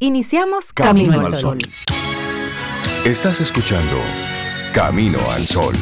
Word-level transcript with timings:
Iniciamos 0.00 0.72
Camino, 0.72 1.20
al 1.20 1.34
Sol. 1.34 1.58
Estás 3.04 3.40
escuchando 3.40 3.96
Camino 4.72 5.18
al 5.28 5.44
Sol. 5.44 5.74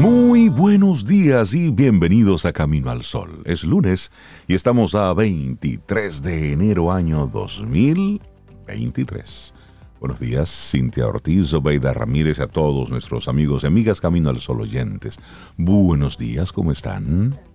Muy 0.00 0.48
buenos 0.48 1.04
días 1.04 1.54
y 1.54 1.70
bienvenidos 1.70 2.44
a 2.44 2.52
Camino 2.52 2.90
al 2.90 3.02
Sol. 3.02 3.42
Es 3.46 3.64
lunes 3.64 4.12
y 4.46 4.54
estamos 4.54 4.94
a 4.94 5.12
23 5.12 6.22
de 6.22 6.52
enero 6.52 6.92
año 6.92 7.26
2023. 7.26 9.54
Buenos 10.00 10.20
días, 10.20 10.70
Cintia 10.70 11.08
Ortiz, 11.08 11.52
Obeida 11.54 11.92
Ramírez, 11.92 12.38
a 12.38 12.46
todos 12.46 12.88
nuestros 12.88 13.26
amigos 13.26 13.64
y 13.64 13.66
amigas 13.66 14.00
Camino 14.00 14.30
al 14.30 14.38
Sol 14.38 14.60
oyentes. 14.60 15.18
Buenos 15.56 16.18
días, 16.18 16.52
¿cómo 16.52 16.70
están? 16.70 17.47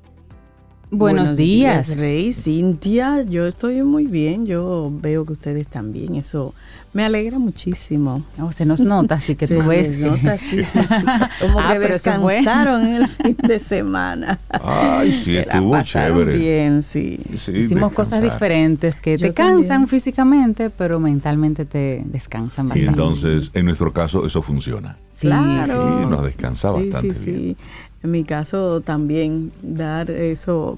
Buenos, 0.96 1.36
días. 1.36 1.98
Rey, 1.98 2.34
Cintia, 2.34 3.24
yo 3.24 3.48
estoy 3.48 3.82
muy 3.82 4.06
bien, 4.06 4.46
yo 4.46 4.92
veo 4.94 5.26
que 5.26 5.34
ustedes 5.34 5.68
también, 5.68 6.16
eso 6.16 6.54
me 6.94 7.04
alegra 7.04 7.40
muchísimo. 7.40 8.24
Oh, 8.40 8.52
se 8.52 8.66
nos 8.68 8.80
nota, 8.82 9.16
así 9.16 9.36
que 9.36 9.48
se 9.48 9.56
tú 9.56 9.68
ves. 9.68 9.96
Se 9.96 10.06
nota, 10.06 10.38
sí, 10.38 10.64
sí, 10.64 10.80
sí. 10.80 11.06
Como 11.42 11.60
ah, 11.60 11.74
que 11.74 11.80
descansaron 11.80 12.86
en 12.86 12.96
el 13.02 13.08
fin 13.08 13.36
de 13.42 13.58
semana. 13.58 14.40
Ay, 14.50 15.12
sí, 15.14 15.36
estuvo 15.36 15.82
chévere. 15.82 16.38
bien, 16.38 16.84
sí. 16.84 17.20
Hicimos 17.34 17.92
cosas 17.94 18.22
diferentes 18.22 19.02
que 19.02 19.18
te 19.18 19.34
cansan 19.34 19.88
físicamente, 19.88 20.70
pero 20.70 21.00
mentalmente 21.00 21.66
te 21.66 22.04
descansan 22.06 22.66
bastante. 22.66 22.86
Y 22.86 22.88
entonces, 22.88 23.50
en 23.56 23.66
nuestro 23.66 23.92
caso, 23.92 24.28
eso 24.28 24.44
funciona. 24.44 24.98
Claro. 25.20 26.04
Sí, 26.04 26.10
nos 26.10 26.24
descansa 26.24 26.72
bastante 26.72 27.14
sí, 27.14 27.32
bien. 27.32 27.58
En 28.04 28.12
mi 28.12 28.24
caso 28.26 28.82
también 28.82 29.52
dar 29.62 30.12
eso, 30.12 30.78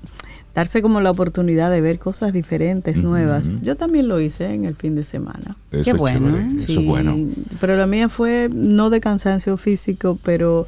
darse 0.54 0.82
como 0.84 1.02
la 1.02 1.10
oportunidad 1.10 1.72
de 1.72 1.82
ver 1.82 1.98
cosas 1.98 2.34
diferentes, 2.34 3.02
nuevas. 3.02 3.56
Yo 3.64 3.76
también 3.76 4.08
lo 4.08 4.20
hice 4.20 4.54
en 4.54 4.66
el 4.66 4.76
fin 4.76 4.96
de 4.96 5.04
semana. 5.04 5.58
Eso 5.72 5.84
Qué 5.84 5.94
bueno. 5.94 6.38
eso 6.56 6.80
es 6.80 6.86
bueno. 6.86 7.18
Pero 7.60 7.76
la 7.78 7.88
mía 7.88 8.10
fue 8.10 8.48
no 8.54 8.92
de 8.92 9.02
cansancio 9.02 9.58
físico, 9.58 10.20
pero 10.24 10.68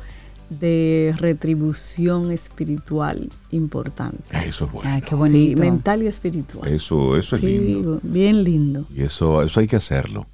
de 0.50 1.14
retribución 1.18 2.32
espiritual 2.32 3.30
importante. 3.52 4.24
Eso 4.32 4.66
es 4.66 4.72
bueno. 4.72 4.90
Ay, 4.92 5.02
qué 5.02 5.14
bonito. 5.14 5.62
Sí, 5.62 5.70
mental 5.70 6.04
y 6.04 6.08
espiritual. 6.08 6.68
Eso, 6.68 7.18
eso 7.18 7.36
es 7.36 7.44
lindo. 7.44 8.00
Bien 8.02 8.44
lindo. 8.44 8.88
Y 8.96 9.04
eso, 9.04 9.44
eso 9.44 9.60
hay 9.60 9.68
que 9.68 9.76
hacerlo. 9.76 10.26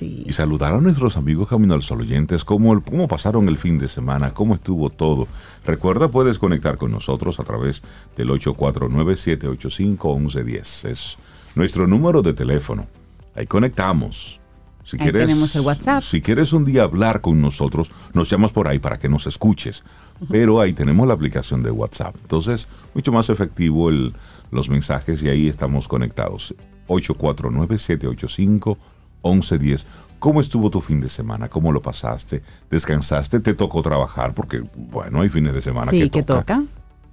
Y 0.00 0.32
saludar 0.32 0.74
a 0.74 0.80
nuestros 0.80 1.16
amigos 1.16 1.48
Camino 1.48 1.74
al 1.74 1.82
Sol 1.82 2.00
oyentes, 2.00 2.44
cómo, 2.44 2.82
cómo 2.82 3.06
pasaron 3.06 3.48
el 3.48 3.58
fin 3.58 3.78
de 3.78 3.88
semana, 3.88 4.34
cómo 4.34 4.54
estuvo 4.54 4.90
todo. 4.90 5.28
Recuerda, 5.64 6.08
puedes 6.08 6.38
conectar 6.38 6.76
con 6.76 6.90
nosotros 6.90 7.38
a 7.38 7.44
través 7.44 7.82
del 8.16 8.30
849-785-1110. 8.30 10.88
Es 10.88 11.16
nuestro 11.54 11.86
número 11.86 12.22
de 12.22 12.32
teléfono. 12.32 12.88
Ahí 13.34 13.46
conectamos. 13.46 14.40
Si 14.82 14.96
ahí 14.96 15.02
quieres, 15.04 15.26
tenemos 15.26 15.54
el 15.54 15.60
WhatsApp. 15.62 16.02
Si 16.02 16.20
quieres 16.20 16.52
un 16.52 16.64
día 16.64 16.82
hablar 16.82 17.20
con 17.20 17.40
nosotros, 17.40 17.92
nos 18.12 18.28
llamas 18.28 18.50
por 18.50 18.66
ahí 18.66 18.80
para 18.80 18.98
que 18.98 19.08
nos 19.08 19.28
escuches. 19.28 19.84
Pero 20.28 20.60
ahí 20.60 20.72
tenemos 20.72 21.06
la 21.06 21.14
aplicación 21.14 21.62
de 21.62 21.70
WhatsApp. 21.70 22.16
Entonces, 22.20 22.66
mucho 22.94 23.12
más 23.12 23.30
efectivo 23.30 23.88
el, 23.88 24.14
los 24.50 24.68
mensajes 24.68 25.22
y 25.22 25.28
ahí 25.28 25.46
estamos 25.48 25.86
conectados. 25.88 26.54
849-785-1110. 26.88 29.84
11.10. 30.22 30.22
¿Cómo 30.22 30.40
estuvo 30.40 30.70
tu 30.70 30.80
fin 30.80 31.00
de 31.00 31.08
semana? 31.08 31.48
¿Cómo 31.48 31.72
lo 31.72 31.82
pasaste? 31.82 32.42
¿Descansaste? 32.70 33.40
¿Te 33.40 33.54
tocó 33.54 33.82
trabajar? 33.82 34.34
Porque, 34.34 34.62
bueno, 34.74 35.22
hay 35.22 35.28
fines 35.28 35.52
de 35.52 35.62
semana 35.62 35.90
que, 35.90 36.08
que 36.10 36.22
toca. 36.22 36.62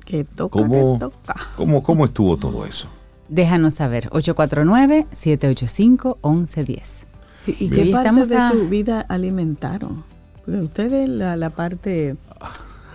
Que 0.05 0.23
toca, 0.23 0.59
¿Cómo, 0.59 0.93
que 0.93 0.99
toca. 0.99 1.35
¿cómo, 1.55 1.81
¿Cómo 1.83 2.05
estuvo 2.05 2.37
todo 2.37 2.63
eso? 2.65 2.87
Déjanos 3.27 3.73
saber. 3.75 4.09
849-785-1110. 4.11 7.05
¿Y, 7.47 7.65
y 7.65 7.70
qué 7.70 7.92
parte 7.92 8.25
de 8.25 8.49
su 8.49 8.70
vida 8.70 9.02
alimentaron? 9.02 10.03
ustedes 10.45 11.09
la, 11.09 11.36
la 11.36 11.49
parte... 11.52 12.15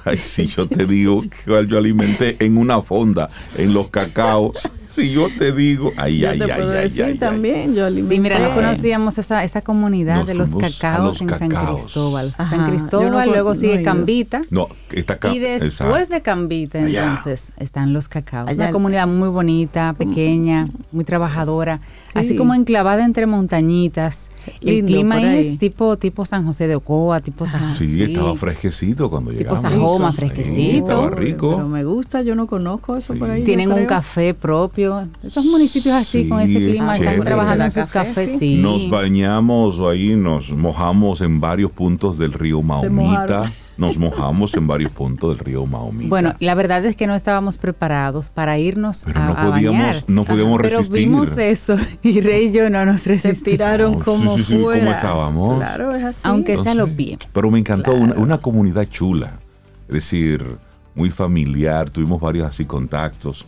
Ay, 0.05 0.19
si 0.19 0.49
yo 0.49 0.69
te 0.69 0.87
digo 0.87 1.23
que 1.23 1.67
yo 1.67 1.79
alimenté 1.79 2.37
en 2.45 2.59
una 2.59 2.83
fonda, 2.83 3.31
en 3.57 3.73
los 3.73 3.89
cacaos 3.89 4.69
si 4.95 5.11
yo 5.11 5.29
te 5.39 5.53
digo, 5.53 5.93
ay, 5.97 6.19
yo 6.19 6.31
ay, 6.31 6.39
te 6.39 6.45
ay, 6.45 6.51
puedo 6.61 6.73
ay, 6.73 6.85
decir 6.85 7.05
ay, 7.05 7.15
también, 7.19 7.75
yo 7.75 7.87
alimenté. 7.87 8.15
Sí, 8.15 8.21
mira, 8.21 8.39
no 8.39 8.55
conocíamos 8.55 9.19
esa, 9.19 9.43
esa 9.45 9.63
comunidad 9.63 10.19
Nos 10.19 10.27
de 10.29 10.35
los 10.35 10.55
cacaos 10.55 11.21
los 11.21 11.21
en 11.21 11.29
San. 11.39 11.49
Cristóbal. 11.51 12.33
Ajá, 12.39 12.49
San 12.57 12.69
Cristóbal, 12.71 13.11
no 13.27 13.33
luego 13.33 13.51
no 13.51 13.55
sigue. 13.57 13.83
Cambita. 13.83 14.43
No, 14.51 14.69
está 14.93 15.15
acá. 15.15 15.33
Y 15.35 15.39
después 15.41 16.09
de 16.09 16.23
Cambita, 16.23 16.79
Allá. 16.79 17.03
entonces, 17.05 17.53
están 17.57 17.93
los 17.93 18.09
cacaos. 18.09 18.49
Allá. 18.49 18.63
Una 18.65 18.73
comunidad 18.73 19.07
muy 19.07 19.29
bonita, 19.29 19.95
pequeña, 19.99 20.69
muy 20.93 21.05
trabajadora, 21.05 21.81
Sí. 22.13 22.19
así 22.21 22.37
como 22.37 22.55
enclavada 22.55 23.05
entre 23.05 23.27
montañitas. 23.27 24.31
El 24.61 24.77
Lindo 24.77 24.87
clima 24.93 25.17
ahí 25.17 25.25
ahí. 25.25 25.39
es 25.41 25.59
tipo, 25.59 25.97
tipo 25.99 26.25
San 26.25 26.45
José 26.47 26.67
de 26.69 26.77
Ocoa, 26.77 27.21
tipo 27.21 27.47
San 27.47 27.65
Ajá. 27.65 27.75
Sí, 27.77 28.03
estaba 28.03 28.37
fresquecito 28.37 29.11
cuando 29.11 29.31
Tipo 29.31 29.55
llegamos. 29.57 29.61
Sajoma, 29.61 30.11
Sí, 30.13 30.17
fresquecito. 30.19 30.77
estaba 30.87 31.03
Pero 31.11 31.17
rico. 31.17 31.59
me 31.59 31.85
gusta, 31.85 32.23
yo 32.23 32.35
no 32.35 32.47
conozco 32.47 32.97
eso 32.97 33.15
por 33.15 33.31
ahí. 33.31 33.43
Tienen 33.45 33.73
un 33.73 33.87
café 33.87 34.35
propio. 34.35 34.84
Esos 35.23 35.45
municipios 35.47 35.95
así, 35.95 36.23
Sí, 36.25 36.29
con 36.29 36.41
ese 36.41 36.59
clima, 36.61 36.95
es 36.97 37.03
están 37.03 37.23
trabajando 37.25 37.65
en 37.65 37.71
sus 37.71 37.91
café, 37.91 38.09
cafés. 38.09 38.31
sí. 38.33 38.39
Sí. 38.39 38.57
Nos 38.63 38.89
bañamos 38.91 39.81
ahí, 39.81 40.15
nos 40.17 40.53
mojamos 40.53 41.21
en 41.21 41.41
varios 41.41 41.71
puntos 41.71 42.19
del 42.19 42.33
río 42.33 42.63
Maomita. 42.63 43.45
Nos 43.77 43.99
mojamos 43.99 44.55
en 44.55 44.69
varios 44.69 44.93
puntos 44.93 45.31
del 45.37 45.45
río 45.45 45.67
Maomita. 45.67 46.09
Bueno, 46.09 46.35
la 46.39 46.55
verdad 46.55 46.85
es 46.85 46.95
que 46.95 47.09
no 47.09 47.17
estábamos 47.17 47.59
preparados 47.59 48.31
para 48.31 48.57
irnos 48.57 49.03
pero 49.05 49.19
a, 49.19 49.25
no 49.27 49.33
a 49.33 49.47
podíamos, 49.51 49.81
bañar. 49.87 50.05
no 50.07 50.25
podíamos 50.25 50.59
Pero 50.63 50.79
resistir. 50.79 50.99
vimos 51.01 51.37
eso 51.39 51.77
y 52.05 52.21
Rey 52.21 52.47
y 52.47 52.53
yo 52.53 52.71
no 52.71 52.85
nos 52.87 53.01
Se 53.01 53.09
resistimos. 53.11 53.43
tiraron 53.43 53.95
Sí, 53.97 54.01
como 54.05 54.37
sí, 54.37 54.45
sí, 54.45 54.53
¿cómo 54.53 54.65
fuera. 54.67 54.95
estábamos? 54.95 55.57
Claro, 55.59 55.93
es 55.93 56.05
así. 56.05 56.21
Aunque 56.23 56.53
sea 56.57 56.71
a 56.71 56.75
los 56.77 56.89
Entonces, 56.91 56.97
pies. 57.19 57.19
Pero 57.33 57.51
me 57.51 57.59
encantó 57.59 57.91
Claro. 57.91 58.05
una, 58.05 58.15
una 58.15 58.39
comunidad 58.39 58.87
chula. 58.89 59.41
Es 59.89 59.95
decir, 59.95 60.57
muy 60.95 61.11
familiar. 61.11 61.91
Tuvimos 61.91 62.21
varios 62.21 62.47
así 62.49 62.65
contactos. 62.67 63.45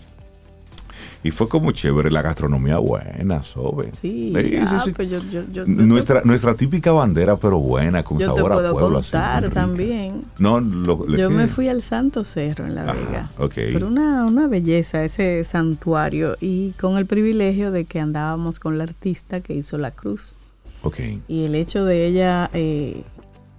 Y 1.26 1.30
fue 1.32 1.48
como 1.48 1.72
chévere 1.72 2.10
la 2.10 2.22
gastronomía 2.22 2.78
buena, 2.78 3.42
Sobe. 3.42 3.90
Sí, 4.00 4.32
Sí, 4.36 4.56
ah, 4.60 4.80
sí, 4.84 4.92
pues 4.92 5.10
yo, 5.10 5.18
yo, 5.52 5.66
Nuestra, 5.66 6.22
nuestra 6.24 6.54
típica 6.54 6.92
bandera, 6.92 7.36
pero 7.36 7.58
buena, 7.58 8.04
con 8.04 8.20
sabor 8.20 8.52
a 8.52 8.70
pueblo. 8.72 8.98
así, 8.98 9.12
contar 9.12 9.42
rica. 9.42 9.54
también. 9.54 10.24
No, 10.38 10.60
lo, 10.60 11.04
lo 11.06 11.16
Yo 11.16 11.28
que- 11.28 11.34
me 11.34 11.48
fui 11.48 11.68
al 11.68 11.82
Santo 11.82 12.22
Cerro 12.22 12.64
en 12.66 12.74
La 12.76 12.82
Ajá, 12.84 12.92
Vega. 12.94 13.30
ok. 13.38 13.54
Pero 13.54 13.88
una, 13.88 14.24
una 14.24 14.46
belleza 14.46 15.02
ese 15.04 15.42
santuario 15.42 16.36
y 16.40 16.70
con 16.80 16.96
el 16.96 17.06
privilegio 17.06 17.72
de 17.72 17.84
que 17.86 17.98
andábamos 17.98 18.60
con 18.60 18.78
la 18.78 18.84
artista 18.84 19.40
que 19.40 19.54
hizo 19.54 19.78
la 19.78 19.90
cruz. 19.90 20.34
Ok. 20.82 21.00
Y 21.26 21.44
el 21.46 21.56
hecho 21.56 21.84
de 21.84 22.06
ella 22.06 22.50
eh, 22.52 23.02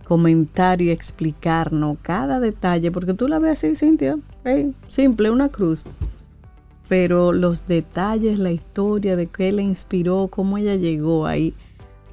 comentar 0.06 0.82
y 0.82 0.90
explicarnos 0.90 1.98
cada 2.02 2.40
detalle, 2.40 2.92
porque 2.92 3.14
tú 3.14 3.28
la 3.28 3.40
ves 3.40 3.58
así, 3.64 3.76
Cintia, 3.76 4.18
eh, 4.46 4.72
simple, 4.88 5.30
una 5.32 5.50
cruz. 5.50 5.86
Pero 6.88 7.34
los 7.34 7.68
detalles, 7.68 8.40
la 8.40 8.52
historia 8.52 9.16
de 9.16 9.28
qué 9.28 9.52
le 9.52 9.64
inspiró, 9.64 10.30
cómo 10.30 10.58
ella 10.58 10.76
llegó 10.76 11.26
ahí 11.26 11.54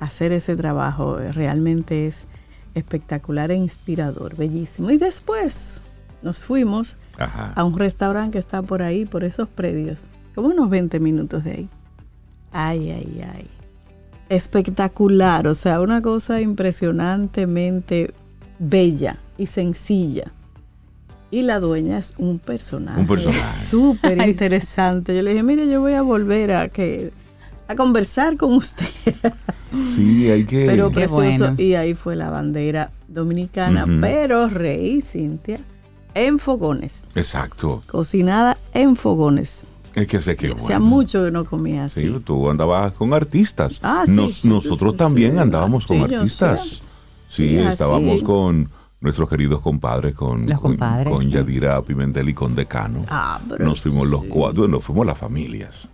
a 0.00 0.06
hacer 0.06 0.32
ese 0.32 0.56
trabajo, 0.56 1.20
eh, 1.20 1.32
realmente 1.32 2.06
es 2.06 2.26
espectacular 2.74 3.50
e 3.50 3.56
inspirador, 3.56 4.36
bellísimo. 4.36 4.90
Y 4.90 4.98
después 4.98 5.82
nos 6.22 6.40
fuimos 6.40 6.96
Ajá. 7.18 7.52
a 7.54 7.64
un 7.64 7.78
restaurante 7.78 8.32
que 8.32 8.38
está 8.38 8.62
por 8.62 8.82
ahí, 8.82 9.04
por 9.06 9.22
esos 9.24 9.48
predios, 9.48 10.06
como 10.34 10.48
unos 10.48 10.68
20 10.70 10.98
minutos 10.98 11.44
de 11.44 11.50
ahí. 11.52 11.68
Ay, 12.50 12.90
ay, 12.90 13.24
ay. 13.32 13.48
Espectacular, 14.28 15.46
o 15.46 15.54
sea, 15.54 15.80
una 15.80 16.02
cosa 16.02 16.40
impresionantemente 16.40 18.12
bella 18.58 19.18
y 19.38 19.46
sencilla. 19.46 20.32
Y 21.34 21.42
la 21.42 21.58
dueña 21.58 21.98
es 21.98 22.14
un 22.18 22.38
personaje. 22.38 23.00
Un 23.00 23.06
personaje. 23.06 23.64
Súper 23.66 24.18
interesante. 24.28 25.16
Yo 25.16 25.22
le 25.22 25.30
dije, 25.32 25.42
mire, 25.42 25.68
yo 25.68 25.80
voy 25.80 25.94
a 25.94 26.02
volver 26.02 26.52
a 26.52 26.68
que 26.68 27.12
a 27.66 27.74
conversar 27.74 28.36
con 28.36 28.52
usted. 28.52 28.86
Sí, 29.96 30.30
hay 30.30 30.44
que. 30.44 30.66
Pero 30.66 30.88
Qué 30.90 30.94
precioso. 31.08 31.22
bueno. 31.22 31.54
Y 31.58 31.74
ahí 31.74 31.94
fue 31.94 32.14
la 32.14 32.30
bandera 32.30 32.92
dominicana, 33.08 33.86
pero 34.00 34.48
rey, 34.48 35.00
Cintia, 35.00 35.58
en 36.14 36.38
fogones. 36.38 37.04
Exacto. 37.14 37.82
Cocinada 37.86 38.56
en 38.72 38.94
fogones. 38.96 39.66
Es 39.94 40.06
que 40.06 40.20
sé 40.20 40.36
que 40.36 40.48
Hacía 40.52 40.78
bueno. 40.78 40.86
mucho 40.86 41.24
que 41.24 41.30
no 41.30 41.44
comía 41.44 41.84
así. 41.86 42.02
Sí, 42.02 42.20
tú 42.24 42.48
andabas 42.50 42.92
con 42.92 43.12
artistas. 43.14 43.80
Ah, 43.82 44.02
sí, 44.06 44.12
Nos- 44.12 44.34
sí, 44.40 44.48
nosotros 44.48 44.92
sí, 44.92 44.98
también 44.98 45.32
sí. 45.32 45.38
andábamos 45.38 45.86
con 45.86 45.96
Sí, 45.96 46.06
yo 46.10 46.18
artistas. 46.18 46.82
Sí, 47.28 47.56
estábamos 47.58 48.22
con 48.22 48.70
nuestros 49.04 49.28
queridos 49.28 49.60
compadres, 49.60 50.14
con, 50.14 50.40
Los 50.46 50.60
con- 50.60 50.72
compadres, 50.72 51.12
con 51.12 51.22
sí. 51.24 51.30
Yadira 51.30 51.80
Pimentel 51.82 52.28
y 52.30 52.34
con 52.34 52.54
Decano. 52.56 53.02
Ah, 53.08 53.40
pero 53.48 53.64
nos 53.64 53.80
fuimos 53.80 54.08
los 54.08 54.24
cuatro, 54.24 54.66
nos 54.66 54.82
fuimos 54.82 55.06
las 55.06 55.18
familias 55.18 55.88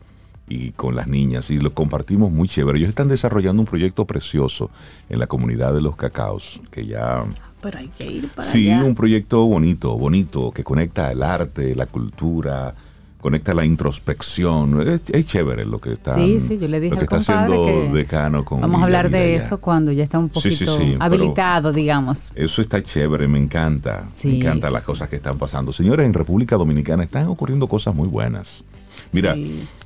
y 0.48 0.70
con 0.70 0.94
las 0.96 1.06
niñas 1.06 1.50
y 1.50 1.58
lo 1.58 1.74
compartimos 1.74 2.30
muy 2.32 2.48
chévere. 2.48 2.78
Ellos 2.78 2.88
están 2.90 3.08
desarrollando 3.08 3.62
un 3.62 3.66
proyecto 3.66 4.04
precioso 4.06 4.70
en 5.08 5.18
la 5.18 5.26
comunidad 5.26 5.74
de 5.74 5.80
los 5.82 5.96
cacaos, 5.96 6.60
que 6.70 6.86
ya 6.86 7.24
pero 7.60 7.78
hay 7.78 7.88
que 7.88 8.06
ir 8.10 8.28
para 8.28 8.48
sí, 8.48 8.70
allá. 8.70 8.84
un 8.84 8.94
proyecto 8.94 9.44
bonito, 9.44 9.98
bonito, 9.98 10.50
que 10.52 10.64
conecta 10.64 11.12
el 11.12 11.22
arte, 11.22 11.74
la 11.74 11.86
cultura, 11.86 12.74
conecta 13.20 13.54
la 13.54 13.64
introspección. 13.64 14.80
Es, 14.88 15.26
chévere 15.26 15.64
lo 15.64 15.80
que 15.80 15.92
está, 15.92 16.16
sí, 16.16 16.40
sí, 16.40 16.58
yo 16.58 16.68
le 16.68 16.80
dije 16.80 16.94
lo 16.94 16.98
que 16.98 17.04
está 17.04 17.16
haciendo 17.16 17.92
Decano 17.92 18.44
con 18.44 18.60
Vamos 18.60 18.80
a 18.80 18.84
hablar 18.84 19.10
de 19.10 19.36
eso 19.36 19.58
cuando 19.58 19.92
ya 19.92 20.04
está 20.04 20.18
un 20.18 20.28
poquito 20.28 20.78
habilitado, 20.98 21.72
digamos. 21.72 22.32
Eso 22.34 22.62
está 22.62 22.82
chévere, 22.82 23.28
me 23.28 23.38
encanta. 23.38 24.08
me 24.24 24.36
encantan 24.36 24.72
las 24.72 24.82
cosas 24.82 25.08
que 25.08 25.16
están 25.16 25.38
pasando. 25.38 25.72
Señores, 25.72 26.06
en 26.06 26.14
República 26.14 26.56
Dominicana 26.56 27.04
están 27.04 27.26
ocurriendo 27.28 27.66
cosas 27.68 27.94
muy 27.94 28.08
buenas. 28.08 28.64
Mira, 29.12 29.34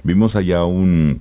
vimos 0.03 0.37
allá 0.37 0.65
un 0.65 1.21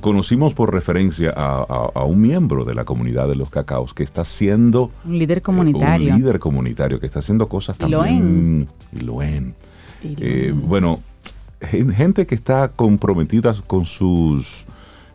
conocimos 0.00 0.54
por 0.54 0.72
referencia 0.72 1.32
a, 1.36 2.02
un 2.02 2.20
miembro 2.20 2.64
de 2.64 2.74
la 2.74 2.84
comunidad 2.84 3.28
de 3.28 3.36
los 3.36 3.48
cacaos 3.48 3.94
que 3.94 4.02
está 4.02 4.24
siendo 4.24 4.90
un 5.04 5.18
líder 5.18 5.40
comunitario. 5.40 6.12
un 6.12 6.20
líder 6.20 6.40
comunitario 6.40 6.98
que 6.98 7.06
está 7.06 7.20
haciendo 7.20 7.48
cosas 7.48 7.76
y 7.76 7.78
también. 7.78 8.68
Y 8.92 9.00
lo 9.00 9.22
en. 9.22 9.54
Eh, 10.02 10.52
bueno, 10.54 11.00
gente 11.60 12.26
que 12.26 12.34
está 12.34 12.68
comprometida 12.68 13.54
con 13.66 13.86
sus 13.86 14.66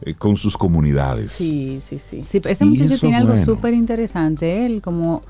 eh, 0.02 0.14
con 0.16 0.38
sus 0.38 0.58
comunidades. 0.58 1.32
Sí, 1.32 1.80
sí, 1.84 1.98
sí. 2.00 2.42
ese 2.44 2.66
muchacho 2.66 2.98
tiene 2.98 3.18
algo 3.18 3.38
súper 3.38 3.74
interesante. 3.74 4.66
Él 4.66 4.82
como 4.82 5.22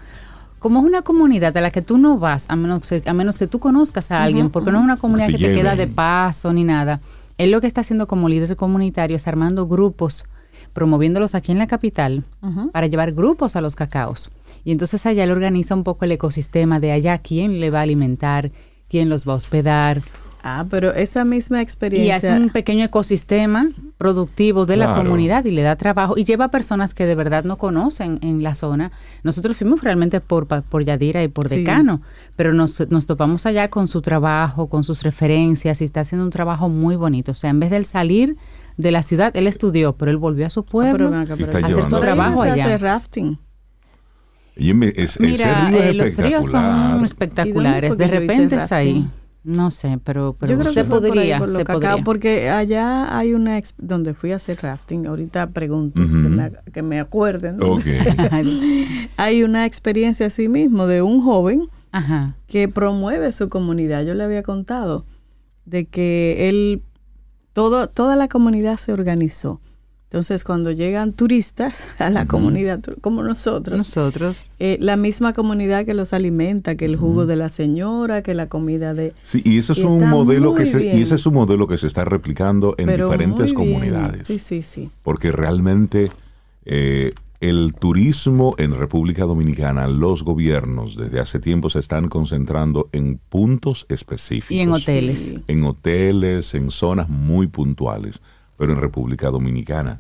como 0.64 0.80
es 0.80 0.86
una 0.86 1.02
comunidad 1.02 1.56
a 1.58 1.62
la 1.62 1.72
que 1.72 1.82
tú 1.82 1.98
no 1.98 2.18
vas, 2.18 2.50
a 2.50 2.56
menos, 2.56 2.90
a 3.06 3.14
menos 3.14 3.38
que 3.38 3.48
tú 3.48 3.60
conozcas 3.60 4.12
a 4.12 4.24
alguien, 4.24 4.50
porque 4.50 4.72
no 4.72 4.78
es 4.78 4.84
una 4.86 4.96
comunidad 4.96 5.28
que 5.28 5.38
te 5.38 5.54
queda 5.54 5.76
de 5.76 5.88
paso 5.88 6.54
ni 6.54 6.64
nada. 6.64 7.02
Él 7.38 7.52
lo 7.52 7.60
que 7.60 7.68
está 7.68 7.82
haciendo 7.82 8.08
como 8.08 8.30
líder 8.30 8.56
comunitario 8.56 9.18
es 9.18 9.28
armando 9.28 9.68
grupos, 9.68 10.24
promoviéndolos 10.72 11.36
aquí 11.36 11.52
en 11.52 11.58
la 11.60 11.68
capital 11.68 12.24
para 12.72 12.88
llevar 12.88 13.12
grupos 13.12 13.58
a 13.58 13.62
los 13.62 13.76
cacaos. 13.76 14.32
Y 14.64 14.72
entonces 14.72 15.06
allá 15.06 15.26
él 15.26 15.32
organiza 15.32 15.76
un 15.76 15.84
poco 15.84 16.06
el 16.06 16.14
ecosistema 16.14 16.80
de 16.80 16.94
allá, 16.94 17.18
quién 17.18 17.60
le 17.60 17.70
va 17.70 17.80
a 17.80 17.84
alimentar, 17.84 18.50
quién 18.88 19.10
los 19.10 19.28
va 19.28 19.34
a 19.34 19.36
hospedar, 19.36 20.02
Ah, 20.46 20.66
pero 20.70 20.94
esa 20.94 21.24
misma 21.24 21.62
experiencia. 21.62 22.06
Y 22.06 22.12
hace 22.12 22.32
un 22.38 22.50
pequeño 22.50 22.84
ecosistema 22.84 23.70
productivo 23.98 24.66
de 24.66 24.76
la 24.76 24.94
comunidad 24.94 25.46
y 25.46 25.52
le 25.52 25.62
da 25.62 25.78
trabajo 25.78 26.18
y 26.18 26.26
lleva 26.26 26.46
a 26.46 26.52
personas 26.52 26.94
que 26.94 27.06
de 27.06 27.16
verdad 27.16 27.46
no 27.46 27.58
conocen 27.58 28.20
en 28.22 28.44
la 28.44 28.54
zona. 28.54 28.92
Nosotros 29.24 29.56
fuimos 29.56 29.82
realmente 29.82 30.20
por, 30.20 30.46
por 30.48 30.84
Yadira 30.84 31.24
y 31.24 31.30
por 31.30 31.48
Decano, 31.48 32.02
pero 32.36 32.54
nos, 32.54 32.90
nos 32.90 33.08
topamos 33.08 33.46
allá 33.46 33.70
con 33.70 33.88
su 33.88 34.02
trabajo, 34.02 34.68
con 34.68 34.84
sus 34.84 35.04
referencias 35.04 35.80
y 35.80 35.86
está 35.86 36.02
haciendo 36.02 36.26
un 36.26 36.32
trabajo 36.32 36.68
muy 36.68 36.98
bonito. 36.98 37.32
O 37.32 37.36
sea, 37.36 37.50
en 37.50 37.62
vez 37.62 37.72
de 37.72 37.82
salir 37.86 38.36
de 38.76 38.92
la 38.92 39.02
ciudad, 39.02 39.32
él 39.38 39.48
estudió, 39.48 39.94
pero 39.94 40.12
él 40.12 40.18
volvió 40.18 40.46
a 40.46 40.50
su 40.50 40.60
ah, 40.60 40.66
pueblo 40.70 41.14
a 41.16 41.22
hacer 41.22 41.86
su 41.86 42.00
trabajo 42.02 42.42
allá. 42.42 42.66
Hacer 42.66 42.82
rafting. 42.82 43.38
Y 44.58 44.74
Mira, 44.74 45.72
eh, 45.74 45.94
los 45.94 46.18
ríos 46.18 46.48
son 46.48 47.02
espectaculares. 47.06 47.98
De 47.98 48.08
repente 48.08 48.58
es 48.58 48.72
ahí. 48.74 49.08
No 49.44 49.72
sé, 49.72 50.00
pero, 50.02 50.38
pero 50.40 50.64
se 50.64 50.86
podría, 50.86 51.38
se 51.48 51.66
podría. 51.66 51.98
Porque 52.04 52.50
allá 52.50 53.18
hay 53.18 53.34
una 53.34 53.60
donde 53.78 54.14
fui 54.14 54.32
a 54.32 54.38
hacer 54.38 54.60
rafting, 54.62 55.06
ahorita 55.06 55.50
pregunto, 55.50 56.02
que, 56.72 56.82
me, 56.82 57.00
acuerden. 57.00 57.60
hay 59.18 59.44
una 59.44 59.66
experiencia 59.66 60.28
así 60.28 60.48
mismo 60.48 60.88
de 60.88 61.02
un 61.02 61.22
joven 61.22 61.68
que 62.48 62.70
promueve 62.70 63.34
su 63.34 63.50
comunidad. 63.50 64.06
Yo 64.06 64.14
le 64.14 64.24
había 64.24 64.44
contado 64.44 65.06
de 65.66 65.86
que 65.86 66.48
él, 66.48 66.82
todo, 67.52 67.88
toda 67.88 68.16
la 68.16 68.30
comunidad 68.30 68.78
se 68.78 68.94
organizó 68.94 69.60
entonces, 70.14 70.44
cuando 70.44 70.70
llegan 70.70 71.12
turistas 71.12 71.88
a 71.98 72.12
la 72.12 72.28
comunidad, 72.28 72.80
como 73.02 73.24
nosotros, 73.24 73.80
nosotros. 73.80 74.52
Eh, 74.60 74.78
la 74.80 74.96
misma 74.96 75.34
comunidad 75.34 75.86
que 75.86 75.96
los 75.96 76.14
alimenta, 76.14 76.76
que 76.76 76.86
el 76.86 76.98
jugo 76.98 77.26
de 77.26 77.36
la 77.36 77.50
señora, 77.50 78.22
que 78.22 78.36
la 78.36 78.48
comida 78.48 78.94
de... 78.94 79.14
Sí, 79.24 79.42
y 79.44 79.58
ese 79.58 79.72
es 79.72 79.80
un 79.80 80.08
modelo 80.08 80.54
que 80.54 80.68
se, 80.68 80.96
y 80.96 81.02
ese 81.02 81.16
es 81.16 81.26
un 81.26 81.34
modelo 81.34 81.66
que 81.68 81.80
se 81.80 81.88
está 81.88 82.06
replicando 82.06 82.76
en 82.78 82.90
diferentes 82.90 83.54
comunidades. 83.54 84.28
Sí, 84.28 84.38
sí, 84.38 84.62
sí. 84.62 84.92
Porque 85.02 85.32
realmente 85.32 86.12
eh, 86.66 87.10
el 87.40 87.74
turismo 87.74 88.54
en 88.60 88.76
República 88.76 89.24
Dominicana, 89.24 89.88
los 89.88 90.22
gobiernos 90.22 90.96
desde 90.96 91.22
hace 91.22 91.40
tiempo 91.40 91.72
se 91.72 91.80
están 91.80 92.08
concentrando 92.08 92.88
en 92.92 93.20
puntos 93.30 93.88
específicos. 93.90 94.52
Y 94.52 94.60
en 94.60 94.74
hoteles. 94.74 95.36
En 95.48 95.64
hoteles, 95.64 96.54
en 96.54 96.70
zonas 96.70 97.10
muy 97.10 97.48
puntuales 97.48 98.22
pero 98.64 98.76
en 98.76 98.80
República 98.82 99.30
Dominicana. 99.30 100.00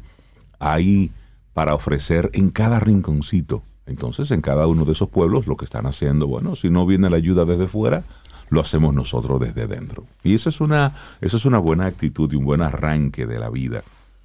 Hay 0.57 1.11
para 1.53 1.75
ofrecer 1.75 2.29
en 2.31 2.49
cada 2.49 2.79
rinconcito. 2.79 3.61
Entonces, 3.85 4.31
en 4.31 4.39
cada 4.39 4.67
uno 4.67 4.85
de 4.85 4.93
esos 4.93 5.09
pueblos, 5.09 5.47
lo 5.47 5.57
que 5.57 5.65
están 5.65 5.85
haciendo, 5.85 6.27
bueno, 6.27 6.55
si 6.55 6.69
no 6.69 6.85
viene 6.85 7.09
la 7.09 7.17
ayuda 7.17 7.43
desde 7.43 7.67
fuera, 7.67 8.05
lo 8.47 8.61
hacemos 8.61 8.93
nosotros 8.93 9.41
desde 9.41 9.67
dentro. 9.67 10.05
Y 10.23 10.33
eso 10.33 10.47
es 10.47 10.61
una, 10.61 10.95
eso 11.19 11.35
es 11.35 11.43
una 11.43 11.57
buena 11.57 11.87
actitud 11.87 12.31
y 12.31 12.37
un 12.37 12.45
buen 12.45 12.61
arranque 12.61 13.25
de 13.25 13.37
la 13.37 13.49
vida. 13.49 13.83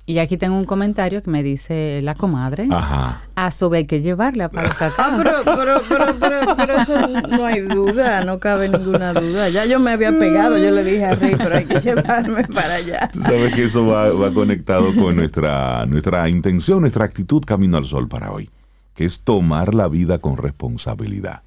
Y 0.09 0.21
aquí 0.21 0.39
tengo 0.39 0.57
un 0.57 0.65
comentario 0.65 1.23
que 1.23 1.31
me 1.31 1.43
dice 1.43 2.01
la 2.03 2.15
comadre. 2.15 2.67
Ajá. 2.71 3.21
A 3.35 3.51
sobre 3.51 3.81
hay 3.81 3.87
que 3.87 4.01
llevarla 4.01 4.49
para 4.49 4.69
los 4.81 4.81
Ah, 4.81 5.15
pero, 5.19 5.31
pero, 5.45 5.83
pero, 6.19 6.57
pero, 6.57 6.81
eso 6.81 6.97
no 7.29 7.45
hay 7.45 7.61
duda, 7.61 8.25
no 8.25 8.39
cabe 8.39 8.71
ninguna 8.71 9.13
duda. 9.13 9.51
Ya 9.51 9.67
yo 9.67 9.79
me 9.79 9.91
había 9.91 10.19
pegado, 10.19 10.57
yo 10.57 10.71
le 10.71 10.83
dije 10.83 11.05
a 11.05 11.15
Rey, 11.15 11.35
pero 11.37 11.55
hay 11.55 11.67
que 11.67 11.79
llevarme 11.85 12.45
para 12.45 12.77
allá. 12.77 13.11
Tú 13.13 13.21
sabes 13.21 13.55
que 13.55 13.65
eso 13.65 13.85
va, 13.85 14.11
va 14.11 14.31
conectado 14.31 14.95
con 14.95 15.15
nuestra, 15.15 15.85
nuestra 15.85 16.27
intención, 16.31 16.81
nuestra 16.81 17.05
actitud 17.05 17.45
camino 17.45 17.77
al 17.77 17.85
sol 17.85 18.09
para 18.09 18.33
hoy, 18.33 18.49
que 18.95 19.05
es 19.05 19.21
tomar 19.21 19.75
la 19.75 19.89
vida 19.89 20.21
con 20.21 20.39
responsabilidad. 20.39 21.43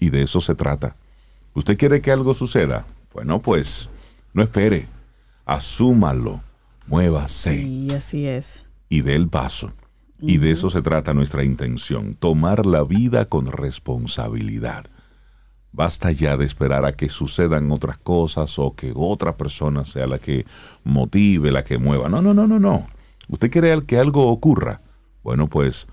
Y 0.00 0.10
de 0.10 0.22
eso 0.22 0.40
se 0.40 0.56
trata. 0.56 0.96
¿Usted 1.54 1.78
quiere 1.78 2.00
que 2.00 2.10
algo 2.10 2.34
suceda? 2.34 2.84
Bueno, 3.14 3.40
pues 3.40 3.90
no 4.34 4.42
espere, 4.42 4.88
asúmalo 5.44 6.40
muévase. 6.86 7.62
Y 7.62 7.90
así 7.92 8.26
es. 8.26 8.66
Y 8.88 9.02
dé 9.02 9.14
el 9.14 9.28
paso. 9.28 9.72
Y 10.20 10.38
de 10.38 10.50
eso 10.50 10.70
se 10.70 10.80
trata 10.80 11.12
nuestra 11.12 11.44
intención, 11.44 12.14
tomar 12.14 12.64
la 12.64 12.82
vida 12.84 13.26
con 13.26 13.46
responsabilidad. 13.46 14.86
Basta 15.72 16.10
ya 16.10 16.38
de 16.38 16.46
esperar 16.46 16.86
a 16.86 16.96
que 16.96 17.10
sucedan 17.10 17.70
otras 17.70 17.98
cosas 17.98 18.58
o 18.58 18.74
que 18.74 18.92
otra 18.94 19.36
persona 19.36 19.84
sea 19.84 20.06
la 20.06 20.18
que 20.18 20.46
motive, 20.84 21.52
la 21.52 21.64
que 21.64 21.76
mueva. 21.76 22.08
No, 22.08 22.22
no, 22.22 22.32
no, 22.32 22.46
no, 22.46 22.58
no. 22.58 22.86
Usted 23.28 23.50
quiere 23.50 23.78
que 23.82 23.98
algo 23.98 24.30
ocurra. 24.30 24.80
Bueno, 25.22 25.48
pues 25.48 25.86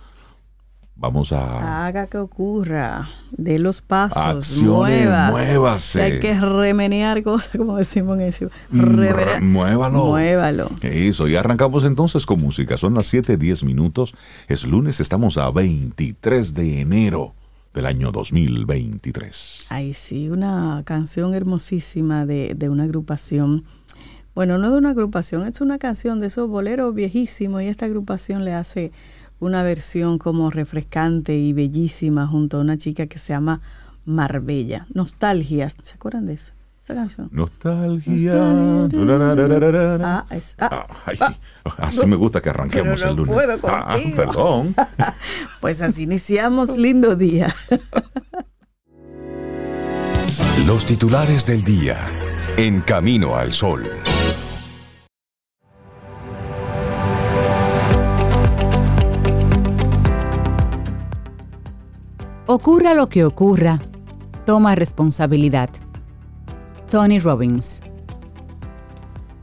Vamos 1.03 1.33
a... 1.33 1.85
Haga 1.85 2.07
que 2.07 2.17
ocurra, 2.17 3.09
de 3.31 3.59
los 3.59 3.81
pasos, 3.81 4.15
Acciones, 4.15 5.09
muévase. 5.31 6.01
hay 6.01 6.19
que 6.21 6.39
remenear 6.39 7.21
cosas, 7.23 7.51
como 7.57 7.75
decimos 7.75 8.17
en 8.19 8.27
eso. 8.27 8.49
Mm, 8.69 9.43
muévalo. 9.51 10.05
Muévalo. 10.05 10.69
Eso, 10.81 11.27
y 11.27 11.35
arrancamos 11.35 11.83
entonces 11.83 12.25
con 12.25 12.39
música. 12.39 12.77
Son 12.77 12.93
las 12.93 13.13
7:10 13.13 13.65
minutos. 13.65 14.15
Es 14.47 14.63
lunes, 14.63 15.01
estamos 15.01 15.37
a 15.37 15.51
23 15.51 16.53
de 16.53 16.79
enero 16.79 17.33
del 17.73 17.85
año 17.85 18.13
2023. 18.13 19.65
Ay, 19.67 19.93
sí, 19.93 20.29
una 20.29 20.83
canción 20.85 21.35
hermosísima 21.35 22.25
de, 22.25 22.53
de 22.55 22.69
una 22.69 22.83
agrupación. 22.85 23.65
Bueno, 24.35 24.57
no 24.57 24.71
de 24.71 24.77
una 24.77 24.91
agrupación, 24.91 25.45
es 25.47 25.59
una 25.59 25.79
canción 25.79 26.21
de 26.21 26.27
esos 26.27 26.47
boleros 26.47 26.95
viejísimos 26.95 27.61
y 27.61 27.67
esta 27.67 27.87
agrupación 27.87 28.45
le 28.45 28.53
hace 28.53 28.93
una 29.43 29.63
versión 29.63 30.17
como 30.17 30.49
refrescante 30.49 31.35
y 31.35 31.53
bellísima 31.53 32.27
junto 32.27 32.57
a 32.57 32.61
una 32.61 32.77
chica 32.77 33.07
que 33.07 33.19
se 33.19 33.33
llama 33.33 33.61
Marbella. 34.05 34.87
Nostalgias. 34.93 35.77
¿Se 35.81 35.95
acuerdan 35.95 36.25
de 36.25 36.33
eso? 36.33 36.53
Esa 36.81 36.95
canción. 36.95 37.29
Nostalgia. 37.31 38.33
Ah, 40.01 40.25
es, 40.31 40.55
ah, 40.59 40.87
ah, 41.21 41.35
así 41.77 42.05
me 42.05 42.17
gusta 42.17 42.41
que 42.41 42.49
arranquemos 42.49 43.01
el 43.01 43.15
lunes. 43.15 43.33
Puedo 43.33 43.57
ah, 43.63 43.97
perdón. 44.15 44.75
pues 45.61 45.81
así 45.81 46.03
iniciamos 46.03 46.77
lindo 46.77 47.15
día. 47.15 47.55
Los 50.67 50.85
titulares 50.85 51.45
del 51.45 51.63
día 51.63 51.97
en 52.57 52.81
Camino 52.81 53.35
al 53.35 53.53
Sol. 53.53 54.02
Ocurra 62.55 62.93
lo 62.93 63.09
que 63.09 63.25
ocurra, 63.25 63.79
toma 64.45 64.75
responsabilidad. 64.75 65.71
Tony 66.91 67.17
Robbins. 67.17 67.81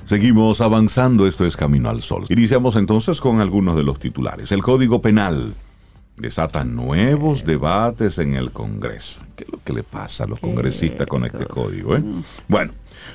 Seguimos 0.05 0.61
avanzando, 0.61 1.27
esto 1.27 1.45
es 1.45 1.57
Camino 1.57 1.89
al 1.89 2.03
Sol. 2.03 2.27
Iniciamos 2.29 2.77
entonces 2.77 3.21
con 3.21 3.41
algunos 3.41 3.75
de 3.75 3.83
los 3.83 3.99
titulares. 3.99 4.53
El 4.53 4.63
Código 4.63 5.03
Penal 5.03 5.55
desata 6.19 6.63
nuevos 6.63 7.45
debates 7.45 8.19
en 8.19 8.35
el 8.35 8.53
Congreso. 8.53 9.23
¿Qué 9.35 9.43
es 9.43 9.51
lo 9.51 9.59
que 9.65 9.73
le 9.73 9.83
pasa 9.83 10.23
a 10.23 10.27
los 10.29 10.39
congresistas 10.39 11.09
con 11.09 11.25
este 11.25 11.47
código? 11.47 11.97
Eh? 11.97 12.05
Bueno, 12.47 12.71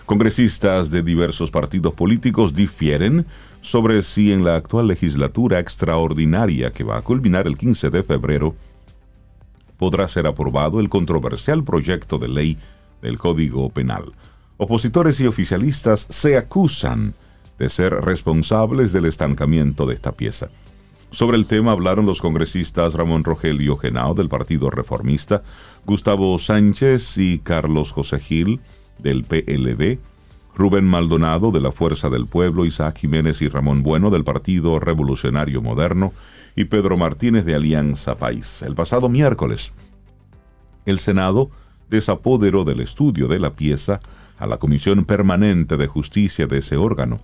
congresistas 0.05 0.91
de 0.91 1.03
diversos 1.03 1.51
partidos 1.51 1.93
políticos 1.93 2.53
difieren 2.53 3.25
sobre 3.61 4.03
si 4.03 4.33
en 4.33 4.43
la 4.43 4.57
actual 4.57 4.89
legislatura 4.89 5.59
extraordinaria 5.59 6.71
que 6.71 6.83
va 6.83 6.97
a 6.97 7.01
culminar 7.01 7.47
el 7.47 7.57
15 7.57 7.89
de 7.91 8.03
febrero 8.03 8.55
podrá 9.77 10.07
ser 10.07 10.27
aprobado 10.27 10.79
el 10.79 10.89
controversial 10.89 11.63
proyecto 11.63 12.17
de 12.17 12.27
ley 12.27 12.57
del 13.01 13.17
Código 13.17 13.69
Penal. 13.69 14.11
Opositores 14.57 15.19
y 15.19 15.27
oficialistas 15.27 16.07
se 16.09 16.37
acusan 16.37 17.13
de 17.59 17.69
ser 17.69 17.93
responsables 17.93 18.93
del 18.93 19.05
estancamiento 19.05 19.85
de 19.85 19.95
esta 19.95 20.11
pieza. 20.13 20.49
Sobre 21.11 21.37
el 21.37 21.45
tema 21.45 21.71
hablaron 21.71 22.05
los 22.05 22.21
congresistas 22.21 22.93
Ramón 22.93 23.23
Rogelio 23.23 23.77
Genao 23.77 24.13
del 24.13 24.27
Partido 24.27 24.69
Reformista, 24.69 25.43
Gustavo 25.85 26.37
Sánchez 26.39 27.17
y 27.17 27.39
Carlos 27.39 27.91
José 27.91 28.19
Gil 28.19 28.59
del 28.97 29.23
PLD, 29.23 29.99
Rubén 30.55 30.85
Maldonado 30.85 31.51
de 31.51 31.61
la 31.61 31.71
Fuerza 31.71 32.09
del 32.09 32.27
Pueblo, 32.27 32.65
Isaac 32.65 32.97
Jiménez 32.97 33.41
y 33.41 33.49
Ramón 33.49 33.83
Bueno 33.83 34.09
del 34.09 34.23
Partido 34.23 34.79
Revolucionario 34.79 35.61
Moderno 35.61 36.13
y 36.55 36.65
Pedro 36.65 36.97
Martínez 36.97 37.45
de 37.45 37.55
Alianza 37.55 38.17
País. 38.17 38.61
El 38.61 38.75
pasado 38.75 39.09
miércoles, 39.09 39.71
el 40.85 40.99
Senado 40.99 41.49
desapoderó 41.89 42.63
del 42.63 42.79
estudio 42.79 43.27
de 43.27 43.39
la 43.39 43.55
pieza 43.55 43.99
a 44.37 44.47
la 44.47 44.57
Comisión 44.57 45.05
Permanente 45.05 45.77
de 45.77 45.87
Justicia 45.87 46.47
de 46.47 46.59
ese 46.59 46.77
órgano 46.77 47.19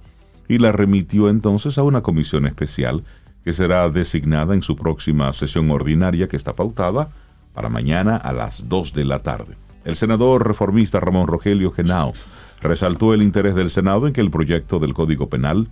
y 0.48 0.58
la 0.58 0.72
remitió 0.72 1.30
entonces 1.30 1.78
a 1.78 1.84
una 1.84 2.02
comisión 2.02 2.46
especial 2.46 3.04
que 3.44 3.54
será 3.54 3.90
designada 3.90 4.54
en 4.54 4.62
su 4.62 4.76
próxima 4.76 5.32
sesión 5.34 5.70
ordinaria 5.72 6.28
que 6.28 6.38
está 6.38 6.56
pautada 6.56 7.10
para 7.54 7.70
mañana 7.70 8.16
a 8.16 8.34
las 8.34 8.68
2 8.70 8.94
de 8.94 9.06
la 9.06 9.24
tarde. 9.24 9.56
El 9.84 9.96
senador 9.96 10.48
reformista 10.48 11.00
Ramón 11.00 11.28
Rogelio 11.28 11.72
Genao 11.72 12.14
resaltó 12.62 13.14
el 13.14 13.24
interés 13.24 13.56
del 13.56 13.72
Senado 13.72 14.08
en 14.08 14.14
que 14.14 14.22
el 14.22 14.30
proyecto 14.30 14.80
del 14.80 14.94
Código 14.94 15.28
Penal 15.28 15.70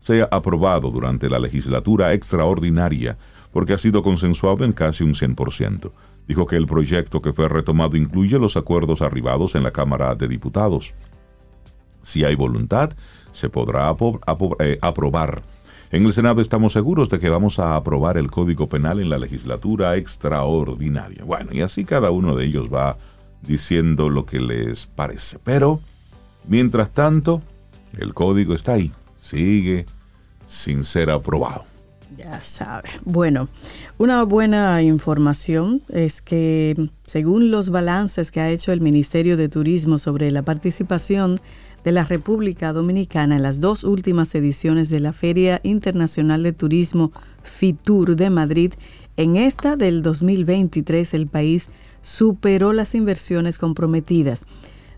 sea 0.00 0.28
aprobado 0.30 0.90
durante 0.90 1.28
la 1.28 1.38
legislatura 1.38 2.12
extraordinaria, 2.12 3.16
porque 3.52 3.72
ha 3.72 3.78
sido 3.78 4.02
consensuado 4.02 4.64
en 4.64 4.72
casi 4.72 5.04
un 5.04 5.14
100%. 5.14 5.90
Dijo 6.28 6.46
que 6.46 6.56
el 6.56 6.66
proyecto 6.66 7.22
que 7.22 7.32
fue 7.32 7.48
retomado 7.48 7.96
incluye 7.96 8.38
los 8.38 8.56
acuerdos 8.56 9.02
arribados 9.02 9.54
en 9.54 9.62
la 9.62 9.70
Cámara 9.70 10.14
de 10.14 10.28
Diputados. 10.28 10.92
Si 12.02 12.24
hay 12.24 12.34
voluntad, 12.34 12.90
se 13.32 13.48
podrá 13.48 13.94
eh, 14.60 14.78
aprobar. 14.80 15.42
En 15.90 16.04
el 16.04 16.12
Senado 16.12 16.40
estamos 16.40 16.72
seguros 16.72 17.08
de 17.08 17.20
que 17.20 17.30
vamos 17.30 17.58
a 17.58 17.76
aprobar 17.76 18.16
el 18.16 18.30
Código 18.30 18.68
Penal 18.68 19.00
en 19.00 19.08
la 19.08 19.18
legislatura 19.18 19.96
extraordinaria. 19.96 21.24
Bueno, 21.24 21.50
y 21.52 21.60
así 21.60 21.84
cada 21.84 22.10
uno 22.10 22.34
de 22.34 22.44
ellos 22.44 22.72
va 22.72 22.98
diciendo 23.42 24.10
lo 24.10 24.26
que 24.26 24.40
les 24.40 24.86
parece. 24.86 25.38
Pero, 25.42 25.80
mientras 26.48 26.90
tanto, 26.90 27.40
el 27.96 28.14
código 28.14 28.54
está 28.54 28.74
ahí, 28.74 28.92
sigue 29.26 29.86
sin 30.46 30.84
ser 30.84 31.10
aprobado. 31.10 31.64
Ya 32.16 32.40
sabe. 32.42 32.88
Bueno, 33.04 33.48
una 33.98 34.22
buena 34.22 34.80
información 34.82 35.82
es 35.88 36.22
que 36.22 36.88
según 37.04 37.50
los 37.50 37.70
balances 37.70 38.30
que 38.30 38.40
ha 38.40 38.50
hecho 38.50 38.72
el 38.72 38.80
Ministerio 38.80 39.36
de 39.36 39.48
Turismo 39.48 39.98
sobre 39.98 40.30
la 40.30 40.42
participación 40.42 41.38
de 41.84 41.92
la 41.92 42.04
República 42.04 42.72
Dominicana 42.72 43.36
en 43.36 43.42
las 43.42 43.60
dos 43.60 43.84
últimas 43.84 44.34
ediciones 44.34 44.88
de 44.88 45.00
la 45.00 45.12
Feria 45.12 45.60
Internacional 45.62 46.42
de 46.42 46.52
Turismo 46.52 47.12
FITUR 47.42 48.16
de 48.16 48.30
Madrid, 48.30 48.72
en 49.16 49.36
esta 49.36 49.76
del 49.76 50.02
2023 50.02 51.14
el 51.14 51.26
país 51.26 51.70
superó 52.02 52.72
las 52.72 52.94
inversiones 52.94 53.58
comprometidas. 53.58 54.46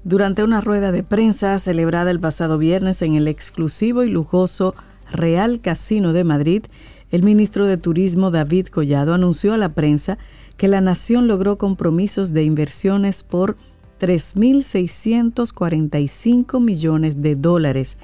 Durante 0.04 0.44
una 0.44 0.60
rueda 0.60 0.92
de 0.92 1.02
prensa 1.02 1.58
celebrada 1.58 2.10
el 2.10 2.20
pasado 2.20 2.58
viernes 2.58 3.00
en 3.02 3.14
el 3.14 3.28
exclusivo 3.28 4.04
y 4.04 4.08
lujoso 4.08 4.74
Real 5.10 5.60
Casino 5.60 6.12
de 6.12 6.24
Madrid, 6.24 6.64
el 7.10 7.22
ministro 7.22 7.66
de 7.66 7.78
Turismo 7.78 8.30
David 8.30 8.68
Collado 8.68 9.14
anunció 9.14 9.54
a 9.54 9.58
la 9.58 9.70
prensa 9.70 10.18
que 10.56 10.68
la 10.68 10.80
nación 10.80 11.26
logró 11.26 11.58
compromisos 11.58 12.32
de 12.32 12.44
inversiones 12.44 13.24
por 13.24 13.56
3.645 14.00 16.60
millones 16.60 17.20
de 17.20 17.34
dólares. 17.34 17.98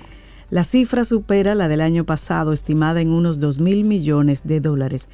La 0.50 0.64
cifra 0.64 1.04
supera 1.04 1.54
la 1.54 1.68
del 1.68 1.80
año 1.80 2.04
pasado, 2.04 2.52
estimada 2.52 3.00
en 3.00 3.10
unos 3.10 3.38
2.000 3.40 3.84
millones 3.84 4.42
de 4.44 4.58
dólares. 4.60 5.08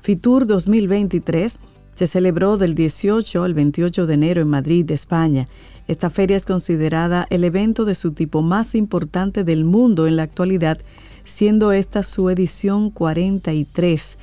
Fitur 0.00 0.46
2023 0.46 1.58
se 1.94 2.06
celebró 2.06 2.58
del 2.58 2.74
18 2.74 3.42
al 3.42 3.54
28 3.54 4.06
de 4.06 4.14
enero 4.14 4.42
en 4.42 4.48
Madrid, 4.48 4.90
España. 4.90 5.48
Esta 5.88 6.10
feria 6.10 6.36
es 6.36 6.46
considerada 6.46 7.26
el 7.30 7.44
evento 7.44 7.84
de 7.84 7.94
su 7.94 8.12
tipo 8.12 8.42
más 8.42 8.74
importante 8.74 9.44
del 9.44 9.64
mundo 9.64 10.06
en 10.06 10.16
la 10.16 10.24
actualidad, 10.24 10.78
siendo 11.24 11.70
esta 11.72 12.02
su 12.02 12.28
edición 12.28 12.90
43. 12.90 14.18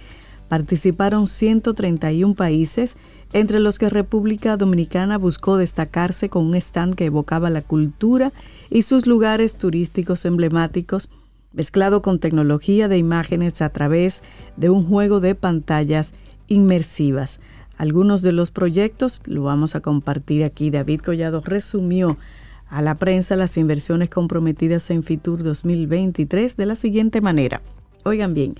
Participaron 0.49 1.25
131 1.25 2.35
países 2.35 2.97
entre 3.31 3.59
los 3.59 3.79
que 3.79 3.89
República 3.89 4.57
Dominicana 4.57 5.17
buscó 5.17 5.57
destacarse 5.57 6.29
con 6.29 6.45
un 6.45 6.55
stand 6.55 6.95
que 6.95 7.05
evocaba 7.05 7.49
la 7.49 7.61
cultura 7.61 8.33
y 8.69 8.83
sus 8.83 9.07
lugares 9.07 9.57
turísticos 9.57 10.25
emblemáticos, 10.25 11.09
mezclado 11.53 12.01
con 12.01 12.19
tecnología 12.19 12.87
de 12.87 12.97
imágenes 12.97 13.61
a 13.61 13.69
través 13.69 14.21
de 14.57 14.69
un 14.69 14.83
juego 14.83 15.19
de 15.19 15.33
pantallas 15.33 16.13
inmersivas. 16.47 17.39
Algunos 17.77 18.21
de 18.21 18.31
los 18.31 18.51
proyectos 18.51 19.21
lo 19.25 19.43
vamos 19.43 19.75
a 19.75 19.81
compartir 19.81 20.43
aquí. 20.43 20.69
David 20.69 21.01
Collado 21.01 21.41
resumió 21.41 22.17
a 22.69 22.81
la 22.81 22.95
prensa 22.95 23.35
las 23.35 23.57
inversiones 23.57 24.09
comprometidas 24.09 24.89
en 24.89 25.03
Fitur 25.03 25.43
2023 25.43 26.57
de 26.57 26.65
la 26.65 26.75
siguiente 26.75 27.21
manera. 27.21 27.61
Oigan 28.03 28.33
bien, 28.33 28.55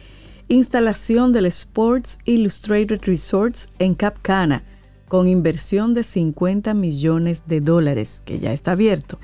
instalación 0.48 1.34
del 1.34 1.46
Sports 1.48 2.20
Illustrated 2.25 3.01
Resorts 3.03 3.70
en 3.79 3.96
Cap 3.96 4.17
Cana, 4.22 4.63
con 5.08 5.27
inversión 5.27 5.93
de 5.93 6.03
50 6.03 6.74
millones 6.74 7.43
de 7.48 7.62
dólares, 7.62 8.22
que 8.25 8.39
ya 8.39 8.53
está 8.53 8.72
abierto. 8.72 9.20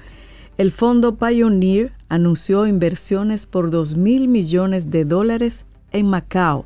El 0.57 0.71
fondo 0.71 1.15
Pioneer 1.15 1.93
anunció 2.09 2.67
inversiones 2.67 3.45
por 3.45 3.69
2 3.69 3.95
mil 3.95 4.27
millones 4.27 4.91
de 4.91 5.05
dólares 5.05 5.65
en 5.91 6.07
Macao. 6.07 6.65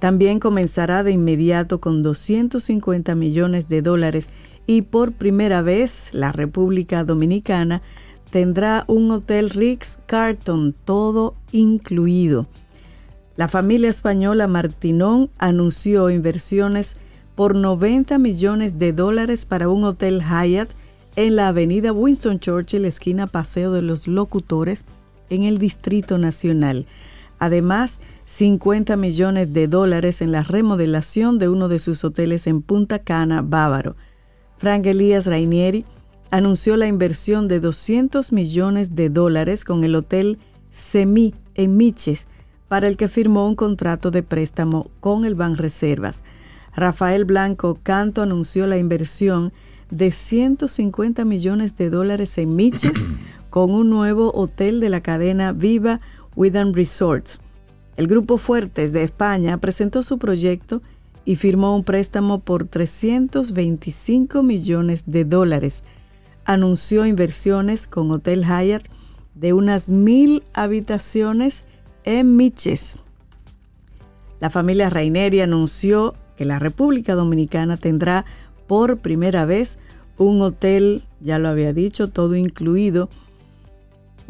También 0.00 0.40
comenzará 0.40 1.02
de 1.04 1.12
inmediato 1.12 1.80
con 1.80 2.02
250 2.02 3.14
millones 3.14 3.68
de 3.68 3.82
dólares 3.82 4.30
y 4.66 4.82
por 4.82 5.12
primera 5.12 5.62
vez 5.62 6.08
la 6.12 6.32
República 6.32 7.04
Dominicana 7.04 7.82
tendrá 8.30 8.84
un 8.88 9.10
hotel 9.10 9.50
Rix 9.50 9.98
Carton 10.06 10.74
todo 10.84 11.34
incluido. 11.52 12.46
La 13.36 13.48
familia 13.48 13.90
española 13.90 14.46
Martinón 14.46 15.30
anunció 15.38 16.10
inversiones 16.10 16.96
por 17.34 17.54
90 17.54 18.18
millones 18.18 18.78
de 18.78 18.92
dólares 18.92 19.46
para 19.46 19.68
un 19.68 19.84
hotel 19.84 20.22
Hyatt 20.22 20.70
en 21.16 21.36
la 21.36 21.48
avenida 21.48 21.92
Winston 21.92 22.38
Churchill, 22.38 22.84
esquina 22.84 23.26
Paseo 23.26 23.72
de 23.72 23.82
los 23.82 24.06
Locutores, 24.06 24.84
en 25.28 25.42
el 25.44 25.58
Distrito 25.58 26.18
Nacional. 26.18 26.86
Además, 27.38 27.98
50 28.30 28.96
millones 28.96 29.52
de 29.52 29.66
dólares 29.66 30.22
en 30.22 30.30
la 30.30 30.44
remodelación 30.44 31.40
de 31.40 31.48
uno 31.48 31.68
de 31.68 31.80
sus 31.80 32.04
hoteles 32.04 32.46
en 32.46 32.62
Punta 32.62 33.00
Cana, 33.00 33.42
Bávaro. 33.42 33.96
Frank 34.56 34.86
Elías 34.86 35.26
Rainieri 35.26 35.84
anunció 36.30 36.76
la 36.76 36.86
inversión 36.86 37.48
de 37.48 37.58
200 37.58 38.30
millones 38.32 38.94
de 38.94 39.10
dólares 39.10 39.64
con 39.64 39.82
el 39.82 39.96
hotel 39.96 40.38
Semi 40.70 41.34
en 41.56 41.76
Miches, 41.76 42.28
para 42.68 42.86
el 42.86 42.96
que 42.96 43.08
firmó 43.08 43.48
un 43.48 43.56
contrato 43.56 44.12
de 44.12 44.22
préstamo 44.22 44.92
con 45.00 45.24
el 45.24 45.34
Banreservas. 45.34 46.22
Rafael 46.72 47.24
Blanco 47.24 47.80
Canto 47.82 48.22
anunció 48.22 48.68
la 48.68 48.78
inversión 48.78 49.52
de 49.90 50.12
150 50.12 51.24
millones 51.24 51.76
de 51.76 51.90
dólares 51.90 52.38
en 52.38 52.54
Miches 52.54 53.08
con 53.50 53.72
un 53.72 53.90
nuevo 53.90 54.30
hotel 54.34 54.78
de 54.78 54.88
la 54.88 55.00
cadena 55.00 55.52
Viva 55.52 56.00
Within 56.36 56.72
Resorts. 56.74 57.40
El 58.00 58.06
Grupo 58.06 58.38
Fuertes 58.38 58.94
de 58.94 59.02
España 59.02 59.58
presentó 59.58 60.02
su 60.02 60.16
proyecto 60.16 60.80
y 61.26 61.36
firmó 61.36 61.76
un 61.76 61.84
préstamo 61.84 62.38
por 62.40 62.64
325 62.64 64.42
millones 64.42 65.04
de 65.04 65.26
dólares. 65.26 65.82
Anunció 66.46 67.04
inversiones 67.04 67.86
con 67.86 68.10
Hotel 68.10 68.46
Hyatt 68.46 68.86
de 69.34 69.52
unas 69.52 69.90
mil 69.90 70.42
habitaciones 70.54 71.66
en 72.04 72.38
Miches. 72.38 73.00
La 74.40 74.48
familia 74.48 74.88
Raineri 74.88 75.42
anunció 75.42 76.14
que 76.38 76.46
la 76.46 76.58
República 76.58 77.14
Dominicana 77.14 77.76
tendrá 77.76 78.24
por 78.66 78.96
primera 79.00 79.44
vez 79.44 79.78
un 80.16 80.40
hotel, 80.40 81.04
ya 81.20 81.38
lo 81.38 81.48
había 81.48 81.74
dicho, 81.74 82.08
todo 82.08 82.34
incluido, 82.34 83.10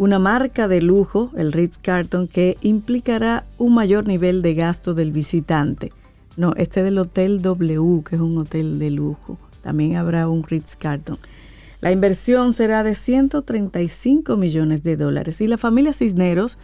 una 0.00 0.18
marca 0.18 0.66
de 0.66 0.80
lujo, 0.80 1.30
el 1.36 1.52
Ritz 1.52 1.76
Carton, 1.76 2.26
que 2.26 2.56
implicará 2.62 3.44
un 3.58 3.74
mayor 3.74 4.06
nivel 4.06 4.40
de 4.40 4.54
gasto 4.54 4.94
del 4.94 5.12
visitante. 5.12 5.92
No, 6.38 6.54
este 6.56 6.82
del 6.82 6.96
Hotel 6.96 7.42
W, 7.42 8.02
que 8.02 8.16
es 8.16 8.22
un 8.22 8.38
hotel 8.38 8.78
de 8.78 8.90
lujo. 8.90 9.36
También 9.60 9.96
habrá 9.96 10.26
un 10.26 10.42
Ritz 10.42 10.74
Carton. 10.74 11.18
La 11.82 11.92
inversión 11.92 12.54
será 12.54 12.82
de 12.82 12.94
135 12.94 14.38
millones 14.38 14.82
de 14.82 14.96
dólares 14.96 15.42
y 15.42 15.48
la 15.48 15.58
familia 15.58 15.92
Cisneros 15.92 16.56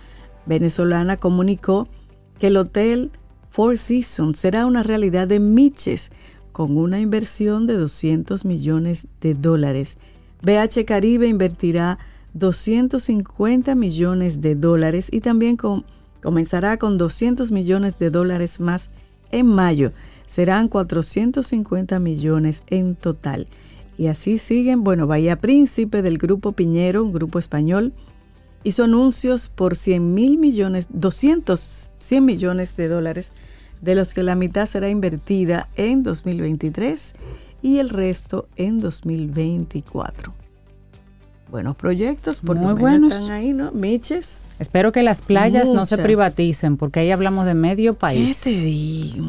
venezolana 0.47 1.19
comunicó 1.19 1.89
que 2.39 2.47
el 2.47 2.57
hotel 2.57 3.11
Four 3.51 3.77
Seasons 3.77 4.39
será 4.39 4.65
una 4.65 4.83
realidad 4.83 5.29
de 5.29 5.41
Miches 5.41 6.11
con 6.53 6.79
una 6.79 7.01
inversión 7.01 7.67
de 7.67 7.75
200 7.75 8.47
millones 8.47 9.09
de 9.21 9.35
dólares. 9.35 9.99
BH 10.41 10.87
Caribe 10.87 11.29
invertirá 11.29 11.99
250 12.39 13.75
millones 13.75 14.43
de 14.43 14.55
dólares 14.55 15.09
y 15.11 15.21
también 15.21 15.57
comenzará 16.23 16.77
con 16.77 16.99
200 16.99 17.51
millones 17.51 17.99
de 17.99 18.11
dólares 18.11 18.61
más 18.61 18.91
en 19.31 19.47
mayo. 19.47 19.93
Serán 20.27 20.69
450 20.69 21.99
millones 21.99 22.63
en 22.69 22.95
total. 22.95 23.47
Y 23.97 24.09
así 24.09 24.37
siguen, 24.37 24.85
bueno, 24.85 25.07
Bahía 25.07 25.41
Príncipe 25.41 26.03
del 26.03 26.19
Grupo 26.19 26.53
Piñero, 26.53 27.03
un 27.03 27.15
grupo 27.15 27.39
español, 27.39 27.95
hizo 28.65 28.85
anuncios 28.85 29.49
por 29.49 29.75
100 29.75 30.13
mil 30.13 30.37
millones, 30.37 30.89
200, 30.91 31.91
100 31.99 32.25
millones 32.25 32.77
de 32.77 32.89
dólares, 32.89 33.33
de 33.81 33.95
los 33.95 34.13
que 34.13 34.23
la 34.23 34.35
mitad 34.35 34.67
será 34.67 34.91
invertida 34.91 35.69
en 35.77 36.03
2023 36.03 37.15
y 37.63 37.79
el 37.79 37.89
resto 37.89 38.49
en 38.57 38.81
2024. 38.81 40.46
Buenos 41.51 41.77
proyectos, 41.77 42.41
por 42.41 42.57
Muy 42.57 42.75
buenos. 42.75 43.15
están 43.15 43.31
ahí, 43.31 43.53
¿no? 43.53 43.71
Miches. 43.73 44.43
Espero 44.59 44.91
que 44.91 45.03
las 45.03 45.23
playas 45.23 45.71
no 45.71 45.87
se 45.87 45.99
privaticen, 45.99 46.77
porque 46.77 47.01
ahí 47.01 47.11
hablamos 47.11 47.47
de 47.47 47.55
medio 47.55 47.95
país. 47.95 48.43
¿Qué 48.43 48.51
te 48.51 48.61
digo? 48.61 49.25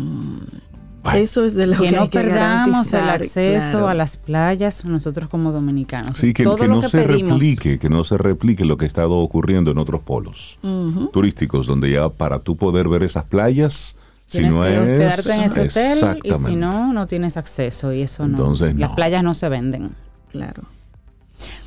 Eso 1.16 1.46
es 1.46 1.56
de 1.56 1.68
lo 1.68 1.78
que, 1.78 1.90
que 1.90 1.96
no 1.96 2.10
perdamos 2.10 2.92
el 2.94 3.08
acceso 3.08 3.88
a 3.88 3.94
las 3.94 4.18
playas 4.18 4.84
nosotros 4.84 5.30
como 5.30 5.52
dominicanos. 5.52 6.18
Sí, 6.18 6.34
que, 6.34 6.44
no 6.44 6.82
se 6.82 7.04
replique, 7.04 7.80
que 7.80 7.90
no 7.90 8.04
se 8.04 8.18
replique 8.18 8.66
lo 8.66 8.78
que 8.78 8.86
ha 8.86 8.88
estado 8.88 9.14
ocurriendo 9.18 9.72
en 9.72 9.78
otros 9.78 10.02
polos 10.02 10.60
turísticos, 11.14 11.68
donde 11.68 11.92
ya 11.92 12.10
para 12.10 12.40
tú 12.40 12.58
poder 12.58 12.90
ver 12.90 13.04
esas 13.04 13.26
playas, 13.26 13.96
tienes 14.30 14.54
si 14.54 14.60
no 14.60 14.66
que 14.66 14.80
hospedarte 14.80 15.34
en 15.34 15.42
ese 15.44 15.62
hotel 15.62 16.20
y 16.24 16.36
si 16.36 16.56
no, 16.56 16.94
no 16.94 17.08
tienes 17.08 17.38
acceso 17.38 17.94
y 17.94 18.02
eso 18.02 18.28
no. 18.28 18.54
Las 18.76 18.92
playas 18.94 19.24
no 19.24 19.34
se 19.34 19.50
venden. 19.50 19.92
Claro. 20.32 20.64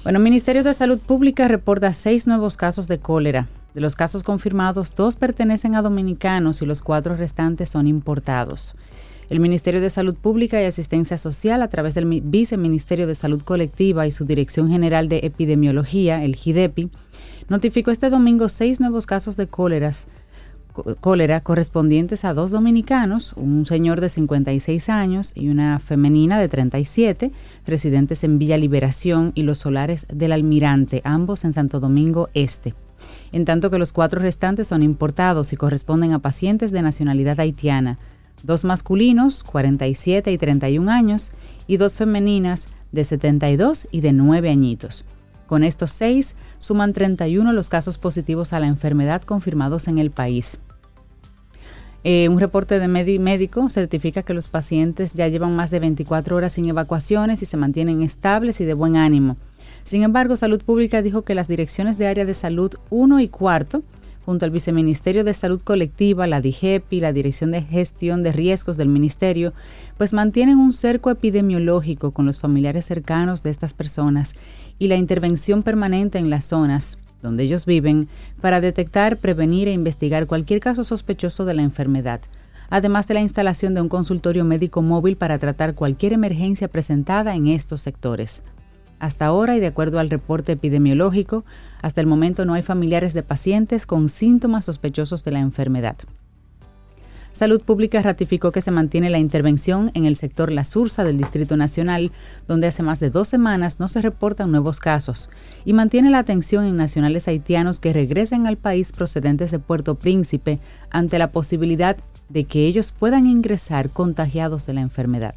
Bueno, 0.02 0.16
el 0.16 0.24
Ministerio 0.24 0.64
de 0.64 0.72
Salud 0.72 0.98
Pública 0.98 1.46
reporta 1.46 1.92
seis 1.92 2.26
nuevos 2.26 2.56
casos 2.56 2.88
de 2.88 2.98
cólera. 2.98 3.48
De 3.74 3.82
los 3.82 3.96
casos 3.96 4.22
confirmados, 4.22 4.94
dos 4.94 5.16
pertenecen 5.16 5.74
a 5.74 5.82
dominicanos 5.82 6.62
y 6.62 6.66
los 6.66 6.80
cuatro 6.80 7.16
restantes 7.16 7.68
son 7.68 7.86
importados. 7.86 8.74
El 9.28 9.40
Ministerio 9.40 9.82
de 9.82 9.90
Salud 9.90 10.14
Pública 10.14 10.60
y 10.60 10.64
Asistencia 10.64 11.18
Social, 11.18 11.60
a 11.60 11.68
través 11.68 11.94
del 11.94 12.22
Viceministerio 12.22 13.06
de 13.06 13.14
Salud 13.14 13.42
Colectiva 13.42 14.06
y 14.06 14.10
su 14.10 14.24
Dirección 14.24 14.70
General 14.70 15.10
de 15.10 15.20
Epidemiología, 15.22 16.24
el 16.24 16.34
GIDEPI, 16.34 16.88
notificó 17.50 17.90
este 17.90 18.08
domingo 18.08 18.48
seis 18.48 18.80
nuevos 18.80 19.04
casos 19.04 19.36
de 19.36 19.48
cóleras, 19.48 20.06
cólera 21.00 21.40
correspondientes 21.40 22.24
a 22.24 22.34
dos 22.34 22.50
dominicanos, 22.50 23.32
un 23.34 23.66
señor 23.66 24.00
de 24.00 24.08
56 24.08 24.88
años 24.88 25.32
y 25.34 25.48
una 25.48 25.78
femenina 25.78 26.38
de 26.40 26.48
37, 26.48 27.32
residentes 27.66 28.24
en 28.24 28.38
Villa 28.38 28.56
Liberación 28.56 29.32
y 29.34 29.42
los 29.42 29.58
solares 29.58 30.06
del 30.12 30.32
Almirante, 30.32 31.02
ambos 31.04 31.44
en 31.44 31.52
Santo 31.52 31.80
Domingo 31.80 32.28
Este. 32.34 32.74
En 33.32 33.44
tanto 33.44 33.70
que 33.70 33.78
los 33.78 33.92
cuatro 33.92 34.20
restantes 34.20 34.68
son 34.68 34.82
importados 34.82 35.52
y 35.52 35.56
corresponden 35.56 36.12
a 36.12 36.18
pacientes 36.18 36.70
de 36.72 36.82
nacionalidad 36.82 37.40
haitiana, 37.40 37.98
dos 38.42 38.64
masculinos, 38.64 39.42
47 39.44 40.32
y 40.32 40.38
31 40.38 40.90
años, 40.90 41.32
y 41.66 41.76
dos 41.76 41.96
femeninas, 41.96 42.68
de 42.92 43.04
72 43.04 43.86
y 43.92 44.00
de 44.00 44.12
9 44.12 44.50
añitos. 44.50 45.04
Con 45.50 45.64
estos 45.64 45.90
seis, 45.90 46.36
suman 46.60 46.92
31 46.92 47.52
los 47.52 47.68
casos 47.68 47.98
positivos 47.98 48.52
a 48.52 48.60
la 48.60 48.68
enfermedad 48.68 49.22
confirmados 49.22 49.88
en 49.88 49.98
el 49.98 50.12
país. 50.12 50.60
Eh, 52.04 52.28
un 52.28 52.38
reporte 52.38 52.78
de 52.78 52.86
médico 52.86 53.68
certifica 53.68 54.22
que 54.22 54.32
los 54.32 54.46
pacientes 54.46 55.12
ya 55.12 55.26
llevan 55.26 55.56
más 55.56 55.72
de 55.72 55.80
24 55.80 56.36
horas 56.36 56.52
sin 56.52 56.68
evacuaciones 56.68 57.42
y 57.42 57.46
se 57.46 57.56
mantienen 57.56 58.00
estables 58.00 58.60
y 58.60 58.64
de 58.64 58.74
buen 58.74 58.96
ánimo. 58.96 59.38
Sin 59.82 60.04
embargo, 60.04 60.36
Salud 60.36 60.62
Pública 60.62 61.02
dijo 61.02 61.22
que 61.22 61.34
las 61.34 61.48
direcciones 61.48 61.98
de 61.98 62.06
área 62.06 62.24
de 62.24 62.34
salud 62.34 62.76
1 62.90 63.18
y 63.18 63.26
4 63.26 63.82
junto 64.24 64.44
al 64.44 64.52
Viceministerio 64.52 65.24
de 65.24 65.34
Salud 65.34 65.60
Colectiva, 65.62 66.28
la 66.28 66.40
DIGEP 66.40 66.92
y 66.92 67.00
la 67.00 67.12
Dirección 67.12 67.50
de 67.50 67.62
Gestión 67.62 68.22
de 68.22 68.30
Riesgos 68.30 68.76
del 68.76 68.88
Ministerio, 68.88 69.52
pues 69.98 70.12
mantienen 70.12 70.58
un 70.58 70.72
cerco 70.72 71.10
epidemiológico 71.10 72.12
con 72.12 72.26
los 72.26 72.38
familiares 72.38 72.84
cercanos 72.84 73.42
de 73.42 73.50
estas 73.50 73.74
personas 73.74 74.36
y 74.80 74.88
la 74.88 74.96
intervención 74.96 75.62
permanente 75.62 76.18
en 76.18 76.28
las 76.28 76.44
zonas 76.46 76.98
donde 77.22 77.44
ellos 77.44 77.66
viven 77.66 78.08
para 78.40 78.62
detectar, 78.62 79.18
prevenir 79.18 79.68
e 79.68 79.72
investigar 79.72 80.26
cualquier 80.26 80.58
caso 80.58 80.84
sospechoso 80.84 81.44
de 81.44 81.54
la 81.54 81.62
enfermedad 81.62 82.22
además 82.70 83.08
de 83.08 83.14
la 83.14 83.20
instalación 83.20 83.74
de 83.74 83.82
un 83.82 83.88
consultorio 83.88 84.44
médico 84.44 84.80
móvil 84.80 85.16
para 85.16 85.38
tratar 85.38 85.74
cualquier 85.74 86.12
emergencia 86.12 86.68
presentada 86.68 87.34
en 87.34 87.48
estos 87.48 87.82
sectores. 87.82 88.42
Hasta 89.00 89.26
ahora, 89.26 89.56
y 89.56 89.60
de 89.60 89.66
acuerdo 89.66 89.98
al 89.98 90.10
reporte 90.10 90.52
epidemiológico, 90.52 91.44
hasta 91.82 92.00
el 92.00 92.06
momento 92.06 92.44
no 92.44 92.54
hay 92.54 92.62
familiares 92.62 93.12
de 93.12 93.22
pacientes 93.22 93.86
con 93.86 94.08
síntomas 94.08 94.66
sospechosos 94.66 95.24
de 95.24 95.32
la 95.32 95.40
enfermedad. 95.40 95.96
Salud 97.32 97.60
Pública 97.62 98.02
ratificó 98.02 98.52
que 98.52 98.60
se 98.60 98.70
mantiene 98.70 99.08
la 99.08 99.18
intervención 99.18 99.90
en 99.94 100.04
el 100.04 100.16
sector 100.16 100.50
La 100.52 100.64
Sursa 100.64 101.04
del 101.04 101.16
Distrito 101.16 101.56
Nacional, 101.56 102.12
donde 102.48 102.66
hace 102.66 102.82
más 102.82 103.00
de 103.00 103.10
dos 103.10 103.28
semanas 103.28 103.80
no 103.80 103.88
se 103.88 104.02
reportan 104.02 104.50
nuevos 104.50 104.80
casos, 104.80 105.30
y 105.64 105.72
mantiene 105.72 106.10
la 106.10 106.18
atención 106.18 106.64
en 106.64 106.76
nacionales 106.76 107.28
haitianos 107.28 107.78
que 107.78 107.92
regresen 107.92 108.46
al 108.46 108.56
país 108.56 108.92
procedentes 108.92 109.50
de 109.50 109.58
Puerto 109.58 109.94
Príncipe 109.94 110.60
ante 110.90 111.18
la 111.18 111.32
posibilidad 111.32 111.96
de 112.28 112.44
que 112.44 112.66
ellos 112.66 112.92
puedan 112.92 113.26
ingresar 113.26 113.90
contagiados 113.90 114.66
de 114.66 114.74
la 114.74 114.80
enfermedad. 114.80 115.34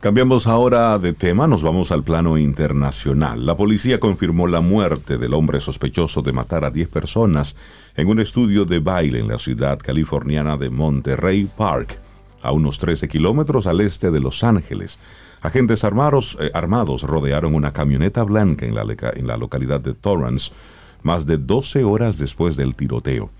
Cambiamos 0.00 0.46
ahora 0.46 0.98
de 0.98 1.12
tema, 1.12 1.46
nos 1.46 1.62
vamos 1.62 1.92
al 1.92 2.02
plano 2.02 2.38
internacional. 2.38 3.44
La 3.44 3.54
policía 3.54 4.00
confirmó 4.00 4.46
la 4.46 4.62
muerte 4.62 5.18
del 5.18 5.34
hombre 5.34 5.60
sospechoso 5.60 6.22
de 6.22 6.32
matar 6.32 6.64
a 6.64 6.70
10 6.70 6.88
personas 6.88 7.54
en 7.94 8.08
un 8.08 8.18
estudio 8.18 8.64
de 8.64 8.78
baile 8.78 9.18
en 9.18 9.28
la 9.28 9.38
ciudad 9.38 9.78
californiana 9.78 10.56
de 10.56 10.70
Monterey 10.70 11.46
Park, 11.54 11.98
a 12.40 12.50
unos 12.52 12.78
13 12.78 13.08
kilómetros 13.08 13.66
al 13.66 13.82
este 13.82 14.10
de 14.10 14.20
Los 14.20 14.42
Ángeles. 14.42 14.98
Agentes 15.42 15.84
armados, 15.84 16.38
eh, 16.40 16.50
armados 16.54 17.02
rodearon 17.02 17.54
una 17.54 17.74
camioneta 17.74 18.22
blanca 18.22 18.64
en 18.64 18.74
la, 18.74 18.86
en 19.14 19.26
la, 19.26 19.36
localidad 19.36 19.82
de 19.82 19.92
Torrance 19.92 20.50
más 21.02 21.26
de 21.26 21.36
12 21.36 21.84
horas 21.84 22.16
después 22.16 22.56
del 22.56 22.74
tiroteo. 22.74 23.30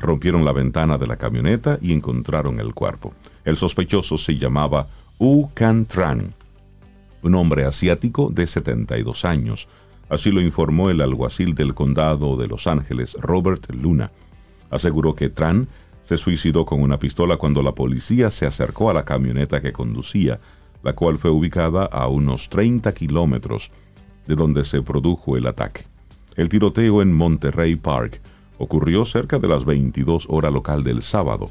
Rompieron 0.00 0.44
la 0.44 0.52
ventana 0.52 0.98
de 0.98 1.06
la 1.06 1.16
camioneta 1.16 1.78
y 1.80 1.92
encontraron 1.92 2.58
el 2.58 2.74
cuerpo. 2.74 3.12
El 3.44 3.56
sospechoso 3.56 4.16
se 4.18 4.36
llamaba 4.36 4.88
U 5.20 5.48
Can 5.52 5.86
Tran, 5.86 6.32
un 7.22 7.34
hombre 7.34 7.64
asiático 7.64 8.30
de 8.30 8.46
72 8.46 9.24
años. 9.24 9.66
Así 10.08 10.30
lo 10.30 10.40
informó 10.40 10.90
el 10.90 11.00
alguacil 11.00 11.56
del 11.56 11.74
condado 11.74 12.36
de 12.36 12.46
Los 12.46 12.68
Ángeles, 12.68 13.14
Robert 13.14 13.68
Luna. 13.72 14.12
Aseguró 14.70 15.16
que 15.16 15.28
Tran 15.28 15.66
se 16.04 16.18
suicidó 16.18 16.64
con 16.64 16.80
una 16.80 17.00
pistola 17.00 17.36
cuando 17.36 17.64
la 17.64 17.74
policía 17.74 18.30
se 18.30 18.46
acercó 18.46 18.90
a 18.90 18.94
la 18.94 19.04
camioneta 19.04 19.60
que 19.60 19.72
conducía, 19.72 20.38
la 20.84 20.92
cual 20.92 21.18
fue 21.18 21.32
ubicada 21.32 21.84
a 21.84 22.06
unos 22.06 22.48
30 22.48 22.94
kilómetros 22.94 23.72
de 24.28 24.36
donde 24.36 24.64
se 24.64 24.82
produjo 24.82 25.36
el 25.36 25.48
ataque. 25.48 25.84
El 26.36 26.48
tiroteo 26.48 27.02
en 27.02 27.12
Monterrey 27.12 27.74
Park 27.74 28.20
ocurrió 28.56 29.04
cerca 29.04 29.40
de 29.40 29.48
las 29.48 29.64
22 29.64 30.26
horas 30.30 30.52
local 30.52 30.84
del 30.84 31.02
sábado. 31.02 31.50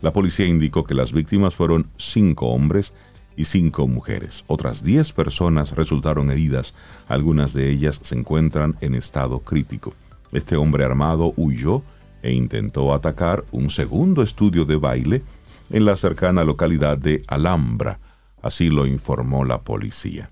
La 0.00 0.12
policía 0.12 0.46
indicó 0.46 0.84
que 0.84 0.94
las 0.94 1.12
víctimas 1.12 1.54
fueron 1.54 1.88
cinco 1.96 2.48
hombres 2.48 2.92
y 3.36 3.44
cinco 3.44 3.86
mujeres. 3.86 4.44
Otras 4.46 4.82
diez 4.82 5.12
personas 5.12 5.76
resultaron 5.76 6.30
heridas, 6.30 6.74
algunas 7.08 7.52
de 7.52 7.70
ellas 7.70 8.00
se 8.02 8.16
encuentran 8.16 8.76
en 8.80 8.94
estado 8.94 9.40
crítico. 9.40 9.94
Este 10.32 10.56
hombre 10.56 10.84
armado 10.84 11.32
huyó 11.36 11.82
e 12.22 12.32
intentó 12.32 12.92
atacar 12.92 13.44
un 13.52 13.70
segundo 13.70 14.22
estudio 14.22 14.64
de 14.64 14.76
baile 14.76 15.22
en 15.70 15.84
la 15.84 15.96
cercana 15.96 16.44
localidad 16.44 16.98
de 16.98 17.22
Alhambra, 17.28 17.98
así 18.42 18.70
lo 18.70 18.86
informó 18.86 19.44
la 19.44 19.60
policía. 19.62 20.30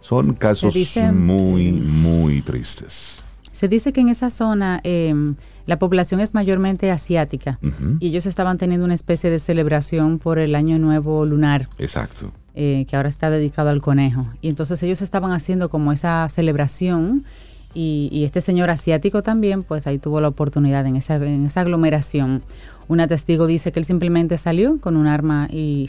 Son 0.00 0.34
casos 0.34 0.74
muy, 1.12 1.72
muy 1.72 2.40
tristes. 2.42 3.22
Se 3.52 3.68
dice 3.68 3.92
que 3.92 4.00
en 4.00 4.08
esa 4.08 4.30
zona 4.30 4.80
em, 4.84 5.36
la 5.70 5.78
población 5.78 6.18
es 6.18 6.34
mayormente 6.34 6.90
asiática 6.90 7.60
y 8.00 8.08
ellos 8.08 8.26
estaban 8.26 8.58
teniendo 8.58 8.84
una 8.84 8.94
especie 8.94 9.30
de 9.30 9.38
celebración 9.38 10.18
por 10.18 10.40
el 10.40 10.56
Año 10.56 10.80
Nuevo 10.80 11.24
Lunar. 11.24 11.68
Exacto. 11.78 12.32
Eh, 12.56 12.86
que 12.88 12.96
ahora 12.96 13.08
está 13.08 13.30
dedicado 13.30 13.70
al 13.70 13.80
conejo. 13.80 14.26
Y 14.40 14.48
entonces 14.48 14.82
ellos 14.82 15.00
estaban 15.00 15.30
haciendo 15.30 15.68
como 15.68 15.92
esa 15.92 16.28
celebración 16.28 17.24
y, 17.72 18.24
este 18.24 18.40
señor 18.40 18.68
asiático 18.68 19.22
también, 19.22 19.62
pues 19.62 19.86
ahí 19.86 19.98
tuvo 19.98 20.20
la 20.20 20.26
oportunidad 20.26 20.84
en 20.88 20.96
esa, 20.96 21.14
en 21.14 21.46
esa 21.46 21.60
aglomeración. 21.60 22.42
Una 22.88 23.06
testigo 23.06 23.46
dice 23.46 23.70
que 23.70 23.78
él 23.78 23.84
simplemente 23.84 24.38
salió 24.38 24.80
con 24.80 24.96
un 24.96 25.06
arma 25.06 25.46
y 25.52 25.88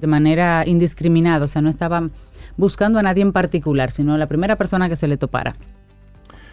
de 0.00 0.06
manera 0.08 0.64
indiscriminada, 0.66 1.44
o 1.44 1.48
sea, 1.48 1.62
no 1.62 1.68
estaba 1.68 2.04
buscando 2.56 2.98
a 2.98 3.02
nadie 3.04 3.22
en 3.22 3.30
particular, 3.30 3.92
sino 3.92 4.14
a 4.14 4.18
la 4.18 4.26
primera 4.26 4.56
persona 4.56 4.88
que 4.88 4.96
se 4.96 5.06
le 5.06 5.16
topara. 5.16 5.54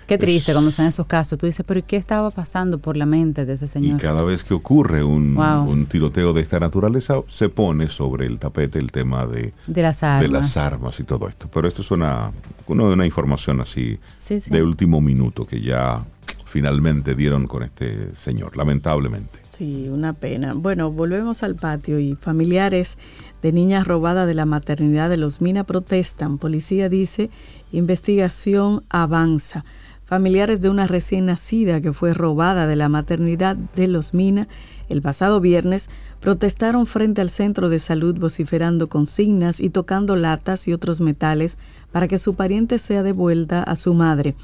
Qué 0.07 0.17
triste 0.17 0.51
cuando 0.51 0.69
están 0.69 0.87
esos 0.87 1.05
casos. 1.05 1.37
Tú 1.37 1.45
dices, 1.45 1.65
pero 1.65 1.81
¿qué 1.85 1.95
estaba 1.95 2.31
pasando 2.31 2.79
por 2.79 2.97
la 2.97 3.05
mente 3.05 3.45
de 3.45 3.53
ese 3.53 3.67
señor? 3.67 3.97
Y 3.97 4.01
cada 4.01 4.23
vez 4.23 4.43
que 4.43 4.53
ocurre 4.53 5.03
un, 5.03 5.87
tiroteo 5.89 6.33
de 6.33 6.41
esta 6.41 6.59
naturaleza, 6.59 7.21
se 7.27 7.49
pone 7.49 7.87
sobre 7.87 8.25
el 8.25 8.39
tapete 8.39 8.79
el 8.79 8.91
tema 8.91 9.25
de, 9.25 9.53
de, 9.67 9.81
las, 9.81 10.03
armas. 10.03 10.21
de 10.21 10.27
las 10.27 10.57
armas 10.57 10.99
y 10.99 11.03
todo 11.03 11.27
esto. 11.27 11.49
Pero 11.53 11.67
esto 11.67 11.81
es 11.81 11.91
una, 11.91 12.31
una, 12.67 13.05
información 13.05 13.61
así 13.61 13.99
de 14.27 14.63
último 14.63 15.01
minuto 15.01 15.45
que 15.45 15.61
ya 15.61 16.03
finalmente 16.45 17.15
dieron 17.15 17.47
con 17.47 17.63
este 17.63 18.13
señor, 18.15 18.57
lamentablemente. 18.57 19.39
Sí, 19.51 19.87
una 19.89 20.13
pena. 20.13 20.53
Bueno, 20.53 20.91
volvemos 20.91 21.43
al 21.43 21.55
patio 21.55 21.99
y 21.99 22.15
familiares 22.15 22.97
de 23.41 23.51
niñas 23.51 23.87
robadas 23.87 24.27
de 24.27 24.33
la 24.33 24.45
maternidad 24.45 25.09
de 25.09 25.17
los 25.17 25.39
Mina 25.39 25.63
protestan. 25.63 26.37
Policía 26.37 26.89
dice, 26.89 27.29
investigación 27.71 28.83
avanza. 28.89 29.63
Familiares 30.11 30.59
de 30.59 30.69
una 30.69 30.87
recién 30.87 31.27
nacida 31.27 31.79
que 31.79 31.93
fue 31.93 32.13
robada 32.13 32.67
de 32.67 32.75
la 32.75 32.89
maternidad 32.89 33.55
de 33.55 33.87
los 33.87 34.13
Mina 34.13 34.49
el 34.89 35.01
pasado 35.01 35.39
viernes 35.39 35.89
protestaron 36.19 36.85
frente 36.85 37.21
al 37.21 37.29
centro 37.29 37.69
de 37.69 37.79
salud 37.79 38.19
vociferando 38.19 38.89
consignas 38.89 39.61
y 39.61 39.69
tocando 39.69 40.17
latas 40.17 40.67
y 40.67 40.73
otros 40.73 40.99
metales 40.99 41.57
para 41.93 42.09
que 42.09 42.17
su 42.17 42.33
pariente 42.33 42.77
sea 42.77 43.03
devuelta 43.03 43.63
a 43.63 43.77
su 43.77 43.93
madre. 43.93 44.35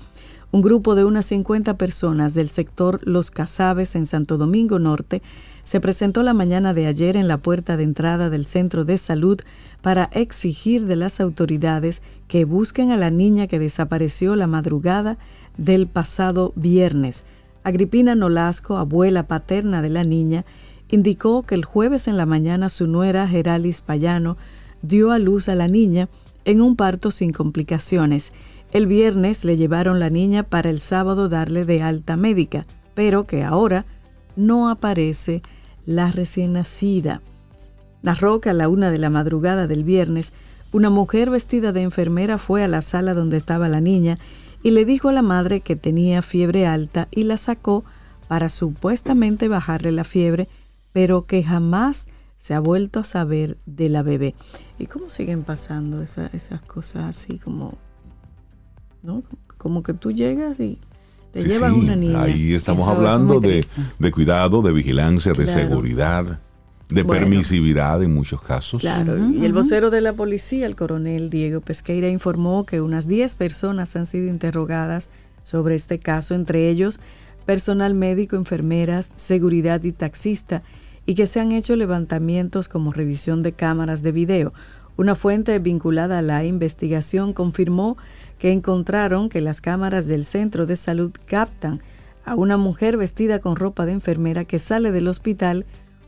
Un 0.49 0.61
grupo 0.61 0.95
de 0.95 1.03
unas 1.03 1.25
50 1.25 1.77
personas 1.77 2.33
del 2.33 2.47
sector 2.47 3.01
Los 3.03 3.29
Casabes 3.29 3.95
en 3.95 4.05
Santo 4.05 4.37
Domingo 4.37 4.79
Norte 4.79 5.21
se 5.65 5.81
presentó 5.81 6.23
la 6.23 6.33
mañana 6.33 6.73
de 6.73 6.87
ayer 6.87 7.17
en 7.17 7.27
la 7.27 7.39
puerta 7.39 7.75
de 7.75 7.83
entrada 7.83 8.29
del 8.29 8.45
centro 8.45 8.85
de 8.85 8.97
salud 8.97 9.37
para 9.81 10.05
exigir 10.13 10.85
de 10.85 10.95
las 10.95 11.19
autoridades 11.19 12.01
que 12.29 12.45
busquen 12.45 12.91
a 12.91 12.95
la 12.95 13.09
niña 13.09 13.47
que 13.47 13.59
desapareció 13.59 14.37
la 14.37 14.47
madrugada 14.47 15.17
del 15.57 15.87
pasado 15.87 16.53
viernes. 16.55 17.23
Agripina 17.63 18.15
Nolasco, 18.15 18.77
abuela 18.77 19.27
paterna 19.27 19.81
de 19.81 19.89
la 19.89 20.03
niña, 20.03 20.45
indicó 20.89 21.43
que 21.43 21.55
el 21.55 21.65
jueves 21.65 22.07
en 22.07 22.17
la 22.17 22.25
mañana 22.25 22.69
su 22.69 22.87
nuera 22.87 23.27
Geralis 23.27 23.81
Payano 23.81 24.37
dio 24.81 25.11
a 25.11 25.19
luz 25.19 25.49
a 25.49 25.55
la 25.55 25.67
niña 25.67 26.07
en 26.45 26.61
un 26.61 26.75
parto 26.75 27.11
sin 27.11 27.33
complicaciones. 27.33 28.31
El 28.71 28.87
viernes 28.87 29.43
le 29.43 29.57
llevaron 29.57 29.99
la 29.99 30.09
niña 30.09 30.43
para 30.43 30.69
el 30.69 30.79
sábado 30.79 31.29
darle 31.29 31.65
de 31.65 31.81
alta 31.81 32.15
médica, 32.15 32.63
pero 32.93 33.25
que 33.25 33.43
ahora 33.43 33.85
no 34.35 34.69
aparece 34.69 35.41
la 35.85 36.11
recién 36.11 36.53
nacida. 36.53 37.21
Narró 38.01 38.39
que 38.39 38.49
a 38.49 38.53
la 38.53 38.69
una 38.69 38.91
de 38.91 38.97
la 38.97 39.09
madrugada 39.09 39.67
del 39.67 39.83
viernes, 39.83 40.31
una 40.71 40.89
mujer 40.89 41.29
vestida 41.29 41.71
de 41.71 41.81
enfermera 41.81 42.37
fue 42.37 42.63
a 42.63 42.67
la 42.67 42.81
sala 42.81 43.13
donde 43.13 43.37
estaba 43.37 43.67
la 43.67 43.81
niña 43.81 44.17
y 44.63 44.71
le 44.71 44.85
dijo 44.85 45.09
a 45.09 45.13
la 45.13 45.21
madre 45.21 45.61
que 45.61 45.75
tenía 45.75 46.21
fiebre 46.21 46.65
alta 46.65 47.07
y 47.11 47.23
la 47.23 47.37
sacó 47.37 47.85
para 48.27 48.49
supuestamente 48.49 49.47
bajarle 49.47 49.91
la 49.91 50.03
fiebre, 50.03 50.47
pero 50.91 51.25
que 51.25 51.43
jamás 51.43 52.07
se 52.37 52.53
ha 52.53 52.59
vuelto 52.59 52.99
a 52.99 53.03
saber 53.03 53.57
de 53.65 53.89
la 53.89 54.03
bebé. 54.03 54.35
¿Y 54.79 54.87
cómo 54.87 55.09
siguen 55.09 55.43
pasando 55.43 56.01
esas 56.01 56.61
cosas 56.65 57.03
así 57.03 57.39
como, 57.39 57.77
¿no? 59.03 59.23
Como 59.57 59.83
que 59.83 59.93
tú 59.93 60.11
llegas 60.11 60.59
y 60.59 60.79
te 61.31 61.43
llevan 61.43 61.73
una 61.73 61.95
niña. 61.95 62.23
Ahí 62.23 62.53
estamos 62.53 62.87
hablando 62.87 63.39
de, 63.39 63.65
cuidado, 64.11 64.61
de 64.61 64.71
vigilancia, 64.71 65.33
de 65.33 65.47
seguridad 65.47 66.39
de 66.89 67.03
permisividad 67.03 68.01
en 68.01 68.13
muchos 68.13 68.41
casos. 68.41 68.81
Claro, 68.81 69.17
y 69.29 69.43
el 69.43 69.53
vocero 69.53 69.89
de 69.89 70.01
la 70.01 70.13
policía, 70.13 70.65
el 70.65 70.75
coronel 70.75 71.29
Diego 71.29 71.61
Pesqueira, 71.61 72.09
informó 72.09 72.65
que 72.65 72.81
unas 72.81 73.07
10 73.07 73.35
personas 73.35 73.95
han 73.95 74.05
sido 74.05 74.27
interrogadas 74.27 75.09
sobre 75.43 75.75
este 75.75 75.99
caso, 75.99 76.35
entre 76.35 76.69
ellos 76.69 76.99
personal 77.45 77.93
médico, 77.93 78.35
enfermeras, 78.35 79.09
seguridad 79.15 79.81
y 79.83 79.93
taxista, 79.93 80.63
y 81.05 81.15
que 81.15 81.27
se 81.27 81.39
han 81.39 81.53
hecho 81.53 81.77
levantamientos 81.77 82.67
como 82.67 82.91
revisión 82.91 83.41
de 83.41 83.53
cámaras 83.53 84.03
de 84.03 84.11
video. 84.11 84.53
Una 84.97 85.15
fuente 85.15 85.57
vinculada 85.59 86.19
a 86.19 86.21
la 86.21 86.43
investigación 86.43 87.31
confirmó 87.31 87.97
que 88.37 88.51
encontraron 88.51 89.29
que 89.29 89.39
las 89.39 89.61
cámaras 89.61 90.07
del 90.07 90.25
centro 90.25 90.65
de 90.65 90.75
salud 90.75 91.11
captan 91.25 91.79
a 92.25 92.35
una 92.35 92.57
mujer 92.57 92.97
vestida 92.97 93.39
con 93.39 93.55
ropa 93.55 93.85
de 93.85 93.93
enfermera 93.93 94.43
que 94.43 94.59
sale 94.59 94.91
del 94.91 95.07
hospital 95.07 95.65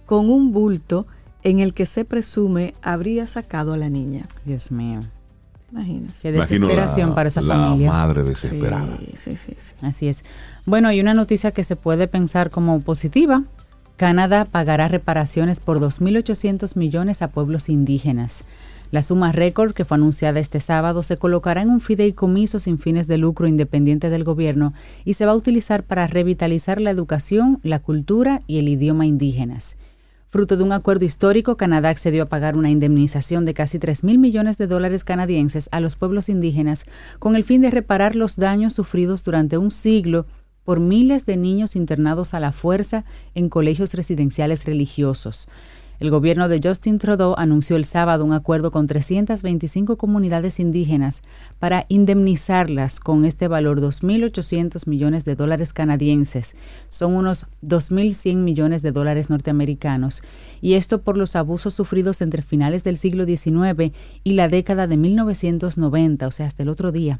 con 0.09 0.27
un 0.31 0.51
bulto 0.51 1.05
en 1.43 1.59
el 1.59 1.75
que 1.75 1.85
se 1.85 2.03
presume 2.03 2.73
habría 2.81 3.27
sacado 3.27 3.73
a 3.73 3.77
la 3.77 3.89
niña. 3.89 4.27
Dios 4.43 4.71
mío. 4.71 5.01
Imagínese. 5.71 6.31
Qué 6.31 6.31
desesperación 6.31 7.13
para 7.13 7.29
esa 7.29 7.43
familia. 7.43 7.89
La 7.89 7.93
madre 7.93 8.23
desesperada. 8.23 8.97
Sí, 9.13 9.35
sí, 9.35 9.53
sí, 9.55 9.75
Así 9.83 10.07
es. 10.07 10.25
Bueno, 10.65 10.87
hay 10.87 10.99
una 10.99 11.13
noticia 11.13 11.51
que 11.51 11.63
se 11.63 11.75
puede 11.75 12.07
pensar 12.07 12.49
como 12.49 12.81
positiva. 12.81 13.43
Canadá 13.97 14.45
pagará 14.45 14.87
reparaciones 14.87 15.59
por 15.59 15.79
2.800 15.79 16.75
millones 16.75 17.21
a 17.21 17.27
pueblos 17.27 17.69
indígenas. 17.69 18.45
La 18.89 19.03
suma 19.03 19.31
récord 19.31 19.73
que 19.73 19.85
fue 19.85 19.97
anunciada 19.97 20.39
este 20.39 20.59
sábado 20.59 21.03
se 21.03 21.17
colocará 21.17 21.61
en 21.61 21.69
un 21.69 21.81
fideicomiso 21.81 22.59
sin 22.59 22.79
fines 22.79 23.07
de 23.07 23.19
lucro 23.19 23.47
independiente 23.47 24.09
del 24.09 24.23
gobierno 24.23 24.73
y 25.05 25.13
se 25.13 25.27
va 25.27 25.33
a 25.33 25.35
utilizar 25.35 25.83
para 25.83 26.07
revitalizar 26.07 26.81
la 26.81 26.89
educación, 26.89 27.59
la 27.61 27.77
cultura 27.77 28.41
y 28.47 28.57
el 28.57 28.69
idioma 28.69 29.05
indígenas. 29.05 29.75
Fruto 30.29 30.57
de 30.57 30.63
un 30.63 30.71
acuerdo 30.73 31.05
histórico, 31.05 31.57
Canadá 31.57 31.89
accedió 31.89 32.21
a 32.21 32.25
pagar 32.27 32.55
una 32.55 32.69
indemnización 32.69 33.45
de 33.45 33.55
casi 33.55 33.79
3 33.79 34.03
mil 34.03 34.19
millones 34.19 34.59
de 34.59 34.67
dólares 34.67 35.03
canadienses 35.03 35.69
a 35.71 35.79
los 35.79 35.95
pueblos 35.95 36.29
indígenas 36.29 36.85
con 37.17 37.35
el 37.35 37.43
fin 37.43 37.61
de 37.61 37.71
reparar 37.71 38.15
los 38.15 38.35
daños 38.35 38.75
sufridos 38.75 39.23
durante 39.23 39.57
un 39.57 39.71
siglo 39.71 40.27
por 40.63 40.81
miles 40.81 41.25
de 41.25 41.35
niños 41.35 41.75
internados 41.75 42.35
a 42.35 42.39
la 42.39 42.51
fuerza 42.51 43.05
en 43.33 43.49
colegios 43.49 43.95
residenciales 43.95 44.65
religiosos. 44.65 45.49
El 45.99 46.11
gobierno 46.11 46.47
de 46.47 46.61
Justin 46.63 46.97
Trudeau 46.97 47.35
anunció 47.37 47.75
el 47.75 47.83
sábado 47.83 48.23
un 48.23 48.31
acuerdo 48.31 48.71
con 48.71 48.87
325 48.87 49.97
comunidades 49.97 50.61
indígenas 50.61 51.23
para 51.59 51.83
indemnizarlas 51.89 53.01
con 53.01 53.25
este 53.25 53.49
valor 53.49 53.81
2.800 53.81 54.87
millones 54.87 55.25
de 55.25 55.35
dólares 55.35 55.73
canadienses. 55.73 56.55
Son 56.87 57.15
unos 57.15 57.47
2.100 57.63 58.35
millones 58.37 58.81
de 58.81 58.93
dólares 58.93 59.29
norteamericanos. 59.29 60.23
Y 60.61 60.75
esto 60.75 61.01
por 61.01 61.17
los 61.17 61.35
abusos 61.35 61.73
sufridos 61.73 62.21
entre 62.21 62.43
finales 62.43 62.85
del 62.85 62.95
siglo 62.95 63.25
XIX 63.25 63.93
y 64.23 64.33
la 64.35 64.47
década 64.47 64.87
de 64.87 64.95
1990, 64.95 66.27
o 66.27 66.31
sea, 66.31 66.45
hasta 66.45 66.63
el 66.63 66.69
otro 66.69 66.93
día. 66.93 67.19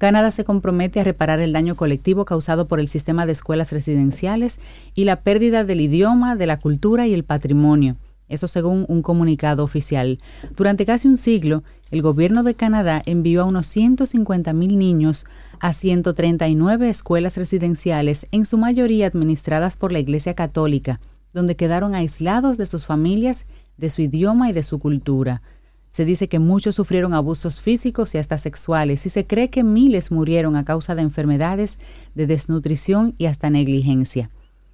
Canadá 0.00 0.30
se 0.30 0.44
compromete 0.44 0.98
a 0.98 1.04
reparar 1.04 1.40
el 1.40 1.52
daño 1.52 1.76
colectivo 1.76 2.24
causado 2.24 2.66
por 2.66 2.80
el 2.80 2.88
sistema 2.88 3.26
de 3.26 3.32
escuelas 3.32 3.70
residenciales 3.70 4.58
y 4.94 5.04
la 5.04 5.16
pérdida 5.16 5.62
del 5.62 5.82
idioma, 5.82 6.36
de 6.36 6.46
la 6.46 6.58
cultura 6.58 7.06
y 7.06 7.12
el 7.12 7.22
patrimonio. 7.22 7.96
Eso 8.26 8.48
según 8.48 8.86
un 8.88 9.02
comunicado 9.02 9.62
oficial. 9.62 10.16
Durante 10.56 10.86
casi 10.86 11.06
un 11.06 11.18
siglo, 11.18 11.64
el 11.90 12.00
gobierno 12.00 12.42
de 12.44 12.54
Canadá 12.54 13.02
envió 13.04 13.42
a 13.42 13.44
unos 13.44 13.76
150.000 13.76 14.54
niños 14.54 15.26
a 15.58 15.74
139 15.74 16.88
escuelas 16.88 17.36
residenciales, 17.36 18.26
en 18.32 18.46
su 18.46 18.56
mayoría 18.56 19.06
administradas 19.06 19.76
por 19.76 19.92
la 19.92 19.98
Iglesia 19.98 20.32
Católica, 20.32 20.98
donde 21.34 21.56
quedaron 21.56 21.94
aislados 21.94 22.56
de 22.56 22.64
sus 22.64 22.86
familias, 22.86 23.44
de 23.76 23.90
su 23.90 24.00
idioma 24.00 24.48
y 24.48 24.54
de 24.54 24.62
su 24.62 24.78
cultura. 24.78 25.42
Se 25.90 26.04
dice 26.04 26.28
que 26.28 26.38
muchos 26.38 26.76
sufrieron 26.76 27.14
abusos 27.14 27.60
físicos 27.60 28.14
y 28.14 28.18
hasta 28.18 28.38
sexuales 28.38 29.04
y 29.06 29.10
se 29.10 29.26
cree 29.26 29.50
que 29.50 29.64
miles 29.64 30.12
murieron 30.12 30.54
a 30.56 30.64
causa 30.64 30.94
de 30.94 31.02
enfermedades, 31.02 31.80
de 32.14 32.26
desnutrición 32.26 33.14
y 33.18 33.26
hasta 33.26 33.50
negligencia. 33.50 34.30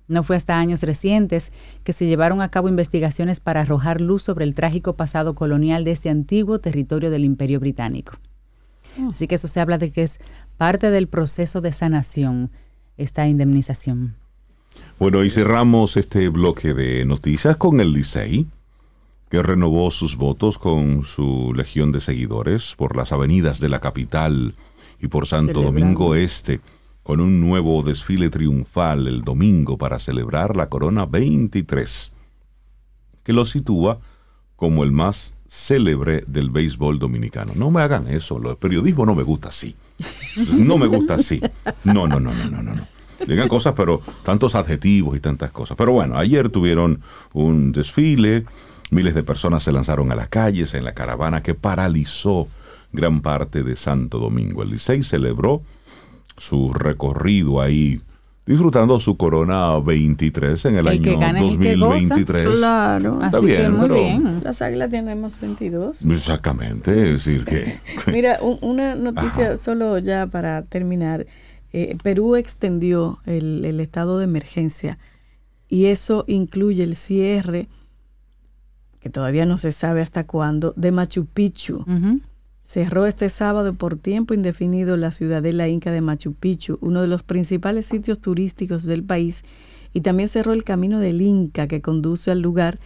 No 0.09 0.23
fue 0.23 0.37
hasta 0.37 0.59
años 0.59 0.83
recientes 0.83 1.53
que 1.83 1.93
se 1.93 2.07
llevaron 2.07 2.41
a 2.41 2.51
cabo 2.51 2.69
investigaciones 2.69 3.41
para 3.41 3.63
arrojar 3.63 4.01
luz 4.01 4.23
sobre 4.23 4.45
el 4.45 4.55
trágico 4.55 4.95
pasado 4.95 5.35
colonial 5.35 5.85
de 5.85 5.93
este 5.93 6.11
antiguo 6.11 6.61
territorio 6.61 7.11
del 7.11 7.25
Imperio 7.25 7.61
Británico. 7.61 8.13
Oh. 9.01 9.11
Así 9.11 9.27
que 9.27 9.35
eso 9.35 9.49
se 9.49 9.61
habla 9.61 9.79
de 9.79 9.91
que 9.91 10.03
es 10.03 10.21
parte 10.59 10.91
del 10.91 11.09
proceso 11.09 11.61
de 11.61 11.73
sanación, 11.73 12.51
esta 12.99 13.27
indemnización. 13.27 14.15
Bueno, 14.99 15.25
y 15.25 15.31
cerramos 15.31 15.97
este 15.97 16.29
bloque 16.29 16.73
de 16.73 17.05
noticias 17.05 17.57
con 17.57 17.81
el 17.81 17.93
Licey 17.93 18.47
que 19.29 19.43
renovó 19.43 19.91
sus 19.91 20.17
votos 20.17 20.59
con 20.59 21.05
su 21.05 21.53
legión 21.55 21.93
de 21.93 22.01
seguidores 22.01 22.75
por 22.77 22.97
las 22.97 23.13
avenidas 23.13 23.61
de 23.61 23.69
la 23.69 23.81
capital 23.81 24.55
y 25.01 25.09
por 25.09 25.27
Santo 25.27 25.63
Domingo 25.63 26.15
Este, 26.15 26.61
con 27.03 27.21
un 27.21 27.41
nuevo 27.41 27.83
desfile 27.83 28.31
triunfal 28.31 29.07
el 29.07 29.23
domingo 29.23 29.79
para 29.79 29.99
celebrar 29.99 30.57
la 30.57 30.69
Corona 30.69 31.07
23, 31.07 32.13
que 33.23 33.33
lo 33.33 33.47
sitúa 33.47 33.99
como 34.57 34.85
el 34.85 34.93
más 34.93 35.35
célebre 35.49 36.25
del 36.27 36.51
béisbol 36.51 36.99
dominicano. 36.99 37.53
No 37.55 37.71
me 37.71 37.83
hagan 37.83 38.09
eso, 38.09 38.39
el 38.39 38.57
periodismo 38.57 39.07
no 39.07 39.15
me 39.15 39.23
gusta 39.23 39.49
así. 39.49 39.77
No 40.53 40.79
me 40.79 40.87
gusta 40.87 41.15
así. 41.15 41.41
No, 41.85 42.07
no, 42.07 42.21
no, 42.21 42.33
no, 42.35 42.51
no, 42.51 42.63
no. 42.63 42.87
Digan 43.27 43.49
cosas, 43.49 43.75
pero 43.75 44.03
tantos 44.25 44.55
adjetivos 44.55 45.17
y 45.17 45.21
tantas 45.21 45.51
cosas. 45.51 45.77
Pero 45.77 45.93
bueno, 45.93 46.19
ayer 46.19 46.49
tuvieron 46.49 47.01
un 47.33 47.73
desfile 47.73 48.45
Miles 48.91 49.15
de 49.15 49.23
personas 49.23 49.63
se 49.63 49.73
lanzaron 49.73 50.13
a 50.13 50.15
las 50.15 50.29
calles 50.29 50.75
en 50.75 50.85
la 50.85 50.95
caravana 50.95 51.43
que 51.43 51.55
paralizó 51.55 52.49
gran 52.93 53.21
parte 53.21 53.63
de 53.63 53.77
Santo 53.77 54.19
Domingo. 54.19 54.63
El 54.63 54.71
Licey 54.71 55.03
celebró 55.03 55.63
su 56.37 56.73
recorrido 56.73 57.61
ahí 57.61 58.01
disfrutando 58.47 59.01
su 59.01 59.17
corona 59.17 59.79
23 59.81 60.65
en 60.67 60.77
el, 60.77 60.87
año 60.87 61.19
2023. 61.19 62.49
Claro, 62.51 63.23
está 63.23 63.41
bien, 63.41 63.75
muy 63.75 63.89
bien. 63.89 64.41
Las 64.45 64.63
águilas 64.63 64.89
tenemos 64.89 65.41
22. 65.41 66.07
Exactamente, 66.07 66.93
es 66.93 67.25
decir 67.25 67.45
que... 67.45 67.81
Mira, 68.13 68.39
una 68.41 68.95
noticia 68.95 69.57
solo 69.57 69.99
ya 69.99 70.29
para 70.29 70.63
terminar. 70.63 71.27
Eh, 71.73 71.97
Perú 72.03 72.37
extendió 72.37 73.19
el, 73.27 73.81
estado 73.81 74.19
de 74.19 74.25
emergencia 74.25 74.99
y 75.69 75.87
eso 75.87 76.25
incluye 76.29 76.85
el 76.85 76.95
cierre, 76.95 77.69
que 79.07 79.11
todavía 79.11 79.47
no 79.47 79.57
se 79.57 79.71
sabe 79.71 80.03
hasta 80.03 80.27
cuándo, 80.27 80.75
de 80.77 80.91
Machu 80.91 81.27
Picchu. 81.27 81.85
Cerró 82.61 83.07
este 83.07 83.31
sábado 83.31 83.75
por 83.75 83.95
tiempo 83.95 84.35
indefinido 84.35 84.97
la 84.97 85.13
ciudadela 85.13 85.69
inca 85.69 85.93
de 85.93 86.01
Machu 86.01 86.35
Picchu, 86.35 86.77
uno 86.81 87.03
de 87.03 87.07
los 87.07 87.23
principales 87.23 87.87
sitios 87.87 88.19
turísticos 88.19 88.85
del 88.85 89.05
país, 89.05 89.45
y 89.93 90.01
también 90.01 90.29
cerró 90.29 90.55
el 90.55 90.65
camino 90.65 90.99
del 90.99 91.21
Inca 91.21 91.69
que 91.69 91.81
conduce 91.81 92.33
al 92.33 92.41
lugar, 92.41 92.81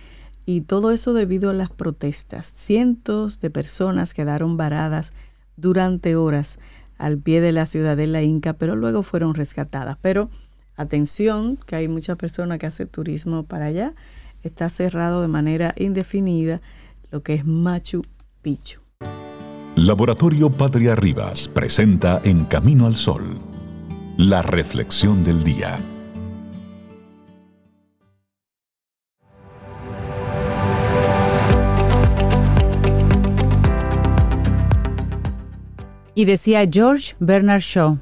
y 0.44 0.60
todo 0.60 0.90
eso 0.90 1.14
debido 1.14 1.48
a 1.48 1.54
las 1.54 1.70
protestas. 1.70 2.46
Cientos 2.46 3.40
de 3.40 3.48
personas 3.48 4.12
quedaron 4.12 4.58
varadas 4.58 5.14
durante 5.56 6.16
horas 6.16 6.58
al 6.98 7.16
pie 7.16 7.40
de 7.40 7.52
la 7.52 7.64
ciudadela 7.64 8.20
inca, 8.20 8.52
pero 8.52 8.76
luego 8.76 9.02
fueron 9.02 9.32
rescatadas. 9.32 9.96
Pero 10.02 10.28
atención, 10.76 11.56
que 11.64 11.76
hay 11.76 11.88
muchas 11.88 12.18
personas 12.18 12.58
que 12.58 12.66
hacen 12.66 12.88
turismo 12.88 13.44
para 13.44 13.64
allá. 13.64 13.94
Está 14.42 14.70
cerrado 14.70 15.20
de 15.20 15.28
manera 15.28 15.74
indefinida 15.76 16.62
lo 17.10 17.22
que 17.22 17.34
es 17.34 17.44
Machu 17.44 18.02
Picchu. 18.40 18.80
Laboratorio 19.76 20.50
Patria 20.50 20.94
Rivas 20.94 21.46
presenta 21.48 22.22
En 22.24 22.44
Camino 22.44 22.86
al 22.86 22.96
Sol, 22.96 23.38
la 24.16 24.40
reflexión 24.40 25.24
del 25.24 25.44
día. 25.44 25.78
Y 36.14 36.24
decía 36.24 36.68
George 36.70 37.14
Bernard 37.20 37.60
Shaw, 37.60 37.98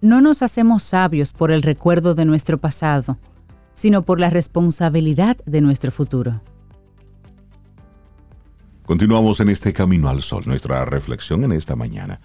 no 0.00 0.20
nos 0.20 0.42
hacemos 0.42 0.82
sabios 0.82 1.32
por 1.32 1.50
el 1.50 1.62
recuerdo 1.62 2.14
de 2.14 2.24
nuestro 2.24 2.58
pasado, 2.58 3.18
sino 3.78 4.04
por 4.04 4.18
la 4.18 4.28
responsabilidad 4.28 5.36
de 5.46 5.60
nuestro 5.60 5.92
futuro. 5.92 6.40
Continuamos 8.84 9.38
en 9.38 9.50
este 9.50 9.72
camino 9.72 10.08
al 10.08 10.20
sol, 10.20 10.42
nuestra 10.46 10.84
reflexión 10.84 11.44
en 11.44 11.52
esta 11.52 11.76
mañana. 11.76 12.20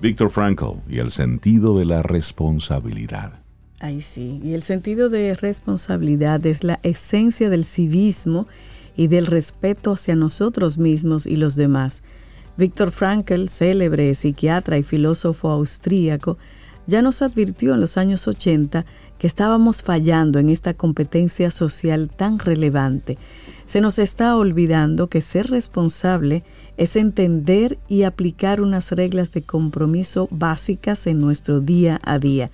Víctor 0.00 0.30
Frankl 0.30 0.78
y 0.88 0.96
el 0.96 1.10
sentido 1.10 1.76
de 1.76 1.84
la 1.84 2.02
responsabilidad. 2.02 3.42
Ay, 3.78 4.00
sí, 4.00 4.40
y 4.42 4.54
el 4.54 4.62
sentido 4.62 5.10
de 5.10 5.34
responsabilidad 5.34 6.46
es 6.46 6.64
la 6.64 6.80
esencia 6.82 7.50
del 7.50 7.66
civismo 7.66 8.48
y 8.96 9.08
del 9.08 9.26
respeto 9.26 9.92
hacia 9.92 10.14
nosotros 10.14 10.78
mismos 10.78 11.26
y 11.26 11.36
los 11.36 11.56
demás. 11.56 12.02
Víctor 12.56 12.90
Frankl, 12.90 13.48
célebre 13.48 14.14
psiquiatra 14.14 14.78
y 14.78 14.82
filósofo 14.82 15.50
austríaco, 15.50 16.38
ya 16.86 17.02
nos 17.02 17.20
advirtió 17.20 17.74
en 17.74 17.80
los 17.80 17.98
años 17.98 18.26
80 18.26 18.86
que 19.20 19.28
estábamos 19.28 19.82
fallando 19.82 20.40
en 20.40 20.48
esta 20.48 20.74
competencia 20.74 21.52
social 21.52 22.10
tan 22.10 22.40
relevante 22.40 23.18
se 23.70 23.80
nos 23.80 24.00
está 24.00 24.36
olvidando 24.36 25.08
que 25.08 25.20
ser 25.20 25.48
responsable 25.48 26.42
es 26.76 26.96
entender 26.96 27.78
y 27.86 28.02
aplicar 28.02 28.60
unas 28.60 28.90
reglas 28.90 29.30
de 29.30 29.42
compromiso 29.42 30.26
básicas 30.32 31.06
en 31.06 31.20
nuestro 31.20 31.60
día 31.60 32.00
a 32.02 32.18
día. 32.18 32.50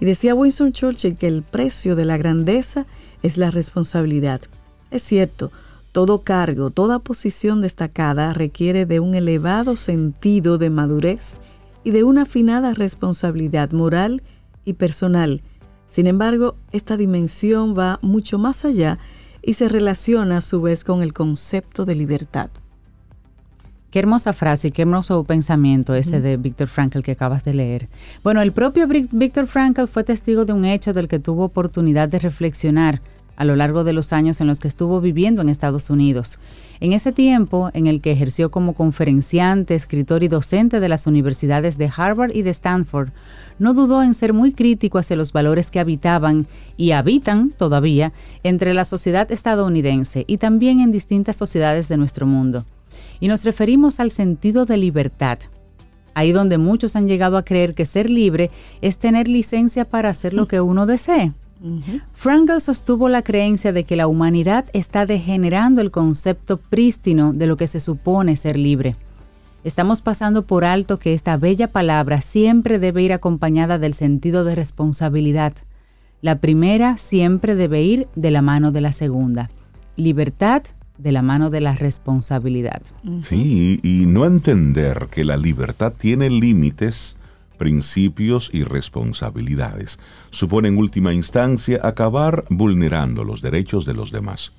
Y 0.00 0.04
decía 0.04 0.34
Winston 0.34 0.72
Churchill 0.72 1.16
que 1.16 1.28
el 1.28 1.42
precio 1.42 1.96
de 1.96 2.04
la 2.04 2.18
grandeza 2.18 2.84
es 3.22 3.38
la 3.38 3.50
responsabilidad. 3.50 4.42
Es 4.90 5.02
cierto, 5.02 5.50
todo 5.92 6.24
cargo, 6.24 6.68
toda 6.68 6.98
posición 6.98 7.62
destacada 7.62 8.34
requiere 8.34 8.84
de 8.84 9.00
un 9.00 9.14
elevado 9.14 9.78
sentido 9.78 10.58
de 10.58 10.68
madurez 10.68 11.36
y 11.84 11.92
de 11.92 12.04
una 12.04 12.22
afinada 12.24 12.74
responsabilidad 12.74 13.70
moral 13.70 14.22
y 14.66 14.74
personal. 14.74 15.40
Sin 15.90 16.06
embargo, 16.06 16.54
esta 16.70 16.96
dimensión 16.96 17.76
va 17.76 17.98
mucho 18.00 18.38
más 18.38 18.64
allá 18.64 18.98
y 19.42 19.54
se 19.54 19.68
relaciona 19.68 20.38
a 20.38 20.40
su 20.40 20.62
vez 20.62 20.84
con 20.84 21.02
el 21.02 21.12
concepto 21.12 21.84
de 21.84 21.96
libertad. 21.96 22.50
Qué 23.90 23.98
hermosa 23.98 24.32
frase 24.32 24.68
y 24.68 24.70
qué 24.70 24.82
hermoso 24.82 25.24
pensamiento 25.24 25.96
ese 25.96 26.20
de 26.20 26.36
Víctor 26.36 26.68
Frankl 26.68 27.00
que 27.00 27.10
acabas 27.10 27.42
de 27.42 27.54
leer. 27.54 27.88
Bueno, 28.22 28.40
el 28.40 28.52
propio 28.52 28.86
Víctor 28.86 29.48
Frankl 29.48 29.86
fue 29.86 30.04
testigo 30.04 30.44
de 30.44 30.52
un 30.52 30.64
hecho 30.64 30.92
del 30.92 31.08
que 31.08 31.18
tuvo 31.18 31.44
oportunidad 31.44 32.08
de 32.08 32.20
reflexionar 32.20 33.02
a 33.34 33.44
lo 33.44 33.56
largo 33.56 33.82
de 33.82 33.94
los 33.94 34.12
años 34.12 34.40
en 34.40 34.46
los 34.46 34.60
que 34.60 34.68
estuvo 34.68 35.00
viviendo 35.00 35.42
en 35.42 35.48
Estados 35.48 35.90
Unidos. 35.90 36.38
En 36.78 36.92
ese 36.92 37.10
tiempo 37.10 37.70
en 37.72 37.86
el 37.86 38.00
que 38.00 38.12
ejerció 38.12 38.50
como 38.50 38.74
conferenciante, 38.74 39.74
escritor 39.74 40.22
y 40.22 40.28
docente 40.28 40.78
de 40.78 40.88
las 40.88 41.06
universidades 41.06 41.78
de 41.78 41.90
Harvard 41.96 42.32
y 42.32 42.42
de 42.42 42.50
Stanford, 42.50 43.08
no 43.60 43.74
dudó 43.74 44.02
en 44.02 44.14
ser 44.14 44.32
muy 44.32 44.52
crítico 44.52 44.98
hacia 44.98 45.16
los 45.16 45.32
valores 45.32 45.70
que 45.70 45.78
habitaban 45.78 46.48
y 46.76 46.90
habitan 46.90 47.50
todavía 47.50 48.12
entre 48.42 48.74
la 48.74 48.84
sociedad 48.84 49.30
estadounidense 49.30 50.24
y 50.26 50.38
también 50.38 50.80
en 50.80 50.90
distintas 50.90 51.36
sociedades 51.36 51.86
de 51.86 51.98
nuestro 51.98 52.26
mundo. 52.26 52.64
Y 53.20 53.28
nos 53.28 53.44
referimos 53.44 54.00
al 54.00 54.10
sentido 54.10 54.64
de 54.64 54.78
libertad, 54.78 55.38
ahí 56.14 56.32
donde 56.32 56.58
muchos 56.58 56.96
han 56.96 57.06
llegado 57.06 57.36
a 57.36 57.44
creer 57.44 57.74
que 57.74 57.84
ser 57.84 58.10
libre 58.10 58.50
es 58.80 58.98
tener 58.98 59.28
licencia 59.28 59.84
para 59.84 60.08
hacer 60.08 60.34
lo 60.34 60.46
que 60.46 60.60
uno 60.60 60.86
desee. 60.86 61.32
Frankl 62.14 62.58
sostuvo 62.60 63.10
la 63.10 63.20
creencia 63.20 63.72
de 63.72 63.84
que 63.84 63.94
la 63.94 64.06
humanidad 64.06 64.64
está 64.72 65.04
degenerando 65.04 65.82
el 65.82 65.90
concepto 65.90 66.56
prístino 66.56 67.34
de 67.34 67.46
lo 67.46 67.58
que 67.58 67.66
se 67.66 67.80
supone 67.80 68.36
ser 68.36 68.58
libre. 68.58 68.96
Estamos 69.62 70.00
pasando 70.00 70.46
por 70.46 70.64
alto 70.64 70.98
que 70.98 71.12
esta 71.12 71.36
bella 71.36 71.68
palabra 71.68 72.22
siempre 72.22 72.78
debe 72.78 73.02
ir 73.02 73.12
acompañada 73.12 73.78
del 73.78 73.92
sentido 73.92 74.42
de 74.44 74.54
responsabilidad. 74.54 75.52
La 76.22 76.38
primera 76.38 76.96
siempre 76.96 77.54
debe 77.54 77.82
ir 77.82 78.08
de 78.14 78.30
la 78.30 78.40
mano 78.40 78.72
de 78.72 78.80
la 78.80 78.92
segunda. 78.92 79.50
Libertad 79.96 80.62
de 80.96 81.12
la 81.12 81.20
mano 81.20 81.50
de 81.50 81.60
la 81.60 81.74
responsabilidad. 81.74 82.80
Sí, 83.22 83.80
y 83.82 84.06
no 84.06 84.24
entender 84.24 85.08
que 85.10 85.24
la 85.24 85.36
libertad 85.36 85.92
tiene 85.92 86.30
límites, 86.30 87.18
principios 87.58 88.48
y 88.54 88.64
responsabilidades 88.64 89.98
supone 90.30 90.68
en 90.68 90.78
última 90.78 91.12
instancia 91.12 91.80
acabar 91.82 92.46
vulnerando 92.48 93.24
los 93.24 93.42
derechos 93.42 93.84
de 93.84 93.92
los 93.92 94.10
demás. 94.10 94.52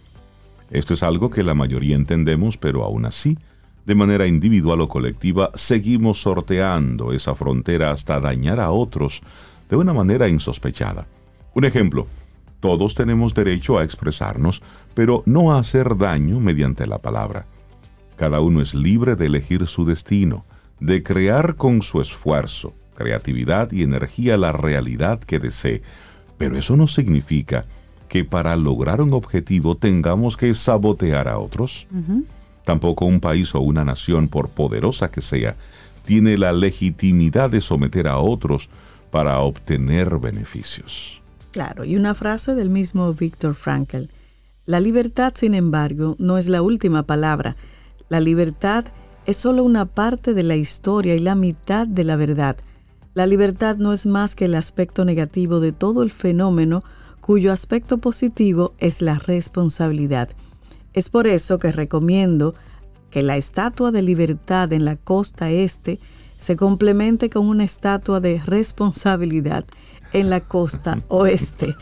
Esto 0.69 0.93
es 0.93 1.01
algo 1.01 1.31
que 1.31 1.41
la 1.41 1.55
mayoría 1.55 1.95
entendemos, 1.95 2.57
pero 2.57 2.83
aún 2.83 3.05
así 3.05 3.39
de 3.85 3.95
manera 3.95 4.27
individual 4.27 4.81
o 4.81 4.87
colectiva, 4.87 5.51
seguimos 5.55 6.21
sorteando 6.21 7.13
esa 7.13 7.35
frontera 7.35 7.91
hasta 7.91 8.19
dañar 8.19 8.59
a 8.59 8.71
otros 8.71 9.21
de 9.69 9.75
una 9.75 9.93
manera 9.93 10.27
insospechada. 10.27 11.07
Un 11.53 11.65
ejemplo, 11.65 12.07
todos 12.59 12.93
tenemos 12.93 13.33
derecho 13.33 13.79
a 13.79 13.83
expresarnos, 13.83 14.61
pero 14.93 15.23
no 15.25 15.51
a 15.51 15.59
hacer 15.59 15.97
daño 15.97 16.39
mediante 16.39 16.85
la 16.85 16.99
palabra. 16.99 17.45
Cada 18.15 18.39
uno 18.39 18.61
es 18.61 18.75
libre 18.75 19.15
de 19.15 19.25
elegir 19.25 19.65
su 19.65 19.83
destino, 19.83 20.45
de 20.79 21.01
crear 21.01 21.55
con 21.55 21.81
su 21.81 22.01
esfuerzo, 22.01 22.73
creatividad 22.95 23.71
y 23.71 23.81
energía 23.81 24.37
la 24.37 24.51
realidad 24.51 25.19
que 25.19 25.39
desee, 25.39 25.81
pero 26.37 26.57
eso 26.57 26.75
no 26.75 26.87
significa 26.87 27.65
que 28.07 28.25
para 28.25 28.55
lograr 28.57 29.01
un 29.01 29.13
objetivo 29.13 29.75
tengamos 29.75 30.37
que 30.37 30.53
sabotear 30.53 31.27
a 31.27 31.39
otros. 31.39 31.87
Tampoco 32.63 33.05
un 33.05 33.19
país 33.19 33.55
o 33.55 33.59
una 33.59 33.83
nación, 33.83 34.27
por 34.27 34.49
poderosa 34.49 35.11
que 35.11 35.21
sea, 35.21 35.55
tiene 36.05 36.37
la 36.37 36.53
legitimidad 36.53 37.49
de 37.49 37.61
someter 37.61 38.07
a 38.07 38.17
otros 38.17 38.69
para 39.11 39.39
obtener 39.39 40.17
beneficios. 40.19 41.21
Claro, 41.51 41.83
y 41.83 41.95
una 41.95 42.15
frase 42.15 42.55
del 42.55 42.69
mismo 42.69 43.13
Víctor 43.13 43.55
Frankl. 43.55 44.05
La 44.65 44.79
libertad, 44.79 45.33
sin 45.35 45.53
embargo, 45.53 46.15
no 46.17 46.37
es 46.37 46.47
la 46.47 46.61
última 46.61 47.03
palabra. 47.03 47.57
La 48.09 48.19
libertad 48.19 48.85
es 49.25 49.37
solo 49.37 49.63
una 49.63 49.85
parte 49.85 50.33
de 50.33 50.43
la 50.43 50.55
historia 50.55 51.15
y 51.15 51.19
la 51.19 51.35
mitad 51.35 51.87
de 51.87 52.03
la 52.03 52.15
verdad. 52.15 52.57
La 53.13 53.27
libertad 53.27 53.75
no 53.77 53.91
es 53.91 54.05
más 54.05 54.35
que 54.35 54.45
el 54.45 54.55
aspecto 54.55 55.03
negativo 55.03 55.59
de 55.59 55.73
todo 55.73 56.03
el 56.03 56.11
fenómeno 56.11 56.83
cuyo 57.19 57.51
aspecto 57.51 57.97
positivo 57.97 58.73
es 58.79 59.01
la 59.01 59.19
responsabilidad. 59.19 60.29
Es 60.93 61.09
por 61.09 61.27
eso 61.27 61.59
que 61.59 61.71
recomiendo 61.71 62.55
que 63.09 63.21
la 63.21 63.37
estatua 63.37 63.91
de 63.91 64.01
libertad 64.01 64.71
en 64.73 64.85
la 64.85 64.95
costa 64.95 65.49
este 65.51 65.99
se 66.37 66.55
complemente 66.55 67.29
con 67.29 67.47
una 67.47 67.63
estatua 67.63 68.19
de 68.19 68.41
responsabilidad 68.45 69.65
en 70.13 70.29
la 70.29 70.41
costa 70.41 70.99
oeste. 71.07 71.75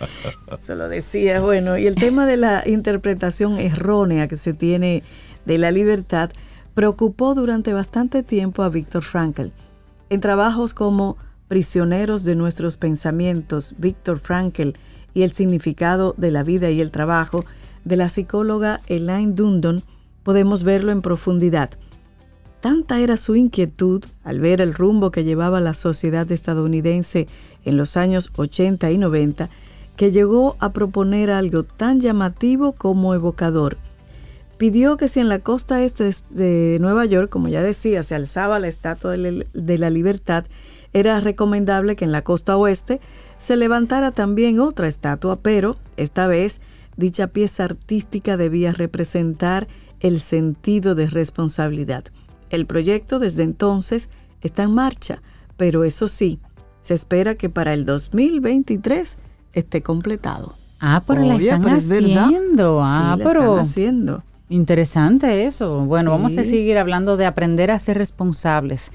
Se 0.60 0.76
lo 0.76 0.90
decía, 0.90 1.40
bueno, 1.40 1.78
y 1.78 1.88
el 1.88 1.96
tema 1.96 2.26
de 2.26 2.38
la 2.38 2.64
interpretación 2.66 3.60
errónea 3.60 4.28
que 4.28 4.38
se 4.38 4.54
tiene 4.54 5.04
de 5.46 5.58
la 5.58 5.72
libertad 5.72 6.30
preocupó 6.74 7.36
durante 7.36 7.74
bastante 7.74 8.24
tiempo 8.24 8.64
a 8.64 8.70
Víctor 8.70 9.04
Frankl. 9.04 9.48
En 10.10 10.22
trabajos 10.22 10.74
como 10.74 11.18
Prisioneros 11.48 12.24
de 12.24 12.36
nuestros 12.36 12.78
pensamientos, 12.78 13.74
Víctor 13.80 14.20
Frankl 14.20 14.74
y 15.16 15.24
el 15.24 15.34
significado 15.34 16.14
de 16.18 16.30
la 16.30 16.44
vida 16.44 16.70
y 16.70 16.80
el 16.80 16.92
trabajo, 16.92 17.44
de 17.90 17.96
la 17.96 18.08
psicóloga 18.08 18.82
Elaine 18.88 19.34
Dundon, 19.34 19.84
podemos 20.24 20.64
verlo 20.64 20.92
en 20.92 21.02
profundidad. 21.02 21.72
Tanta 22.62 23.00
era 23.00 23.18
su 23.18 23.36
inquietud 23.36 24.06
al 24.24 24.40
ver 24.40 24.62
el 24.62 24.76
rumbo 24.76 25.10
que 25.10 25.24
llevaba 25.24 25.60
la 25.60 25.74
sociedad 25.74 26.32
estadounidense 26.32 27.28
en 27.66 27.78
los 27.78 27.98
años 27.98 28.32
80 28.36 28.92
y 28.92 28.98
90, 29.00 29.50
que 29.96 30.12
llegó 30.12 30.56
a 30.60 30.72
proponer 30.72 31.32
algo 31.32 31.64
tan 31.64 32.00
llamativo 32.00 32.74
como 32.74 33.16
evocador. 33.16 33.78
Pidió 34.60 34.96
que 34.96 35.08
si 35.08 35.20
en 35.20 35.28
la 35.28 35.40
costa 35.40 35.82
este 35.82 36.12
de 36.30 36.78
Nueva 36.80 37.06
York, 37.06 37.30
como 37.30 37.48
ya 37.48 37.64
decía, 37.64 38.04
se 38.04 38.14
alzaba 38.14 38.60
la 38.60 38.68
Estatua 38.68 39.14
de 39.18 39.78
la 39.78 39.90
Libertad, 39.90 40.46
era 40.94 41.20
recomendable 41.22 41.96
que 41.96 42.06
en 42.06 42.12
la 42.12 42.24
costa 42.24 42.56
oeste 42.56 43.02
se 43.40 43.56
levantara 43.56 44.12
también 44.12 44.60
otra 44.60 44.88
estatua, 44.88 45.38
pero 45.38 45.78
esta 45.98 46.28
vez 46.28 46.62
dicha 47.00 47.28
pieza 47.28 47.64
artística 47.64 48.38
debía 48.38 48.74
representar 48.74 49.68
el 50.02 50.20
sentido 50.20 50.96
de 50.96 51.08
responsabilidad. 51.08 52.04
El 52.50 52.66
proyecto 52.66 53.20
desde 53.20 53.44
entonces 53.44 54.10
está 54.42 54.64
en 54.64 54.74
marcha, 54.74 55.22
pero 55.58 55.84
eso 55.84 56.08
sí, 56.08 56.40
se 56.82 56.94
espera 56.94 57.36
que 57.36 57.50
para 57.50 57.74
el 57.74 57.86
2023 57.86 59.18
esté 59.54 59.82
completado. 59.82 60.56
Ah, 60.80 61.04
pero 61.06 61.24
la 61.24 61.36
están 61.36 61.68
haciendo. 61.70 62.82
Ah, 62.84 63.16
sí, 63.18 63.24
pero 63.24 63.42
están 63.42 63.60
haciendo. 63.60 64.24
Interesante 64.50 65.46
eso. 65.46 65.86
Bueno, 65.86 66.12
vamos 66.12 66.38
a 66.38 66.44
seguir 66.44 66.78
hablando 66.78 67.18
de 67.18 67.26
aprender 67.26 67.70
a 67.72 67.80
ser 67.80 67.98
responsables, 67.98 68.92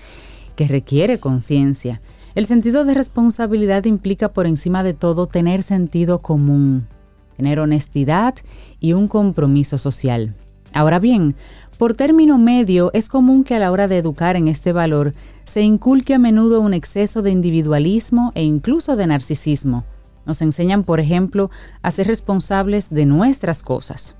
que 0.56 0.66
requiere 0.66 1.18
conciencia. 1.18 2.00
El 2.34 2.46
sentido 2.46 2.84
de 2.84 2.94
responsabilidad 2.94 3.84
implica 3.84 4.32
por 4.32 4.46
encima 4.46 4.82
de 4.82 4.94
todo 4.94 5.26
tener 5.26 5.62
sentido 5.62 6.20
común, 6.20 6.88
tener 7.36 7.60
honestidad 7.60 8.34
y 8.80 8.92
un 8.92 9.08
compromiso 9.08 9.78
social. 9.78 10.34
Ahora 10.72 10.98
bien, 10.98 11.36
por 11.78 11.94
término 11.94 12.38
medio, 12.38 12.90
es 12.92 13.08
común 13.08 13.44
que 13.44 13.54
a 13.54 13.58
la 13.58 13.72
hora 13.72 13.88
de 13.88 13.98
educar 13.98 14.36
en 14.36 14.48
este 14.48 14.72
valor 14.72 15.14
se 15.44 15.62
inculque 15.62 16.14
a 16.14 16.18
menudo 16.18 16.60
un 16.60 16.72
exceso 16.72 17.20
de 17.20 17.30
individualismo 17.30 18.32
e 18.34 18.42
incluso 18.42 18.96
de 18.96 19.06
narcisismo. 19.06 19.84
Nos 20.24 20.40
enseñan, 20.40 20.84
por 20.84 21.00
ejemplo, 21.00 21.50
a 21.82 21.90
ser 21.90 22.06
responsables 22.06 22.90
de 22.90 23.06
nuestras 23.06 23.62
cosas, 23.62 24.14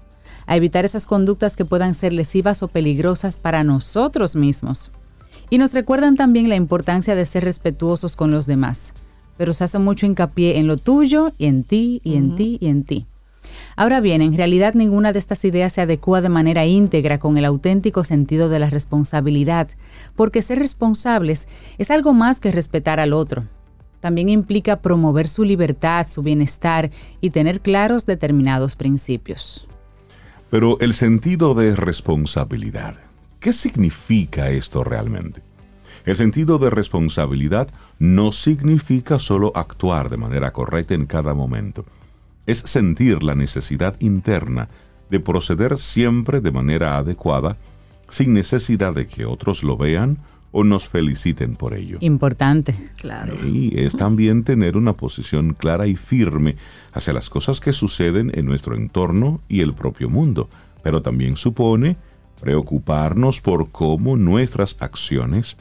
a 0.47 0.57
evitar 0.57 0.85
esas 0.85 1.07
conductas 1.07 1.57
que 1.57 1.65
puedan 1.65 1.95
ser 1.95 2.13
lesivas 2.13 2.63
o 2.63 2.69
peligrosas 2.69 3.39
para 3.39 3.65
nosotros 3.65 4.37
mismos. 4.37 4.91
Y 5.49 5.59
nos 5.59 5.73
recuerdan 5.73 6.17
también 6.17 6.49
la 6.49 6.57
importancia 6.57 7.15
de 7.15 7.25
ser 7.25 7.45
respetuosos 7.45 8.17
con 8.17 8.31
los 8.31 8.47
demás, 8.47 8.95
pero 9.37 9.55
se 9.55 9.65
hace 9.65 9.79
mucho 9.79 10.07
hincapié 10.07 10.59
en 10.59 10.67
lo 10.67 10.77
tuyo 10.77 11.33
y 11.39 11.47
en 11.47 11.65
ti 11.65 12.01
y 12.05 12.17
en 12.17 12.37
ti 12.37 12.59
y 12.61 12.69
en 12.69 12.85
ti. 12.85 13.07
Ahora 13.77 14.01
bien, 14.01 14.23
en 14.23 14.37
realidad 14.37 14.75
ninguna 14.75 15.13
de 15.13 15.19
estas 15.19 15.45
ideas 15.45 15.73
se 15.73 15.81
adecua 15.81 16.21
de 16.21 16.29
manera 16.29 16.65
íntegra 16.67 17.19
con 17.19 17.39
el 17.39 17.45
auténtico 17.45 18.05
sentido 18.05 18.49
de 18.49 18.61
la 18.61 18.71
responsabilidad, 18.71 19.69
porque 20.15 20.43
ser 20.43 20.59
responsables 20.59 21.49
es 21.79 21.91
algo 21.91 22.13
más 22.15 22.41
que 22.41 22.53
respetar 22.53 23.01
al 23.01 23.13
otro. 23.13 23.45
También 24.01 24.29
implica 24.29 24.81
promover 24.81 25.29
su 25.29 25.45
libertad, 25.45 26.07
su 26.09 26.23
bienestar 26.23 26.91
y 27.21 27.31
tener 27.31 27.61
claros 27.61 28.07
determinados 28.07 28.77
principios. 28.77 29.67
Pero 30.51 30.79
el 30.81 30.95
sentido 30.95 31.55
de 31.55 31.75
responsabilidad, 31.75 32.97
¿qué 33.41 33.53
significa 33.53 34.51
esto 34.51 34.85
realmente? 34.85 35.43
El 36.05 36.17
sentido 36.17 36.59
de 36.59 36.71
responsabilidad 36.71 37.69
no 37.99 38.33
significa 38.33 39.19
solo 39.19 39.53
actuar 39.55 40.11
de 40.11 40.17
manera 40.17 40.53
correcta 40.53 40.95
en 40.95 41.07
cada 41.07 41.35
momento 41.35 41.85
es 42.47 42.59
sentir 42.59 43.23
la 43.23 43.35
necesidad 43.35 43.97
interna 44.01 44.69
de 45.11 45.21
proceder 45.21 45.79
siempre 45.79 46.41
de 46.41 46.53
manera 46.53 46.99
adecuada, 46.99 47.57
sin 48.11 48.33
necesidad 48.33 48.95
de 48.95 49.07
que 49.07 49.25
otros 49.25 49.63
lo 49.63 49.77
vean 49.77 50.19
o 50.53 50.63
nos 50.63 50.89
feliciten 50.89 51.57
por 51.57 51.75
ello. 51.75 51.99
Importante. 52.01 52.75
Claro. 52.97 53.35
Y 53.45 53.79
es 53.79 53.97
también 53.97 54.45
tener 54.45 54.77
una 54.77 54.93
posición 54.93 55.55
clara 55.55 55.87
y 55.87 55.97
firme 55.97 56.57
hacia 56.93 57.13
las 57.13 57.29
cosas 57.29 57.61
que 57.61 57.73
suceden 57.73 58.31
en 58.35 58.47
nuestro 58.47 58.77
entorno 58.77 59.41
y 59.49 59.61
el 59.61 59.75
propio 59.75 60.09
mundo, 60.09 60.49
pero 60.83 61.03
también 61.03 61.37
supone 61.37 61.97
preocuparnos 62.41 63.41
por 63.41 63.71
cómo 63.71 64.17
nuestras 64.17 64.77
acciones 64.81 65.57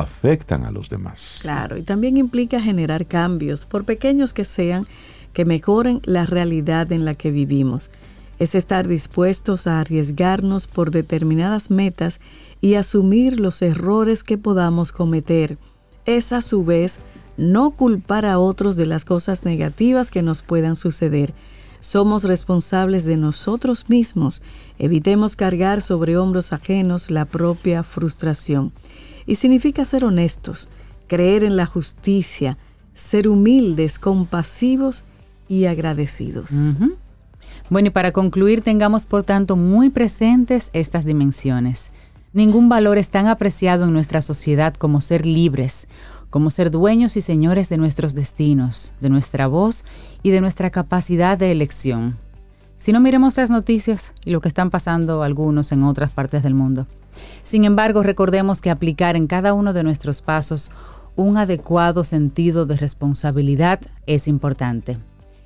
afectan 0.00 0.64
a 0.64 0.72
los 0.72 0.88
demás. 0.88 1.38
Claro, 1.42 1.76
y 1.76 1.82
también 1.82 2.16
implica 2.16 2.60
generar 2.60 3.06
cambios, 3.06 3.66
por 3.66 3.84
pequeños 3.84 4.32
que 4.32 4.46
sean, 4.46 4.86
que 5.34 5.44
mejoren 5.44 6.00
la 6.04 6.24
realidad 6.24 6.92
en 6.92 7.04
la 7.04 7.14
que 7.14 7.30
vivimos. 7.30 7.90
Es 8.38 8.54
estar 8.54 8.88
dispuestos 8.88 9.66
a 9.66 9.80
arriesgarnos 9.80 10.66
por 10.66 10.90
determinadas 10.90 11.70
metas 11.70 12.20
y 12.62 12.74
asumir 12.74 13.38
los 13.38 13.60
errores 13.60 14.24
que 14.24 14.38
podamos 14.38 14.92
cometer. 14.92 15.58
Es 16.06 16.32
a 16.32 16.40
su 16.40 16.64
vez 16.64 16.98
no 17.36 17.72
culpar 17.72 18.24
a 18.24 18.38
otros 18.38 18.76
de 18.76 18.86
las 18.86 19.04
cosas 19.04 19.44
negativas 19.44 20.10
que 20.10 20.22
nos 20.22 20.40
puedan 20.40 20.74
suceder. 20.74 21.34
Somos 21.80 22.24
responsables 22.24 23.04
de 23.04 23.16
nosotros 23.16 23.88
mismos. 23.88 24.40
Evitemos 24.78 25.36
cargar 25.36 25.82
sobre 25.82 26.16
hombros 26.16 26.52
ajenos 26.52 27.10
la 27.10 27.26
propia 27.26 27.82
frustración. 27.82 28.72
Y 29.26 29.36
significa 29.36 29.84
ser 29.84 30.04
honestos, 30.04 30.68
creer 31.06 31.44
en 31.44 31.56
la 31.56 31.66
justicia, 31.66 32.58
ser 32.94 33.28
humildes, 33.28 33.98
compasivos 33.98 35.04
y 35.48 35.66
agradecidos. 35.66 36.50
Bueno, 37.70 37.88
y 37.88 37.90
para 37.90 38.12
concluir, 38.12 38.62
tengamos 38.62 39.06
por 39.06 39.22
tanto 39.22 39.56
muy 39.56 39.90
presentes 39.90 40.70
estas 40.72 41.04
dimensiones. 41.04 41.90
Ningún 42.32 42.68
valor 42.68 42.98
es 42.98 43.10
tan 43.10 43.26
apreciado 43.26 43.84
en 43.84 43.92
nuestra 43.92 44.22
sociedad 44.22 44.74
como 44.74 45.00
ser 45.00 45.26
libres, 45.26 45.88
como 46.30 46.50
ser 46.50 46.70
dueños 46.70 47.16
y 47.18 47.20
señores 47.20 47.68
de 47.68 47.76
nuestros 47.76 48.14
destinos, 48.14 48.92
de 49.00 49.10
nuestra 49.10 49.46
voz 49.46 49.84
y 50.22 50.30
de 50.30 50.40
nuestra 50.40 50.70
capacidad 50.70 51.36
de 51.36 51.52
elección. 51.52 52.16
Si 52.78 52.90
no 52.90 53.00
miremos 53.00 53.36
las 53.36 53.50
noticias 53.50 54.14
y 54.24 54.30
lo 54.30 54.40
que 54.40 54.48
están 54.48 54.70
pasando 54.70 55.22
algunos 55.22 55.72
en 55.72 55.84
otras 55.84 56.10
partes 56.10 56.42
del 56.42 56.54
mundo. 56.54 56.86
Sin 57.44 57.64
embargo, 57.64 58.02
recordemos 58.02 58.60
que 58.60 58.70
aplicar 58.70 59.16
en 59.16 59.26
cada 59.26 59.54
uno 59.54 59.72
de 59.72 59.82
nuestros 59.82 60.22
pasos 60.22 60.70
un 61.16 61.36
adecuado 61.36 62.04
sentido 62.04 62.66
de 62.66 62.76
responsabilidad 62.76 63.80
es 64.06 64.28
importante. 64.28 64.98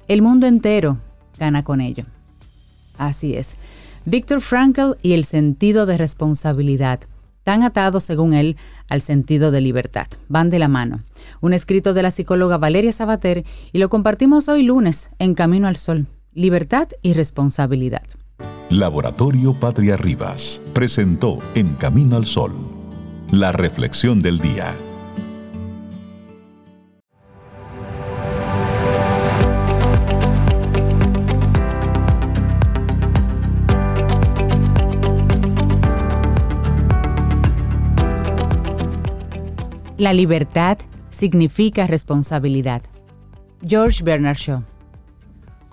El 0.09 0.23
mundo 0.23 0.47
entero 0.47 0.99
gana 1.39 1.65
con 1.65 1.81
ello. 1.81 2.05
Así 2.99 3.35
es. 3.35 3.57
Víctor 4.05 4.41
Frankl 4.41 4.93
y 5.03 5.15
el 5.15 5.25
sentido 5.25 5.85
de 5.85 5.99
responsabilidad, 5.99 7.01
tan 7.43 7.63
atados 7.63 8.05
según 8.05 8.35
él 8.35 8.57
al 8.89 9.01
sentido 9.01 9.51
de 9.51 9.61
libertad. 9.61 10.07
Van 10.29 10.51
de 10.51 10.61
la 10.61 10.69
mano. 10.69 11.03
Un 11.41 11.53
escrito 11.53 11.93
de 11.93 12.03
la 12.03 12.13
psicóloga 12.13 12.59
Valeria 12.59 12.93
Sabater 12.93 13.45
y 13.73 13.79
lo 13.79 13.89
compartimos 13.89 14.49
hoy 14.49 14.63
lunes 14.63 15.11
en 15.19 15.35
Camino 15.35 15.67
al 15.67 15.77
Sol. 15.77 16.07
Libertad 16.33 16.89
y 17.03 17.15
responsabilidad. 17.15 18.05
Laboratorio 18.71 19.55
Patria 19.59 19.97
Rivas 19.97 20.61
presentó 20.75 21.39
En 21.55 21.75
Camino 21.75 22.17
al 22.17 22.27
Sol 22.27 22.53
la 23.31 23.51
reflexión 23.51 24.23
del 24.23 24.39
día. 24.39 24.75
La 39.99 40.13
libertad 40.13 40.79
significa 41.09 41.87
responsabilidad. 41.87 42.83
George 43.67 44.05
Bernard 44.05 44.37
Shaw. 44.37 44.76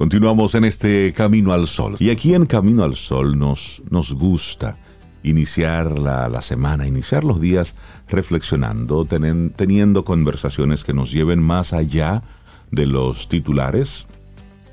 Continuamos 0.03 0.53
en 0.55 0.65
este 0.65 1.13
Camino 1.15 1.53
al 1.53 1.65
Sol. 1.65 1.95
Y 1.97 2.09
aquí 2.09 2.33
en 2.33 2.45
Camino 2.45 2.83
al 2.83 2.97
Sol 2.97 3.39
nos, 3.39 3.81
nos 3.89 4.13
gusta 4.13 4.75
iniciar 5.23 5.97
la, 5.97 6.41
semana, 6.41 6.85
iniciar 6.85 7.23
los 7.23 7.39
días 7.39 7.73
reflexionando, 8.09 9.05
teniendo 9.05 10.03
conversaciones 10.03 10.83
que 10.83 10.93
nos 10.93 11.13
lleven 11.13 11.41
más 11.41 11.71
allá 11.71 12.21
de 12.69 12.85
los 12.85 13.29
titulares 13.29 14.05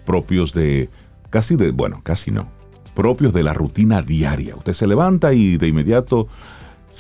propios 0.05 0.53
de, 0.53 0.91
casi 1.31 1.55
de, 1.55 1.71
bueno, 1.71 2.01
casi 2.03 2.33
no, 2.33 2.49
propios 2.97 3.33
de 3.33 3.45
la 3.45 3.53
rutina 3.53 4.03
diaria. 4.03 4.57
Usted 4.57 4.73
se 4.73 4.89
levanta 4.89 5.33
y 5.33 5.59
de 5.59 5.69
inmediato 5.69 6.27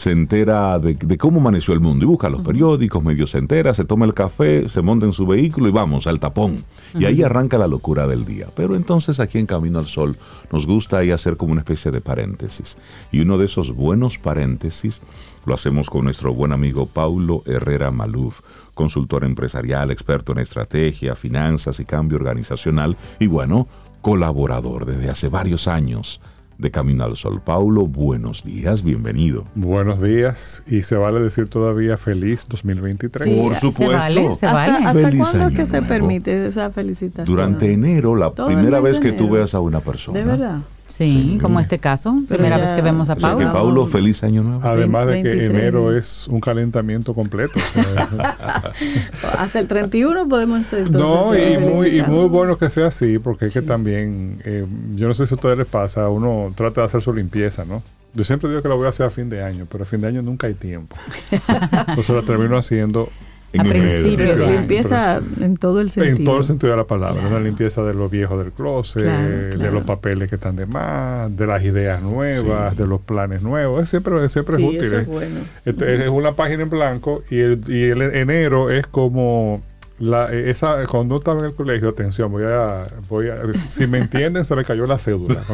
se 0.00 0.12
entera 0.12 0.78
de, 0.78 0.96
cómo 1.18 1.40
amaneció 1.40 1.74
el 1.74 1.80
mundo 1.80 2.06
y 2.06 2.08
busca 2.08 2.30
los 2.30 2.40
periódicos, 2.40 3.04
medio 3.04 3.26
se 3.26 3.36
entera, 3.36 3.74
se 3.74 3.84
toma 3.84 4.06
el 4.06 4.14
café, 4.14 4.66
se 4.66 4.80
monta 4.80 5.04
en 5.04 5.12
su 5.12 5.26
vehículo 5.26 5.68
y 5.68 5.72
vamos 5.72 6.06
al 6.06 6.18
tapón. 6.18 6.64
Y 6.98 7.04
ahí 7.04 7.22
arranca 7.22 7.58
la 7.58 7.66
locura 7.66 8.06
del 8.06 8.24
día. 8.24 8.46
Pero 8.56 8.76
entonces 8.76 9.20
aquí 9.20 9.36
en 9.36 9.44
Camino 9.44 9.78
al 9.78 9.84
Sol 9.84 10.16
nos 10.50 10.66
gusta 10.66 10.96
ahí 10.96 11.10
hacer 11.10 11.36
como 11.36 11.52
una 11.52 11.60
especie 11.60 11.90
de 11.90 12.00
paréntesis. 12.00 12.78
Y 13.12 13.20
uno 13.20 13.36
de 13.36 13.44
esos 13.44 13.74
buenos 13.74 14.16
paréntesis 14.16 15.02
lo 15.44 15.52
hacemos 15.52 15.90
con 15.90 16.04
nuestro 16.04 16.32
buen 16.32 16.52
amigo 16.52 16.86
Paulo 16.86 17.42
Herrera 17.44 17.90
Maluf, 17.90 18.40
consultor 18.72 19.22
empresarial, 19.24 19.90
experto 19.90 20.32
en 20.32 20.38
estrategia, 20.38 21.14
finanzas 21.14 21.78
y 21.78 21.84
cambio 21.84 22.16
organizacional 22.16 22.96
y 23.18 23.26
bueno, 23.26 23.68
colaborador 24.00 24.86
desde 24.86 25.10
hace 25.10 25.28
varios 25.28 25.68
años 25.68 26.22
de 26.60 26.70
Camino 26.70 27.04
al 27.04 27.16
Sol. 27.16 27.40
Paulo, 27.44 27.86
buenos 27.86 28.44
días, 28.44 28.82
bienvenido. 28.82 29.44
Buenos 29.54 30.00
días 30.00 30.62
y 30.66 30.82
se 30.82 30.96
vale 30.96 31.20
decir 31.20 31.48
todavía 31.48 31.96
feliz 31.96 32.46
2023. 32.48 33.36
Por 33.36 33.54
supuesto. 33.54 33.92
Se 33.92 33.96
vale, 33.96 34.34
se 34.34 34.46
vale. 34.46 34.72
¿Hasta, 34.86 35.16
cuándo 35.16 35.48
es 35.48 35.56
que 35.56 35.66
se 35.66 35.82
permite 35.82 36.46
esa 36.46 36.70
felicitación? 36.70 37.26
Durante 37.26 37.72
enero, 37.72 38.14
la 38.14 38.34
primera 38.34 38.80
vez 38.80 39.00
que 39.00 39.12
tú 39.12 39.30
veas 39.30 39.54
a 39.54 39.60
una 39.60 39.80
persona. 39.80 40.18
De 40.18 40.24
verdad. 40.24 40.58
Sí, 40.90 41.38
como 41.40 41.60
este 41.60 41.78
caso, 41.78 42.16
primera 42.28 42.58
vez 42.58 42.72
que 42.72 42.82
vemos 42.82 43.10
a 43.10 43.16
Paulo. 43.16 43.38
que 43.38 43.52
Paulo, 43.52 43.86
feliz 43.86 44.22
año 44.24 44.42
nuevo. 44.42 44.60
Además 44.62 45.06
de 45.06 45.22
que 45.22 45.46
enero 45.46 45.96
es 45.96 46.26
un 46.28 46.40
calentamiento 46.40 47.14
completo. 47.14 47.58
Hasta 49.38 49.60
el 49.60 49.68
31 49.68 50.28
podemos 50.28 50.72
entonces 50.72 51.00
No, 51.00 51.36
y 51.36 51.58
muy, 51.58 52.00
y 52.00 52.02
muy 52.02 52.28
bueno 52.28 52.58
que 52.58 52.68
sea 52.70 52.88
así, 52.88 53.18
porque 53.18 53.46
es 53.46 53.54
que 53.54 53.62
también, 53.62 54.42
eh, 54.44 54.66
yo 54.96 55.06
no 55.06 55.14
sé 55.14 55.26
si 55.26 55.34
a 55.34 55.36
ustedes 55.36 55.56
les 55.56 55.66
pasa, 55.66 56.08
uno 56.08 56.52
trata 56.56 56.80
de 56.80 56.86
hacer 56.86 57.00
su 57.00 57.12
limpieza, 57.12 57.64
¿no? 57.64 57.82
Yo 58.12 58.24
siempre 58.24 58.48
digo 58.48 58.60
que 58.60 58.68
lo 58.68 58.76
voy 58.76 58.86
a 58.86 58.88
hacer 58.88 59.06
a 59.06 59.10
fin 59.10 59.30
de 59.30 59.44
año, 59.44 59.66
pero 59.70 59.84
a 59.84 59.86
fin 59.86 60.00
de 60.00 60.08
año 60.08 60.22
nunca 60.22 60.48
hay 60.48 60.54
tiempo. 60.54 60.96
Entonces 61.88 62.10
lo 62.10 62.24
termino 62.24 62.56
haciendo 62.56 63.08
en 63.52 63.68
principio, 63.68 64.36
limpieza 64.36 65.20
en 65.40 65.56
todo 65.56 65.80
el 65.80 65.90
sentido. 65.90 66.16
En 66.16 66.24
todo 66.24 66.38
el 66.38 66.44
sentido 66.44 66.70
de 66.72 66.76
la 66.76 66.86
palabra. 66.86 67.28
La 67.28 67.40
limpieza 67.40 67.82
de 67.82 67.94
los 67.94 68.10
viejos 68.10 68.38
del 68.38 68.52
closet, 68.52 69.04
de 69.04 69.70
los 69.70 69.84
papeles 69.84 70.28
que 70.28 70.36
están 70.36 70.56
de 70.56 70.66
más, 70.66 71.36
de 71.36 71.46
las 71.46 71.64
ideas 71.64 72.00
nuevas, 72.00 72.76
de 72.76 72.86
los 72.86 73.00
planes 73.00 73.42
nuevos. 73.42 73.84
Es 73.84 73.90
siempre, 73.90 74.28
siempre 74.28 74.56
es 74.56 74.62
útil. 74.62 74.94
¿eh? 74.94 75.28
Es, 75.64 75.80
es, 75.80 76.08
una 76.08 76.32
página 76.32 76.62
en 76.62 76.70
blanco 76.70 77.22
y 77.30 77.40
el, 77.40 77.62
y 77.66 77.84
el 77.84 78.02
enero 78.02 78.70
es 78.70 78.86
como 78.86 79.62
la, 80.00 80.32
esa, 80.32 80.86
cuando 80.86 81.18
estaba 81.18 81.40
en 81.40 81.44
el 81.44 81.54
colegio, 81.54 81.90
atención, 81.90 82.32
voy 82.32 82.44
a, 82.44 82.84
voy 83.06 83.28
a, 83.28 83.42
si 83.68 83.86
me 83.86 83.98
entienden, 83.98 84.46
se 84.46 84.56
le 84.56 84.64
cayó 84.64 84.86
la 84.86 84.98
cédula 84.98 85.44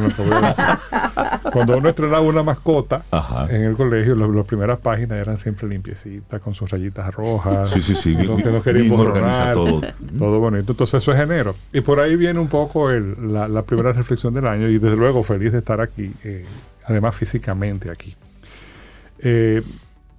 Cuando 1.53 1.77
uno 1.77 1.89
estrenaba 1.89 2.21
una 2.21 2.45
mascota 2.45 3.03
en 3.49 3.63
el 3.63 3.77
colegio, 3.77 4.15
las 4.15 4.47
primeras 4.47 4.79
páginas 4.79 5.19
eran 5.19 5.39
siempre 5.39 5.69
limpiecitas, 5.69 6.41
con 6.41 6.55
sus 6.55 6.71
rayitas 6.71 7.13
rojas. 7.13 7.71
Sí, 7.71 7.83
sí, 7.83 7.97
sí. 7.97 8.17
que 8.17 8.51
no 8.53 8.63
queríamos 8.63 9.13
todo. 9.53 9.81
todo 10.17 10.39
bonito. 10.39 10.73
Entonces 10.73 11.03
eso 11.03 11.13
es 11.13 11.19
enero. 11.19 11.57
Y 11.73 11.81
por 11.81 11.99
ahí 11.99 12.15
viene 12.15 12.39
un 12.39 12.49
poco 12.49 12.91
el, 12.91 13.33
la, 13.33 13.63
primera 13.65 13.93
reflexión 13.93 14.33
del 14.33 14.47
año 14.47 14.69
y 14.69 14.79
desde 14.79 14.97
luego 14.97 15.25
feliz 15.25 15.51
de 15.51 15.59
estar 15.59 15.81
aquí, 15.81 16.13
eh, 16.23 16.45
además 16.85 17.17
físicamente 17.17 17.91
aquí. 17.91 18.15
Eh, 19.19 19.63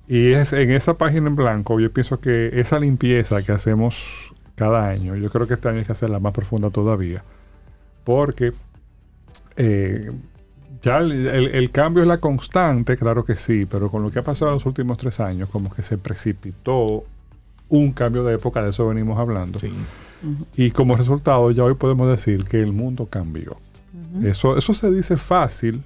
y 0.08 0.32
es 0.32 0.54
en 0.54 0.72
esa 0.72 0.98
página 0.98 1.28
en 1.28 1.36
blanco, 1.36 1.80
yo 1.80 1.92
pienso 1.92 2.20
que 2.20 2.52
esa 2.60 2.80
limpieza 2.80 3.44
que 3.44 3.52
hacemos 3.52 4.34
cada 4.56 4.88
año, 4.88 5.16
yo 5.16 5.30
creo 5.30 5.48
que 5.48 5.56
este 5.56 5.68
año 5.70 5.80
hay 5.80 5.86
que 5.86 5.92
hacerla 5.92 6.20
más 6.20 6.34
profunda 6.34 6.70
todavía, 6.70 7.24
porque 8.04 8.54
eh, 9.58 10.12
ya 10.82 11.00
el, 11.00 11.72
cambio 11.72 12.04
es 12.04 12.08
la 12.08 12.20
constante, 12.20 12.96
claro 12.96 13.26
que 13.26 13.36
sí, 13.36 13.66
pero 13.66 13.90
con 13.90 14.04
lo 14.04 14.12
que 14.12 14.20
ha 14.20 14.24
pasado 14.24 14.52
en 14.52 14.56
los 14.56 14.66
últimos 14.66 14.98
tres 14.98 15.20
años, 15.20 15.50
como 15.50 15.74
que 15.74 15.84
se 15.84 15.98
precipitó 15.98 17.04
un 17.70 17.92
cambio 17.92 18.24
de 18.24 18.36
época, 18.36 18.64
de 18.64 18.70
eso 18.70 18.88
venimos 18.88 19.20
hablando. 19.20 19.60
Y 20.56 20.72
como 20.72 20.96
resultado, 20.96 21.52
ya 21.52 21.64
hoy 21.64 21.74
podemos 21.74 22.08
decir 22.08 22.46
que 22.46 22.62
el 22.62 22.72
mundo 22.72 23.08
cambió. 23.08 23.58
eso, 24.24 24.58
eso 24.58 24.74
se 24.74 24.92
dice 24.92 25.18
fácil, 25.18 25.84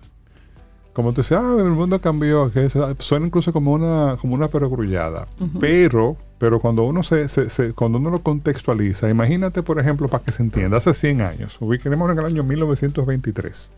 como 0.93 1.13
te 1.13 1.17
decía, 1.17 1.39
ah, 1.39 1.55
el 1.57 1.71
mundo 1.71 1.99
cambió, 2.01 2.51
que 2.51 2.69
suena 2.99 3.25
incluso 3.25 3.53
como 3.53 3.71
una, 3.71 4.17
como 4.19 4.35
una 4.35 4.49
perogrullada. 4.49 5.27
Pero, 5.59 6.17
pero 6.37 6.59
cuando 6.59 6.83
uno 6.83 7.01
se, 7.03 7.27
cuando 7.73 7.97
uno 7.97 8.09
lo 8.09 8.21
contextualiza, 8.21 9.09
imagínate, 9.09 9.63
por 9.63 9.79
ejemplo, 9.79 10.09
para 10.09 10.23
que 10.23 10.31
se 10.31 10.43
entienda, 10.43 10.77
hace 10.77 10.93
100 10.93 11.21
años, 11.21 11.57
ubiquemos 11.61 12.11
en 12.11 12.19
el 12.19 12.25
año 12.25 12.43
1923, 12.43 13.69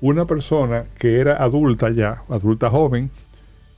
una 0.00 0.26
persona 0.26 0.84
que 0.98 1.18
era 1.18 1.42
adulta 1.42 1.90
ya, 1.90 2.22
adulta 2.28 2.70
joven, 2.70 3.10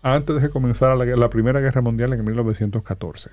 antes 0.03 0.37
de 0.37 0.43
que 0.43 0.51
comenzara 0.51 0.97
la, 0.97 1.31
Primera 1.31 1.61
Guerra 1.61 1.81
Mundial 1.81 2.13
en 2.13 2.25
1914. 2.25 3.31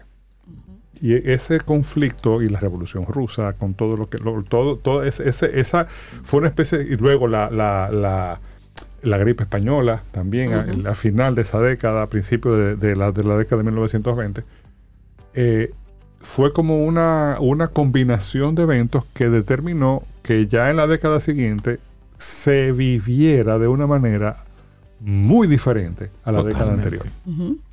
Y 0.99 1.13
ese 1.29 1.59
conflicto 1.59 2.41
y 2.41 2.47
la 2.47 2.59
revolución 2.59 3.05
rusa, 3.05 3.53
con 3.53 3.73
todo 3.73 3.97
lo 3.97 4.09
que, 4.09 4.17
todo, 4.49 4.77
todo 4.77 5.03
ese, 5.03 5.29
esa 5.59 5.85
fue 6.23 6.39
una 6.39 6.47
especie, 6.47 6.81
y 6.81 6.95
luego 6.95 7.27
la, 7.27 7.51
la 7.51 7.89
la 7.91 8.39
gripe 9.15 9.43
española 9.43 10.03
también, 10.11 10.51
a, 10.85 10.93
final 10.93 11.35
de 11.35 11.43
esa 11.43 11.61
década, 11.61 12.03
a 12.03 12.07
principios 12.07 12.77
de, 12.77 12.95
la, 12.97 13.13
de 13.13 13.23
la 13.23 13.37
década 13.37 13.59
de 13.59 13.63
1920, 13.63 14.43
eh, 15.35 15.71
fue 16.19 16.51
como 16.51 16.83
una, 16.83 17.37
una 17.39 17.69
combinación 17.69 18.55
de 18.55 18.63
eventos 18.63 19.05
que 19.13 19.29
determinó 19.29 20.03
que 20.23 20.47
ya 20.47 20.69
en 20.69 20.75
la 20.75 20.87
década 20.87 21.21
siguiente 21.21 21.79
se 22.17 22.73
viviera 22.73 23.57
de 23.59 23.69
una 23.69 23.87
manera 23.87 24.43
muy 24.99 25.47
diferente 25.47 26.09
a 26.25 26.31
la 26.31 26.43
década 26.43 26.73
anterior. 26.73 27.05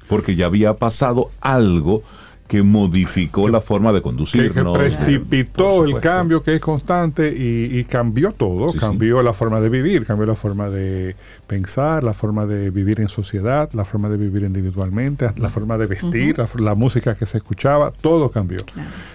Porque 0.09 0.37
ya 0.37 0.47
había 0.47 0.75
pasado 0.75 1.31
algo 1.41 2.05
que 2.47 2.63
modificó 2.63 3.49
la 3.49 3.61
forma 3.61 3.93
de 3.93 4.03
conducir. 4.03 4.53
Que, 4.53 4.63
precipitó 4.63 5.85
el 5.85 5.99
cambio 6.01 6.43
que 6.43 6.55
es 6.55 6.61
constante 6.61 7.33
y, 7.35 7.83
cambió 7.85 8.33
todo. 8.33 8.73
cambió 8.73 9.23
la 9.23 9.33
forma 9.33 9.61
de 9.61 9.69
vivir, 9.71 10.05
cambió 10.05 10.27
la 10.27 10.35
forma 10.35 10.69
de 10.69 11.17
pensar, 11.47 12.05
la 12.05 12.13
forma 12.13 12.47
de 12.47 12.71
vivir 12.71 13.01
en 13.01 13.09
sociedad, 13.09 13.71
la 13.73 13.85
forma 13.85 14.09
de 14.09 14.19
vivir 14.19 14.43
individualmente, 14.43 15.27
la 15.37 15.49
forma 15.49 15.79
de 15.79 15.87
vestir, 15.87 16.37
la, 16.59 16.75
música 16.75 17.15
que 17.15 17.25
se 17.25 17.39
escuchaba, 17.39 17.93
todo 17.93 18.31
cambió. 18.31 18.59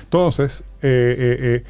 Entonces, 0.04 0.64
eh, 0.82 1.16
eh, 1.20 1.38
eh, 1.40 1.64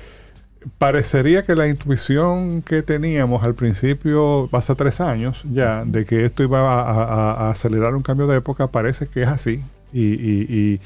parecería 0.78 1.44
que 1.44 1.56
la 1.56 1.68
intuición 1.68 2.62
que 2.62 2.84
teníamos 2.84 3.44
al 3.44 3.56
principio, 3.56 4.48
hace 4.54 4.76
tres 4.76 5.02
años 5.02 5.44
ya, 5.52 5.84
de 5.84 6.06
que 6.06 6.24
esto 6.24 6.44
iba 6.44 6.60
a, 6.62 7.50
acelerar 7.50 7.96
un 7.96 8.02
cambio 8.02 8.28
de 8.28 8.38
época, 8.38 8.68
parece 8.68 9.08
que 9.08 9.24
es 9.24 9.28
así. 9.28 9.62
y 9.92 10.00
y, 10.02 10.80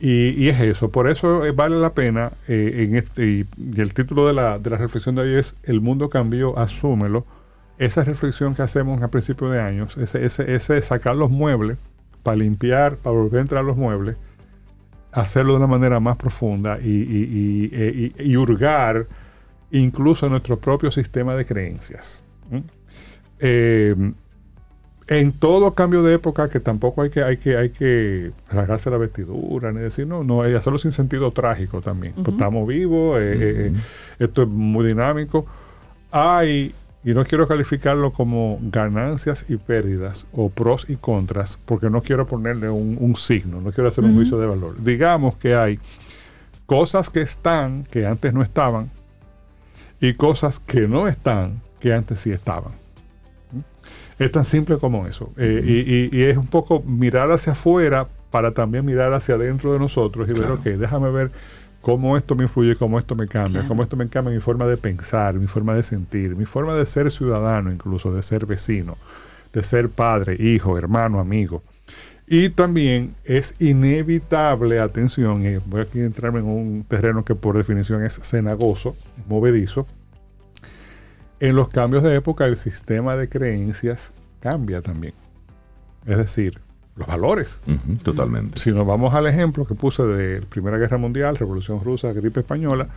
es 0.00 0.60
eso, 0.60 0.90
por 0.90 1.08
eso 1.08 1.44
eh, 1.44 1.52
vale 1.52 1.76
la 1.76 1.92
pena, 1.94 2.32
eh, 2.46 2.86
en 2.86 2.96
este, 2.96 3.26
y, 3.26 3.46
el 3.76 3.94
título 3.94 4.26
de 4.26 4.32
la, 4.32 4.58
de 4.58 4.70
la, 4.70 4.76
reflexión 4.76 5.14
de 5.14 5.22
hoy 5.22 5.34
es 5.34 5.56
El 5.64 5.80
mundo 5.80 6.08
cambió, 6.08 6.58
asúmelo. 6.58 7.26
Esa 7.78 8.04
reflexión 8.04 8.54
que 8.54 8.62
hacemos 8.62 9.02
a 9.02 9.08
principios 9.08 9.52
de 9.52 9.60
años, 9.60 9.96
ese, 9.96 10.24
ese, 10.24 10.54
ese 10.54 10.82
sacar 10.82 11.16
los 11.16 11.30
muebles 11.30 11.78
para 12.22 12.36
limpiar, 12.36 12.96
para 12.96 13.16
volver 13.16 13.38
a 13.38 13.42
entrar 13.42 13.64
los 13.64 13.76
muebles, 13.76 14.16
hacerlo 15.12 15.52
de 15.52 15.58
una 15.58 15.68
manera 15.68 16.00
más 16.00 16.16
profunda 16.16 16.78
y, 16.82 16.88
y, 16.88 17.70
y 18.18 18.32
eh, 18.32 18.36
hurgar 18.36 19.06
incluso 19.70 20.28
nuestro 20.28 20.58
propio 20.58 20.90
sistema 20.90 21.34
de 21.34 21.44
creencias 21.44 22.22
en 25.08 25.32
todo 25.32 25.74
cambio 25.74 26.02
de 26.02 26.14
época 26.14 26.50
que 26.50 26.60
tampoco 26.60 27.02
hay 27.02 27.10
que 27.10 27.22
hay 27.22 27.38
que 27.38 27.56
hay 27.56 27.70
que 27.70 28.32
rasgarse 28.50 28.90
la 28.90 28.98
vestidura 28.98 29.72
ni 29.72 29.80
decir 29.80 30.06
no 30.06 30.22
no 30.22 30.42
hay 30.42 30.54
hacerlo 30.54 30.78
sin 30.78 30.92
sentido 30.92 31.30
trágico 31.32 31.80
también. 31.80 32.12
Pues 32.14 32.28
estamos 32.28 32.68
vivos 32.68 33.18
eh, 33.18 33.32
eh, 33.32 33.72
eh, 33.72 33.72
esto 34.18 34.42
es 34.42 34.48
muy 34.48 34.86
dinámico. 34.86 35.46
Hay 36.10 36.74
y 37.04 37.14
no 37.14 37.24
quiero 37.24 37.48
calificarlo 37.48 38.12
como 38.12 38.58
ganancias 38.60 39.46
y 39.48 39.56
pérdidas 39.56 40.26
o 40.32 40.50
pros 40.50 40.90
y 40.90 40.96
contras 40.96 41.58
porque 41.64 41.88
no 41.88 42.02
quiero 42.02 42.26
ponerle 42.26 42.68
un, 42.68 43.14
signo 43.16 43.60
no 43.62 43.72
quiero 43.72 43.88
hacer 43.88 44.04
un 44.04 44.14
juicio 44.14 44.38
de 44.38 44.46
valor. 44.46 44.82
Digamos 44.82 45.36
que 45.36 45.54
hay 45.54 45.78
cosas 46.66 47.08
que 47.08 47.22
están 47.22 47.84
que 47.84 48.06
antes 48.06 48.34
no 48.34 48.42
estaban 48.42 48.90
y 50.00 50.14
cosas 50.14 50.58
que 50.58 50.86
no 50.86 51.08
están 51.08 51.62
que 51.80 51.94
antes 51.94 52.20
sí 52.20 52.30
estaban 52.30 52.72
es 54.18 54.32
tan 54.32 54.44
simple 54.44 54.78
como 54.78 55.06
eso. 55.06 55.32
Eh, 55.36 56.10
y, 56.12 56.22
es 56.22 56.36
un 56.36 56.46
poco 56.46 56.80
mirar 56.80 57.30
hacia 57.30 57.52
afuera 57.52 58.08
para 58.30 58.52
también 58.52 58.84
mirar 58.84 59.12
hacia 59.12 59.36
adentro 59.36 59.72
de 59.72 59.78
nosotros 59.78 60.28
y 60.28 60.32
ver, 60.32 60.50
ok, 60.50 60.64
déjame 60.64 61.10
ver 61.10 61.30
cómo 61.80 62.16
esto 62.16 62.34
me 62.34 62.44
influye, 62.44 62.76
cómo 62.76 62.98
esto 62.98 63.14
me 63.14 63.28
cambia, 63.28 63.64
cómo 63.66 63.82
esto 63.82 63.96
me 63.96 64.08
cambia 64.08 64.34
mi 64.34 64.40
forma 64.40 64.66
de 64.66 64.76
pensar, 64.76 65.34
mi 65.34 65.46
forma 65.46 65.74
de 65.74 65.82
sentir, 65.82 66.36
mi 66.36 66.44
forma 66.44 66.74
de 66.74 66.84
ser 66.84 67.10
ciudadano, 67.10 67.72
incluso 67.72 68.12
de 68.12 68.22
ser 68.22 68.44
vecino, 68.44 68.98
de 69.52 69.62
ser 69.62 69.88
padre, 69.88 70.36
hijo, 70.38 70.76
hermano, 70.76 71.20
amigo. 71.20 71.62
Y 72.26 72.50
también 72.50 73.14
es 73.24 73.54
inevitable, 73.58 74.80
atención, 74.80 75.46
y 75.46 75.56
voy 75.64 75.80
aquí 75.80 76.00
a 76.00 76.04
entrarme 76.04 76.40
en 76.40 76.46
un 76.46 76.84
terreno 76.86 77.24
que 77.24 77.34
por 77.34 77.56
definición 77.56 78.04
es 78.04 78.20
cenagoso, 78.22 78.94
movedizo, 79.28 79.86
en 81.40 81.56
los 81.56 81.68
cambios 81.68 82.02
de 82.02 82.14
época 82.14 82.46
el 82.46 82.56
sistema 82.56 83.16
de 83.16 83.28
creencias 83.28 84.12
cambia 84.40 84.80
también. 84.80 85.14
es 86.06 86.16
decir, 86.16 86.60
los 86.98 87.06
valores. 87.06 87.60
totalmente. 88.02 88.60
Si 88.60 88.72
nos 88.72 88.86
vamos 88.86 89.14
al 89.14 89.26
ejemplo 89.26 89.64
que 89.64 89.74
puse 89.74 90.02
de 90.02 90.42
Primera 90.42 90.78
Guerra 90.78 90.98
Mundial, 90.98 91.36
Revolución 91.36 91.82
Rusa, 91.82 92.12
gripe 92.12 92.40
española, 92.40 92.88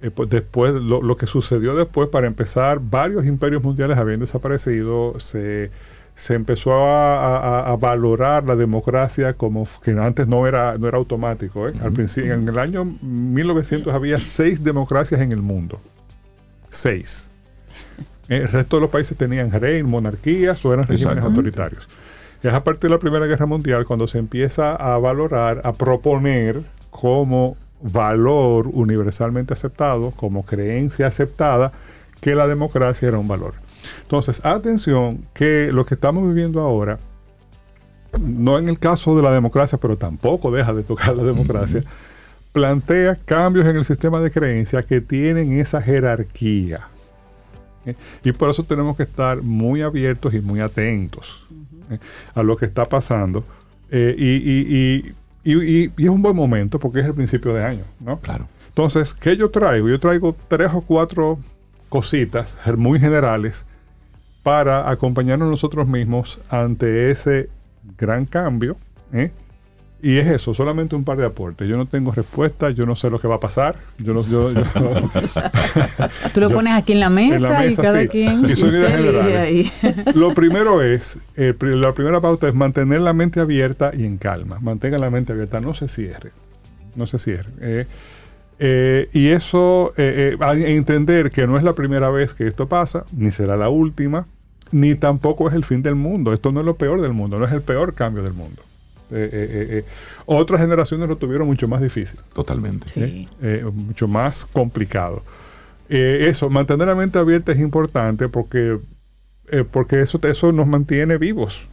eh, 0.00 0.10
pues 0.10 0.28
después 0.28 0.74
lo, 0.74 1.16
que 1.16 1.26
sucedió 1.26 1.74
después, 1.74 2.08
para 2.08 2.26
empezar, 2.26 2.78
varios 2.80 3.24
imperios 3.24 3.62
mundiales 3.62 3.96
habían 3.96 4.20
desaparecido, 4.20 5.18
se, 5.18 5.70
empezó 6.28 6.72
a, 6.74 7.74
valorar 7.80 8.44
la 8.44 8.54
democracia 8.54 9.34
como 9.34 9.66
que 9.82 9.92
antes 9.92 10.28
no 10.28 10.46
era, 10.46 10.76
no 10.78 10.86
era 10.86 10.98
automático. 10.98 11.68
¿eh? 11.68 11.74
Al 11.80 11.92
principio, 11.92 12.34
en 12.34 12.46
el 12.46 12.58
año 12.58 12.84
1900 12.84 13.92
había 13.92 14.20
seis 14.20 14.62
democracias 14.62 15.20
en 15.20 15.32
el 15.32 15.42
mundo. 15.42 15.80
Seis. 16.70 17.27
El 18.28 18.48
resto 18.48 18.76
de 18.76 18.82
los 18.82 18.90
países 18.90 19.16
tenían 19.16 19.50
rey, 19.50 19.82
monarquías 19.82 20.64
o 20.64 20.72
eran 20.72 20.86
regímenes 20.86 21.24
autoritarios. 21.24 21.88
Es 22.42 22.52
a 22.52 22.62
partir 22.62 22.90
de 22.90 22.94
la 22.94 23.00
Primera 23.00 23.26
Guerra 23.26 23.46
Mundial 23.46 23.86
cuando 23.86 24.06
se 24.06 24.18
empieza 24.18 24.76
a 24.76 24.98
valorar, 24.98 25.60
a 25.64 25.72
proponer 25.72 26.62
como 26.90 27.56
valor 27.80 28.68
universalmente 28.72 29.54
aceptado, 29.54 30.12
como 30.12 30.44
creencia 30.44 31.06
aceptada, 31.06 31.72
que 32.20 32.34
la 32.34 32.46
democracia 32.46 33.08
era 33.08 33.18
un 33.18 33.28
valor. 33.28 33.54
Entonces, 34.02 34.44
atención 34.44 35.24
que 35.34 35.70
lo 35.72 35.84
que 35.84 35.94
estamos 35.94 36.26
viviendo 36.26 36.60
ahora, 36.60 36.98
no 38.20 38.58
en 38.58 38.68
el 38.68 38.78
caso 38.78 39.16
de 39.16 39.22
la 39.22 39.32
democracia, 39.32 39.78
pero 39.78 39.96
tampoco 39.96 40.50
deja 40.50 40.74
de 40.74 40.82
tocar 40.82 41.16
la 41.16 41.24
democracia, 41.24 41.82
plantea 42.52 43.16
cambios 43.16 43.66
en 43.66 43.76
el 43.76 43.84
sistema 43.84 44.20
de 44.20 44.30
creencias 44.30 44.84
que 44.84 45.00
tienen 45.00 45.52
esa 45.52 45.80
jerarquía. 45.80 46.88
¿Eh? 47.86 47.94
Y 48.24 48.32
por 48.32 48.50
eso 48.50 48.62
tenemos 48.62 48.96
que 48.96 49.04
estar 49.04 49.42
muy 49.42 49.82
abiertos 49.82 50.34
y 50.34 50.40
muy 50.40 50.60
atentos 50.60 51.46
a 52.34 52.42
lo 52.42 52.56
que 52.56 52.66
está 52.66 52.84
pasando. 52.84 53.44
Eh, 53.90 54.14
y, 54.18 55.14
es 55.44 56.10
un 56.10 56.20
buen 56.20 56.36
momento 56.36 56.78
porque 56.78 57.00
es 57.00 57.06
el 57.06 57.14
principio 57.14 57.54
de 57.54 57.64
año, 57.64 57.84
¿no? 58.00 58.18
Claro. 58.20 58.46
Entonces, 58.68 59.14
¿qué 59.14 59.36
yo 59.36 59.50
traigo? 59.50 59.88
Yo 59.88 59.98
traigo 59.98 60.36
tres 60.46 60.70
o 60.74 60.82
cuatro 60.82 61.38
cositas 61.88 62.56
muy 62.76 63.00
generales 63.00 63.64
para 64.42 64.90
acompañarnos 64.90 65.48
nosotros 65.48 65.88
mismos 65.88 66.38
ante 66.50 67.10
ese 67.10 67.48
gran 67.96 68.26
cambio. 68.26 68.76
¿eh? 69.12 69.32
Y 70.00 70.18
es 70.18 70.28
eso, 70.28 70.54
solamente 70.54 70.94
un 70.94 71.02
par 71.02 71.18
de 71.18 71.26
aportes. 71.26 71.68
Yo 71.68 71.76
no 71.76 71.86
tengo 71.86 72.12
respuesta, 72.12 72.70
yo 72.70 72.86
no 72.86 72.94
sé 72.94 73.10
lo 73.10 73.18
que 73.18 73.26
va 73.26 73.34
a 73.36 73.40
pasar. 73.40 73.74
Yo 73.98 74.14
no, 74.14 74.24
yo, 74.24 74.50
Tú 76.34 76.40
lo 76.40 76.50
pones 76.50 76.74
aquí 76.74 76.92
en 76.92 77.00
la 77.00 77.10
mesa, 77.10 77.66
y 77.66 77.74
cada 77.74 78.06
quien. 78.06 78.46
Y 78.48 79.70
Lo 80.14 80.34
primero 80.34 80.82
es, 80.82 81.18
la 81.36 81.92
primera 81.94 82.20
pauta 82.20 82.46
es 82.46 82.54
mantener 82.54 83.00
la 83.00 83.12
mente 83.12 83.40
abierta 83.40 83.90
y 83.92 84.04
en 84.04 84.18
calma. 84.18 84.60
Mantenga 84.60 84.98
la 84.98 85.10
mente 85.10 85.32
abierta, 85.32 85.60
no 85.60 85.74
se 85.74 85.88
cierre. 85.88 86.30
No 86.94 87.06
se 87.06 87.18
cierre. 87.18 87.50
Eh, 87.60 87.86
eh, 88.60 89.08
y 89.12 89.28
eso, 89.28 89.94
eh, 89.96 90.36
entender 90.66 91.32
que 91.32 91.48
no 91.48 91.56
es 91.56 91.64
la 91.64 91.72
primera 91.72 92.10
vez 92.10 92.34
que 92.34 92.46
esto 92.46 92.68
pasa, 92.68 93.04
ni 93.12 93.32
será 93.32 93.56
la 93.56 93.68
última, 93.68 94.28
ni 94.70 94.94
tampoco 94.94 95.48
es 95.48 95.54
el 95.54 95.64
fin 95.64 95.82
del 95.82 95.96
mundo. 95.96 96.32
Esto 96.32 96.52
no 96.52 96.60
es 96.60 96.66
lo 96.66 96.76
peor 96.76 97.00
del 97.00 97.14
mundo, 97.14 97.38
no 97.40 97.46
es 97.46 97.52
el 97.52 97.62
peor 97.62 97.94
cambio 97.94 98.22
del 98.22 98.34
mundo. 98.34 98.62
Eh, 99.10 99.30
eh, 99.32 99.66
eh, 99.70 99.84
otras 100.26 100.60
generaciones 100.60 101.08
lo 101.08 101.16
tuvieron 101.16 101.46
mucho 101.46 101.66
más 101.68 101.80
difícil. 101.80 102.20
Totalmente. 102.34 103.26
mucho 103.72 104.08
más 104.08 104.46
complicado. 104.46 105.22
eso, 105.88 106.50
mantener 106.50 106.88
la 106.88 106.94
mente 106.94 107.18
abierta 107.18 107.52
es 107.52 107.58
importante 107.58 108.28
porque, 108.28 108.78
porque 109.70 110.00
eso, 110.00 110.20
eso 110.22 110.52
nos 110.52 110.66
mantiene 110.66 111.16
vivos. 111.16 111.66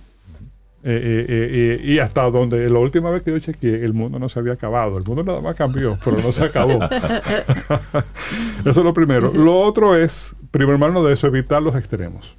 y 0.84 2.00
hasta 2.00 2.30
donde 2.30 2.70
la 2.70 2.80
última 2.80 3.10
vez 3.10 3.24
que 3.24 3.32
yo 3.32 3.40
chequeé, 3.40 3.84
el 3.84 3.94
mundo 3.94 4.18
no 4.20 4.30
se 4.30 4.40
había 4.40 4.54
acabado. 4.54 4.98
El 4.98 5.04
mundo 5.04 5.24
nada 5.24 5.42
más 5.42 5.56
cambió, 5.56 6.00
pero 6.06 6.18
no 6.22 6.32
se 6.32 6.44
acabó. 6.44 6.80
eso 8.60 8.70
es 8.70 8.78
lo 8.78 8.94
primero. 8.94 9.34
Lo 9.34 9.60
otro 9.60 9.96
es, 9.96 10.36
primer 10.52 10.74
hermano 10.74 11.04
de 11.04 11.14
eso, 11.14 11.28
evitar 11.28 11.62
los 11.62 11.76
extremos 11.76 12.36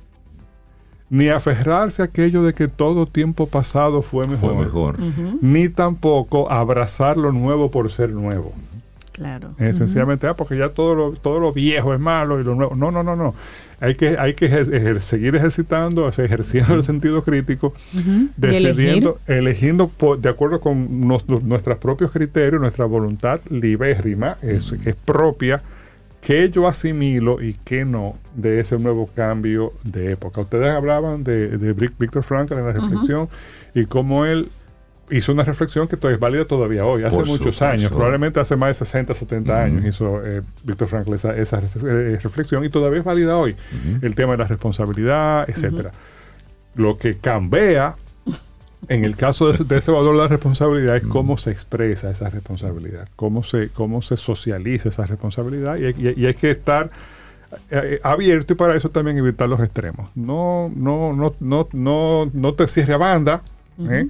ni 1.09 1.28
aferrarse 1.28 2.02
a 2.02 2.07
aquello 2.07 2.42
de 2.42 2.54
que 2.54 2.68
todo 2.68 3.07
tiempo 3.07 3.46
pasado 3.46 4.02
fue 4.02 4.26
mejor, 4.26 4.96
ni 5.40 5.68
tampoco 5.68 6.50
abrazar 6.50 7.16
lo 7.16 7.32
nuevo 7.32 7.70
por 7.70 7.90
ser 7.90 8.11
nuevo. 8.11 8.52
Claro. 9.12 9.54
sencillamente, 9.59 10.26
ah, 10.26 10.34
porque 10.34 10.59
ya 10.59 10.68
todo 10.68 10.94
lo, 10.94 11.12
todo 11.12 11.40
lo 11.40 11.54
viejo 11.54 11.94
es 11.94 12.00
malo 12.00 12.38
y 12.38 12.44
lo 12.44 12.54
nuevo. 12.54 12.74
No, 12.76 12.90
no, 12.90 13.02
no, 13.02 13.16
no. 13.16 13.34
Hay 13.80 13.94
que, 13.94 14.16
hay 14.18 14.34
que 14.34 15.00
seguir 15.00 15.34
ejercitando, 15.36 16.09
ejerciendo 16.09 16.74
el 16.74 16.82
sentido 16.82 17.24
crítico, 17.24 17.72
decidiendo, 18.36 19.18
eligiendo 19.26 19.90
de 20.18 20.28
acuerdo 20.28 20.61
con 20.61 21.07
nuestros 21.07 21.78
propios 21.78 22.11
criterios, 22.11 22.61
nuestra 22.61 22.84
voluntad 22.84 23.40
libérrima, 23.48 24.36
es, 24.42 24.72
que 24.82 24.90
es 24.90 24.96
propia 24.96 25.62
qué 26.26 26.50
yo 26.50 26.66
asimilo 26.66 27.40
y 27.40 27.54
qué 27.64 27.84
no 27.84 28.16
de 28.34 28.58
ese 28.58 28.76
nuevo 28.80 29.08
cambio 29.14 29.72
de 29.84 30.10
época. 30.10 30.40
Ustedes 30.40 30.74
hablaban 30.74 31.22
de, 31.22 31.56
de 31.56 31.72
Víctor 31.72 32.24
Frankl 32.24 32.54
en 32.54 32.66
la 32.66 32.72
reflexión 32.72 33.28
y 33.76 33.84
cómo 33.84 34.24
él 34.24 34.48
hizo 35.08 35.30
una 35.30 35.44
reflexión 35.44 35.86
que 35.86 35.94
es 35.94 36.18
válida 36.18 36.44
todavía 36.44 36.84
hoy, 36.84 37.04
hace 37.04 37.22
muchos 37.22 37.62
años, 37.62 37.92
probablemente 37.92 38.40
hace 38.40 38.56
más 38.56 38.70
de 38.70 38.74
60, 38.74 39.14
70 39.14 39.62
años 39.62 39.84
hizo 39.84 40.20
eh, 40.26 40.42
Víctor 40.64 40.88
Frankl 40.88 41.14
esa, 41.14 41.32
eh, 41.36 42.18
reflexión 42.20 42.64
y 42.64 42.70
todavía 42.70 42.98
es 42.98 43.04
válida 43.04 43.36
hoy. 43.36 43.54
El 44.02 44.16
tema 44.16 44.32
de 44.32 44.38
la 44.38 44.48
responsabilidad, 44.48 45.48
etcétera. 45.48 45.92
Lo 46.74 46.98
que 46.98 47.18
cambia 47.18 47.94
en 48.89 49.05
el 49.05 49.16
caso 49.16 49.53
de 49.53 49.78
ese, 49.78 49.91
valor 49.91 50.14
de 50.14 50.22
la 50.22 50.28
responsabilidad 50.28 50.97
es 50.97 51.05
cómo 51.05 51.37
se 51.37 51.51
expresa 51.51 52.11
esa 52.11 52.30
responsabilidad, 52.30 53.09
cómo 53.16 53.43
se, 53.43 53.68
cómo 53.70 54.03
se 54.03 54.16
socializa 54.16 54.89
esa 54.89 55.07
responsabilidad 55.07 55.76
y 55.76 56.24
hay, 56.24 56.34
que 56.34 56.51
estar 56.51 56.91
eh, 57.70 58.01
abierto 58.03 58.53
y 58.53 58.57
para 58.57 58.76
eso 58.76 58.89
también 58.89 59.18
evitar 59.18 59.49
los 59.49 59.61
extremos. 59.61 60.11
No, 60.14 60.70
no, 60.74 61.12
no, 61.12 61.34
no, 61.41 61.68
no, 61.72 62.30
no 62.32 62.55
te 62.55 62.68
cierre 62.68 62.95
a 62.95 62.99
banda, 62.99 63.43
¿eh? 63.89 64.07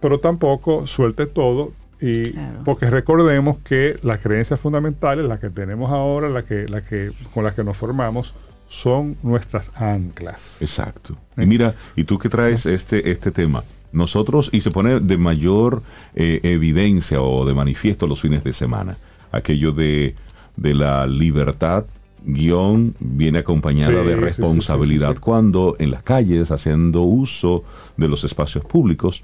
pero 0.00 0.18
tampoco 0.18 0.86
suelte 0.86 1.26
todo. 1.26 1.72
Y 1.98 2.34
porque 2.64 2.90
recordemos 2.90 3.58
que 3.60 3.96
las 4.02 4.18
creencias 4.20 4.60
fundamentales, 4.60 5.26
las 5.26 5.40
que 5.40 5.48
tenemos 5.48 5.90
ahora, 5.90 6.28
las 6.28 6.44
que, 6.44 6.68
la 6.68 6.82
que, 6.82 7.10
con 7.32 7.42
las 7.42 7.54
que 7.54 7.64
nos 7.64 7.76
formamos, 7.76 8.34
son 8.68 9.16
nuestras 9.22 9.70
anclas. 9.76 10.58
Exacto. 10.60 11.16
Y 11.36 11.42
¿Eh? 11.42 11.46
mira, 11.46 11.74
y 11.94 12.04
tú 12.04 12.18
que 12.18 12.28
traes 12.28 12.66
este, 12.66 13.10
este 13.10 13.30
tema, 13.30 13.64
nosotros, 13.96 14.50
y 14.52 14.60
se 14.60 14.70
pone 14.70 15.00
de 15.00 15.16
mayor 15.16 15.82
eh, 16.14 16.40
evidencia 16.42 17.22
o 17.22 17.46
de 17.46 17.54
manifiesto 17.54 18.06
los 18.06 18.20
fines 18.20 18.44
de 18.44 18.52
semana, 18.52 18.96
aquello 19.32 19.72
de, 19.72 20.14
la 20.56 21.06
libertad 21.06 21.84
guion 22.24 22.94
viene 22.98 23.38
acompañada 23.38 24.02
de 24.02 24.16
responsabilidad 24.16 25.16
cuando 25.20 25.76
en 25.78 25.90
las 25.90 26.02
calles, 26.02 26.50
haciendo 26.50 27.02
uso 27.02 27.64
de 27.96 28.08
los 28.08 28.24
espacios 28.24 28.64
públicos, 28.64 29.22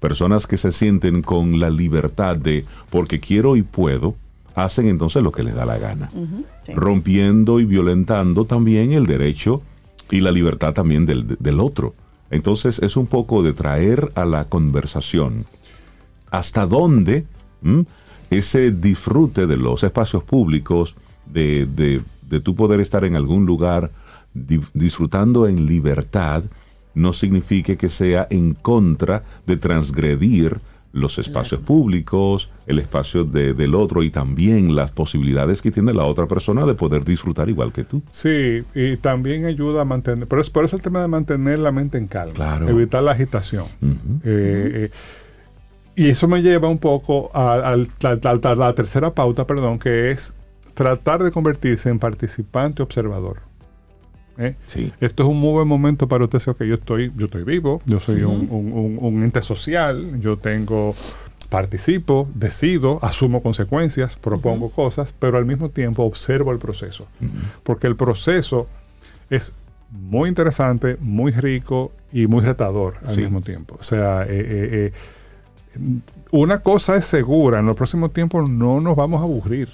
personas 0.00 0.46
que 0.46 0.58
se 0.58 0.70
sienten 0.70 1.22
con 1.22 1.58
la 1.58 1.70
libertad 1.70 2.36
de 2.36 2.64
porque 2.90 3.18
quiero 3.20 3.56
y 3.56 3.62
puedo, 3.62 4.14
hacen 4.54 4.88
entonces 4.88 5.22
lo 5.22 5.32
que 5.32 5.42
les 5.42 5.54
da 5.54 5.64
la 5.64 5.78
gana, 5.78 6.10
rompiendo 6.74 7.60
y 7.60 7.64
violentando 7.64 8.44
también 8.44 8.92
el 8.92 9.06
derecho 9.06 9.62
y 10.10 10.20
la 10.20 10.30
libertad 10.30 10.74
también 10.74 11.06
del, 11.06 11.36
del 11.38 11.60
otro. 11.60 11.94
Entonces 12.34 12.80
es 12.80 12.96
un 12.96 13.06
poco 13.06 13.44
de 13.44 13.52
traer 13.52 14.10
a 14.16 14.24
la 14.24 14.46
conversación 14.46 15.46
hasta 16.32 16.66
dónde 16.66 17.26
ese 18.28 18.72
disfrute 18.72 19.46
de 19.46 19.56
los 19.56 19.84
espacios 19.84 20.24
públicos, 20.24 20.96
de, 21.26 21.64
de, 21.64 22.40
tu 22.40 22.56
poder 22.56 22.80
estar 22.80 23.04
en 23.04 23.14
algún 23.14 23.46
lugar 23.46 23.92
disfrutando 24.34 25.46
en 25.46 25.66
libertad, 25.66 26.42
no 26.94 27.12
signifique 27.12 27.76
que 27.76 27.88
sea 27.88 28.26
en 28.30 28.54
contra 28.54 29.22
de 29.46 29.56
transgredir 29.56 30.58
los 30.94 31.18
espacios 31.18 31.60
públicos, 31.60 32.50
el 32.66 32.78
espacio 32.78 33.24
del 33.24 33.74
otro 33.74 34.02
y 34.02 34.10
también 34.10 34.74
las 34.74 34.92
posibilidades 34.92 35.60
que 35.60 35.72
tiene 35.72 35.92
la 35.92 36.04
otra 36.04 36.26
persona 36.26 36.64
de 36.64 36.74
poder 36.74 37.04
disfrutar 37.04 37.48
igual 37.48 37.72
que 37.72 37.82
tú. 37.82 38.00
Sí, 38.08 38.62
y 38.74 38.96
también 38.98 39.44
ayuda 39.44 39.82
a 39.82 39.84
mantener, 39.84 40.28
por 40.28 40.38
eso, 40.38 40.52
por 40.52 40.64
eso 40.64 40.76
el 40.76 40.82
tema 40.82 41.00
de 41.00 41.08
mantener 41.08 41.58
la 41.58 41.72
mente 41.72 41.98
en 41.98 42.06
calma, 42.06 42.60
evitar 42.68 43.02
la 43.02 43.10
agitación. 43.10 43.66
Eh, 43.82 43.90
eh, 44.24 44.90
y 45.96 46.08
eso 46.08 46.28
me 46.28 46.42
lleva 46.42 46.68
un 46.68 46.78
poco 46.78 47.28
a, 47.34 47.76
la 47.76 48.72
tercera 48.74 49.10
pauta, 49.10 49.46
perdón, 49.46 49.80
que 49.80 50.12
es 50.12 50.32
tratar 50.74 51.24
de 51.24 51.32
convertirse 51.32 51.88
en 51.88 51.98
participante 51.98 52.82
observador. 52.82 53.40
¿Eh? 54.38 54.54
Esto 55.00 55.22
es 55.22 55.28
un 55.28 55.38
muy 55.38 55.52
buen 55.52 55.68
momento 55.68 56.08
para 56.08 56.24
usted 56.24 56.38
decir, 56.38 56.54
que 56.54 56.66
yo 56.66 56.74
estoy, 56.74 57.12
yo 57.16 57.26
estoy 57.26 57.44
vivo, 57.44 57.82
yo 57.86 58.00
soy 58.00 58.22
un, 58.22 59.22
ente 59.22 59.42
social, 59.42 60.20
yo 60.20 60.36
tengo, 60.36 60.94
participo, 61.48 62.28
decido, 62.34 62.98
asumo 63.02 63.42
consecuencias, 63.42 64.16
propongo 64.16 64.70
cosas, 64.70 65.14
pero 65.18 65.38
al 65.38 65.46
mismo 65.46 65.70
tiempo 65.70 66.04
observo 66.04 66.52
el 66.52 66.58
proceso. 66.58 67.06
Porque 67.62 67.86
el 67.86 67.96
proceso 67.96 68.66
es 69.30 69.54
muy 69.90 70.28
interesante, 70.28 70.96
muy 71.00 71.32
rico 71.32 71.92
y 72.12 72.26
muy 72.26 72.42
retador 72.42 72.96
al 73.06 73.16
mismo 73.16 73.40
tiempo. 73.40 73.76
O 73.78 73.84
sea, 73.84 74.26
eh, 74.28 74.92
una 76.30 76.60
cosa 76.60 76.96
es 76.96 77.04
segura, 77.04 77.60
en 77.60 77.66
los 77.66 77.76
próximos 77.76 78.12
tiempos 78.12 78.48
no 78.48 78.80
nos 78.80 78.96
vamos 78.96 79.20
a 79.20 79.24
aburrir. 79.24 79.68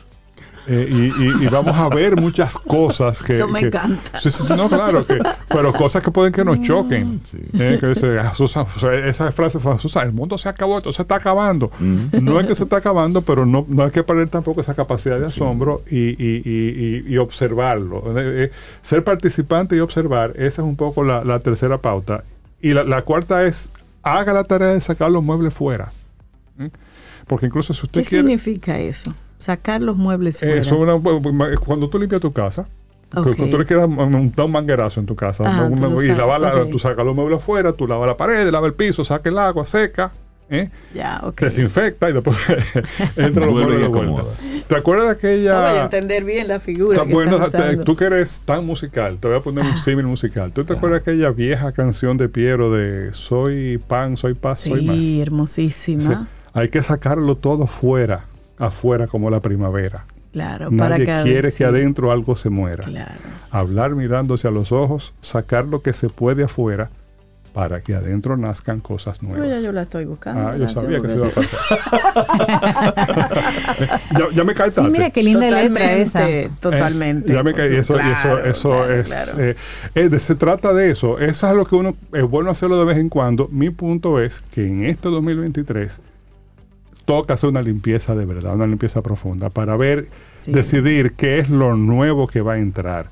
Eh, 0.72 1.12
y, 1.40 1.48
vamos 1.48 1.76
a 1.76 1.88
ver 1.88 2.14
muchas 2.14 2.56
cosas 2.56 3.20
que... 3.24 3.32
Eso 3.32 3.48
me 3.48 3.58
encanta. 3.58 4.20
Sí, 4.20 4.30
sí, 4.30 4.44
sí, 4.44 4.52
no, 4.56 4.68
claro, 4.68 5.04
que, 5.04 5.18
pero 5.48 5.72
cosas 5.72 6.00
que 6.00 6.12
pueden 6.12 6.32
que 6.32 6.44
nos 6.44 6.62
choquen. 6.62 7.20
Eh, 7.54 7.76
que 7.80 7.88
dice, 7.88 8.20
ah, 8.20 8.32
esa 9.04 9.32
frase 9.32 9.58
fue, 9.58 9.76
Susan, 9.78 10.06
el 10.06 10.12
mundo 10.12 10.38
se 10.38 10.48
acabó, 10.48 10.78
esto 10.78 10.92
se 10.92 11.02
está 11.02 11.16
acabando. 11.16 11.72
No 11.80 12.38
es 12.38 12.46
que 12.46 12.54
se 12.54 12.62
está 12.62 12.76
acabando, 12.76 13.22
pero 13.22 13.44
no, 13.46 13.66
no 13.68 13.82
hay 13.82 13.90
que 13.90 14.04
perder 14.04 14.28
tampoco 14.28 14.60
esa 14.60 14.74
capacidad 14.74 15.18
de 15.18 15.26
asombro 15.26 15.82
y, 15.90 17.16
observarlo. 17.16 18.04
Eh, 18.16 18.52
ser 18.82 19.02
participante 19.02 19.74
y 19.74 19.80
observar, 19.80 20.34
esa 20.36 20.62
es 20.62 20.68
un 20.68 20.76
poco 20.76 21.02
la, 21.02 21.40
tercera 21.40 21.78
pauta. 21.78 22.22
Y 22.62 22.74
la, 22.74 23.02
cuarta 23.02 23.44
es, 23.44 23.72
haga 24.04 24.32
la 24.32 24.44
tarea 24.44 24.68
de 24.68 24.80
sacar 24.80 25.10
los 25.10 25.24
muebles 25.24 25.52
fuera. 25.52 25.92
Porque 27.26 27.46
incluso 27.46 27.74
si 27.74 27.86
usted 27.86 28.02
¿Qué 28.02 28.08
significa 28.08 28.78
eso? 28.78 29.12
Sacar 29.40 29.82
los 29.82 29.96
muebles 29.96 30.38
fuera. 30.38 30.54
Eso 30.54 31.02
cuando 31.64 31.88
tú 31.88 31.98
limpias 31.98 32.20
tu 32.20 32.30
casa, 32.30 32.68
cuando 33.10 33.48
tú 33.48 33.58
le 33.58 33.64
quieras 33.64 33.88
montar 33.88 34.44
un 34.44 34.52
manguerazo 34.52 35.00
en 35.00 35.06
tu 35.06 35.16
casa 35.16 35.44
ah, 35.46 35.68
y 36.02 36.08
lavar 36.08 36.66
tú 36.70 36.78
sacas 36.78 37.04
los 37.04 37.14
muebles 37.14 37.42
fuera, 37.42 37.72
tú 37.72 37.86
lavas 37.86 38.06
la 38.06 38.16
pared, 38.16 38.48
lavas 38.50 38.68
el 38.68 38.74
piso, 38.74 39.04
saca 39.04 39.28
el 39.28 39.38
agua, 39.38 39.66
seca. 39.66 40.12
¿eh? 40.48 40.68
Ya, 40.94 41.20
okay. 41.24 41.46
Desinfecta 41.46 42.10
y 42.10 42.12
después 42.12 42.36
entra 43.16 43.46
los 43.46 43.54
muebles 43.54 43.80
de 43.80 43.88
vuelta. 43.88 44.22
¿Te 44.68 44.76
acuerdas 44.76 45.06
de 45.06 45.12
aquella.? 45.12 45.54
No 45.54 45.62
vaya 45.62 45.80
a 45.80 45.84
entender 45.84 46.24
bien 46.24 46.46
la 46.46 46.60
figura. 46.60 47.02
Que 47.04 47.12
bueno, 47.12 47.38
tú 47.84 47.96
que 47.96 48.04
eres 48.04 48.42
tan 48.44 48.64
musical, 48.64 49.18
te 49.18 49.26
voy 49.26 49.38
a 49.38 49.40
poner 49.40 49.64
un 49.64 49.76
símil 49.76 50.06
musical. 50.06 50.52
¿Tú 50.52 50.64
te 50.64 50.74
acuerdas 50.74 51.04
de 51.04 51.12
aquella 51.12 51.30
vieja 51.30 51.72
canción 51.72 52.16
de 52.16 52.28
Piero 52.28 52.70
de 52.70 53.12
Soy 53.12 53.78
pan, 53.78 54.16
soy 54.16 54.34
paz, 54.34 54.60
soy 54.60 54.84
más? 54.84 54.96
Sí, 54.96 55.20
hermosísima. 55.20 56.28
Hay 56.52 56.68
que 56.68 56.82
sacarlo 56.82 57.36
todo 57.36 57.66
fuera 57.66 58.29
afuera 58.60 59.08
como 59.08 59.30
la 59.30 59.40
primavera. 59.40 60.06
Claro, 60.32 60.70
Nadie 60.70 61.06
quiere 61.24 61.52
que 61.52 61.64
adentro 61.64 62.12
algo 62.12 62.36
se 62.36 62.50
muera. 62.50 62.84
Hablar 63.50 63.96
mirándose 63.96 64.46
a 64.46 64.52
los 64.52 64.70
ojos, 64.70 65.12
sacar 65.20 65.66
lo 65.66 65.82
que 65.82 65.92
se 65.92 66.08
puede 66.08 66.44
afuera 66.44 66.90
para 67.52 67.80
que 67.80 67.96
adentro 67.96 68.36
nazcan 68.36 68.78
cosas 68.78 69.24
nuevas. 69.24 69.48
Yo 69.48 69.54
ya 69.56 69.60
yo 69.60 69.72
la 69.72 69.82
estoy 69.82 70.04
buscando. 70.04 70.48
Ah, 70.50 70.56
yo 70.56 70.68
sabía 70.68 71.00
que 71.00 71.08
se 71.08 71.16
iba 71.16 71.26
a 71.26 71.30
pasar. 71.30 71.58
ya, 74.34 74.44
me 74.44 74.54
cae 74.54 74.70
Sí, 74.70 74.80
mira 74.82 75.10
qué 75.10 75.24
linda 75.24 75.50
letra 75.50 75.94
esa. 75.94 76.24
Totalmente. 76.60 77.32
ya 77.32 77.42
me 77.42 77.52
cae. 77.52 77.76
Eso, 77.76 77.98
eso, 77.98 78.38
eso 78.44 78.88
es. 78.88 79.34
Eh, 79.36 79.56
eh, 79.96 80.18
se 80.20 80.36
trata 80.36 80.72
de 80.72 80.92
eso. 80.92 81.18
Eso 81.18 81.48
es 81.48 81.56
lo 81.56 81.66
que 81.66 81.74
uno 81.74 81.96
es 82.12 82.22
bueno 82.22 82.50
hacerlo 82.50 82.78
de 82.78 82.84
vez 82.84 82.98
en 82.98 83.08
cuando. 83.08 83.48
Mi 83.48 83.70
punto 83.70 84.20
es 84.20 84.44
que 84.52 84.66
en 84.66 84.84
este 84.84 85.08
2023 85.08 86.00
toca 87.10 87.34
hacer 87.34 87.50
una 87.50 87.60
limpieza 87.60 88.14
de 88.14 88.24
verdad, 88.24 88.54
una 88.54 88.68
limpieza 88.68 89.02
profunda, 89.02 89.50
para 89.50 89.76
ver, 89.76 90.08
decidir 90.46 91.14
qué 91.14 91.40
es 91.40 91.50
lo 91.50 91.76
nuevo 91.76 92.28
que 92.28 92.40
va 92.40 92.52
a 92.52 92.58
entrar, 92.58 93.06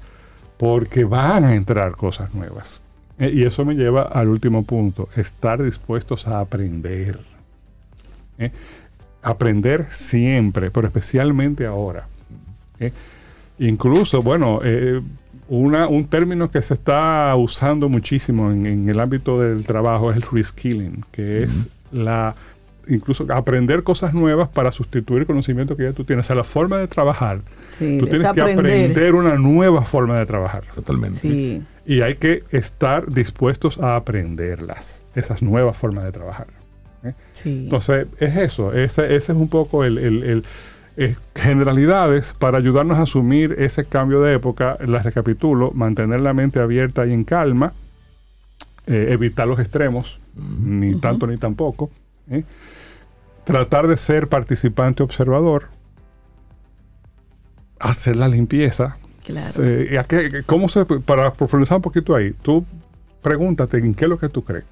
porque 0.57 1.03
van 1.03 1.43
a 1.43 1.57
entrar 1.57 1.97
cosas 1.97 2.33
nuevas. 2.33 2.81
E, 3.19 3.29
y 3.31 3.43
eso 3.43 3.65
me 3.65 3.75
lleva 3.75 4.03
al 4.03 4.29
último 4.29 4.63
punto, 4.63 5.09
estar 5.17 5.61
dispuestos 5.61 6.29
a 6.29 6.39
aprender. 6.39 7.19
¿eh? 8.39 8.53
Aprender 9.21 9.83
siempre, 9.83 10.71
pero 10.71 10.87
especialmente 10.87 11.67
ahora. 11.67 12.07
¿eh? 12.79 12.93
Incluso, 13.59 14.23
bueno, 14.23 14.61
eh, 14.63 15.03
una, 15.49 15.89
un 15.89 16.05
término 16.05 16.49
que 16.53 16.63
se 16.63 16.75
está 16.75 17.35
usando 17.35 17.89
muchísimo 17.89 18.53
en, 18.53 18.89
el 18.89 19.01
ámbito 19.01 19.41
del 19.41 19.67
trabajo 19.67 20.13
es 20.13 20.19
el 20.19 20.23
reskilling, 20.23 21.05
que 21.11 21.43
es 21.43 21.67
la 21.91 22.37
incluso 22.89 23.27
aprender 23.31 23.83
cosas 23.83 24.15
nuevas 24.15 24.49
para 24.49 24.73
sustituir 24.73 25.21
el 25.21 25.27
conocimiento 25.27 25.77
que 25.77 25.85
ya 25.85 25.93
tú 25.93 26.05
tienes. 26.05 26.27
O 26.27 26.29
sea, 26.29 26.37
la 26.37 26.45
forma 26.45 26.79
de 26.79 26.89
trabajar. 26.89 27.41
tú 27.79 28.07
tienes 28.07 28.31
que 28.33 28.41
aprender 28.41 29.15
una 29.15 29.37
nueva 29.37 29.83
forma 29.83 30.19
de 30.19 30.27
trabajar. 30.27 30.65
Totalmente. 30.75 31.63
Y 31.87 32.01
hay 32.03 32.15
que 32.15 32.45
estar 32.51 33.11
dispuestos 33.11 33.79
a 33.79 33.97
aprenderlas, 33.97 35.05
esas 35.15 35.43
nuevas 35.43 35.77
formas 35.77 36.05
de 36.05 36.13
trabajar. 36.13 36.49
¿eh? 37.05 37.15
Entonces, 37.45 38.07
es 38.19 38.37
eso. 38.37 38.73
Ese, 38.73 39.15
es 39.15 39.29
un 39.31 39.49
poco 39.49 39.85
el, 39.85 40.45
eh, 40.97 41.17
generalidades 41.35 42.35
para 42.35 42.59
ayudarnos 42.59 42.99
a 42.99 43.03
asumir 43.03 43.55
ese 43.59 43.85
cambio 43.85 44.21
de 44.21 44.35
época. 44.35 44.77
Las 44.87 45.05
recapitulo, 45.05 45.71
mantener 45.73 46.21
la 46.21 46.35
mente 46.35 46.61
abierta 46.61 47.07
y 47.07 47.13
en 47.13 47.25
calma, 47.25 47.73
eh, 48.87 49.09
evitar 49.11 49.47
los 49.47 49.59
extremos, 49.59 50.21
ni 50.35 50.95
tanto 50.97 51.27
ni 51.27 51.37
tampoco 51.37 51.91
tratar 53.49 53.87
de 53.87 53.97
ser 53.97 54.29
participante 54.29 55.03
observador, 55.03 55.69
hacer 57.81 58.15
la 58.17 58.29
limpieza. 58.29 58.99
¿cómo 60.45 60.69
se, 60.69 60.85
para 60.85 61.33
profundizar 61.33 61.77
un 61.77 61.83
poquito 61.83 62.15
ahí, 62.15 62.35
tú 62.43 62.67
pregúntate 63.23 63.79
en 63.79 63.95
qué 63.95 64.05
es 64.05 64.09
lo 64.11 64.19
que 64.19 64.29
tú 64.29 64.45
crees. 64.45 64.65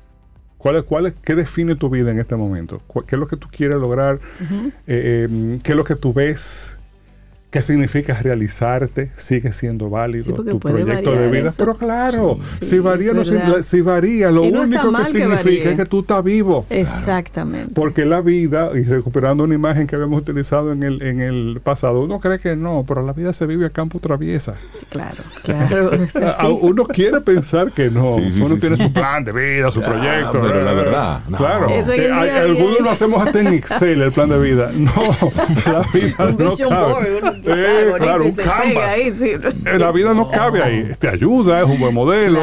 ¿Cuál 0.59 0.77
es, 0.77 0.83
cuál 0.85 1.07
es, 1.07 1.15
¿Qué 1.23 1.35
define 1.35 1.75
tu 1.75 1.89
vida 1.89 2.11
en 2.11 2.19
este 2.19 2.37
momento? 2.37 2.83
¿Qué 3.07 3.17
es 3.17 3.19
lo 3.19 3.27
que 3.27 3.37
tú 3.37 3.49
quieres 3.51 3.79
lograr? 3.79 4.21
Eh, 4.51 4.61
eh, 4.87 5.59
¿Qué 5.63 5.73
es 5.73 5.77
lo 5.77 5.85
que 5.85 5.97
tú 5.97 6.13
ves 6.13 6.76
¿Qué 7.57 7.63
significa 7.63 8.13
realizarte? 8.23 9.11
Sigue 9.17 9.51
siendo 9.51 9.89
válido 9.89 10.35
tu 10.35 10.61
proyecto 10.61 11.13
de 11.13 11.31
vida. 11.31 11.51
Pero 11.57 11.75
claro, 11.75 12.39
si, 12.61 12.81
varía, 12.81 13.13
si 13.63 13.81
varía, 13.81 14.31
lo 14.31 14.43
único 14.43 14.93
que 14.93 15.05
significa 15.07 15.71
es 15.71 15.77
que 15.77 15.87
tú 15.87 16.01
estás 16.01 16.23
vivo. 16.23 16.67
Exactamente. 16.69 17.73
Porque 17.75 18.05
la 18.05 18.21
vida, 18.21 18.73
y 18.75 18.83
recuperando 18.83 19.45
una 19.45 19.55
imagen 19.55 19.87
que 19.87 19.97
habíamos 19.97 20.21
utilizado 20.21 20.71
en 20.71 20.83
el, 20.83 21.01
en 21.01 21.23
el 21.23 21.63
pasado, 21.65 22.03
uno 22.03 22.21
cree 22.21 22.39
que 22.39 22.57
no, 22.57 22.85
pero 22.87 23.01
la 23.01 23.15
vida 23.15 23.33
se 23.33 23.47
vive 23.47 23.65
a 23.65 23.71
campo 23.71 24.01
traviesa. 24.01 24.57
Claro, 24.91 25.23
claro. 25.43 25.93
uno 26.61 26.85
quiere 26.85 27.23
pensar 27.23 27.73
que 27.73 27.91
no. 27.91 28.17
uno 28.17 28.59
tiene 28.59 28.77
su 28.77 28.93
plan 28.93 29.25
de 29.25 29.33
vida, 29.33 29.71
su 29.71 29.81
proyecto. 29.81 30.43
Pero 30.43 30.63
la 30.63 30.75
verdad. 30.75 31.21
Claro. 31.37 31.69
Eh, 31.69 32.11
algunos 32.11 32.81
lo 32.81 32.91
hacemos 32.91 33.27
hasta 33.27 33.41
en 33.41 33.49
Excel, 33.49 34.01
el 34.03 34.13
plan 34.13 34.29
de 34.29 34.41
vida. 34.41 34.71
No, 34.75 34.93
la 35.67 35.87
vida 35.93 36.35
no 36.39 36.57
cabe 36.57 37.21
claro, 37.47 38.25
un 38.25 38.35
canvas. 38.35 38.95
La 39.79 39.93
vida 39.93 40.15
no 40.15 40.31
cabe 40.31 40.63
ahí. 40.63 40.91
Te 40.99 41.09
ayuda, 41.09 41.61
es 41.61 41.67
un 41.67 41.79
buen 41.79 41.95
modelo. 41.95 42.41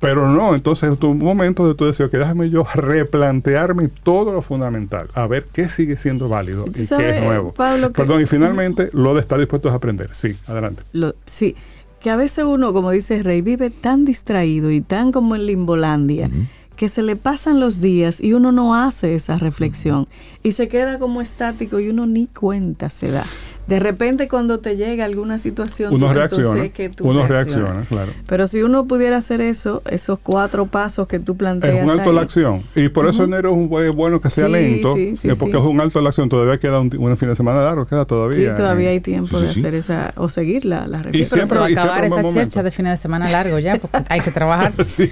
Pero 0.00 0.28
no, 0.28 0.54
entonces 0.54 0.92
es 0.92 1.00
un 1.00 1.18
momento 1.18 1.66
de 1.66 1.74
tú 1.74 1.84
decir, 1.84 2.08
que 2.10 2.18
déjame 2.18 2.50
yo 2.50 2.66
replantearme 2.74 3.88
todo 3.88 4.32
lo 4.32 4.42
fundamental, 4.42 5.08
a 5.14 5.26
ver 5.26 5.46
qué 5.52 5.68
sigue 5.68 5.96
siendo 5.96 6.28
válido 6.28 6.64
y 6.66 6.72
qué 6.72 7.18
es 7.18 7.24
nuevo. 7.24 7.52
Perdón, 7.52 8.22
y 8.22 8.26
finalmente 8.32 8.90
lo 8.92 9.14
de 9.14 9.20
estar 9.20 9.38
dispuestos 9.38 9.72
a 9.72 9.76
aprender. 9.76 10.10
Sí, 10.12 10.36
adelante. 10.46 10.82
sí, 11.24 11.56
que 12.00 12.10
a 12.10 12.16
veces 12.16 12.44
uno, 12.44 12.72
como 12.72 12.90
dice 12.90 13.22
Rey, 13.22 13.42
vive 13.42 13.70
tan 13.70 14.04
distraído 14.04 14.70
y 14.70 14.80
tan 14.80 15.12
como 15.12 15.36
en 15.36 15.46
Limbolandia. 15.46 16.30
que 16.76 16.88
se 16.88 17.02
le 17.02 17.14
pasan 17.14 17.60
los 17.60 17.80
días 17.80 18.20
y 18.20 18.32
uno 18.32 18.50
no 18.50 18.74
hace 18.74 19.14
esa 19.14 19.36
reflexión 19.36 20.08
y 20.42 20.52
se 20.52 20.66
queda 20.66 20.98
como 20.98 21.20
estático 21.20 21.78
y 21.78 21.88
uno 21.90 22.06
ni 22.06 22.26
cuenta 22.26 22.90
se 22.90 23.10
da 23.10 23.24
de 23.66 23.78
repente 23.78 24.28
cuando 24.28 24.58
te 24.58 24.76
llega 24.76 25.04
alguna 25.04 25.38
situación, 25.38 25.94
uno 25.94 26.12
reacciona, 26.12 26.68
que 26.70 26.88
tú 26.88 27.08
uno 27.08 27.26
reacciona, 27.26 27.84
claro. 27.88 28.12
Pero 28.26 28.46
si 28.46 28.62
uno 28.62 28.86
pudiera 28.86 29.18
hacer 29.18 29.40
eso, 29.40 29.82
esos 29.88 30.18
cuatro 30.18 30.66
pasos 30.66 31.06
que 31.06 31.18
tú 31.18 31.36
planteas. 31.36 31.76
Es 31.76 31.84
un 31.84 31.90
alto 31.90 32.10
de 32.10 32.14
la 32.14 32.22
acción. 32.22 32.62
Y 32.74 32.88
por 32.88 33.06
eso 33.06 33.24
enero 33.24 33.50
es 33.50 33.56
un 33.56 33.68
bueno 33.94 34.20
que 34.20 34.30
sea 34.30 34.48
lento, 34.48 34.96
eh, 34.96 35.16
porque 35.38 35.56
es 35.56 35.62
un 35.62 35.80
alto 35.80 36.00
la 36.00 36.08
acción. 36.08 36.28
Todavía 36.28 36.58
queda 36.58 36.80
un, 36.80 37.16
fin 37.16 37.28
de 37.28 37.36
semana 37.36 37.62
largo, 37.62 37.86
queda 37.86 38.04
todavía. 38.04 38.50
Sí, 38.50 38.54
todavía 38.54 38.90
hay 38.90 39.00
tiempo 39.00 39.40
de 39.40 39.48
hacer 39.48 39.74
esa, 39.74 40.12
o 40.16 40.28
seguir 40.28 40.64
la, 40.64 40.86
la 40.86 41.02
Y 41.12 41.24
siempre, 41.24 41.58
va 41.58 41.66
a 41.66 41.68
acabar 41.68 42.04
esa 42.04 42.28
chercha 42.28 42.62
de 42.62 42.70
fin 42.70 42.86
de 42.86 42.96
semana 42.96 43.30
largo 43.30 43.58
ya, 43.58 43.76
porque 43.76 43.98
hay 44.08 44.20
que 44.20 44.30
trabajar. 44.30 44.72
sí. 44.84 45.10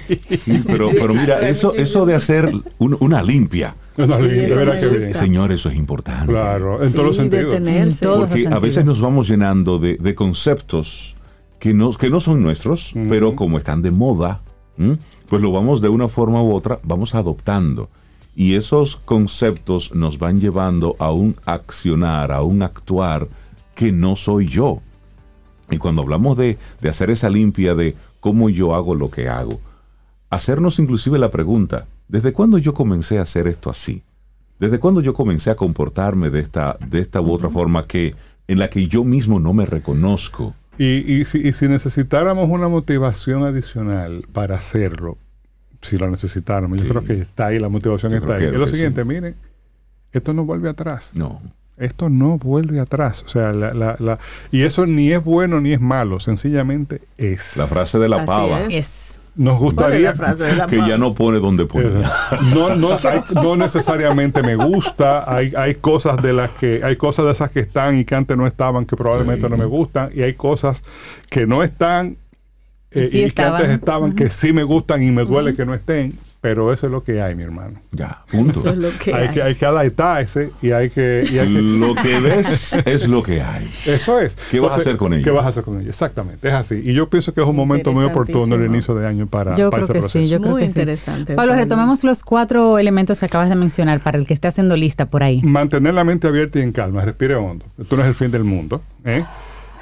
pero, 0.67 0.89
pero 0.91 1.13
mira, 1.13 1.47
eso, 1.47 1.73
eso 1.73 2.05
de 2.05 2.15
hacer 2.15 2.51
una 2.77 3.23
limpia 3.23 3.75
Señor, 5.13 5.51
eso 5.51 5.69
es 5.69 5.75
importante. 5.75 6.27
Claro, 6.27 6.83
en 6.83 6.93
todos 6.93 7.07
los 7.07 7.15
sentidos. 7.17 7.55
Porque 8.01 8.47
a 8.47 8.59
veces 8.59 8.85
nos 8.85 9.01
vamos 9.01 9.27
llenando 9.27 9.79
de, 9.79 10.15
conceptos 10.15 11.15
que 11.59 11.73
no, 11.73 11.91
que 11.93 12.09
no 12.09 12.19
son 12.19 12.41
nuestros, 12.41 12.93
pero 13.09 13.35
como 13.35 13.57
están 13.57 13.81
de 13.81 13.91
moda, 13.91 14.41
pues 15.27 15.41
lo 15.41 15.51
vamos 15.51 15.81
de 15.81 15.89
una 15.89 16.07
forma 16.07 16.41
u 16.41 16.53
otra, 16.53 16.79
vamos 16.83 17.15
adoptando. 17.15 17.89
Y 18.33 18.55
esos 18.55 18.95
conceptos 18.95 19.93
nos 19.93 20.17
van 20.17 20.39
llevando 20.39 20.95
a 20.99 21.11
un 21.11 21.35
accionar, 21.45 22.31
a 22.31 22.41
un 22.43 22.63
actuar 22.63 23.27
que 23.75 23.91
no 23.91 24.15
soy 24.15 24.47
yo. 24.47 24.79
Y 25.69 25.77
cuando 25.77 26.01
hablamos 26.01 26.37
de, 26.37 26.57
de 26.81 26.89
hacer 26.89 27.09
esa 27.09 27.29
limpia 27.29 27.75
de 27.75 27.95
cómo 28.19 28.49
yo 28.49 28.73
hago 28.73 28.95
lo 28.95 29.11
que 29.11 29.27
hago, 29.27 29.59
hacernos 30.29 30.79
inclusive 30.79 31.19
la 31.19 31.29
pregunta, 31.29 31.87
¿Desde 32.11 32.33
cuándo 32.33 32.57
yo 32.57 32.73
comencé 32.73 33.19
a 33.19 33.21
hacer 33.21 33.47
esto 33.47 33.69
así? 33.69 34.03
¿Desde 34.59 34.79
cuándo 34.79 34.99
yo 34.99 35.13
comencé 35.13 35.49
a 35.49 35.55
comportarme 35.55 36.29
de 36.29 36.41
esta, 36.41 36.77
de 36.85 36.99
esta 36.99 37.21
u 37.21 37.31
otra 37.31 37.49
forma 37.49 37.87
que, 37.87 38.15
en 38.49 38.59
la 38.59 38.69
que 38.69 38.85
yo 38.87 39.05
mismo 39.05 39.39
no 39.39 39.53
me 39.53 39.65
reconozco? 39.65 40.53
Y, 40.77 41.23
si, 41.23 41.67
necesitáramos 41.69 42.49
una 42.49 42.67
motivación 42.67 43.43
adicional 43.43 44.25
para 44.33 44.55
hacerlo, 44.55 45.17
si 45.81 45.97
lo 45.97 46.11
necesitáramos, 46.11 46.83
yo 46.83 46.89
creo 46.89 47.03
que 47.05 47.21
está 47.21 47.47
ahí, 47.47 47.59
la 47.59 47.69
motivación 47.69 48.13
está 48.13 48.35
ahí. 48.35 48.43
Es 48.43 48.55
lo 48.55 48.67
siguiente, 48.67 49.05
miren, 49.05 49.35
esto 50.11 50.33
no 50.33 50.43
vuelve 50.43 50.69
atrás. 50.69 51.11
No. 51.15 51.41
Esto 51.77 52.09
no 52.09 52.37
vuelve 52.37 52.81
atrás. 52.81 53.23
O 53.23 53.29
sea, 53.29 53.53
la, 53.53 53.73
la, 53.73 54.19
y 54.51 54.63
eso 54.63 54.85
ni 54.85 55.11
es 55.13 55.23
bueno 55.23 55.61
ni 55.61 55.71
es 55.71 55.79
malo, 55.79 56.19
sencillamente 56.19 57.01
es. 57.17 57.55
La 57.55 57.67
frase 57.67 57.99
de 57.99 58.09
la 58.09 58.25
pava. 58.25 58.65
Es. 58.65 59.20
Nos 59.33 59.59
gustaría 59.59 60.13
que 60.67 60.77
ya 60.77 60.97
no 60.97 61.13
pone 61.13 61.39
donde 61.39 61.65
pone. 61.65 61.89
No, 62.53 62.75
no, 62.75 62.97
no, 63.41 63.55
necesariamente 63.55 64.43
me 64.43 64.55
gusta. 64.55 65.23
Hay, 65.33 65.53
hay 65.55 65.75
cosas 65.75 66.21
de 66.21 66.33
las 66.33 66.49
que 66.51 66.81
hay 66.83 66.97
cosas 66.97 67.25
de 67.25 67.31
esas 67.31 67.49
que 67.49 67.61
están 67.61 67.97
y 67.97 68.03
que 68.03 68.13
antes 68.15 68.35
no 68.35 68.45
estaban 68.45 68.85
que 68.85 68.97
probablemente 68.97 69.49
no 69.49 69.55
me 69.55 69.65
gustan. 69.65 70.11
Y 70.13 70.21
hay 70.21 70.33
cosas 70.33 70.83
que 71.29 71.47
no 71.47 71.63
están 71.63 72.17
eh, 72.91 73.09
y, 73.11 73.31
que 73.31 73.41
antes 73.41 73.69
estaban. 73.69 74.15
que 74.15 74.29
sí 74.29 74.51
me 74.51 74.63
gustan 74.63 75.01
y 75.01 75.11
me 75.11 75.23
duele 75.23 75.53
que 75.53 75.65
no 75.65 75.73
estén 75.73 76.17
pero 76.41 76.73
eso 76.73 76.87
es 76.87 76.91
lo 76.91 77.03
que 77.03 77.21
hay, 77.21 77.35
mi 77.35 77.43
hermano. 77.43 77.79
Ya, 77.91 78.23
punto. 78.29 78.61
Eso 78.61 78.69
es 78.69 78.77
lo 78.79 78.89
que 78.97 79.13
hay, 79.13 79.29
Que, 79.29 79.43
hay 79.43 79.53
que 79.53 79.63
adaptarse 79.63 80.49
y 80.59 80.71
hay 80.71 80.89
que... 80.89 81.23
Y 81.31 81.37
hay 81.37 81.53
que... 81.53 81.61
Lo 81.61 81.93
que 81.93 82.19
ves 82.19 82.73
es 82.85 83.07
lo 83.07 83.21
que 83.21 83.43
hay. 83.43 83.71
Eso 83.85 84.19
es. 84.19 84.37
¿Qué 84.49 84.59
vas 84.59 84.73
a 84.73 84.77
hacer 84.77 84.97
con 84.97 85.13
ello? 85.13 85.23
¿Qué 85.23 85.29
vas 85.29 85.45
a 85.45 85.49
hacer 85.49 85.63
con 85.63 85.79
ello? 85.79 85.89
Exactamente, 85.89 86.47
es 86.47 86.53
así. 86.53 86.81
Y 86.83 86.93
yo 86.93 87.07
pienso 87.09 87.31
que 87.35 87.41
es 87.41 87.47
un 87.47 87.55
momento 87.55 87.91
muy 87.91 88.05
oportuno 88.05 88.55
el 88.55 88.65
inicio 88.65 88.95
de 88.95 89.05
año 89.05 89.27
para, 89.27 89.53
yo 89.53 89.69
para 89.69 89.85
creo 89.85 89.99
ese 89.99 90.17
que 90.19 90.25
Sí, 90.25 90.29
yo 90.29 90.39
creo 90.39 90.53
muy 90.53 90.61
que 90.61 90.67
interesante. 90.67 91.33
Sí. 91.33 91.37
Pablo, 91.37 91.53
retomemos 91.53 92.03
los 92.03 92.23
cuatro 92.23 92.79
elementos 92.79 93.19
que 93.19 93.27
acabas 93.27 93.49
de 93.49 93.55
mencionar 93.55 94.01
para 94.01 94.17
el 94.17 94.25
que 94.25 94.33
esté 94.33 94.47
haciendo 94.47 94.75
lista 94.75 95.05
por 95.05 95.21
ahí. 95.21 95.43
Mantener 95.43 95.93
la 95.93 96.03
mente 96.03 96.27
abierta 96.27 96.57
y 96.57 96.63
en 96.63 96.71
calma, 96.71 97.05
respire 97.05 97.35
hondo. 97.35 97.65
Esto 97.77 97.95
no 97.97 98.01
es 98.01 98.07
el 98.07 98.15
fin 98.15 98.31
del 98.31 98.45
mundo. 98.45 98.81
¿eh? 99.05 99.23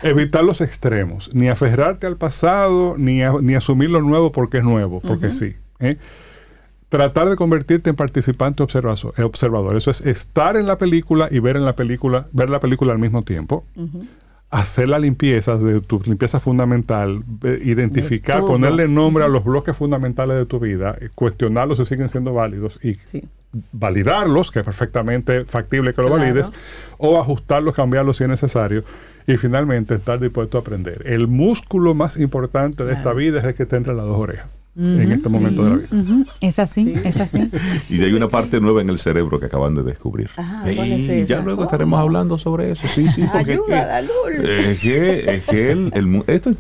Evitar 0.04 0.44
los 0.44 0.60
extremos, 0.60 1.30
ni 1.34 1.48
aferrarte 1.48 2.06
al 2.06 2.18
pasado, 2.18 2.96
ni, 2.98 3.22
ni 3.42 3.56
asumir 3.56 3.90
lo 3.90 4.02
nuevo 4.02 4.34
porque 4.34 4.58
es 4.58 4.64
nuevo, 4.66 5.00
porque 5.00 5.32
sí. 5.32 5.56
¿eh? 5.80 5.98
Tratar 6.90 7.30
de 7.30 7.36
convertirte 7.36 7.92
en 7.92 7.96
participante 7.96 8.64
observador. 8.64 9.78
Eso 9.78 9.92
es 9.92 10.02
estar 10.02 10.58
en 10.58 10.66
la 10.68 10.78
película 10.78 11.28
y 11.32 11.40
ver 11.40 11.56
en 11.56 11.66
la 11.66 11.76
película, 11.76 12.28
ver 12.34 12.50
la 12.50 12.60
película 12.60 12.92
al 12.92 13.00
mismo 13.00 13.24
tiempo. 13.24 13.64
Hacer 14.50 14.90
la 14.90 14.98
limpieza 14.98 15.58
de 15.58 15.80
tu 15.80 16.02
limpieza 16.06 16.40
fundamental, 16.40 17.24
identificar, 17.64 18.40
ponerle 18.40 18.88
nombre 18.88 19.24
a 19.24 19.28
los 19.28 19.44
bloques 19.44 19.78
fundamentales 19.78 20.38
de 20.38 20.48
tu 20.48 20.60
vida, 20.60 20.98
eh, 21.00 21.10
cuestionarlos 21.14 21.78
si 21.78 21.86
siguen 21.86 22.10
siendo 22.10 22.34
válidos 22.34 22.80
y 22.84 22.98
validarlos, 23.72 24.50
que 24.50 24.60
es 24.60 24.66
perfectamente 24.66 25.46
factible 25.46 25.94
que 25.94 26.02
lo 26.02 26.10
valides, 26.10 26.52
o 26.98 27.20
ajustarlos, 27.20 27.76
cambiarlos 27.76 28.18
si 28.18 28.24
es 28.24 28.30
necesario. 28.30 28.84
Y 29.28 29.38
finalmente 29.38 29.94
estar 29.94 30.20
dispuesto 30.20 30.58
a 30.58 30.62
aprender. 30.62 31.04
El 31.06 31.28
músculo 31.28 31.94
más 31.94 32.18
importante 32.18 32.84
de 32.84 32.94
esta 32.94 33.14
vida 33.14 33.38
es 33.38 33.46
el 33.46 33.54
que 33.54 33.68
te 33.68 33.76
entra 33.76 33.92
en 33.92 33.98
las 33.98 34.08
dos 34.08 34.18
orejas 34.18 34.59
en 34.80 35.12
este 35.12 35.28
momento 35.30 35.64
de 35.64 35.70
la 35.70 35.76
vida. 35.76 36.26
Es 36.42 36.60
así, 36.60 36.96
es 37.04 37.20
así. 37.20 37.50
y 37.90 38.02
hay 38.02 38.14
una 38.14 38.30
parte 38.30 38.62
nueva 38.62 38.82
en 38.82 38.90
el 38.90 38.98
cerebro 38.98 39.40
que 39.40 39.48
acaban 39.48 39.76
de 39.76 39.84
descubrir. 39.84 40.30
y 40.66 41.26
ya 41.26 41.42
luego 41.42 41.64
estaremos 41.64 42.00
hablando 42.00 42.38
sobre 42.38 42.72
eso. 42.72 42.88
Sí, 42.88 43.08
sí, 43.08 43.26
porque 43.32 43.54
Ayuda, 43.54 44.00
es 44.00 44.80
que, 44.80 45.36
es 45.36 45.44
que, 45.46 45.72
el, 45.72 45.92
el, 45.94 46.24
esto, 46.28 46.52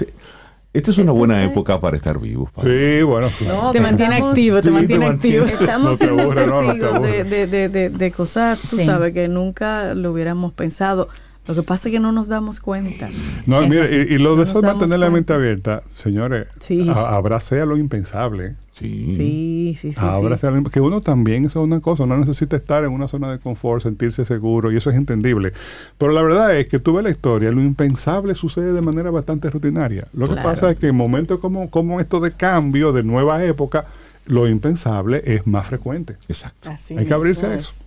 esta 0.71 0.91
es 0.91 0.97
una 0.99 1.13
buena 1.13 1.43
época 1.43 1.81
para 1.81 1.97
estar 1.97 2.19
vivos. 2.19 2.51
Sí, 2.61 3.01
bueno. 3.01 3.29
te 3.71 3.79
mantiene 3.79 4.17
activo, 4.17 4.61
te, 4.61 4.69
mantiene 4.69 5.07
activo. 5.07 5.45
Estamos 5.59 5.97
siendo 5.97 6.29
testigos 6.29 7.01
de, 7.01 7.23
de, 7.23 7.69
de, 7.69 7.89
de, 7.89 8.11
cosas, 8.11 8.61
tú 8.69 8.77
sabes, 8.79 9.13
que 9.13 9.27
nunca 9.27 9.95
lo 9.95 10.11
hubiéramos 10.11 10.53
pensado. 10.53 11.09
Lo 11.49 11.55
que 11.55 11.63
pasa 11.63 11.89
es 11.89 11.93
que 11.93 11.99
no 11.99 12.11
nos 12.11 12.27
damos 12.27 12.59
cuenta. 12.59 13.09
No, 13.47 13.59
mire, 13.61 13.89
y, 13.91 14.19
lo 14.19 14.35
de 14.35 14.43
eso 14.43 14.61
mantener 14.61 14.99
la 14.99 15.09
mente 15.09 15.33
abierta, 15.33 15.81
señores, 15.95 16.45
sí. 16.59 16.87
abrace 16.95 17.59
a 17.59 17.65
lo 17.65 17.75
impensable. 17.75 18.53
Sí, 18.77 19.11
sí, 19.11 19.77
sí. 19.77 19.91
sí, 19.93 19.99
abrace 19.99 20.49
lo, 20.51 20.63
que 20.65 20.79
uno 20.79 21.01
también, 21.01 21.45
eso 21.45 21.59
es 21.59 21.65
una 21.65 21.81
cosa, 21.81 22.03
uno 22.03 22.17
necesita 22.17 22.55
estar 22.55 22.83
en 22.83 22.91
una 22.91 23.07
zona 23.07 23.31
de 23.31 23.39
confort, 23.39 23.81
sentirse 23.81 24.25
seguro, 24.25 24.71
y 24.71 24.77
eso 24.77 24.91
es 24.91 24.95
entendible. 24.95 25.51
Pero 25.97 26.11
la 26.11 26.21
verdad 26.21 26.55
es 26.55 26.67
que 26.67 26.77
tú 26.77 26.93
ves 26.93 27.03
la 27.03 27.09
historia, 27.09 27.49
lo 27.49 27.61
impensable 27.61 28.35
sucede 28.35 28.71
de 28.71 28.81
manera 28.81 29.09
bastante 29.09 29.49
rutinaria. 29.49 30.07
Lo 30.13 30.29
que 30.29 30.35
pasa 30.35 30.69
es 30.69 30.77
que 30.77 30.89
en 30.89 30.95
momentos 30.95 31.39
como, 31.39 31.71
como 31.71 31.99
esto 31.99 32.19
de 32.19 32.31
cambio, 32.31 32.93
de 32.93 33.01
nueva 33.01 33.43
época, 33.43 33.87
lo 34.27 34.47
impensable 34.47 35.23
es 35.25 35.47
más 35.47 35.65
frecuente. 35.65 36.15
Exacto. 36.27 36.69
Hay 36.95 37.05
que 37.07 37.13
abrirse 37.13 37.47
a 37.47 37.55
eso. 37.55 37.83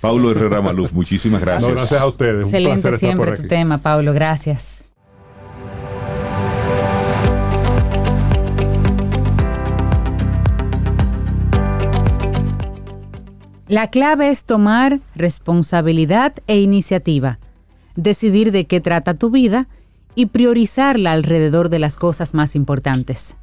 Paulo 0.00 0.30
Herrera 0.30 0.60
Maluf, 0.60 0.92
muchísimas 0.92 1.40
gracias. 1.42 1.70
gracias 1.70 2.00
a 2.00 2.06
ustedes. 2.06 2.48
Excelente 2.48 2.98
siempre 2.98 3.36
tu 3.36 3.46
tema, 3.46 3.78
Paulo. 3.78 4.12
Gracias. 4.12 4.86
La 13.72 13.86
clave 13.86 14.28
es 14.28 14.44
tomar 14.44 15.00
responsabilidad 15.14 16.34
e 16.46 16.60
iniciativa, 16.60 17.38
decidir 17.96 18.52
de 18.52 18.66
qué 18.66 18.82
trata 18.82 19.14
tu 19.14 19.30
vida 19.30 19.66
y 20.14 20.26
priorizarla 20.26 21.12
alrededor 21.12 21.70
de 21.70 21.78
las 21.78 21.96
cosas 21.96 22.34
más 22.34 22.54
importantes. 22.54 23.36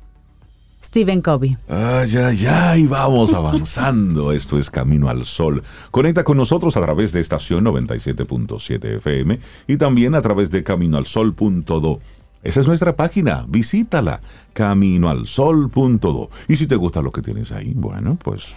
Stephen 0.81 1.21
Covey. 1.21 1.57
Ay, 1.67 2.15
ay, 2.17 2.45
ay, 2.47 2.87
vamos 2.87 3.33
avanzando. 3.33 4.31
Esto 4.33 4.57
es 4.57 4.71
Camino 4.71 5.09
al 5.09 5.25
Sol. 5.25 5.63
Conecta 5.91 6.23
con 6.23 6.37
nosotros 6.37 6.77
a 6.77 6.81
través 6.81 7.11
de 7.11 7.21
estación 7.21 7.65
97.7 7.65 8.97
FM 8.97 9.39
y 9.67 9.77
también 9.77 10.15
a 10.15 10.21
través 10.21 10.49
de 10.51 10.63
caminoalsol.do. 10.63 11.99
Esa 12.41 12.61
es 12.61 12.67
nuestra 12.67 12.95
página, 12.95 13.45
visítala, 13.49 14.21
caminoalsol.do. 14.53 16.29
Y 16.47 16.55
si 16.55 16.67
te 16.67 16.77
gusta 16.77 17.01
lo 17.01 17.11
que 17.11 17.21
tienes 17.21 17.51
ahí, 17.51 17.73
bueno, 17.75 18.17
pues 18.23 18.55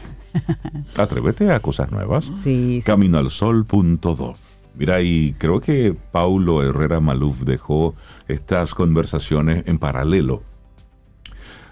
atrévete 0.96 1.50
a 1.50 1.60
cosas 1.60 1.90
nuevas. 1.90 2.30
Sí, 2.44 2.80
caminoalsol.do. 2.84 4.36
Mira, 4.74 5.02
y 5.02 5.34
creo 5.36 5.60
que 5.60 5.94
Paulo 6.12 6.62
Herrera 6.62 7.00
Maluf 7.00 7.40
dejó 7.40 7.94
estas 8.28 8.74
conversaciones 8.74 9.64
en 9.66 9.78
paralelo 9.78 10.42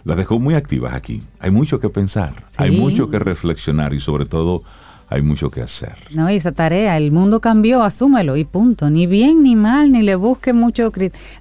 las 0.05 0.17
dejó 0.17 0.39
muy 0.39 0.55
activas 0.55 0.95
aquí. 0.95 1.23
Hay 1.39 1.51
mucho 1.51 1.81
que 1.81 1.89
pensar, 1.89 2.45
hay 2.57 2.71
mucho 2.71 3.11
que 3.11 3.19
reflexionar 3.19 3.95
y 3.95 4.01
sobre 4.01 4.27
todo 4.27 4.63
hay 5.11 5.23
mucho 5.23 5.51
que 5.51 5.61
hacer. 5.61 5.97
No, 6.13 6.29
esa 6.29 6.53
tarea, 6.53 6.97
el 6.97 7.11
mundo 7.11 7.41
cambió, 7.41 7.83
asúmelo 7.83 8.37
y 8.37 8.45
punto. 8.45 8.89
Ni 8.91 9.09
bien 9.09 9.43
ni 9.43 9.57
mal, 9.57 9.91
ni 9.91 10.03
le 10.03 10.15
busque 10.15 10.53
mucho. 10.53 10.93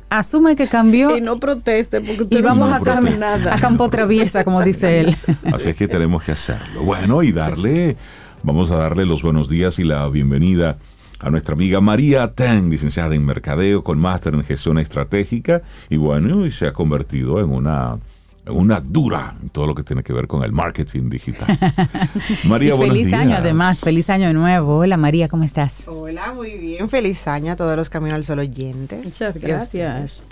Asume 0.10 0.56
que 0.56 0.68
cambió. 0.68 1.16
Y 1.20 1.22
no 1.22 1.38
proteste, 1.38 2.02
porque 2.02 2.26
tú 2.26 2.38
y 2.38 2.42
vamos 2.42 2.72
a, 2.72 3.02
nada. 3.02 3.56
a 3.56 3.60
campo 3.60 3.90
traviesa, 3.90 4.44
como 4.44 4.64
dice 4.64 5.00
él. 5.02 5.16
Así 5.54 5.70
es 5.70 5.76
que 5.76 5.88
tenemos 5.88 6.24
que 6.24 6.32
hacerlo. 6.32 6.82
Bueno, 6.82 7.22
y 7.22 7.32
darle, 7.32 7.96
vamos 8.42 8.72
a 8.72 8.78
darle 8.78 9.06
los 9.06 9.22
buenos 9.22 9.50
días 9.50 9.78
y 9.78 9.84
la 9.84 10.08
bienvenida 10.10 10.78
a 11.20 11.30
nuestra 11.30 11.54
amiga 11.54 11.80
María 11.82 12.34
Tang, 12.34 12.70
licenciada 12.70 13.14
en 13.14 13.26
Mercadeo 13.26 13.84
con 13.84 14.00
máster 14.00 14.34
en 14.34 14.44
Gestión 14.44 14.80
Estratégica 14.80 15.62
y 15.90 15.98
bueno, 15.98 16.46
y 16.46 16.52
se 16.52 16.66
ha 16.66 16.74
convertido 16.74 17.40
en 17.40 17.52
una 17.52 18.00
una 18.48 18.82
dura 18.82 19.36
en 19.42 19.50
todo 19.50 19.68
lo 19.68 19.76
que 19.76 19.84
tiene 19.84 20.04
que 20.04 20.14
ver 20.14 20.28
con 20.28 20.44
el 20.44 20.52
marketing 20.52 21.10
digital. 21.10 21.48
María, 22.46 22.76
y 22.76 22.78
feliz 22.78 23.14
año 23.14 23.36
además, 23.38 23.82
feliz 23.82 24.10
año 24.10 24.34
nuevo. 24.34 24.78
Hola 24.78 24.98
María, 24.98 25.28
¿cómo 25.28 25.44
estás? 25.44 25.88
Hola, 25.88 26.34
muy 26.34 26.58
bien, 26.58 26.90
feliz 26.90 27.28
año 27.28 27.54
a 27.54 27.56
todos 27.56 27.76
los 27.76 27.90
Caminos 27.90 28.16
al 28.16 28.26
Sol 28.26 28.40
oyentes. 28.40 29.06
Muchas 29.06 29.36
gracias. 29.36 30.24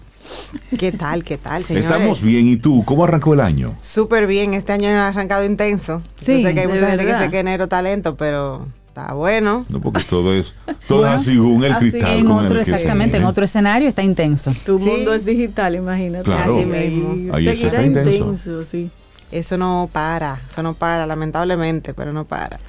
¿Qué 0.77 0.91
tal, 0.91 1.23
qué 1.23 1.37
tal, 1.37 1.63
señores? 1.63 1.89
Estamos 1.89 2.21
bien, 2.21 2.47
¿y 2.47 2.57
tú? 2.57 2.83
¿Cómo 2.85 3.03
arrancó 3.05 3.33
el 3.33 3.39
año? 3.39 3.75
Súper 3.81 4.27
bien, 4.27 4.53
este 4.53 4.73
año 4.73 4.89
ha 4.89 5.07
arrancado 5.07 5.45
intenso. 5.45 6.01
Sí, 6.19 6.41
Yo 6.41 6.47
sé 6.47 6.53
que 6.53 6.61
hay 6.61 6.67
mucha 6.67 6.89
gente 6.89 7.05
que 7.05 7.13
dice 7.13 7.31
que 7.31 7.39
enero 7.39 7.67
talento, 7.67 8.17
pero 8.17 8.67
está 8.97 9.13
bueno. 9.13 9.65
No, 9.69 9.79
porque 9.79 10.03
todo 10.03 10.33
es, 10.33 10.53
todo 10.87 11.05
así 11.05 11.33
según 11.33 11.63
el 11.63 11.75
cristal. 11.75 12.17
En 12.17 12.31
otro, 12.31 12.59
exactamente, 12.59 13.17
en 13.17 13.23
otro 13.23 13.45
escenario 13.45 13.87
está 13.87 14.03
intenso. 14.03 14.51
Tu 14.65 14.79
mundo 14.79 15.13
es 15.13 15.25
digital, 15.25 15.75
imagínate. 15.75 16.31
Así 16.33 16.65
mismo. 16.65 17.33
Ahí 17.33 17.45
Seguirá 17.45 17.85
intenso. 17.85 18.65
sí. 18.65 18.89
Eso 19.29 19.57
no 19.57 19.89
para, 19.91 20.39
eso 20.49 20.63
no 20.63 20.73
para, 20.73 21.05
lamentablemente, 21.05 21.93
pero 21.93 22.13
no 22.13 22.23
para. 22.23 22.59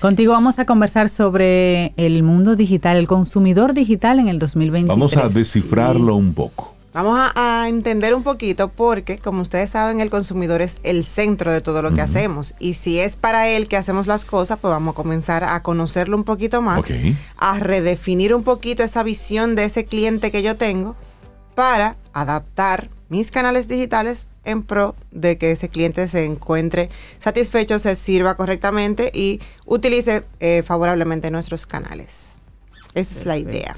Contigo 0.00 0.32
vamos 0.32 0.58
a 0.58 0.64
conversar 0.64 1.08
sobre 1.08 1.92
el 1.96 2.24
mundo 2.24 2.56
digital, 2.56 2.96
el 2.96 3.06
consumidor 3.06 3.72
digital 3.72 4.18
en 4.18 4.26
el 4.26 4.40
2023. 4.40 4.88
Vamos 4.88 5.16
a 5.16 5.28
descifrarlo 5.28 6.16
un 6.16 6.34
poco. 6.34 6.74
Vamos 6.92 7.18
a, 7.34 7.66
entender 7.68 8.14
un 8.14 8.22
poquito 8.22 8.68
porque, 8.68 9.18
como 9.18 9.42
ustedes 9.42 9.70
saben, 9.70 10.00
el 10.00 10.08
consumidor 10.08 10.62
es 10.62 10.80
el 10.84 11.04
centro 11.04 11.52
de 11.52 11.60
todo 11.60 11.82
lo 11.82 11.92
que 11.92 12.00
hacemos. 12.00 12.54
Y 12.58 12.74
si 12.74 12.98
es 12.98 13.16
para 13.16 13.46
él 13.48 13.68
que 13.68 13.76
hacemos 13.76 14.06
las 14.06 14.24
cosas, 14.24 14.58
pues 14.58 14.70
vamos 14.70 14.92
a 14.92 14.96
comenzar 14.96 15.44
a 15.44 15.62
conocerlo 15.62 16.16
un 16.16 16.24
poquito 16.24 16.62
más, 16.62 16.84
a 17.36 17.58
redefinir 17.58 18.34
un 18.34 18.42
poquito 18.42 18.82
esa 18.82 19.02
visión 19.02 19.54
de 19.54 19.64
ese 19.64 19.84
cliente 19.84 20.30
que 20.30 20.42
yo 20.42 20.56
tengo 20.56 20.96
para 21.54 21.96
adaptar 22.12 22.88
mis 23.08 23.30
canales 23.30 23.68
digitales 23.68 24.28
en 24.44 24.62
pro 24.62 24.94
de 25.10 25.38
que 25.38 25.52
ese 25.52 25.68
cliente 25.68 26.08
se 26.08 26.24
encuentre 26.24 26.88
satisfecho, 27.18 27.78
se 27.78 27.96
sirva 27.96 28.36
correctamente 28.36 29.10
y 29.12 29.40
utilice 29.66 30.24
eh, 30.40 30.62
favorablemente 30.62 31.30
nuestros 31.30 31.66
canales. 31.66 32.40
Esa 32.94 33.20
es 33.20 33.26
la 33.26 33.36
idea. 33.36 33.74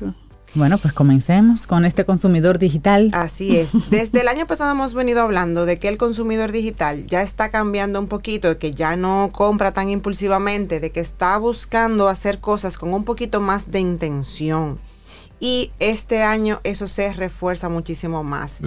Bueno, 0.54 0.78
pues 0.78 0.92
comencemos 0.92 1.66
con 1.66 1.84
este 1.84 2.04
consumidor 2.04 2.58
digital. 2.58 3.10
Así 3.12 3.56
es. 3.56 3.90
Desde 3.90 4.20
el 4.20 4.28
año 4.28 4.46
pasado 4.46 4.72
hemos 4.72 4.94
venido 4.94 5.20
hablando 5.20 5.66
de 5.66 5.78
que 5.78 5.88
el 5.88 5.98
consumidor 5.98 6.52
digital 6.52 7.06
ya 7.06 7.22
está 7.22 7.50
cambiando 7.50 8.00
un 8.00 8.08
poquito, 8.08 8.48
de 8.48 8.58
que 8.58 8.74
ya 8.74 8.96
no 8.96 9.30
compra 9.32 9.72
tan 9.72 9.90
impulsivamente, 9.90 10.80
de 10.80 10.90
que 10.90 11.00
está 11.00 11.38
buscando 11.38 12.08
hacer 12.08 12.40
cosas 12.40 12.78
con 12.78 12.92
un 12.94 13.04
poquito 13.04 13.40
más 13.40 13.70
de 13.70 13.80
intención 13.80 14.78
y 15.40 15.72
este 15.78 16.22
año 16.22 16.60
eso 16.64 16.86
se 16.86 17.12
refuerza 17.14 17.70
muchísimo 17.70 18.22
más. 18.22 18.60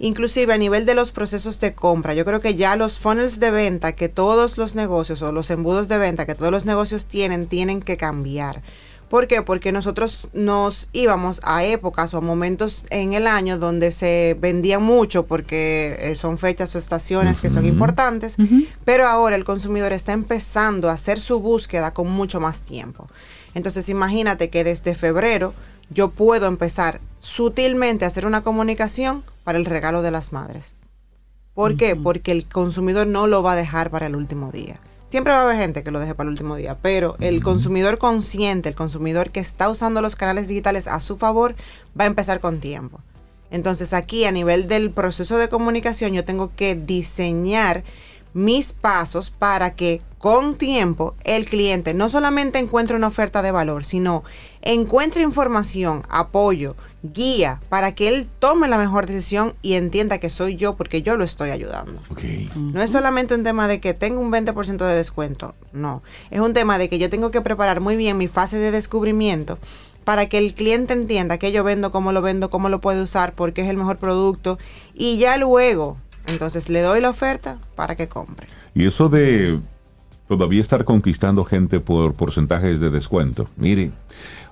Inclusive 0.00 0.52
a 0.52 0.58
nivel 0.58 0.84
de 0.84 0.94
los 0.94 1.12
procesos 1.12 1.60
de 1.60 1.74
compra, 1.74 2.14
yo 2.14 2.24
creo 2.24 2.40
que 2.40 2.56
ya 2.56 2.74
los 2.74 2.98
funnels 2.98 3.38
de 3.38 3.52
venta 3.52 3.92
que 3.92 4.08
todos 4.08 4.58
los 4.58 4.74
negocios 4.74 5.22
o 5.22 5.30
los 5.30 5.50
embudos 5.50 5.86
de 5.86 5.98
venta 5.98 6.26
que 6.26 6.34
todos 6.34 6.50
los 6.50 6.64
negocios 6.64 7.06
tienen, 7.06 7.46
tienen 7.46 7.80
que 7.80 7.96
cambiar. 7.96 8.62
¿Por 9.08 9.28
qué? 9.28 9.42
Porque 9.42 9.70
nosotros 9.70 10.26
nos 10.32 10.88
íbamos 10.92 11.40
a 11.44 11.64
épocas 11.64 12.12
o 12.14 12.20
momentos 12.20 12.84
en 12.90 13.12
el 13.12 13.28
año 13.28 13.56
donde 13.56 13.92
se 13.92 14.36
vendía 14.40 14.80
mucho 14.80 15.26
porque 15.26 15.96
eh, 16.00 16.16
son 16.16 16.38
fechas 16.38 16.74
o 16.74 16.78
estaciones 16.78 17.40
que 17.40 17.48
son 17.48 17.66
importantes, 17.66 18.36
pero 18.84 19.06
ahora 19.06 19.36
el 19.36 19.44
consumidor 19.44 19.92
está 19.92 20.12
empezando 20.12 20.90
a 20.90 20.94
hacer 20.94 21.20
su 21.20 21.38
búsqueda 21.38 21.94
con 21.94 22.10
mucho 22.10 22.40
más 22.40 22.62
tiempo. 22.62 23.08
Entonces 23.54 23.88
imagínate 23.88 24.50
que 24.50 24.64
desde 24.64 24.96
febrero 24.96 25.54
yo 25.88 26.10
puedo 26.10 26.46
empezar 26.46 27.00
sutilmente 27.18 28.04
a 28.04 28.08
hacer 28.08 28.26
una 28.26 28.42
comunicación 28.42 29.22
para 29.44 29.58
el 29.58 29.66
regalo 29.66 30.02
de 30.02 30.10
las 30.10 30.32
madres. 30.32 30.74
¿Por 31.54 31.76
qué? 31.76 31.96
Porque 31.96 32.32
el 32.32 32.46
consumidor 32.48 33.06
no 33.06 33.26
lo 33.26 33.42
va 33.42 33.52
a 33.52 33.56
dejar 33.56 33.90
para 33.90 34.06
el 34.06 34.16
último 34.16 34.50
día. 34.52 34.80
Siempre 35.08 35.32
va 35.32 35.40
a 35.40 35.42
haber 35.42 35.56
gente 35.56 35.84
que 35.84 35.92
lo 35.92 36.00
deje 36.00 36.14
para 36.14 36.26
el 36.26 36.32
último 36.32 36.56
día, 36.56 36.76
pero 36.82 37.16
el 37.20 37.42
consumidor 37.42 37.98
consciente, 37.98 38.68
el 38.68 38.74
consumidor 38.74 39.30
que 39.30 39.40
está 39.40 39.68
usando 39.68 40.02
los 40.02 40.16
canales 40.16 40.48
digitales 40.48 40.88
a 40.88 40.98
su 40.98 41.16
favor, 41.16 41.54
va 41.98 42.04
a 42.04 42.08
empezar 42.08 42.40
con 42.40 42.58
tiempo. 42.58 43.00
Entonces 43.50 43.92
aquí 43.92 44.24
a 44.24 44.32
nivel 44.32 44.66
del 44.66 44.90
proceso 44.90 45.38
de 45.38 45.48
comunicación 45.48 46.12
yo 46.12 46.24
tengo 46.24 46.50
que 46.56 46.74
diseñar 46.74 47.84
mis 48.34 48.72
pasos 48.72 49.30
para 49.30 49.74
que 49.74 50.02
con 50.18 50.56
tiempo 50.56 51.14
el 51.24 51.46
cliente 51.46 51.94
no 51.94 52.08
solamente 52.08 52.58
encuentre 52.58 52.96
una 52.96 53.06
oferta 53.06 53.42
de 53.42 53.52
valor, 53.52 53.84
sino 53.84 54.24
encuentre 54.66 55.22
información, 55.22 56.02
apoyo, 56.08 56.74
guía 57.02 57.60
para 57.68 57.94
que 57.94 58.08
él 58.08 58.28
tome 58.40 58.66
la 58.68 58.78
mejor 58.78 59.06
decisión 59.06 59.54
y 59.62 59.74
entienda 59.74 60.18
que 60.18 60.28
soy 60.28 60.56
yo 60.56 60.74
porque 60.74 61.02
yo 61.02 61.16
lo 61.16 61.24
estoy 61.24 61.50
ayudando. 61.50 62.00
No 62.56 62.82
es 62.82 62.90
solamente 62.90 63.34
un 63.34 63.44
tema 63.44 63.68
de 63.68 63.80
que 63.80 63.94
tengo 63.94 64.20
un 64.20 64.32
20% 64.32 64.78
de 64.78 64.94
descuento, 64.94 65.54
no. 65.72 66.02
Es 66.30 66.40
un 66.40 66.52
tema 66.52 66.78
de 66.78 66.88
que 66.88 66.98
yo 66.98 67.08
tengo 67.08 67.30
que 67.30 67.40
preparar 67.40 67.80
muy 67.80 67.96
bien 67.96 68.18
mi 68.18 68.28
fase 68.28 68.58
de 68.58 68.72
descubrimiento 68.72 69.58
para 70.04 70.26
que 70.26 70.38
el 70.38 70.54
cliente 70.54 70.94
entienda 70.94 71.38
que 71.38 71.52
yo 71.52 71.64
vendo, 71.64 71.90
cómo 71.90 72.12
lo 72.12 72.22
vendo, 72.22 72.50
cómo 72.50 72.68
lo 72.68 72.80
puede 72.80 73.02
usar, 73.02 73.34
porque 73.34 73.62
es 73.62 73.68
el 73.68 73.76
mejor 73.76 73.98
producto 73.98 74.58
y 74.94 75.18
ya 75.18 75.36
luego 75.36 75.96
entonces 76.26 76.68
le 76.68 76.80
doy 76.80 77.00
la 77.00 77.10
oferta 77.10 77.58
para 77.76 77.94
que 77.94 78.08
compre. 78.08 78.48
Y 78.74 78.86
eso 78.86 79.08
de 79.08 79.60
todavía 80.28 80.60
estar 80.60 80.84
conquistando 80.84 81.44
gente 81.44 81.80
por 81.80 82.14
porcentajes 82.14 82.80
de 82.80 82.90
descuento. 82.90 83.48
Mire, 83.56 83.92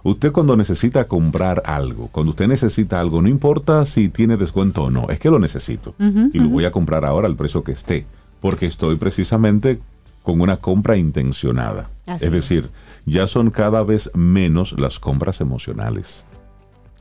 usted 0.05 0.30
cuando 0.30 0.57
necesita 0.57 1.07
comprar 1.07 1.62
algo, 1.66 2.09
cuando 2.12 2.30
usted 2.30 2.46
necesita 2.46 3.00
algo, 3.00 3.20
no 3.20 3.28
importa 3.28 3.84
si 3.86 4.09
tiene 4.09 4.36
descuento 4.36 4.84
o 4.84 4.90
no, 4.90 5.09
es 5.11 5.18
que 5.18 5.30
lo 5.30 5.38
necesito. 5.40 5.94
y 5.98 6.38
lo 6.38 6.48
voy 6.48 6.64
a 6.64 6.70
comprar 6.70 7.05
ahora 7.05 7.26
al 7.26 7.36
precio 7.36 7.64
que 7.64 7.72
esté, 7.72 8.07
porque 8.40 8.66
estoy 8.66 8.96
precisamente 8.96 9.80
con 10.22 10.40
una 10.40 10.59
compra 10.59 10.96
intencionada. 10.96 11.90
es 12.07 12.30
decir, 12.30 12.70
ya 13.07 13.26
son 13.26 13.50
cada 13.50 13.82
vez 13.82 14.11
menos 14.14 14.78
las 14.78 14.98
compras 14.98 15.40
emocionales. 15.40 16.24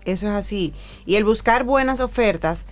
Eso 0.06 0.28
es 0.28 0.34
así. 0.34 0.74
Y 1.06 1.16
el 1.16 1.24
buscar 1.24 1.64
buenas 1.64 2.00
ofertas 2.00 2.66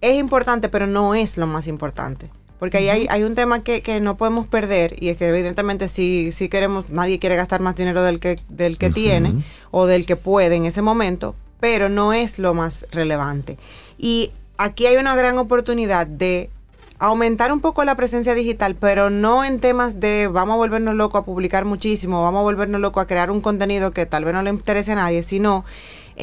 es 0.00 0.18
importante, 0.18 0.68
pero 0.68 0.86
no 0.86 1.14
es 1.14 1.38
lo 1.38 1.46
más 1.46 1.66
importante. 1.66 2.30
Porque 2.58 2.78
ahí 2.78 3.06
hay, 3.08 3.22
un 3.22 3.34
tema 3.34 3.62
que, 3.62 4.00
no 4.00 4.16
podemos 4.16 4.46
perder 4.46 4.96
y 5.00 5.10
es 5.10 5.16
que 5.16 5.28
evidentemente 5.28 5.88
si, 5.88 6.32
si 6.32 6.48
queremos, 6.48 6.90
nadie 6.90 7.18
quiere 7.18 7.36
gastar 7.36 7.60
más 7.60 7.76
dinero 7.76 8.02
del 8.02 8.18
que, 8.18 8.40
del 8.48 8.78
que 8.78 8.90
tiene 8.90 9.44
o 9.70 9.86
del 9.86 10.06
que 10.06 10.16
puede 10.16 10.56
en 10.56 10.64
ese 10.64 10.82
momento, 10.82 11.36
pero 11.60 11.88
no 11.88 12.12
es 12.12 12.38
lo 12.38 12.54
más 12.54 12.86
relevante. 12.90 13.58
Y 13.96 14.32
aquí 14.56 14.86
hay 14.86 14.96
una 14.96 15.14
gran 15.14 15.38
oportunidad 15.38 16.06
de 16.06 16.50
aumentar 16.98 17.52
un 17.52 17.60
poco 17.60 17.84
la 17.84 17.94
presencia 17.94 18.34
digital, 18.34 18.74
pero 18.74 19.08
no 19.08 19.44
en 19.44 19.60
temas 19.60 20.00
de 20.00 20.26
vamos 20.26 20.54
a 20.54 20.56
volvernos 20.56 20.96
locos 20.96 21.22
a 21.22 21.24
publicar 21.24 21.64
muchísimo, 21.64 22.22
vamos 22.22 22.40
a 22.40 22.42
volvernos 22.42 22.80
locos 22.80 23.04
a 23.04 23.06
crear 23.06 23.30
un 23.30 23.40
contenido 23.40 23.92
que 23.92 24.06
tal 24.06 24.24
vez 24.24 24.34
no 24.34 24.42
le 24.42 24.50
interese 24.50 24.92
a 24.92 24.96
nadie, 24.96 25.22
sino 25.22 25.64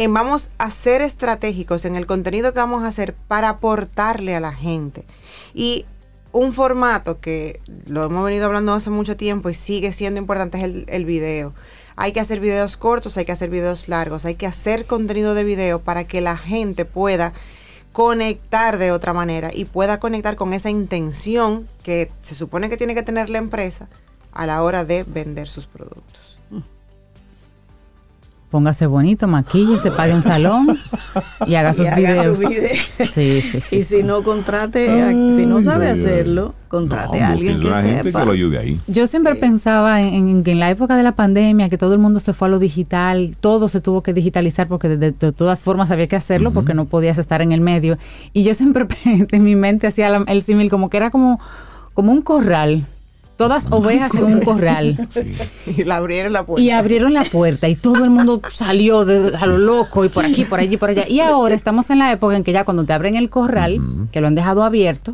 vamos 0.09 0.49
a 0.57 0.69
ser 0.69 1.01
estratégicos 1.01 1.86
en 1.86 1.95
el 1.95 2.05
contenido 2.05 2.51
que 2.51 2.59
vamos 2.59 2.83
a 2.83 2.88
hacer 2.88 3.15
para 3.27 3.49
aportarle 3.49 4.36
a 4.36 4.41
la 4.41 4.53
gente. 4.53 5.05
Y 5.53 5.86
un 6.36 6.51
formato 6.51 7.21
que 7.21 7.61
lo 7.88 8.03
hemos 8.03 8.25
venido 8.25 8.45
hablando 8.45 8.73
hace 8.73 8.89
mucho 8.89 9.15
tiempo 9.15 9.49
y 9.49 9.53
sigue 9.53 9.93
siendo 9.93 10.19
importante 10.19 10.57
es 10.57 10.65
el, 10.65 10.86
el, 10.89 11.05
video. 11.05 11.53
Hay 11.95 12.11
que 12.11 12.19
hacer 12.19 12.41
videos 12.41 12.75
cortos, 12.75 13.15
hay 13.15 13.23
que 13.23 13.31
hacer 13.31 13.49
videos 13.49 13.88
largos, 13.88 14.25
hay 14.25 14.36
que 14.36 14.45
hacer 14.45 14.86
contenido 14.86 15.33
de 15.33 15.45
video 15.45 15.79
para 15.79 16.03
que 16.03 16.19
la 16.19 16.36
gente 16.36 16.83
pueda 16.83 17.31
conectar 17.93 18.77
de 18.77 18.91
otra 18.91 19.13
manera 19.13 19.49
y 19.53 19.63
pueda 19.63 20.01
conectar 20.01 20.36
con 20.36 20.51
esa 20.51 20.69
intención 20.69 21.69
que 21.83 22.11
se 22.21 22.36
supone 22.36 22.67
que 22.67 22.75
tiene 22.75 22.95
que 22.95 23.03
tener 23.03 23.29
la 23.29 23.38
empresa 23.38 23.88
a 24.33 24.45
la 24.45 24.61
hora 24.61 24.83
de 24.83 25.05
vender 25.07 25.47
sus 25.47 25.67
productos 25.67 26.24
póngase 28.49 28.85
bonito, 28.85 29.27
maquille, 29.27 29.79
se 29.79 29.91
pague 29.91 30.13
un 30.13 30.21
salón 30.21 30.77
y 31.45 31.55
haga 31.55 31.73
sus 31.73 31.93
videos. 31.95 32.37
Sí, 32.37 33.41
sí, 33.41 33.61
sí. 33.61 33.75
Y 33.77 33.83
si 33.83 34.03
no 34.03 34.23
contrate, 34.23 34.87
si 35.31 35.45
no 35.45 35.61
sabe 35.61 35.89
hacerlo, 35.89 36.53
contrate 36.67 37.21
a 37.21 37.31
alguien 37.31 37.59
que 37.59 37.69
sepa. 37.69 38.21
Que 38.21 38.25
lo 38.25 38.31
ayude 38.31 38.57
ahí. 38.57 38.79
Yo 38.87 39.07
siempre 39.07 39.35
pensaba 39.35 40.01
en, 40.01 40.43
en, 40.45 40.59
la 40.59 40.69
época 40.69 40.95
de 40.95 41.03
la 41.03 41.15
pandemia 41.15 41.69
que 41.69 41.77
todo 41.77 41.93
el 41.93 41.99
mundo 41.99 42.19
se 42.19 42.33
fue 42.33 42.47
a 42.47 42.51
lo 42.51 42.59
digital, 42.59 43.35
todo 43.39 43.67
se 43.67 43.81
tuvo 43.81 44.03
que 44.03 44.13
digitalizar 44.13 44.67
porque 44.67 44.89
de, 44.89 45.11
todas 45.11 45.63
formas 45.63 45.91
había 45.91 46.07
que 46.07 46.15
hacerlo 46.15 46.51
porque 46.51 46.73
no 46.73 46.85
podías 46.85 47.17
estar 47.17 47.41
en 47.41 47.51
el 47.51 47.61
medio. 47.61 47.97
Y 48.33 48.43
yo 48.43 48.53
siempre 48.53 48.87
en 49.31 49.43
mi 49.43 49.55
mente 49.55 49.87
hacía 49.87 50.07
el 50.27 50.41
símil 50.43 50.69
como 50.69 50.89
que 50.89 50.97
era 50.97 51.09
como 51.09 51.39
como 51.95 52.11
un 52.11 52.21
corral 52.21 52.85
todas 53.36 53.67
ovejas 53.71 54.13
en 54.15 54.23
un 54.25 54.41
corral. 54.41 55.07
Y 55.65 55.83
la 55.83 55.97
abrieron 55.97 56.33
la 56.33 56.45
puerta. 56.45 56.61
Y 56.61 56.69
abrieron 56.71 57.13
la 57.13 57.23
puerta 57.25 57.67
y 57.67 57.75
todo 57.75 58.03
el 58.03 58.09
mundo 58.09 58.41
salió 58.51 59.05
de, 59.05 59.36
a 59.36 59.45
lo 59.45 59.57
loco 59.57 60.05
y 60.05 60.09
por 60.09 60.25
aquí, 60.25 60.45
por 60.45 60.59
allí, 60.59 60.77
por 60.77 60.89
allá. 60.89 61.07
Y 61.07 61.19
ahora 61.19 61.55
estamos 61.55 61.89
en 61.89 61.99
la 61.99 62.11
época 62.11 62.36
en 62.36 62.43
que 62.43 62.51
ya 62.51 62.63
cuando 62.63 62.86
te 62.86 62.93
abren 62.93 63.15
el 63.15 63.29
corral, 63.29 63.81
que 64.11 64.21
lo 64.21 64.27
han 64.27 64.36
dejado 64.36 64.63
abierto, 64.63 65.13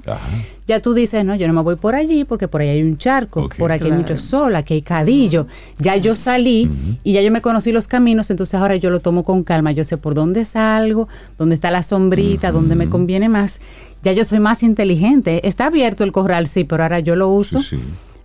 ya 0.68 0.80
tú 0.82 0.94
dices, 0.94 1.26
no, 1.26 1.36
yo 1.36 1.48
no 1.48 1.54
me 1.54 1.62
voy 1.62 1.76
por 1.76 1.96
allí 1.96 2.24
porque 2.24 2.48
por 2.48 2.62
ahí 2.62 2.70
hay 2.70 2.84
un 2.84 2.98
charco, 2.98 3.50
por 3.58 3.72
aquí 3.72 3.86
hay 3.86 3.92
mucho 3.92 4.18
sol, 4.18 4.56
aquí 4.56 4.76
hay 4.76 4.82
cadillo. 4.82 5.48
Ya 5.80 5.96
yo 5.96 6.16
salí 6.16 6.70
y 7.04 7.14
ya 7.14 7.22
yo 7.22 7.32
me 7.32 7.42
conocí 7.42 7.72
los 7.72 7.88
caminos, 7.88 8.30
entonces 8.30 8.56
ahora 8.56 8.76
yo 8.76 8.90
lo 8.90 9.00
tomo 9.00 9.24
con 9.24 9.44
calma. 9.44 9.72
Yo 9.72 9.84
sé 9.84 9.98
por 9.98 10.14
dónde 10.14 10.46
salgo, 10.46 11.08
dónde 11.38 11.56
está 11.56 11.72
la 11.72 11.84
sombrita, 11.84 12.52
dónde 12.52 12.76
me 12.76 12.90
conviene 12.90 13.30
más. 13.30 13.60
Ya 14.04 14.14
yo 14.14 14.26
soy 14.26 14.40
más 14.40 14.64
inteligente. 14.64 15.48
Está 15.48 15.68
abierto 15.68 16.04
el 16.04 16.12
corral, 16.12 16.48
sí, 16.48 16.64
pero 16.64 16.84
ahora 16.84 17.00
yo 17.00 17.16
lo 17.16 17.30
uso 17.30 17.62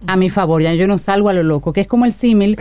a 0.07 0.16
mi 0.16 0.30
favor, 0.30 0.62
ya 0.62 0.74
yo 0.74 0.86
no 0.86 0.98
salgo 0.98 1.28
a 1.28 1.32
lo 1.32 1.42
loco, 1.42 1.72
que 1.72 1.80
es 1.80 1.86
como 1.86 2.04
el 2.04 2.12
símil 2.12 2.59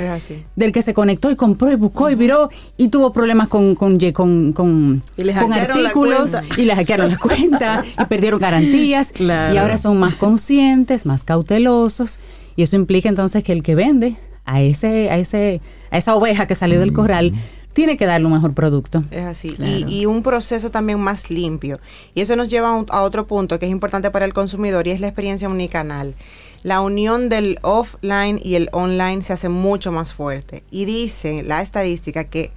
del 0.55 0.71
que 0.71 0.81
se 0.81 0.93
conectó 0.93 1.31
y 1.31 1.35
compró 1.35 1.71
y 1.71 1.75
buscó 1.75 2.09
y 2.09 2.15
viró 2.15 2.49
y 2.77 2.89
tuvo 2.89 3.13
problemas 3.13 3.47
con, 3.47 3.75
con, 3.75 3.99
con, 4.11 4.53
con, 4.53 5.03
artículos 5.53 6.35
y 6.57 6.63
le 6.63 6.75
hackearon 6.75 7.09
la 7.09 7.17
cuenta 7.17 7.83
y 7.99 8.05
perdieron 8.05 8.39
garantías 8.39 9.13
y 9.19 9.57
ahora 9.57 9.77
son 9.77 9.97
más 9.99 10.15
conscientes, 10.15 11.05
más 11.05 11.23
cautelosos 11.23 12.19
y 12.55 12.63
eso 12.63 12.75
implica 12.75 13.09
entonces 13.09 13.43
que 13.43 13.51
el 13.51 13.63
que 13.63 13.75
vende 13.75 14.15
a 14.45 14.61
ese, 14.61 15.09
a 15.09 15.17
ese, 15.17 15.61
a 15.91 15.97
esa 15.97 16.15
oveja 16.15 16.47
que 16.47 16.55
salió 16.55 16.79
del 16.79 16.93
corral 16.93 17.33
tiene 17.73 17.97
que 17.97 18.05
darle 18.05 18.27
un 18.27 18.33
mejor 18.33 18.53
producto. 18.53 19.03
Es 19.11 19.25
así. 19.25 19.53
Y, 19.59 20.05
un 20.05 20.23
proceso 20.23 20.71
también 20.71 20.97
más 20.97 21.29
limpio. 21.29 21.79
Y 22.13 22.21
eso 22.21 22.37
nos 22.37 22.47
lleva 22.47 22.69
a, 22.69 22.85
a, 22.89 23.01
otro 23.01 23.27
punto 23.27 23.59
que 23.59 23.65
es 23.65 23.71
importante 23.71 24.09
para 24.11 24.23
el 24.23 24.33
consumidor 24.33 24.87
y 24.87 24.91
es 24.91 25.01
la 25.01 25.07
experiencia 25.07 25.49
omnicanal 25.49 26.13
la 26.65 26.81
unión 26.81 27.29
del 27.29 27.59
offline 27.61 28.39
y 28.43 28.55
el 28.55 28.69
online 28.71 29.21
se 29.21 29.33
hace 29.33 29.49
mucho 29.49 29.91
más 29.91 30.15
fuerte. 30.15 30.63
Y 30.71 30.85
dice 30.85 31.43
la 31.43 31.61
estadística 31.61 32.23
que 32.23 32.51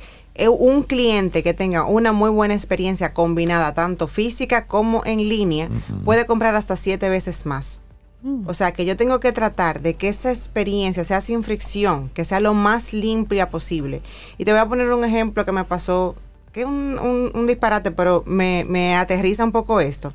un 0.49 0.83
cliente 0.83 1.43
que 1.43 1.53
tenga 1.53 1.85
una 1.85 2.13
muy 2.13 2.31
buena 2.31 2.55
experiencia 2.55 3.13
combinada, 3.13 3.75
tanto 3.75 4.09
física 4.09 4.67
como 4.67 5.05
en 5.05 5.29
línea, 5.29 5.69
puede 6.07 6.25
comprar 6.25 6.55
hasta 6.55 6.75
siete 6.77 7.11
veces 7.11 7.45
más. 7.45 7.81
Mm. 8.23 8.49
O 8.49 8.55
sea 8.55 8.73
que 8.73 8.87
yo 8.87 8.97
tengo 8.97 9.21
que 9.21 9.33
tratar 9.33 9.83
de 9.83 9.93
que 9.93 10.09
esa 10.09 10.33
experiencia 10.33 11.05
sea 11.05 11.21
sin 11.21 11.43
fricción, 11.43 12.09
que 12.15 12.25
sea 12.25 12.41
lo 12.41 12.55
más 12.55 12.95
limpia 12.95 13.51
posible. 13.51 14.01
Y 14.39 14.47
te 14.47 14.53
voy 14.53 14.61
a 14.61 14.67
poner 14.67 14.91
un 14.91 15.05
ejemplo 15.05 15.45
que 15.45 15.53
me 15.53 15.65
pasó, 15.65 16.15
que 16.53 16.63
es 16.63 16.67
un, 16.67 17.45
disparate, 17.47 17.91
pero 17.91 18.25
me, 18.27 18.65
me 18.67 18.97
aterriza 18.97 19.45
un 19.45 19.53
poco 19.53 19.81
esto. 19.81 20.15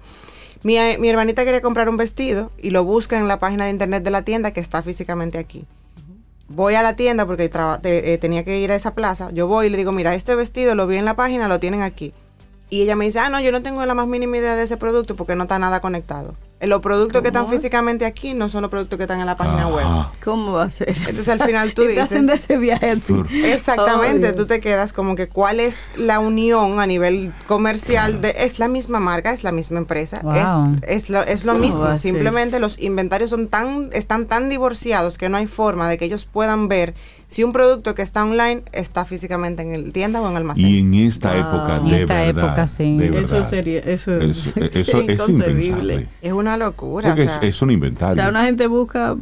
Mi, 0.63 0.77
hermanita 0.77 1.43
quería 1.43 1.61
comprar 1.61 1.89
un 1.89 1.97
vestido 1.97 2.51
y 2.57 2.69
lo 2.69 2.85
busca 2.85 3.17
en 3.17 3.27
la 3.27 3.37
página 3.37 3.65
de 3.65 3.71
internet 3.71 4.03
de 4.03 4.11
la 4.11 4.21
tienda 4.21 4.51
que 4.51 4.61
está 4.61 4.81
físicamente 4.81 5.37
aquí. 5.37 5.65
voy 6.47 6.75
a 6.75 6.81
la 6.81 6.95
tienda 6.95 7.25
porque 7.25 7.51
eh, 7.83 8.17
tenía 8.19 8.45
que 8.45 8.59
ir 8.59 8.71
a 8.71 8.75
esa 8.75 8.93
plaza, 8.93 9.29
yo 9.31 9.47
voy 9.47 9.67
y 9.67 9.69
le 9.69 9.77
digo, 9.77 9.91
mira, 9.91 10.15
este 10.15 10.35
vestido 10.35 10.73
lo 10.75 10.87
vi 10.87 10.97
en 10.97 11.05
la 11.05 11.15
página, 11.15 11.47
lo 11.47 11.59
tienen 11.59 11.81
aquí. 11.81 12.13
Y 12.69 12.81
ella 12.81 12.95
me 12.95 13.05
dice, 13.05 13.19
ah, 13.19 13.29
no, 13.29 13.39
yo 13.41 13.51
no 13.51 13.61
tengo 13.61 13.85
la 13.85 13.93
más 13.93 14.07
mínima 14.07 14.37
idea 14.37 14.55
de 14.55 14.63
ese 14.63 14.77
producto 14.77 15.15
porque 15.15 15.35
no 15.35 15.43
está 15.43 15.59
nada 15.59 15.79
conectado. 15.79 16.33
Los 16.65 16.81
productos 16.81 17.21
que 17.21 17.27
están 17.27 17.49
físicamente 17.49 18.05
aquí 18.05 18.33
no 18.33 18.49
son 18.49 18.61
los 18.61 18.71
productos 18.71 18.97
que 18.97 19.03
están 19.03 19.19
en 19.19 19.25
la 19.25 19.37
página 19.37 19.67
web. 19.67 19.85
¿Cómo 20.23 20.53
va 20.53 20.63
a 20.63 20.69
ser? 20.69 20.89
Entonces 20.89 21.29
al 21.29 21.41
final 21.41 21.73
tú 21.75 21.83
dices... 21.83 22.03
haciendo 22.03 22.33
ese 22.33 22.57
viaje 22.57 22.97
Exactamente, 23.45 24.33
tú 24.33 24.45
te 24.45 24.59
quedas 24.59 24.93
como 24.93 25.15
que 25.15 25.27
cuál 25.27 25.59
es 25.59 25.91
la 25.95 26.19
unión 26.19 26.79
a 26.79 26.85
nivel 26.85 27.33
comercial 27.47 28.21
de... 28.21 28.35
Es 28.37 28.59
la 28.59 28.67
misma 28.67 28.99
marca, 28.99 29.31
es 29.31 29.43
la 29.43 29.51
misma 29.51 29.79
empresa, 29.79 30.21
es, 30.87 31.09
lo, 31.09 31.21
es 31.23 31.45
lo 31.45 31.55
mismo. 31.55 31.97
Simplemente 31.97 32.59
los 32.59 32.79
inventarios 32.79 33.29
son 33.29 33.47
tan, 33.47 33.89
están 33.93 34.27
tan 34.27 34.49
divorciados 34.49 35.17
que 35.17 35.29
no 35.29 35.37
hay 35.37 35.47
forma 35.47 35.89
de 35.89 35.97
que 35.97 36.05
ellos 36.05 36.25
puedan 36.25 36.67
ver 36.67 36.93
si 37.33 37.43
un 37.43 37.51
producto 37.51 37.95
que 37.95 38.03
está 38.03 38.23
online 38.23 38.61
está 38.73 39.05
físicamente 39.05 39.63
en 39.63 39.71
el 39.71 39.91
tienda 39.91 40.21
o 40.21 40.25
en 40.25 40.31
el 40.33 40.37
almacén. 40.37 40.65
Y 40.65 40.79
en 40.79 40.93
esta 40.93 41.35
época, 41.35 41.79
de 41.79 42.01
esta 42.01 42.13
verdad, 42.13 42.45
época, 42.45 42.67
sí. 42.67 42.99
eso 43.01 43.43
sería, 43.43 43.79
eso 43.79 44.15
es, 44.21 44.55
eso 44.55 44.99
es 44.99 45.09
inconcebible. 45.09 46.09
Es 46.21 46.31
una 46.31 46.57
locura. 46.57 47.15
es, 47.41 47.61
un 47.63 47.71
inventario. 47.71 48.11
O 48.11 48.15
sea, 48.15 48.29
una 48.29 48.45
gente 48.45 48.67
busca 48.67 49.17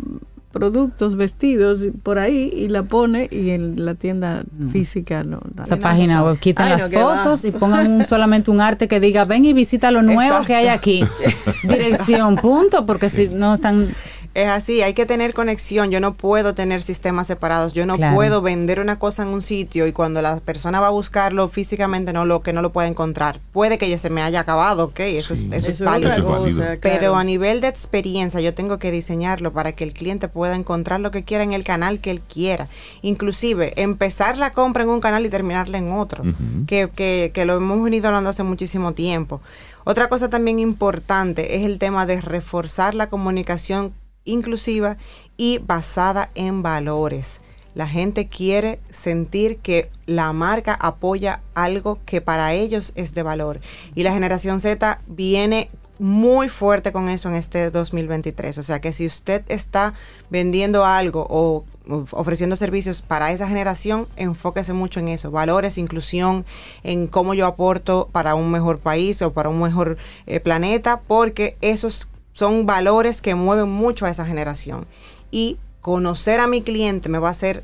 productos, 0.51 1.16
vestidos 1.16 1.88
por 2.03 2.20
ahí 2.20 2.51
y 2.53 2.68
la 2.68 2.84
pone 2.84 3.30
y 3.32 3.51
en 3.51 3.86
la 3.86 3.95
tienda 3.95 4.43
mm. 4.59 4.68
física 4.68 5.24
no. 5.24 5.39
Esa 5.64 5.78
página 5.78 6.22
web 6.22 6.38
quitan 6.38 6.70
las 6.70 6.91
fotos 6.91 7.45
y 7.45 7.51
pongan 7.51 8.03
solamente 8.09 8.51
un 8.51 8.59
arte 8.59 8.89
que 8.89 8.99
diga 8.99 9.24
ven 9.24 9.45
y 9.45 9.53
visita 9.53 9.89
lo 9.89 10.01
nuevo 10.01 10.43
que 10.43 10.55
hay 10.55 10.68
aquí. 10.68 11.05
Dirección, 11.64 12.36
punto, 12.36 12.86
porque 12.86 13.09
si 13.09 13.30
no 13.30 13.53
están 13.53 13.95
es 14.34 14.48
así, 14.48 14.82
hay 14.82 14.94
que 14.94 15.06
tener 15.06 15.34
conexión. 15.34 15.92
Yo 15.92 16.00
no 16.00 16.14
puedo 16.14 16.54
tener 16.54 16.82
sistemas 16.82 17.28
separados. 17.28 17.74
Yo 17.74 17.86
no 17.86 17.98
puedo 18.14 18.42
vender 18.42 18.80
una 18.80 18.98
cosa 18.98 19.24
en 19.24 19.30
un 19.30 19.42
sitio 19.42 19.88
y 19.88 19.92
cuando 19.92 20.22
la 20.22 20.38
persona 20.40 20.80
va 20.80 20.88
a 20.88 20.92
buscarlo 20.92 21.50
físicamente 21.50 22.14
no 22.14 22.26
lo 22.26 22.42
que 22.42 22.54
no 22.54 22.62
lo 22.62 22.72
puede 22.72 22.88
encontrar. 22.88 23.42
Puede 23.52 23.78
que 23.78 23.90
ya 23.90 23.98
se 23.98 24.10
me 24.10 24.22
haya 24.22 24.40
acabado, 24.40 24.86
ok, 24.86 25.00
eso 25.02 25.34
es 25.34 25.46
eso, 25.52 25.68
es 25.68 25.82
válido. 25.82 26.46
Pero 26.82 27.16
a 27.16 27.24
nivel 27.24 27.60
de 27.60 27.68
experiencia 27.68 28.40
yo 28.40 28.54
tengo 28.54 28.80
que 28.80 28.92
diseñarlo 28.92 29.52
para 29.52 29.74
que 29.74 29.84
el 29.84 29.94
cliente 29.94 30.28
pueda 30.28 30.56
encontrar 30.56 31.02
lo 31.02 31.12
que 31.12 31.24
quiera 31.24 31.44
en 31.44 31.52
el 31.52 31.64
canal 31.64 32.00
que 32.00 32.12
él 32.12 32.22
quiera. 32.22 32.70
Inclusive 33.02 33.74
empezar 33.82 34.38
la 34.38 34.54
compra 34.54 34.84
en 34.84 34.90
un 34.90 35.02
canal 35.02 35.26
y 35.26 35.30
terminarla 35.30 35.78
en 35.78 35.92
otro, 35.92 36.24
que, 36.68 36.90
que, 36.96 37.32
que 37.34 37.46
lo 37.46 37.58
hemos 37.58 37.84
venido 37.84 38.08
hablando 38.08 38.30
hace 38.30 38.44
muchísimo 38.44 38.94
tiempo. 38.94 39.42
Otra 39.84 40.10
cosa 40.10 40.30
también 40.30 40.60
importante 40.60 41.56
es 41.56 41.66
el 41.66 41.80
tema 41.80 42.06
de 42.06 42.22
reforzar 42.22 42.94
la 42.94 43.10
comunicación 43.10 43.94
inclusiva 44.26 44.98
y 45.38 45.60
basada 45.60 46.30
en 46.36 46.64
valores. 46.64 47.42
La 47.74 47.88
gente 47.88 48.28
quiere 48.28 48.80
sentir 48.90 49.58
que 49.58 49.90
la 50.06 50.34
marca 50.34 50.74
apoya 50.74 51.42
algo 51.54 52.00
que 52.06 52.20
para 52.20 52.54
ellos 52.54 52.92
es 52.96 53.14
de 53.14 53.24
valor. 53.24 53.62
Y 53.96 54.04
la 54.04 54.12
generación 54.12 54.60
Z 54.60 55.00
viene 55.08 55.70
muy 55.98 56.50
fuerte 56.50 56.92
con 56.92 57.10
eso 57.10 57.30
en 57.30 57.36
este 57.36 57.70
2023. 57.70 58.58
O 58.58 58.64
sea 58.64 58.82
que 58.82 58.92
si 58.92 59.06
usted 59.06 59.44
está 59.48 59.94
vendiendo 60.30 60.84
algo 60.84 61.26
o 61.30 61.64
ofreciendo 62.12 62.56
servicios 62.56 63.02
para 63.02 63.32
esa 63.32 63.48
generación, 63.48 64.08
enfóquese 64.16 64.74
mucho 64.74 65.00
en 65.00 65.10
eso, 65.10 65.32
valores, 65.32 65.78
inclusión, 65.78 66.46
en 66.84 67.08
cómo 67.08 67.34
yo 67.34 67.46
aporto 67.46 68.10
para 68.12 68.36
un 68.36 68.52
mejor 68.52 68.80
país 68.80 69.22
o 69.22 69.34
para 69.34 69.50
un 69.50 69.62
mejor 69.62 69.98
eh, 70.26 70.40
planeta, 70.40 71.02
porque 71.08 71.56
esos 71.62 72.08
son 72.34 72.66
valores 72.66 73.22
que 73.22 73.36
mueven 73.36 73.70
mucho 73.70 74.06
a 74.06 74.10
esa 74.10 74.26
generación. 74.26 74.86
Y 75.32 75.58
conocer 75.82 76.40
a 76.40 76.48
mi 76.48 76.62
cliente 76.62 77.10
me 77.10 77.20
va 77.20 77.30
a 77.30 77.32
hacer 77.32 77.64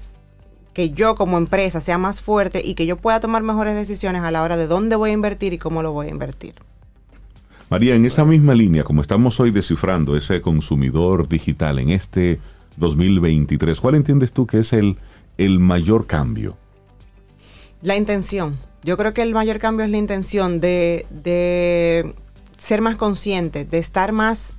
que 0.74 0.92
yo 0.92 1.16
como 1.16 1.38
empresa 1.38 1.82
sea 1.82 1.98
más 1.98 2.22
fuerte 2.22 2.62
y 2.64 2.76
que 2.76 2.86
yo 2.86 2.98
pueda 2.98 3.20
tomar 3.20 3.42
mejores 3.42 3.76
decisiones 3.76 4.22
a 4.22 4.32
la 4.32 4.44
hora 4.44 4.58
de 4.58 4.68
dónde 4.68 4.96
voy 4.96 5.10
a 5.10 5.14
invertir 5.14 5.54
y 5.54 5.58
cómo 5.58 5.82
lo 5.82 5.92
voy 5.92 6.08
a 6.08 6.12
invertir. 6.12 6.56
María, 7.70 7.96
en 7.96 8.06
esa 8.06 8.24
misma 8.24 8.54
línea, 8.54 8.84
como 8.84 9.02
estamos 9.02 9.40
hoy 9.40 9.52
descifrando 9.52 10.16
ese 10.16 10.40
consumidor 10.40 11.28
digital 11.28 11.80
en 11.80 11.90
este 11.90 12.40
2023, 12.78 13.80
¿cuál 13.82 13.96
entiendes 13.96 14.32
tú 14.32 14.46
que 14.48 14.60
es 14.60 14.72
el, 14.72 14.98
el 15.38 15.60
mayor 15.60 16.06
cambio? 16.06 16.56
La 17.82 17.98
intención. 17.98 18.58
Yo 18.84 18.98
creo 18.98 19.14
que 19.14 19.24
el 19.24 19.34
mayor 19.34 19.60
cambio 19.60 19.84
es 19.84 19.92
la 19.92 19.98
intención 19.98 20.62
de, 20.62 21.06
de 21.10 22.14
ser 22.58 22.82
más 22.82 22.96
conscientes, 22.96 23.70
de 23.70 23.78
estar 23.78 24.12
más 24.12 24.54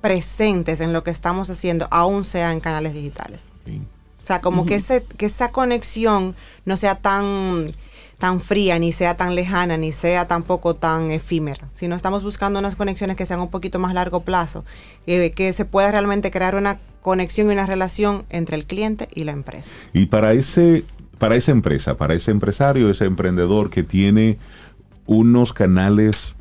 presentes 0.00 0.80
en 0.80 0.92
lo 0.92 1.02
que 1.02 1.10
estamos 1.10 1.48
haciendo, 1.48 1.88
aún 1.90 2.24
sea 2.24 2.52
en 2.52 2.60
canales 2.60 2.92
digitales. 2.94 3.46
O 3.66 4.26
sea, 4.26 4.40
como 4.40 4.64
que, 4.64 4.76
ese, 4.76 5.02
que 5.02 5.26
esa 5.26 5.50
conexión 5.50 6.34
no 6.64 6.76
sea 6.78 6.94
tan, 6.94 7.66
tan 8.18 8.40
fría, 8.40 8.78
ni 8.78 8.90
sea 8.90 9.16
tan 9.16 9.34
lejana, 9.34 9.76
ni 9.76 9.92
sea 9.92 10.26
tampoco 10.26 10.74
tan 10.76 11.10
efímera, 11.10 11.68
sino 11.74 11.94
estamos 11.94 12.22
buscando 12.22 12.58
unas 12.58 12.74
conexiones 12.76 13.16
que 13.16 13.26
sean 13.26 13.40
un 13.40 13.50
poquito 13.50 13.78
más 13.78 13.92
largo 13.92 14.20
plazo, 14.20 14.64
eh, 15.06 15.30
que 15.30 15.52
se 15.52 15.66
pueda 15.66 15.90
realmente 15.90 16.30
crear 16.30 16.54
una 16.54 16.78
conexión 17.02 17.48
y 17.48 17.52
una 17.52 17.66
relación 17.66 18.24
entre 18.30 18.56
el 18.56 18.64
cliente 18.64 19.08
y 19.14 19.24
la 19.24 19.32
empresa. 19.32 19.72
Y 19.92 20.06
para 20.06 20.32
ese, 20.32 20.84
para 21.18 21.36
esa 21.36 21.52
empresa, 21.52 21.98
para 21.98 22.14
ese 22.14 22.30
empresario, 22.30 22.88
ese 22.88 23.04
emprendedor 23.04 23.68
que 23.68 23.82
tiene 23.82 24.38
unos 25.06 25.52
canales 25.52 26.34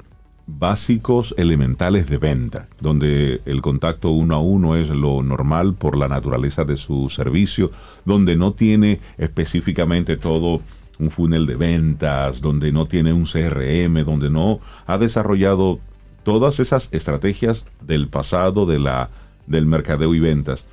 básicos 0.45 1.33
elementales 1.37 2.07
de 2.07 2.17
venta, 2.17 2.67
donde 2.81 3.41
el 3.45 3.61
contacto 3.61 4.11
uno 4.11 4.35
a 4.35 4.41
uno 4.41 4.75
es 4.75 4.89
lo 4.89 5.23
normal 5.23 5.73
por 5.73 5.97
la 5.97 6.07
naturaleza 6.07 6.65
de 6.65 6.77
su 6.77 7.09
servicio, 7.09 7.71
donde 8.05 8.35
no 8.35 8.51
tiene 8.51 8.99
específicamente 9.17 10.17
todo 10.17 10.61
un 10.99 11.11
funnel 11.11 11.45
de 11.45 11.55
ventas, 11.55 12.41
donde 12.41 12.71
no 12.71 12.85
tiene 12.85 13.13
un 13.13 13.25
CRM, 13.25 14.05
donde 14.05 14.29
no 14.29 14.59
ha 14.85 14.97
desarrollado 14.97 15.79
todas 16.23 16.59
esas 16.59 16.89
estrategias 16.93 17.65
del 17.81 18.07
pasado 18.07 18.65
de 18.65 18.79
la 18.79 19.09
del 19.47 19.65
mercadeo 19.65 20.13
y 20.15 20.19
ventas. 20.19 20.65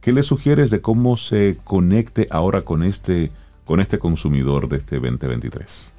¿Qué 0.00 0.12
le 0.12 0.22
sugieres 0.22 0.70
de 0.70 0.80
cómo 0.80 1.16
se 1.16 1.58
conecte 1.64 2.26
ahora 2.30 2.62
con 2.62 2.82
este 2.82 3.30
con 3.64 3.80
este 3.80 3.98
consumidor 3.98 4.68
de 4.68 4.78
este 4.78 4.96
2023? 4.96 5.92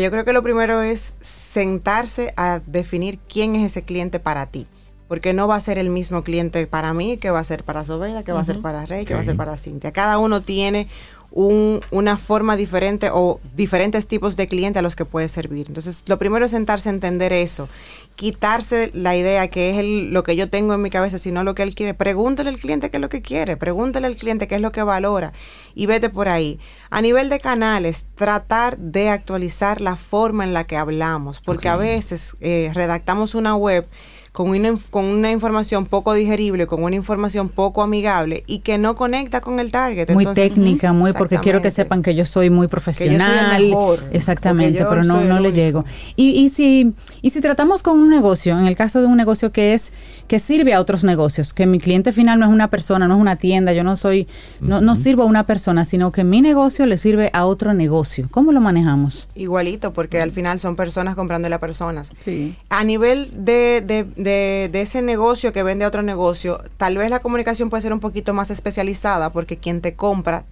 Yo 0.00 0.10
creo 0.10 0.24
que 0.24 0.32
lo 0.32 0.42
primero 0.42 0.80
es 0.80 1.16
sentarse 1.20 2.32
a 2.36 2.60
definir 2.66 3.18
quién 3.28 3.54
es 3.56 3.72
ese 3.72 3.82
cliente 3.82 4.20
para 4.20 4.46
ti. 4.46 4.66
Porque 5.06 5.34
no 5.34 5.46
va 5.46 5.56
a 5.56 5.60
ser 5.60 5.76
el 5.76 5.90
mismo 5.90 6.24
cliente 6.24 6.66
para 6.66 6.94
mí, 6.94 7.18
que 7.18 7.30
va 7.30 7.40
a 7.40 7.44
ser 7.44 7.64
para 7.64 7.84
Sobeda, 7.84 8.22
que 8.22 8.32
va 8.32 8.40
a 8.40 8.44
ser 8.46 8.62
para 8.62 8.86
Rey, 8.86 9.04
que 9.04 9.12
va 9.12 9.20
a 9.20 9.24
ser 9.24 9.36
para 9.36 9.58
Cintia. 9.58 9.92
Cada 9.92 10.16
uno 10.16 10.40
tiene 10.40 10.88
una 11.34 12.18
forma 12.18 12.56
diferente 12.56 13.08
o 13.12 13.40
diferentes 13.54 14.06
tipos 14.06 14.36
de 14.36 14.46
clientes 14.46 14.78
a 14.78 14.82
los 14.82 14.96
que 14.96 15.04
puede 15.04 15.28
servir. 15.28 15.66
Entonces, 15.68 16.04
lo 16.06 16.18
primero 16.18 16.44
es 16.44 16.50
sentarse 16.50 16.90
a 16.90 16.92
entender 16.92 17.32
eso, 17.32 17.68
quitarse 18.16 18.90
la 18.92 19.16
idea 19.16 19.48
que 19.48 19.78
es 19.78 20.12
lo 20.12 20.22
que 20.22 20.36
yo 20.36 20.48
tengo 20.48 20.74
en 20.74 20.82
mi 20.82 20.90
cabeza, 20.90 21.18
sino 21.18 21.42
lo 21.42 21.54
que 21.54 21.62
él 21.62 21.74
quiere. 21.74 21.94
Pregúntale 21.94 22.50
al 22.50 22.58
cliente 22.58 22.90
qué 22.90 22.98
es 22.98 23.00
lo 23.00 23.08
que 23.08 23.22
quiere, 23.22 23.56
pregúntale 23.56 24.06
al 24.06 24.16
cliente 24.16 24.46
qué 24.46 24.56
es 24.56 24.60
lo 24.60 24.72
que 24.72 24.82
valora 24.82 25.32
y 25.74 25.86
vete 25.86 26.10
por 26.10 26.28
ahí. 26.28 26.60
A 26.90 27.00
nivel 27.00 27.30
de 27.30 27.40
canales, 27.40 28.06
tratar 28.14 28.76
de 28.76 29.08
actualizar 29.08 29.80
la 29.80 29.96
forma 29.96 30.44
en 30.44 30.52
la 30.52 30.64
que 30.64 30.76
hablamos, 30.76 31.40
porque 31.40 31.68
a 31.68 31.76
veces 31.76 32.36
eh, 32.40 32.70
redactamos 32.74 33.34
una 33.34 33.56
web 33.56 33.86
con 34.32 34.48
una, 34.48 34.74
con 34.90 35.04
una 35.04 35.30
información 35.30 35.84
poco 35.84 36.14
digerible, 36.14 36.66
con 36.66 36.82
una 36.82 36.96
información 36.96 37.50
poco 37.50 37.82
amigable 37.82 38.44
y 38.46 38.60
que 38.60 38.78
no 38.78 38.94
conecta 38.94 39.42
con 39.42 39.60
el 39.60 39.70
target. 39.70 40.10
Muy 40.10 40.26
técnica, 40.26 40.92
muy 40.94 41.12
porque 41.12 41.38
quiero 41.38 41.60
que 41.60 41.70
sepan 41.70 42.02
que 42.02 42.14
yo 42.14 42.24
soy 42.24 42.48
muy 42.48 42.66
profesional. 42.66 43.62
exactamente, 44.10 44.84
pero 44.88 45.04
no, 45.04 45.22
no 45.22 45.38
le 45.38 45.52
llego. 45.52 45.84
Y, 46.16 46.30
y, 46.30 46.48
si, 46.48 46.94
y 47.20 47.30
si 47.30 47.40
tratamos 47.40 47.82
con 47.82 47.98
un 47.98 48.08
negocio, 48.08 48.58
en 48.58 48.66
el 48.66 48.74
caso 48.74 49.00
de 49.00 49.06
un 49.06 49.16
negocio 49.16 49.52
que 49.52 49.74
es 49.74 49.92
que 50.28 50.38
sirve 50.38 50.72
a 50.72 50.80
otros 50.80 51.04
negocios, 51.04 51.52
que 51.52 51.66
mi 51.66 51.78
cliente 51.78 52.12
final 52.12 52.38
no 52.38 52.46
es 52.46 52.52
una 52.52 52.70
persona, 52.70 53.06
no 53.06 53.16
es 53.16 53.20
una 53.20 53.36
tienda, 53.36 53.74
yo 53.74 53.84
no 53.84 53.98
soy, 53.98 54.26
no, 54.60 54.80
no 54.80 54.96
sirvo 54.96 55.24
a 55.24 55.26
una 55.26 55.44
persona, 55.44 55.84
sino 55.84 56.10
que 56.10 56.24
mi 56.24 56.40
negocio 56.40 56.86
le 56.86 56.96
sirve 56.96 57.28
a 57.34 57.44
otro 57.44 57.74
negocio. 57.74 58.28
¿Cómo 58.30 58.52
lo 58.52 58.62
manejamos? 58.62 59.28
Igualito, 59.34 59.92
porque 59.92 60.22
al 60.22 60.32
final 60.32 60.58
son 60.58 60.74
personas 60.74 61.16
comprándole 61.16 61.54
a 61.54 61.60
personas. 61.60 62.12
Sí. 62.18 62.56
A 62.70 62.82
nivel 62.82 63.44
de 63.44 63.82
de, 64.16 64.21
ese 64.26 65.02
negocio 65.02 65.52
que 65.52 65.62
vende 65.62 65.84
a 65.84 65.88
otro 65.88 66.02
negocio, 66.02 66.62
tal 66.76 66.98
vez 66.98 67.10
la 67.10 67.20
comunicación 67.20 67.70
puede 67.70 67.82
ser 67.82 67.92
un 67.92 68.00
poquito 68.00 68.34
más 68.34 68.50
especializada 68.50 69.30
porque 69.30 69.58
quien 69.58 69.80
te 69.80 69.94
compra 69.94 70.44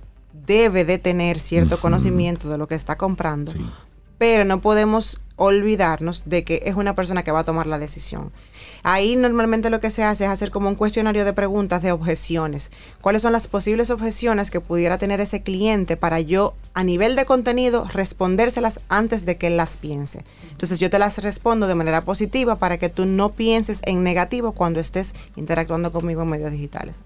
debe 0.47 0.85
de 0.85 0.99
tener 0.99 1.41
cierto 1.41 1.81
conocimiento 1.81 2.49
de 2.49 2.59
lo 2.59 2.69
que 2.69 2.75
está 2.75 2.97
comprando, 2.97 3.53
pero 4.19 4.45
no 4.45 4.61
podemos 4.61 5.21
olvidarnos 5.43 6.25
de 6.27 6.45
que 6.45 6.61
es 6.67 6.75
una 6.75 6.95
persona 6.95 7.23
que 7.23 7.33
va 7.33 7.41
a 7.41 7.45
tomar 7.45 7.67
la 7.67 7.79
decisión. 7.79 8.31
Ahí 8.83 9.17
normalmente 9.17 9.71
lo 9.71 9.81
que 9.81 9.91
se 9.91 10.05
hace 10.05 10.25
es 10.25 10.31
hacer 10.31 10.51
como 10.51 10.69
un 10.69 10.75
cuestionario 10.75 11.25
de 11.25 11.33
preguntas 11.33 11.83
de 11.83 11.93
objeciones. 11.93 12.71
¿Cuáles 13.01 13.23
son 13.23 13.33
las 13.33 13.49
posibles 13.49 13.89
objeciones 13.89 14.51
que 14.51 14.61
pudiera 14.61 14.99
tener 14.99 15.19
ese 15.19 15.43
cliente 15.43 15.97
para 15.97 16.21
yo 16.21 16.55
a 16.75 16.85
nivel 16.85 17.17
de 17.17 17.25
contenido 17.25 17.87
respondérselas 17.91 18.81
antes 18.91 19.25
de 19.25 19.39
que 19.39 19.47
él 19.47 19.57
las 19.57 19.79
piense? 19.79 20.25
Entonces 20.51 20.79
yo 20.79 20.91
te 20.91 20.99
las 20.99 21.23
respondo 21.23 21.67
de 21.67 21.75
manera 21.75 22.05
positiva 22.05 22.57
para 22.57 22.77
que 22.77 22.91
tú 22.91 23.07
no 23.07 23.31
pienses 23.31 23.81
en 23.87 24.03
negativo 24.03 24.53
cuando 24.53 24.79
estés 24.79 25.15
interactuando 25.37 25.91
conmigo 25.91 26.21
en 26.21 26.29
medios 26.29 26.53
digitales. 26.53 26.97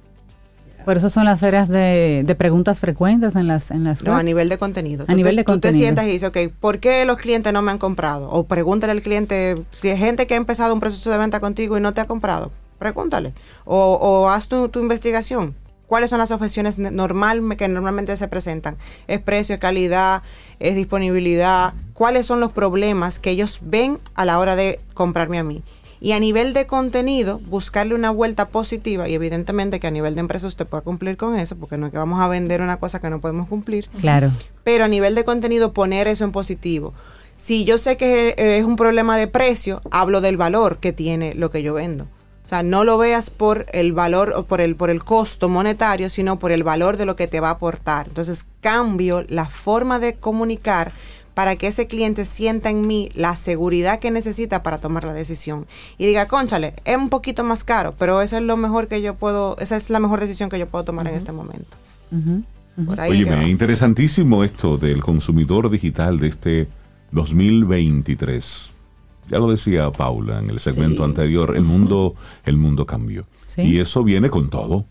Por 0.84 0.96
eso 0.96 1.10
son 1.10 1.24
las 1.24 1.42
áreas 1.42 1.68
de, 1.68 2.34
preguntas 2.36 2.80
frecuentes 2.80 3.36
en 3.36 3.46
las 3.46 3.70
en 3.70 3.84
las 3.84 4.02
No, 4.02 4.14
a 4.14 4.22
nivel 4.22 4.48
de 4.48 4.58
contenido. 4.58 5.04
A 5.08 5.14
nivel 5.14 5.34
te, 5.34 5.40
de 5.40 5.44
contenido. 5.44 5.72
Tú 5.72 5.78
te 5.78 5.84
sientas 5.84 6.06
y 6.06 6.10
dices, 6.10 6.28
ok, 6.28 6.52
¿por 6.60 6.78
qué 6.78 7.04
los 7.04 7.16
clientes 7.16 7.52
no 7.52 7.62
me 7.62 7.70
han 7.70 7.78
comprado? 7.78 8.28
O 8.30 8.44
pregúntale 8.44 8.92
al 8.92 9.02
cliente, 9.02 9.54
gente 9.80 10.26
que 10.26 10.34
ha 10.34 10.36
empezado 10.36 10.74
un 10.74 10.80
proceso 10.80 11.10
de 11.10 11.18
venta 11.18 11.40
contigo 11.40 11.78
y 11.78 11.80
no 11.80 11.94
te 11.94 12.00
ha 12.00 12.06
comprado, 12.06 12.50
pregúntale. 12.78 13.32
O, 13.64 13.94
o 13.94 14.28
haz 14.28 14.48
tu, 14.48 14.68
tu 14.68 14.80
investigación. 14.80 15.54
¿Cuáles 15.86 16.10
son 16.10 16.18
las 16.18 16.30
objeciones 16.30 16.78
normal, 16.78 17.42
que 17.58 17.68
normalmente 17.68 18.16
se 18.16 18.26
presentan? 18.26 18.76
¿Es 19.06 19.20
precio, 19.20 19.54
es 19.54 19.60
calidad, 19.60 20.22
es 20.58 20.74
disponibilidad? 20.74 21.74
¿Cuáles 21.92 22.24
son 22.26 22.40
los 22.40 22.52
problemas 22.52 23.18
que 23.18 23.30
ellos 23.30 23.60
ven 23.62 23.98
a 24.14 24.24
la 24.24 24.38
hora 24.38 24.56
de 24.56 24.80
comprarme 24.94 25.38
a 25.38 25.44
mí? 25.44 25.62
Y 26.04 26.12
a 26.12 26.20
nivel 26.20 26.52
de 26.52 26.66
contenido, 26.66 27.40
buscarle 27.46 27.94
una 27.94 28.10
vuelta 28.10 28.50
positiva 28.50 29.08
y 29.08 29.14
evidentemente 29.14 29.80
que 29.80 29.86
a 29.86 29.90
nivel 29.90 30.14
de 30.14 30.20
empresa 30.20 30.46
usted 30.46 30.66
pueda 30.66 30.82
cumplir 30.82 31.16
con 31.16 31.34
eso, 31.34 31.56
porque 31.56 31.78
no 31.78 31.86
es 31.86 31.92
que 31.92 31.96
vamos 31.96 32.20
a 32.20 32.28
vender 32.28 32.60
una 32.60 32.76
cosa 32.76 33.00
que 33.00 33.08
no 33.08 33.22
podemos 33.22 33.48
cumplir. 33.48 33.88
Claro. 34.02 34.30
Pero 34.64 34.84
a 34.84 34.88
nivel 34.88 35.14
de 35.14 35.24
contenido, 35.24 35.72
poner 35.72 36.06
eso 36.06 36.24
en 36.24 36.30
positivo. 36.30 36.92
Si 37.38 37.64
yo 37.64 37.78
sé 37.78 37.96
que 37.96 38.34
es 38.36 38.66
un 38.66 38.76
problema 38.76 39.16
de 39.16 39.28
precio, 39.28 39.80
hablo 39.90 40.20
del 40.20 40.36
valor 40.36 40.76
que 40.76 40.92
tiene 40.92 41.32
lo 41.32 41.50
que 41.50 41.62
yo 41.62 41.72
vendo. 41.72 42.04
O 42.44 42.48
sea, 42.48 42.62
no 42.62 42.84
lo 42.84 42.98
veas 42.98 43.30
por 43.30 43.64
el 43.72 43.94
valor 43.94 44.34
o 44.36 44.44
por 44.44 44.60
el, 44.60 44.76
por 44.76 44.90
el 44.90 45.02
costo 45.02 45.48
monetario, 45.48 46.10
sino 46.10 46.38
por 46.38 46.52
el 46.52 46.64
valor 46.64 46.98
de 46.98 47.06
lo 47.06 47.16
que 47.16 47.28
te 47.28 47.40
va 47.40 47.48
a 47.48 47.52
aportar. 47.52 48.08
Entonces, 48.08 48.44
cambio 48.60 49.24
la 49.28 49.46
forma 49.46 49.98
de 49.98 50.16
comunicar 50.16 50.92
para 51.34 51.56
que 51.56 51.66
ese 51.66 51.86
cliente 51.86 52.24
sienta 52.24 52.70
en 52.70 52.86
mí 52.86 53.10
la 53.14 53.36
seguridad 53.36 53.98
que 53.98 54.10
necesita 54.10 54.62
para 54.62 54.78
tomar 54.78 55.04
la 55.04 55.12
decisión. 55.12 55.66
Y 55.98 56.06
diga, 56.06 56.26
conchale, 56.28 56.74
es 56.84 56.96
un 56.96 57.10
poquito 57.10 57.44
más 57.44 57.64
caro, 57.64 57.94
pero 57.98 58.22
eso 58.22 58.36
es 58.36 58.42
lo 58.42 58.56
mejor 58.56 58.88
que 58.88 59.02
yo 59.02 59.16
puedo, 59.16 59.56
esa 59.58 59.76
es 59.76 59.90
la 59.90 60.00
mejor 60.00 60.20
decisión 60.20 60.48
que 60.48 60.58
yo 60.58 60.68
puedo 60.68 60.84
tomar 60.84 61.08
en 61.08 61.14
este 61.14 61.32
momento. 61.32 61.76
Oye, 63.08 63.26
me 63.26 63.48
interesantísimo 63.48 64.44
esto 64.44 64.76
del 64.76 65.02
consumidor 65.02 65.70
digital 65.70 66.18
de 66.18 66.28
este 66.28 66.68
2023. 67.12 68.70
Ya 69.30 69.38
lo 69.38 69.50
decía 69.50 69.90
Paula 69.90 70.38
en 70.38 70.50
el 70.50 70.60
segmento 70.60 71.04
anterior, 71.04 71.56
el 71.56 71.64
mundo, 71.64 72.14
el 72.44 72.56
mundo 72.56 72.86
cambió. 72.86 73.24
Y 73.56 73.78
eso 73.78 74.04
viene 74.04 74.30
con 74.30 74.50
todo. 74.50 74.86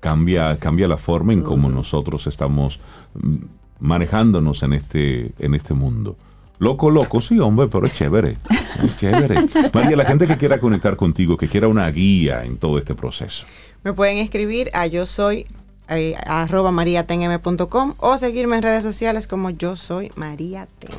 Cambia, 0.00 0.56
cambia 0.56 0.86
la 0.86 0.98
forma 0.98 1.32
en 1.32 1.42
cómo 1.42 1.68
nosotros 1.68 2.26
estamos 2.26 2.78
mm, 3.14 3.36
manejándonos 3.80 4.62
en 4.62 4.72
este, 4.72 5.32
en 5.38 5.54
este 5.54 5.74
mundo. 5.74 6.16
Loco, 6.58 6.90
loco, 6.90 7.20
sí, 7.20 7.38
hombre, 7.38 7.68
pero 7.70 7.86
es 7.86 7.94
chévere. 7.94 8.36
Es 8.82 8.98
chévere. 8.98 9.36
María, 9.74 9.96
la 9.96 10.06
gente 10.06 10.26
que 10.26 10.38
quiera 10.38 10.58
conectar 10.58 10.96
contigo, 10.96 11.36
que 11.36 11.48
quiera 11.48 11.68
una 11.68 11.88
guía 11.90 12.44
en 12.44 12.56
todo 12.56 12.78
este 12.78 12.94
proceso. 12.94 13.44
Me 13.84 13.92
pueden 13.92 14.18
escribir 14.18 14.70
a 14.72 14.86
yo 14.86 15.04
soy 15.04 15.46
eh, 15.88 16.14
arroba 16.26 16.70
mariatenm.com 16.72 17.94
o 17.98 18.18
seguirme 18.18 18.56
en 18.56 18.62
redes 18.62 18.82
sociales 18.82 19.26
como 19.26 19.50
yo 19.50 19.76
soy 19.76 20.10
María 20.16 20.66
Ten. 20.78 20.96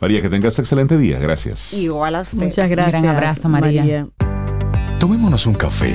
María, 0.00 0.22
que 0.22 0.28
tengas 0.28 0.58
excelente 0.58 0.96
día. 0.96 1.18
Gracias. 1.18 1.72
Igual 1.72 2.14
a 2.14 2.20
usted. 2.22 2.38
Muchas 2.38 2.70
gracias. 2.70 2.94
Un 2.94 3.02
gran 3.02 3.16
abrazo, 3.16 3.48
María. 3.48 3.82
María. 3.82 4.08
Tomémonos 4.98 5.46
un 5.46 5.54
café. 5.54 5.94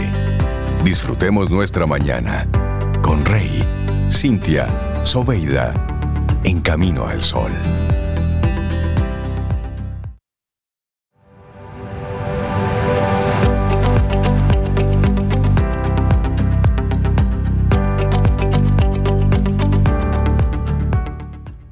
Disfrutemos 0.84 1.50
nuestra 1.50 1.86
mañana 1.86 2.48
con 3.02 3.26
Rey, 3.26 3.64
Cintia, 4.10 4.68
Soveida 5.04 5.97
en 6.44 6.62
camino 6.62 7.06
al 7.06 7.22
sol. 7.22 7.52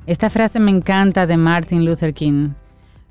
Esta 0.07 0.29
frase 0.29 0.59
me 0.59 0.69
encanta 0.69 1.25
de 1.25 1.35
Martin 1.35 1.83
Luther 1.83 2.13
King. 2.13 2.51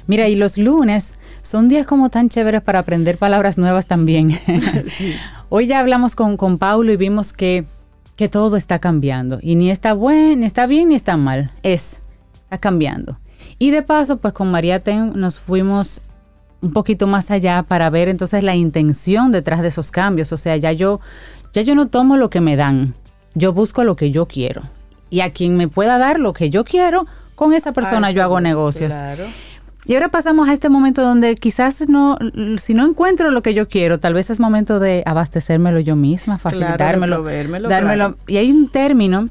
Mira, 0.06 0.28
y 0.28 0.36
los 0.36 0.58
lunes 0.58 1.14
son 1.42 1.70
días 1.70 1.86
como 1.86 2.10
tan 2.10 2.28
chéveres 2.30 2.62
para 2.62 2.80
aprender 2.80 3.18
palabras 3.18 3.58
nuevas 3.58 3.88
también. 3.88 4.38
Hoy 5.50 5.68
ya 5.68 5.80
hablamos 5.80 6.16
con, 6.16 6.38
con 6.38 6.58
Paulo 6.58 6.92
y 6.92 6.98
vimos 6.98 7.34
que, 7.34 7.66
que 8.16 8.30
todo 8.30 8.56
está 8.56 8.80
cambiando. 8.80 9.40
Y 9.42 9.56
ni 9.56 9.72
está 9.72 9.94
bueno, 9.94 10.42
ni 10.42 10.46
está 10.46 10.68
bien, 10.68 10.90
ni 10.90 10.96
está 10.96 11.18
mal. 11.18 11.52
Es, 11.64 12.02
está 12.44 12.60
cambiando. 12.60 13.18
Y 13.60 13.72
de 13.72 13.82
paso, 13.82 14.18
pues 14.18 14.34
con 14.34 14.52
María 14.52 14.84
Ten 14.84 15.14
nos 15.16 15.40
fuimos 15.40 16.02
un 16.64 16.72
poquito 16.72 17.06
más 17.06 17.30
allá 17.30 17.64
para 17.64 17.90
ver 17.90 18.08
entonces 18.08 18.42
la 18.42 18.56
intención 18.56 19.32
detrás 19.32 19.62
de 19.62 19.68
esos 19.68 19.92
cambios. 19.92 20.32
O 20.32 20.38
sea, 20.38 20.58
ya 20.58 20.72
yo, 20.72 21.02
ya 21.52 21.62
yo 21.62 21.76
no 21.76 21.88
tomo 21.88 22.18
lo 22.18 22.30
que 22.30 22.42
me 22.42 22.56
dan, 22.56 22.96
yo 23.36 23.54
busco 23.54 23.84
lo 23.84 23.96
que 23.96 24.10
yo 24.10 24.26
quiero. 24.26 24.64
Y 25.10 25.20
a 25.20 25.32
quien 25.32 25.58
me 25.58 25.68
pueda 25.68 25.98
dar 26.00 26.20
lo 26.20 26.34
que 26.34 26.50
yo 26.50 26.64
quiero, 26.64 27.06
con 27.36 27.54
esa 27.54 27.74
persona 27.74 28.10
yo 28.12 28.24
hago 28.24 28.40
negocios. 28.40 28.96
Y 29.86 29.96
ahora 29.96 30.08
pasamos 30.08 30.48
a 30.48 30.54
este 30.54 30.70
momento 30.70 31.02
donde 31.04 31.36
quizás 31.36 31.88
no, 31.90 32.18
si 32.58 32.74
no 32.74 32.88
encuentro 32.88 33.32
lo 33.32 33.44
que 33.44 33.54
yo 33.54 33.68
quiero, 33.68 34.00
tal 34.00 34.14
vez 34.14 34.30
es 34.30 34.40
momento 34.40 34.80
de 34.80 35.04
abastecérmelo 35.06 35.82
yo 35.82 35.98
misma, 35.98 36.38
facilitármelo, 36.38 37.24
dármelo. 37.68 38.16
Y 38.26 38.38
hay 38.38 38.50
un 38.50 38.70
término 38.70 39.30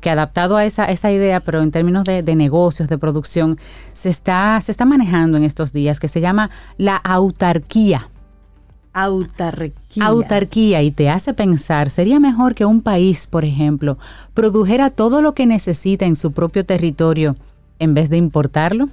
que 0.00 0.10
adaptado 0.10 0.56
a 0.56 0.64
esa, 0.64 0.86
esa 0.86 1.10
idea, 1.10 1.40
pero 1.40 1.62
en 1.62 1.70
términos 1.70 2.04
de, 2.04 2.22
negocios, 2.34 2.88
de 2.88 2.98
producción, 2.98 3.58
se 3.92 4.08
está, 4.08 4.60
se 4.60 4.72
está 4.72 4.84
manejando 4.84 5.36
en 5.36 5.44
estos 5.44 5.72
días, 5.72 6.00
que 6.00 6.08
se 6.08 6.20
llama 6.20 6.50
la 6.78 6.96
autarquía. 6.96 8.08
Autarquía. 8.92 10.04
Autarquía 10.04 10.82
y 10.82 10.90
te 10.90 11.08
hace 11.08 11.32
pensar, 11.34 11.90
¿sería 11.90 12.18
mejor 12.18 12.54
que 12.54 12.64
un 12.64 12.82
país, 12.82 13.28
por 13.28 13.44
ejemplo, 13.44 13.98
produjera 14.34 14.90
todo 14.90 15.22
lo 15.22 15.34
que 15.34 15.46
necesita 15.46 16.06
en 16.06 16.16
su 16.16 16.32
propio 16.32 16.64
territorio 16.66 17.36
en 17.78 17.94
vez 17.94 18.10
de 18.10 18.16
importarlo? 18.16 18.88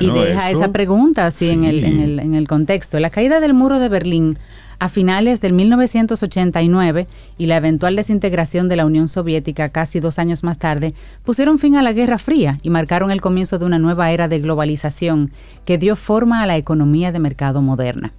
y 0.00 0.10
deja 0.10 0.50
esa 0.50 0.70
pregunta 0.70 1.26
así 1.26 1.48
en, 1.48 1.64
el, 1.64 1.82
en, 1.82 2.00
el, 2.00 2.18
en 2.20 2.34
el 2.34 2.46
contexto. 2.46 3.00
La 3.00 3.10
caída 3.10 3.40
del 3.40 3.52
muro 3.52 3.80
de 3.80 3.88
Berlín 3.88 4.38
a 4.82 4.88
finales 4.88 5.40
del 5.40 5.52
1989 5.52 7.06
y 7.38 7.46
la 7.46 7.56
eventual 7.56 7.94
desintegración 7.94 8.68
de 8.68 8.74
la 8.74 8.84
Unión 8.84 9.08
Soviética 9.08 9.68
casi 9.68 10.00
dos 10.00 10.18
años 10.18 10.42
más 10.42 10.58
tarde 10.58 10.92
pusieron 11.22 11.60
fin 11.60 11.76
a 11.76 11.82
la 11.82 11.92
Guerra 11.92 12.18
Fría 12.18 12.58
y 12.62 12.70
marcaron 12.70 13.12
el 13.12 13.20
comienzo 13.20 13.60
de 13.60 13.64
una 13.64 13.78
nueva 13.78 14.10
era 14.10 14.26
de 14.26 14.40
globalización 14.40 15.30
que 15.64 15.78
dio 15.78 15.94
forma 15.94 16.42
a 16.42 16.46
la 16.46 16.56
economía 16.56 17.12
de 17.12 17.20
mercado 17.20 17.62
moderna. 17.62 18.12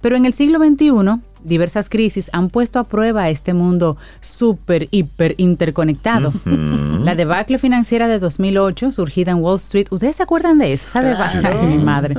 Pero 0.00 0.16
en 0.16 0.24
el 0.24 0.32
siglo 0.32 0.58
XXI, 0.58 1.20
diversas 1.44 1.88
crisis 1.88 2.30
han 2.32 2.48
puesto 2.48 2.78
a 2.78 2.84
prueba 2.84 3.30
este 3.30 3.54
mundo 3.54 3.96
súper, 4.20 4.88
hiper 4.90 5.34
interconectado. 5.38 6.32
La 6.44 7.14
debacle 7.14 7.58
financiera 7.58 8.08
de 8.08 8.18
2008, 8.18 8.92
surgida 8.92 9.32
en 9.32 9.38
Wall 9.38 9.56
Street, 9.56 9.86
¿ustedes 9.90 10.16
se 10.16 10.22
acuerdan 10.22 10.58
de 10.58 10.72
eso? 10.72 10.86
Esa 10.88 11.02
debacle, 11.02 11.66
mi 11.66 11.82
madre. 11.82 12.16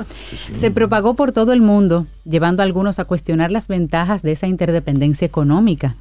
Se 0.53 0.71
propagó 0.71 1.15
por 1.15 1.31
todo 1.31 1.53
el 1.53 1.61
mundo, 1.61 2.05
llevando 2.23 2.61
a 2.61 2.65
algunos 2.65 2.99
a 2.99 3.05
cuestionar 3.05 3.51
las 3.51 3.67
ventajas 3.67 4.21
de 4.21 4.31
esa 4.31 4.47
interdependencia 4.47 5.25
económica. 5.25 5.95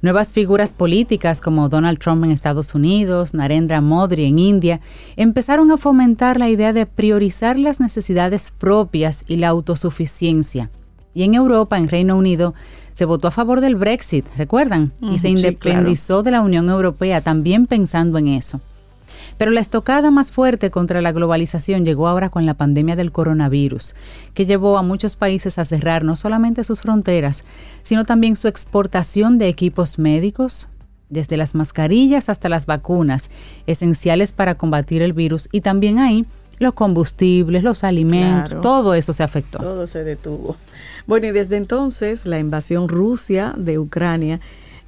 Nuevas 0.00 0.32
figuras 0.32 0.72
políticas 0.72 1.40
como 1.40 1.68
Donald 1.68 2.00
Trump 2.00 2.24
en 2.24 2.32
Estados 2.32 2.74
Unidos, 2.74 3.34
Narendra 3.34 3.80
Modi 3.80 4.24
en 4.24 4.40
India, 4.40 4.80
empezaron 5.14 5.70
a 5.70 5.76
fomentar 5.76 6.40
la 6.40 6.48
idea 6.48 6.72
de 6.72 6.86
priorizar 6.86 7.56
las 7.56 7.78
necesidades 7.78 8.50
propias 8.50 9.24
y 9.28 9.36
la 9.36 9.48
autosuficiencia 9.48 10.70
y 11.14 11.22
en 11.22 11.34
Europa, 11.34 11.78
en 11.78 11.88
Reino 11.88 12.16
Unido, 12.16 12.54
se 12.92 13.04
votó 13.04 13.28
a 13.28 13.30
favor 13.30 13.60
del 13.60 13.76
Brexit, 13.76 14.26
¿recuerdan? 14.36 14.92
y 15.00 15.18
se 15.18 15.28
independizó 15.28 16.22
de 16.22 16.30
la 16.30 16.42
Unión 16.42 16.68
Europea 16.68 17.20
también 17.20 17.66
pensando 17.66 18.18
en 18.18 18.28
eso. 18.28 18.60
Pero 19.38 19.50
la 19.50 19.60
estocada 19.60 20.10
más 20.10 20.30
fuerte 20.30 20.70
contra 20.70 21.00
la 21.00 21.12
globalización 21.12 21.84
llegó 21.84 22.06
ahora 22.06 22.28
con 22.28 22.44
la 22.46 22.54
pandemia 22.54 22.96
del 22.96 23.12
coronavirus, 23.12 23.94
que 24.34 24.46
llevó 24.46 24.78
a 24.78 24.82
muchos 24.82 25.16
países 25.16 25.58
a 25.58 25.64
cerrar 25.64 26.04
no 26.04 26.16
solamente 26.16 26.64
sus 26.64 26.80
fronteras, 26.80 27.44
sino 27.82 28.04
también 28.04 28.36
su 28.36 28.48
exportación 28.48 29.38
de 29.38 29.48
equipos 29.48 29.98
médicos, 29.98 30.68
desde 31.08 31.36
las 31.36 31.54
mascarillas 31.54 32.28
hasta 32.28 32.48
las 32.48 32.66
vacunas, 32.66 33.30
esenciales 33.66 34.32
para 34.32 34.54
combatir 34.56 35.02
el 35.02 35.12
virus, 35.12 35.48
y 35.52 35.60
también 35.60 35.98
ahí 35.98 36.26
los 36.58 36.74
combustibles, 36.74 37.64
los 37.64 37.84
alimentos, 37.84 38.60
todo 38.60 38.94
eso 38.94 39.12
se 39.12 39.22
afectó. 39.22 39.58
Todo 39.58 39.86
se 39.86 40.04
detuvo. 40.04 40.56
Bueno, 41.06 41.26
y 41.26 41.32
desde 41.32 41.56
entonces 41.56 42.26
la 42.26 42.38
invasión 42.38 42.88
Rusia 42.88 43.54
de 43.56 43.78
Ucrania 43.78 44.40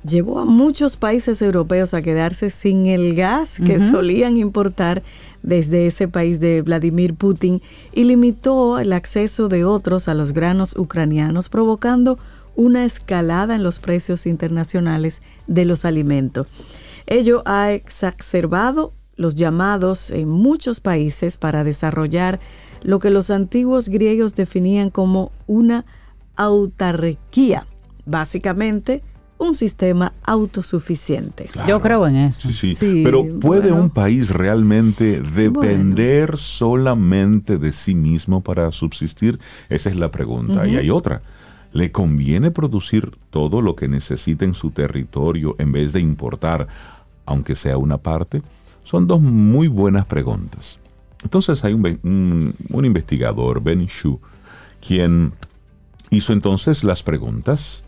llevó 0.04 0.38
a 0.38 0.44
muchos 0.44 0.96
países 0.96 1.40
europeos 1.42 1.94
a 1.94 2.02
quedarse 2.02 2.50
sin 2.50 2.86
el 2.86 3.14
gas 3.14 3.58
que 3.64 3.78
solían 3.80 4.36
importar 4.36 5.02
desde 5.42 5.86
ese 5.86 6.08
país 6.08 6.40
de 6.40 6.62
Vladimir 6.62 7.14
Putin 7.14 7.62
y 7.92 8.04
limitó 8.04 8.78
el 8.78 8.92
acceso 8.92 9.48
de 9.48 9.64
otros 9.64 10.08
a 10.08 10.14
los 10.14 10.32
granos 10.32 10.76
ucranianos, 10.76 11.48
provocando 11.48 12.18
una 12.54 12.84
escalada 12.84 13.54
en 13.54 13.62
los 13.62 13.78
precios 13.78 14.26
internacionales 14.26 15.22
de 15.46 15.64
los 15.64 15.84
alimentos. 15.84 16.46
Ello 17.06 17.42
ha 17.46 17.72
exacerbado 17.72 18.92
los 19.16 19.34
llamados 19.34 20.10
en 20.10 20.28
muchos 20.28 20.80
países 20.80 21.36
para 21.36 21.64
desarrollar 21.64 22.40
lo 22.82 22.98
que 22.98 23.10
los 23.10 23.30
antiguos 23.30 23.88
griegos 23.88 24.34
definían 24.34 24.90
como 24.90 25.32
una 25.46 25.84
autarquía, 26.36 27.66
básicamente 28.06 29.02
un 29.38 29.54
sistema 29.54 30.12
autosuficiente. 30.22 31.48
Yo 31.66 31.80
creo 31.80 32.06
en 32.06 32.16
eso. 32.16 32.50
Sí, 32.52 32.74
sí. 32.74 33.02
Pero 33.04 33.28
¿puede 33.40 33.72
un 33.72 33.90
país 33.90 34.30
realmente 34.30 35.20
depender 35.20 36.36
solamente 36.38 37.58
de 37.58 37.72
sí 37.72 37.94
mismo 37.94 38.40
para 38.40 38.70
subsistir? 38.72 39.38
Esa 39.68 39.90
es 39.90 39.96
la 39.96 40.10
pregunta. 40.10 40.66
Y 40.66 40.76
hay 40.76 40.90
otra. 40.90 41.22
¿Le 41.72 41.90
conviene 41.90 42.52
producir 42.52 43.16
todo 43.30 43.60
lo 43.60 43.74
que 43.74 43.88
necesita 43.88 44.44
en 44.44 44.54
su 44.54 44.70
territorio 44.70 45.56
en 45.58 45.72
vez 45.72 45.92
de 45.92 46.00
importar, 46.00 46.68
aunque 47.26 47.56
sea 47.56 47.78
una 47.78 47.98
parte? 47.98 48.42
Son 48.84 49.08
dos 49.08 49.20
muy 49.20 49.66
buenas 49.66 50.06
preguntas. 50.06 50.78
Entonces 51.24 51.64
hay 51.64 51.72
un, 51.72 52.54
un 52.68 52.84
investigador, 52.84 53.60
Ben 53.60 53.86
Shu, 53.86 54.20
quien 54.86 55.32
hizo 56.10 56.32
entonces 56.32 56.84
las 56.84 57.02
preguntas 57.02 57.84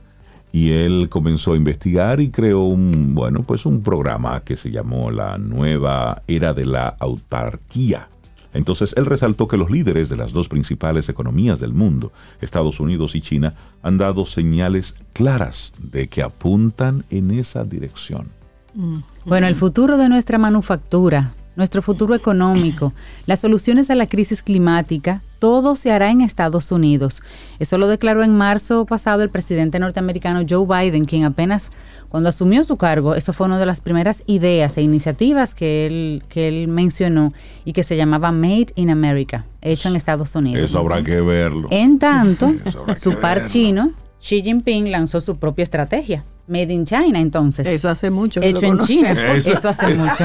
y 0.52 0.72
él 0.72 1.09
comenzó 1.10 1.52
a 1.52 1.56
investigar 1.56 2.20
y 2.20 2.30
creó 2.30 2.62
un, 2.62 3.14
bueno, 3.14 3.43
pues 3.43 3.66
un 3.66 3.82
programa 3.82 4.43
que 4.43 4.56
se 4.56 4.70
llamó 4.70 5.10
la 5.10 5.38
nueva 5.38 6.22
era 6.26 6.55
de 6.55 6.64
la 6.64 6.88
autarquía. 6.98 8.09
Entonces 8.55 8.94
él 8.97 9.05
resaltó 9.05 9.48
que 9.48 9.59
los 9.59 9.70
líderes 9.70 10.09
de 10.09 10.16
las 10.16 10.32
dos 10.32 10.48
principales 10.48 11.10
economías 11.10 11.60
del 11.60 11.74
mundo, 11.74 12.10
Estados 12.40 12.80
Unidos 12.80 13.14
y 13.14 13.20
China, 13.20 13.52
han 13.82 13.98
dado 13.98 14.24
señales 14.24 14.97
claras 15.12 15.72
de 15.78 16.09
que 16.09 16.22
apuntan 16.22 17.05
en 17.10 17.32
esa 17.32 17.64
dirección. 17.64 18.28
Mm. 18.72 19.01
Bueno, 19.26 19.47
el 19.47 19.56
futuro 19.56 19.98
de 19.98 20.09
nuestra 20.09 20.38
manufactura, 20.38 21.32
nuestro 21.55 21.82
futuro 21.82 22.14
económico, 22.14 22.94
las 23.26 23.40
soluciones 23.40 23.90
a 23.90 23.94
la 23.94 24.06
crisis 24.06 24.43
climática, 24.43 25.22
todo 25.39 25.77
se 25.77 25.93
hará 25.93 26.11
en 26.11 26.21
Estados 26.21 26.73
Unidos. 26.73 27.23
Eso 27.59 27.79
lo 27.79 27.89
declaró 27.89 28.23
en 28.23 28.35
marzo 28.35 28.85
pasado 28.87 29.23
el 29.23 29.31
presidente 29.31 29.79
norteamericano 29.79 30.45
Joe 30.49 30.67
Biden, 30.67 31.05
quien 31.05 31.25
apenas 31.25 31.73
cuando 32.09 32.29
asumió 32.29 32.63
su 32.65 32.77
cargo, 32.77 33.15
eso 33.15 33.33
fue 33.33 33.47
una 33.47 33.59
de 33.59 33.67
las 33.67 33.81
primeras 33.81 34.23
ideas 34.27 34.79
e 34.79 34.83
iniciativas 34.83 35.55
que 35.55 35.87
él, 35.87 36.23
que 36.29 36.49
él 36.49 36.69
mencionó 36.69 37.33
y 37.65 37.73
que 37.73 37.83
se 37.83 37.97
llamaba 37.97 38.33
Made 38.33 38.69
in 38.77 38.91
America, 38.91 39.45
hecho 39.61 39.89
en 39.89 39.97
Estados 39.97 40.35
Unidos. 40.35 40.65
Eso 40.65 40.79
habrá 40.79 41.03
que 41.03 41.21
verlo. 41.21 41.69
En 41.71 41.99
tanto, 41.99 42.53
su 42.97 43.17
par 43.17 43.47
chino, 43.47 43.93
Xi 44.21 44.43
Jinping, 44.43 44.91
lanzó 44.91 45.21
su 45.21 45.37
propia 45.37 45.65
estrategia 45.65 46.25
Made 46.48 46.73
in 46.73 46.85
China, 46.85 47.18
entonces. 47.18 47.66
Eso 47.66 47.89
hace 47.89 48.10
mucho. 48.10 48.40
Hecho 48.40 48.66
en 48.66 48.78
China. 48.78 49.12
Eso, 49.35 49.68
hace 49.68 49.94
mucho. 49.94 50.24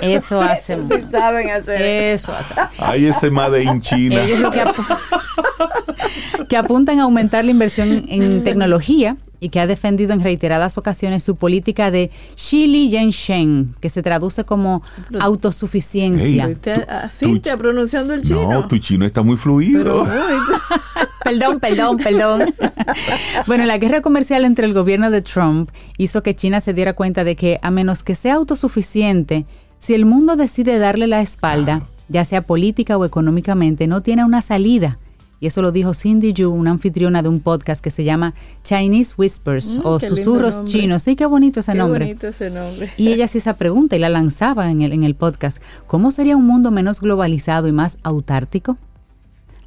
eso, 0.00 0.40
hace 0.40 0.76
mucho. 0.76 0.96
Sí 0.96 1.04
saben 1.04 1.50
hacer 1.50 1.82
eso. 1.82 2.32
Hace. 2.32 2.54
Hay 2.78 3.06
ese 3.06 3.30
Made 3.30 3.62
in 3.62 3.80
China. 3.80 4.22
Ellos 4.22 4.40
lo 4.40 4.50
que, 4.50 4.62
que 6.48 6.56
apuntan 6.56 7.00
a 7.00 7.04
aumentar 7.04 7.44
la 7.44 7.50
inversión 7.50 8.06
en 8.08 8.44
tecnología 8.44 9.16
y 9.40 9.50
que 9.50 9.60
ha 9.60 9.66
defendido 9.66 10.12
en 10.12 10.20
reiteradas 10.20 10.78
ocasiones 10.78 11.24
su 11.24 11.36
política 11.36 11.90
de 11.90 12.10
Shili 12.36 12.90
Yensheng, 12.90 13.74
que 13.80 13.88
se 13.88 14.02
traduce 14.02 14.44
como 14.44 14.82
autosuficiencia. 15.20 16.48
así 16.88 17.40
te 17.40 17.56
pronunciando 17.56 18.14
el 18.14 18.22
chino. 18.22 18.50
No, 18.50 18.68
tu 18.68 18.78
chino 18.78 19.04
está 19.04 19.22
muy 19.22 19.36
fluido. 19.36 20.06
perdón, 21.24 21.60
perdón, 21.60 21.96
perdón. 21.98 22.54
bueno, 23.46 23.64
la 23.66 23.78
guerra 23.78 24.00
comercial 24.00 24.44
entre 24.44 24.66
el 24.66 24.74
gobierno 24.74 25.10
de 25.10 25.22
Trump 25.22 25.70
hizo 25.98 26.22
que 26.22 26.34
China 26.34 26.60
se 26.60 26.74
diera 26.74 26.94
cuenta 26.94 27.24
de 27.24 27.36
que 27.36 27.58
a 27.62 27.70
menos 27.70 28.02
que 28.02 28.14
sea 28.14 28.34
autosuficiente, 28.34 29.46
si 29.78 29.94
el 29.94 30.06
mundo 30.06 30.36
decide 30.36 30.78
darle 30.78 31.06
la 31.06 31.20
espalda, 31.20 31.86
ya 32.08 32.24
sea 32.24 32.42
política 32.42 32.96
o 32.96 33.04
económicamente, 33.04 33.86
no 33.86 34.00
tiene 34.00 34.24
una 34.24 34.42
salida 34.42 34.98
y 35.38 35.46
eso 35.46 35.60
lo 35.60 35.70
dijo 35.70 35.92
Cindy 35.92 36.32
Yu, 36.32 36.50
una 36.50 36.70
anfitriona 36.70 37.22
de 37.22 37.28
un 37.28 37.40
podcast 37.40 37.82
que 37.82 37.90
se 37.90 38.04
llama 38.04 38.34
Chinese 38.64 39.14
Whispers 39.18 39.76
mm, 39.76 39.80
o 39.84 40.00
Susurros 40.00 40.64
Chinos. 40.64 41.02
Sí, 41.02 41.14
qué 41.14 41.26
bonito 41.26 41.60
ese 41.60 41.74
nombre. 41.74 42.06
Bonito 42.06 42.28
ese 42.28 42.50
nombre. 42.50 42.90
Y 42.96 43.08
ella 43.08 43.26
hacía 43.26 43.40
esa 43.40 43.54
pregunta 43.54 43.96
y 43.96 43.98
la 43.98 44.08
lanzaba 44.08 44.70
en 44.70 44.80
el, 44.80 44.92
en 44.92 45.04
el 45.04 45.14
podcast. 45.14 45.62
¿Cómo 45.86 46.10
sería 46.10 46.36
un 46.36 46.46
mundo 46.46 46.70
menos 46.70 47.00
globalizado 47.00 47.68
y 47.68 47.72
más 47.72 47.98
autártico? 48.02 48.78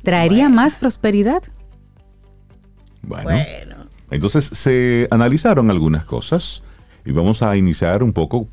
¿Traería 0.01 0.49
más 0.49 0.75
prosperidad? 0.75 1.43
Bueno. 3.03 3.25
bueno. 3.25 3.75
Entonces 4.09 4.45
se 4.45 5.07
analizaron 5.11 5.69
algunas 5.69 6.05
cosas. 6.05 6.63
Y 7.05 7.11
vamos 7.11 7.41
a 7.41 7.55
iniciar 7.57 8.03
un 8.03 8.13
poco 8.13 8.47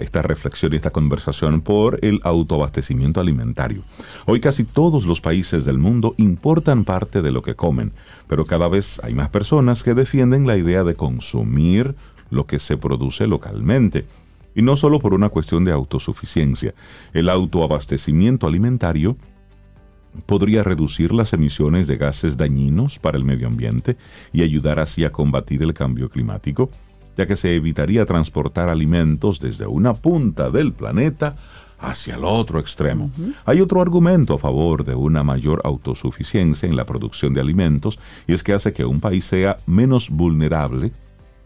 esta 0.00 0.22
reflexión 0.22 0.72
y 0.72 0.76
esta 0.76 0.90
conversación 0.90 1.60
por 1.60 1.98
el 2.02 2.20
autoabastecimiento 2.24 3.20
alimentario. 3.20 3.82
Hoy 4.26 4.40
casi 4.40 4.64
todos 4.64 5.06
los 5.06 5.20
países 5.20 5.64
del 5.64 5.78
mundo 5.78 6.14
importan 6.16 6.84
parte 6.84 7.22
de 7.22 7.30
lo 7.30 7.42
que 7.42 7.54
comen, 7.54 7.92
pero 8.26 8.44
cada 8.46 8.68
vez 8.68 9.00
hay 9.04 9.14
más 9.14 9.28
personas 9.28 9.82
que 9.82 9.94
defienden 9.94 10.46
la 10.46 10.56
idea 10.56 10.82
de 10.82 10.94
consumir 10.94 11.94
lo 12.30 12.46
que 12.46 12.58
se 12.58 12.76
produce 12.76 13.26
localmente. 13.26 14.06
Y 14.54 14.62
no 14.62 14.76
solo 14.76 14.98
por 14.98 15.14
una 15.14 15.28
cuestión 15.28 15.64
de 15.64 15.72
autosuficiencia. 15.72 16.74
El 17.12 17.28
autoabastecimiento 17.28 18.46
alimentario 18.46 19.16
podría 20.26 20.62
reducir 20.62 21.12
las 21.12 21.32
emisiones 21.32 21.86
de 21.86 21.96
gases 21.96 22.36
dañinos 22.36 22.98
para 22.98 23.16
el 23.16 23.24
medio 23.24 23.46
ambiente 23.46 23.96
y 24.32 24.42
ayudar 24.42 24.80
así 24.80 25.04
a 25.04 25.12
combatir 25.12 25.62
el 25.62 25.72
cambio 25.74 26.10
climático 26.10 26.70
ya 27.20 27.26
que 27.26 27.36
se 27.36 27.54
evitaría 27.54 28.06
transportar 28.06 28.70
alimentos 28.70 29.40
desde 29.40 29.66
una 29.66 29.92
punta 29.92 30.50
del 30.50 30.72
planeta 30.72 31.36
hacia 31.78 32.14
el 32.14 32.24
otro 32.24 32.58
extremo. 32.58 33.10
Hay 33.44 33.60
otro 33.60 33.82
argumento 33.82 34.32
a 34.32 34.38
favor 34.38 34.86
de 34.86 34.94
una 34.94 35.22
mayor 35.22 35.60
autosuficiencia 35.64 36.66
en 36.66 36.76
la 36.76 36.86
producción 36.86 37.34
de 37.34 37.42
alimentos 37.42 37.98
y 38.26 38.32
es 38.32 38.42
que 38.42 38.54
hace 38.54 38.72
que 38.72 38.86
un 38.86 39.00
país 39.00 39.26
sea 39.26 39.58
menos 39.66 40.08
vulnerable 40.08 40.92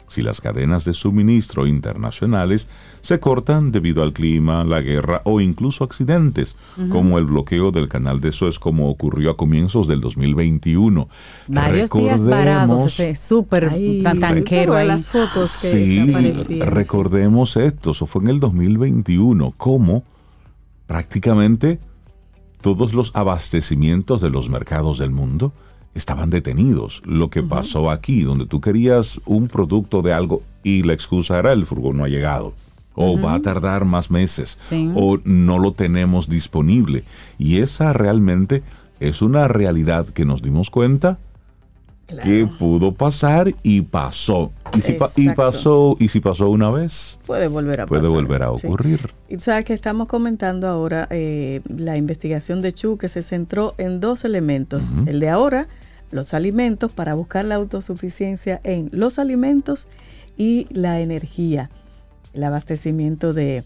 si 0.09 0.23
las 0.23 0.41
cadenas 0.41 0.85
de 0.85 0.95
suministro 0.95 1.67
internacionales 1.67 2.69
se 3.01 3.21
cortan 3.21 3.73
debido 3.73 4.03
al 4.03 4.13
clima, 4.13 4.65
la 4.65 4.81
guerra 4.81 5.23
o 5.25 5.41
incluso 5.41 5.85
accidentes, 5.85 6.57
como 6.91 7.19
el 7.19 7.27
bloqueo 7.27 7.71
del 7.71 7.89
canal 7.89 8.21
de 8.21 8.33
Suez, 8.33 8.59
como 8.59 8.89
ocurrió 8.89 9.31
a 9.31 9.37
comienzos 9.37 9.87
del 9.89 10.01
2021. 10.01 11.09
Varios 11.49 11.91
días 11.91 12.25
varados, 12.25 13.01
ese 13.01 13.15
súper 13.15 13.71
tanquero 14.03 14.77
ahí. 14.77 14.89
Las 14.89 15.09
fotos 15.09 15.51
sí, 15.51 16.13
recordemos 16.61 17.57
esto, 17.57 17.93
eso 17.93 18.07
fue 18.07 18.23
en 18.23 18.29
el 18.29 18.41
2021, 18.41 19.55
como 19.57 20.05
prácticamente 20.87 21.81
todos 22.61 22.95
los 22.95 23.11
abastecimientos 23.15 24.23
de 24.23 24.31
los 24.31 24.49
mercados 24.49 24.99
del 24.99 25.11
mundo 25.11 25.53
estaban 25.95 26.31
detenidos. 26.31 27.03
Lo 27.05 27.31
que 27.31 27.43
pasó 27.43 27.91
aquí, 27.91 28.23
donde 28.23 28.47
tú 28.47 28.61
querías 28.61 29.21
un 29.25 29.49
producto 29.49 30.03
de 30.03 30.13
algo 30.13 30.43
y 30.63 30.83
la 30.83 30.93
excusa 30.93 31.39
era 31.39 31.53
el 31.53 31.67
furgón 31.67 31.99
no 31.99 32.05
ha 32.05 32.09
llegado. 32.09 32.55
O 32.97 33.21
va 33.21 33.35
a 33.35 33.43
tardar 33.43 33.85
más 33.85 34.11
meses. 34.11 34.57
O 34.95 35.19
no 35.25 35.59
lo 35.59 35.73
tenemos 35.73 36.29
disponible. 36.29 37.03
Y 37.39 37.59
esa 37.59 37.93
realmente 37.93 38.63
es 39.01 39.21
una 39.21 39.49
realidad 39.49 40.07
que 40.07 40.25
nos 40.25 40.43
dimos 40.43 40.71
cuenta 40.71 41.19
que 42.23 42.47
pudo 42.59 42.93
pasar 42.93 43.55
y 43.63 43.83
pasó. 43.83 44.53
Y 44.75 44.81
si, 44.81 44.97
y 45.17 45.31
pasó, 45.31 45.97
y 45.99 46.09
si 46.09 46.21
pasó 46.21 46.49
una 46.51 46.71
vez, 46.71 47.19
puede 47.27 47.49
volver 47.49 47.81
a 47.81 47.87
puede 47.87 48.09
volver 48.09 48.43
a 48.43 48.51
ocurrir. 48.51 49.11
Y 49.29 49.39
sabes 49.41 49.65
que 49.65 49.73
estamos 49.73 50.07
comentando 50.07 50.69
ahora 50.69 51.09
eh, 51.11 51.61
la 51.69 51.97
investigación 51.97 52.63
de 52.63 52.73
Chu 52.73 52.99
que 52.99 53.09
se 53.09 53.23
centró 53.23 53.75
en 53.79 54.01
dos 54.01 54.25
elementos. 54.25 54.93
El 55.07 55.21
de 55.21 55.29
ahora, 55.31 55.69
los 56.15 56.33
alimentos 56.33 56.93
para 56.93 57.15
buscar 57.15 57.45
la 57.45 57.57
autosuficiencia 57.57 58.61
en 58.63 58.89
los 58.93 59.19
alimentos 59.19 59.89
y 60.37 60.69
la 60.71 61.01
energía, 61.01 61.71
el 62.33 62.45
abastecimiento 62.45 63.35
de, 63.35 63.65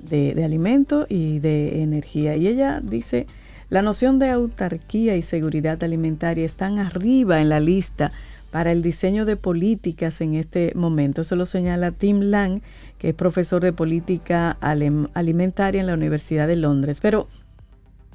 de, 0.00 0.44
alimentos 0.44 1.06
y 1.08 1.40
de 1.40 1.82
energía. 1.82 2.36
Y 2.36 2.46
ella 2.46 2.80
dice, 2.80 3.26
la 3.68 3.82
noción 3.82 4.20
de 4.20 4.30
autarquía 4.30 5.16
y 5.16 5.22
seguridad 5.22 5.82
alimentaria 5.82 6.46
están 6.46 6.78
arriba 6.78 7.40
en 7.40 7.48
la 7.48 7.58
lista 7.58 8.12
para 8.52 8.70
el 8.70 8.80
diseño 8.80 9.24
de 9.24 9.36
políticas 9.36 10.20
en 10.20 10.34
este 10.34 10.72
momento. 10.76 11.22
Eso 11.22 11.34
lo 11.34 11.46
señala 11.46 11.90
Tim 11.90 12.20
Lang, 12.20 12.62
que 12.98 13.08
es 13.08 13.14
profesor 13.14 13.60
de 13.60 13.72
política 13.72 14.56
alimentaria 14.60 15.80
en 15.80 15.88
la 15.88 15.94
Universidad 15.94 16.46
de 16.46 16.56
Londres. 16.56 16.98
Pero 17.02 17.26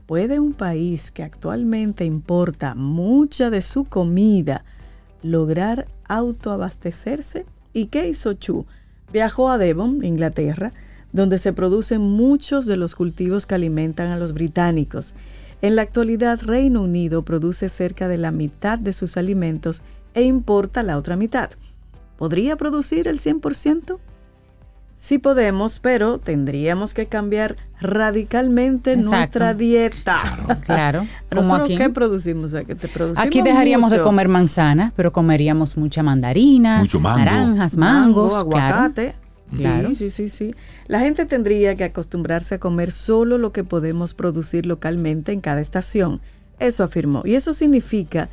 ¿Puede 0.07 0.39
un 0.39 0.53
país 0.53 1.11
que 1.11 1.21
actualmente 1.21 2.05
importa 2.05 2.75
mucha 2.75 3.49
de 3.49 3.61
su 3.61 3.83
comida 3.83 4.63
lograr 5.21 5.89
autoabastecerse? 6.07 7.45
¿Y 7.73 7.87
qué 7.87 8.07
hizo 8.07 8.31
Chu? 8.31 8.65
Viajó 9.11 9.49
a 9.49 9.57
Devon, 9.57 10.05
Inglaterra, 10.05 10.71
donde 11.11 11.37
se 11.37 11.51
producen 11.51 11.99
muchos 11.99 12.65
de 12.67 12.77
los 12.77 12.95
cultivos 12.95 13.45
que 13.45 13.55
alimentan 13.55 14.07
a 14.07 14.17
los 14.17 14.31
británicos. 14.31 15.13
En 15.61 15.75
la 15.75 15.81
actualidad, 15.81 16.39
Reino 16.41 16.83
Unido 16.83 17.25
produce 17.25 17.67
cerca 17.67 18.07
de 18.07 18.17
la 18.17 18.31
mitad 18.31 18.79
de 18.79 18.93
sus 18.93 19.17
alimentos 19.17 19.81
e 20.13 20.21
importa 20.21 20.83
la 20.83 20.97
otra 20.97 21.17
mitad. 21.17 21.49
¿Podría 22.17 22.55
producir 22.55 23.09
el 23.09 23.19
100%? 23.19 23.99
Sí 24.99 25.19
podemos, 25.19 25.77
pero 25.77 26.17
tendríamos 26.17 26.95
que 26.95 27.05
cambiar 27.05 27.55
radicalmente 27.79 28.97
nuestra 28.97 29.53
dieta. 29.53 30.17
Claro. 30.65 31.05
¿Nosotros 31.31 31.71
qué 31.77 31.89
producimos? 31.91 32.55
aquí 33.15 33.43
dejaríamos 33.43 33.91
de 33.91 34.01
comer 34.01 34.27
manzanas, 34.27 34.91
pero 34.95 35.13
comeríamos 35.13 35.77
mucha 35.77 36.01
mandarina, 36.01 36.83
naranjas, 36.99 37.77
mangos, 37.77 38.33
aguacate. 38.33 39.15
Claro. 39.55 39.93
Sí, 39.93 40.09
sí, 40.09 40.27
sí, 40.27 40.55
La 40.87 40.99
gente 40.99 41.25
tendría 41.25 41.75
que 41.75 41.85
acostumbrarse 41.85 42.55
a 42.55 42.59
comer 42.59 42.91
solo 42.91 43.37
lo 43.37 43.53
que 43.53 43.63
podemos 43.63 44.13
producir 44.13 44.65
localmente 44.65 45.31
en 45.31 45.39
cada 45.41 45.61
estación. 45.61 46.19
Eso 46.59 46.83
afirmó. 46.83 47.21
Y 47.23 47.35
eso 47.35 47.53
significa 47.53 48.29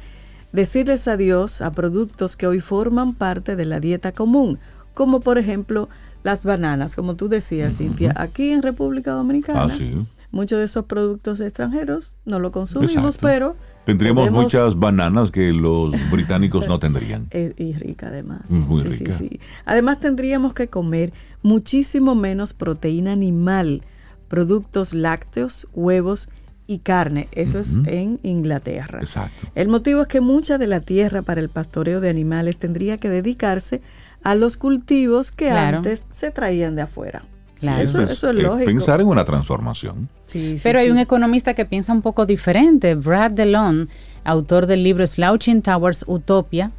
decirles 0.53 1.07
adiós 1.07 1.61
a 1.61 1.73
productos 1.73 2.37
que 2.37 2.47
hoy 2.47 2.61
forman 2.61 3.13
parte 3.13 3.55
de 3.55 3.65
la 3.65 3.81
dieta 3.81 4.13
común, 4.13 4.59
como 4.95 5.21
por 5.21 5.39
ejemplo 5.39 5.89
las 6.25 6.45
bananas, 6.45 6.97
como 6.97 7.15
tú 7.15 7.29
decías, 7.29 7.77
Cintia, 7.77 8.13
aquí 8.17 8.51
en 8.51 8.63
República 8.63 9.13
Dominicana. 9.13 9.69
Ah, 9.71 10.05
muchos 10.33 10.59
de 10.59 10.65
esos 10.65 10.87
productos 10.87 11.41
extranjeros 11.41 12.13
no 12.25 12.41
lo 12.41 12.51
consumimos, 12.51 13.19
pero... 13.19 13.57
Tendríamos 13.85 14.31
muchas 14.31 14.79
bananas 14.79 15.31
que 15.31 15.53
los 15.53 15.93
británicos 16.11 16.67
no 16.67 16.79
tendrían. 16.79 17.29
Y 17.59 17.75
rica 17.75 18.09
además. 18.09 18.51
Muy 18.51 18.83
rica. 18.83 19.15
Además 19.67 20.01
tendríamos 20.01 20.55
que 20.55 20.69
comer 20.69 21.13
muchísimo 21.43 22.15
menos 22.15 22.55
proteína 22.55 23.13
animal, 23.13 23.83
productos 24.29 24.95
lácteos, 24.95 25.69
huevos 25.75 26.31
y 26.67 26.79
carne. 26.79 27.29
Eso 27.33 27.59
es 27.59 27.81
en 27.85 28.19
Inglaterra. 28.23 29.01
Exacto. 29.01 29.47
El 29.55 29.69
motivo 29.69 30.01
es 30.01 30.09
que 30.09 30.23
mucha 30.23 30.57
de 30.57 30.69
la 30.69 30.81
tierra 30.81 31.21
para 31.21 31.43
el 31.43 31.51
pastoreo 31.51 32.01
de 32.01 32.09
animales 32.09 32.57
tendría 32.57 32.97
que 32.97 33.11
dedicarse 33.11 33.83
a 34.25 34.35
los 34.35 34.57
cultivos 34.57 35.31
que 35.31 35.51
antes 35.51 36.05
se 36.11 36.31
traían 36.31 36.75
de 36.75 36.83
afuera. 36.83 37.23
Eso, 37.61 38.03
es 38.03 38.23
eh, 38.23 38.33
lógico. 38.33 38.67
Pensar 38.67 39.01
en 39.01 39.07
una 39.07 39.25
transformación. 39.25 40.09
Pero 40.63 40.79
hay 40.79 40.91
un 40.91 40.99
economista 40.99 41.55
que 41.55 41.65
piensa 41.65 41.93
un 41.93 42.03
poco 42.03 42.27
diferente, 42.27 42.95
Brad 42.95 43.33
DeLon, 43.33 43.89
autor 44.25 44.67
del 44.67 44.83
libro 44.83 45.07
Slouching 45.07 45.63
Towers 45.63 46.05
Utopia, 46.09 46.73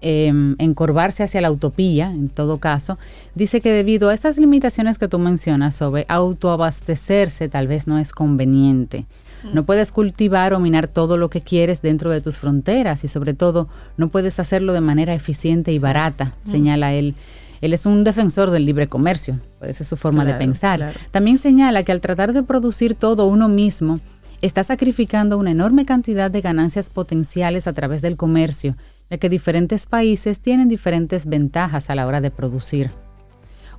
em, 0.00 0.56
encorvarse 0.58 1.22
hacia 1.22 1.40
la 1.40 1.50
utopía, 1.50 2.10
en 2.10 2.28
todo 2.28 2.58
caso, 2.58 2.98
dice 3.34 3.60
que 3.60 3.72
debido 3.72 4.08
a 4.08 4.14
estas 4.14 4.36
limitaciones 4.38 4.98
que 4.98 5.08
tú 5.08 5.18
mencionas 5.18 5.76
sobre 5.76 6.06
autoabastecerse 6.08 7.48
tal 7.48 7.68
vez 7.68 7.86
no 7.86 7.98
es 7.98 8.12
conveniente. 8.12 9.06
No 9.52 9.64
puedes 9.64 9.92
cultivar 9.92 10.54
o 10.54 10.60
minar 10.60 10.88
todo 10.88 11.16
lo 11.16 11.30
que 11.30 11.40
quieres 11.40 11.82
dentro 11.82 12.10
de 12.10 12.20
tus 12.20 12.38
fronteras 12.38 13.04
y 13.04 13.08
sobre 13.08 13.34
todo 13.34 13.68
no 13.96 14.08
puedes 14.08 14.38
hacerlo 14.38 14.72
de 14.72 14.80
manera 14.80 15.14
eficiente 15.14 15.72
y 15.72 15.78
barata, 15.78 16.34
señala 16.42 16.92
él. 16.92 17.14
Él 17.60 17.72
es 17.72 17.86
un 17.86 18.02
defensor 18.02 18.50
del 18.50 18.66
libre 18.66 18.88
comercio, 18.88 19.38
por 19.58 19.68
eso 19.68 19.84
es 19.84 19.88
su 19.88 19.96
forma 19.96 20.24
de 20.24 20.34
pensar. 20.34 20.92
También 21.12 21.38
señala 21.38 21.84
que 21.84 21.92
al 21.92 22.00
tratar 22.00 22.32
de 22.32 22.42
producir 22.42 22.94
todo 22.94 23.26
uno 23.26 23.48
mismo, 23.48 24.00
está 24.42 24.64
sacrificando 24.64 25.38
una 25.38 25.52
enorme 25.52 25.86
cantidad 25.86 26.30
de 26.30 26.40
ganancias 26.40 26.90
potenciales 26.90 27.68
a 27.68 27.72
través 27.72 28.02
del 28.02 28.16
comercio, 28.16 28.76
ya 29.08 29.18
que 29.18 29.28
diferentes 29.28 29.86
países 29.86 30.40
tienen 30.40 30.68
diferentes 30.68 31.26
ventajas 31.26 31.88
a 31.88 31.94
la 31.94 32.06
hora 32.06 32.20
de 32.20 32.32
producir. 32.32 32.90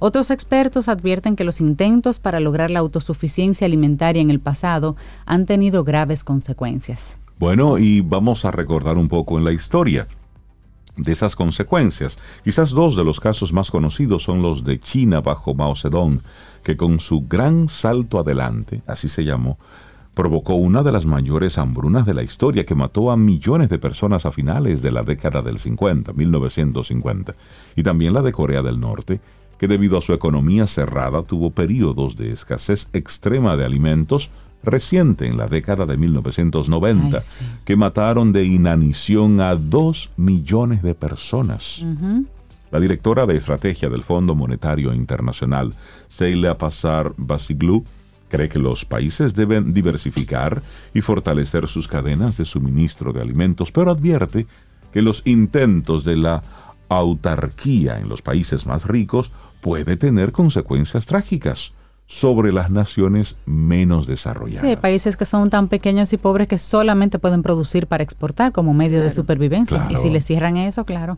Otros 0.05 0.31
expertos 0.31 0.89
advierten 0.89 1.37
que 1.37 1.45
los 1.45 1.61
intentos 1.61 2.19
para 2.19 2.41
lograr 2.41 2.69
la 2.69 2.79
autosuficiencia 2.79 3.63
alimentaria 3.63 4.21
en 4.21 4.31
el 4.31 4.41
pasado 4.41 4.97
han 5.25 5.45
tenido 5.45 5.85
graves 5.85 6.25
consecuencias. 6.25 7.17
Bueno, 7.39 7.77
y 7.77 8.01
vamos 8.01 8.43
a 8.43 8.51
recordar 8.51 8.97
un 8.97 9.07
poco 9.07 9.37
en 9.37 9.45
la 9.45 9.53
historia 9.53 10.09
de 10.97 11.09
esas 11.09 11.37
consecuencias. 11.37 12.17
Quizás 12.43 12.71
dos 12.71 12.97
de 12.97 13.05
los 13.05 13.21
casos 13.21 13.53
más 13.53 13.71
conocidos 13.71 14.23
son 14.23 14.41
los 14.41 14.65
de 14.65 14.77
China 14.77 15.21
bajo 15.21 15.53
Mao 15.53 15.73
Zedong, 15.73 16.19
que 16.63 16.75
con 16.75 16.99
su 16.99 17.21
gran 17.25 17.69
salto 17.69 18.19
adelante, 18.19 18.81
así 18.85 19.07
se 19.07 19.23
llamó, 19.23 19.57
provocó 20.13 20.55
una 20.55 20.83
de 20.83 20.91
las 20.91 21.05
mayores 21.05 21.57
hambrunas 21.57 22.05
de 22.05 22.13
la 22.13 22.23
historia 22.23 22.65
que 22.65 22.75
mató 22.75 23.09
a 23.09 23.15
millones 23.15 23.69
de 23.69 23.79
personas 23.79 24.25
a 24.25 24.33
finales 24.33 24.81
de 24.81 24.91
la 24.91 25.03
década 25.03 25.41
del 25.41 25.59
50, 25.59 26.11
1950, 26.11 27.35
y 27.77 27.83
también 27.83 28.13
la 28.13 28.21
de 28.21 28.33
Corea 28.33 28.61
del 28.61 28.81
Norte, 28.81 29.21
que 29.63 29.67
debido 29.69 29.97
a 29.97 30.01
su 30.01 30.11
economía 30.11 30.67
cerrada 30.67 31.23
tuvo 31.23 31.49
periodos 31.49 32.17
de 32.17 32.33
escasez 32.33 32.89
extrema 32.91 33.55
de 33.55 33.63
alimentos 33.63 34.29
reciente 34.61 35.25
en 35.25 35.37
la 35.37 35.47
década 35.47 35.85
de 35.85 35.95
1990, 35.95 37.19
que 37.63 37.77
mataron 37.77 38.33
de 38.33 38.43
inanición 38.43 39.39
a 39.39 39.55
dos 39.55 40.09
millones 40.17 40.83
de 40.83 40.95
personas. 40.95 41.85
La 42.71 42.81
directora 42.81 43.25
de 43.25 43.37
estrategia 43.37 43.89
del 43.89 44.03
Fondo 44.03 44.35
Monetario 44.35 44.93
Internacional, 44.93 45.73
Seila 46.09 46.57
Pasar 46.57 47.13
Basiglu, 47.15 47.85
cree 48.27 48.49
que 48.49 48.59
los 48.59 48.83
países 48.83 49.33
deben 49.33 49.73
diversificar 49.73 50.61
y 50.93 50.99
fortalecer 50.99 51.69
sus 51.69 51.87
cadenas 51.87 52.35
de 52.35 52.43
suministro 52.43 53.13
de 53.13 53.21
alimentos, 53.21 53.71
pero 53.71 53.91
advierte 53.91 54.45
que 54.91 55.01
los 55.01 55.21
intentos 55.23 56.03
de 56.03 56.17
la 56.17 56.43
autarquía 56.89 57.99
en 57.99 58.09
los 58.09 58.21
países 58.21 58.65
más 58.65 58.85
ricos 58.85 59.31
puede 59.63 59.95
tener 59.95 60.33
consecuencias 60.33 61.05
trágicas 61.05 61.73
sobre 62.05 62.51
las 62.51 62.69
naciones 62.69 63.37
menos 63.45 64.05
desarrolladas. 64.05 64.69
Sí, 64.69 64.75
países 64.75 65.15
que 65.15 65.23
son 65.23 65.49
tan 65.49 65.69
pequeños 65.69 66.11
y 66.11 66.17
pobres 66.17 66.49
que 66.49 66.57
solamente 66.57 67.17
pueden 67.17 67.41
producir 67.41 67.87
para 67.87 68.03
exportar 68.03 68.51
como 68.51 68.73
medio 68.73 69.01
de 69.01 69.11
supervivencia. 69.11 69.87
Y 69.89 69.95
si 69.95 70.09
les 70.09 70.25
cierran 70.25 70.57
eso, 70.57 70.83
claro, 70.83 71.17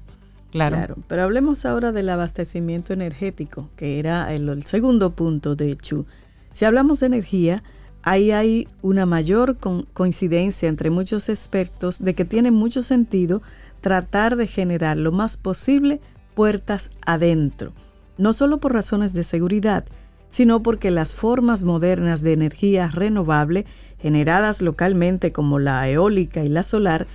claro. 0.51 0.95
Pero 1.07 1.23
hablemos 1.23 1.65
ahora 1.65 1.91
del 1.91 2.07
abastecimiento 2.07 2.93
energético, 2.93 3.67
que 3.76 3.97
era 3.97 4.31
el, 4.31 4.63
segundo 4.63 5.15
punto 5.15 5.55
de 5.55 5.76
Chu. 5.76 6.05
Si 6.51 6.65
hablamos 6.65 6.99
de 6.99 7.07
energía, 7.07 7.63
ahí 8.03 8.30
hay 8.30 8.67
una 8.84 9.07
mayor 9.07 9.57
coincidencia 9.93 10.69
entre 10.69 10.91
muchos 10.91 11.30
expertos 11.30 11.97
de 12.01 12.13
que 12.13 12.26
tiene 12.26 12.51
mucho 12.51 12.84
sentido 12.84 13.41
tratar 13.81 14.35
de 14.35 14.45
generar 14.45 14.97
lo 14.97 15.11
más 15.11 15.35
posible 15.35 15.99
puertas 16.35 16.91
adentro 17.05 17.73
no 18.17 18.33
solo 18.33 18.59
por 18.59 18.73
razones 18.73 19.13
de 19.13 19.23
seguridad, 19.23 19.85
sino 20.29 20.61
porque 20.61 20.91
las 20.91 21.15
formas 21.15 21.63
modernas 21.63 22.21
de 22.21 22.33
energía 22.33 22.89
renovable, 22.89 23.65
generadas 23.99 24.61
localmente 24.61 25.31
como 25.31 25.59
la 25.59 25.87
eólica 25.89 26.43
y 26.43 26.49
la 26.49 26.63
solar, 26.63 27.07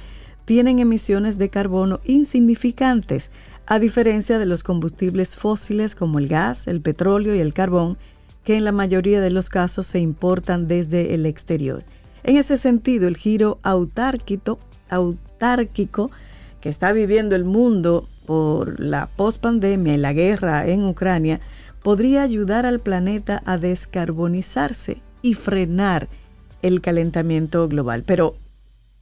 tienen 0.45 0.79
emisiones 0.79 1.39
de 1.39 1.51
carbono 1.51 2.01
insignificantes, 2.05 3.31
a 3.67 3.79
diferencia 3.79 4.39
de 4.39 4.47
los 4.47 4.63
combustibles 4.63 5.37
fósiles 5.37 5.95
como 5.95 6.19
el 6.19 6.29
gas, 6.29 6.67
el 6.67 6.81
petróleo 6.81 7.35
y 7.35 7.39
el 7.39 7.53
carbón, 7.53 7.99
que 8.43 8.57
en 8.57 8.65
la 8.65 8.73
mayoría 8.73 9.21
de 9.21 9.31
los 9.31 9.49
casos 9.49 9.87
se 9.87 10.01
importan 10.01 10.67
desde 10.67 11.15
el 11.15 11.27
exterior. 11.27 11.85
En 12.25 12.37
ese 12.37 12.57
sentido, 12.57 13.07
el 13.07 13.17
giro 13.17 13.59
autárquico, 13.63 14.59
autárquico 14.89 16.11
que 16.61 16.69
está 16.69 16.93
viviendo 16.93 17.37
el 17.37 17.45
mundo 17.45 18.09
por 18.31 18.79
la 18.79 19.09
pospandemia 19.09 19.95
y 19.95 19.97
la 19.97 20.13
guerra 20.13 20.65
en 20.69 20.85
Ucrania 20.85 21.41
podría 21.83 22.23
ayudar 22.23 22.65
al 22.65 22.79
planeta 22.79 23.43
a 23.45 23.59
descarbonizarse 23.59 25.03
y 25.21 25.35
frenar 25.35 26.09
el 26.63 26.81
calentamiento 26.81 27.67
global. 27.67 28.05
Pero, 28.07 28.37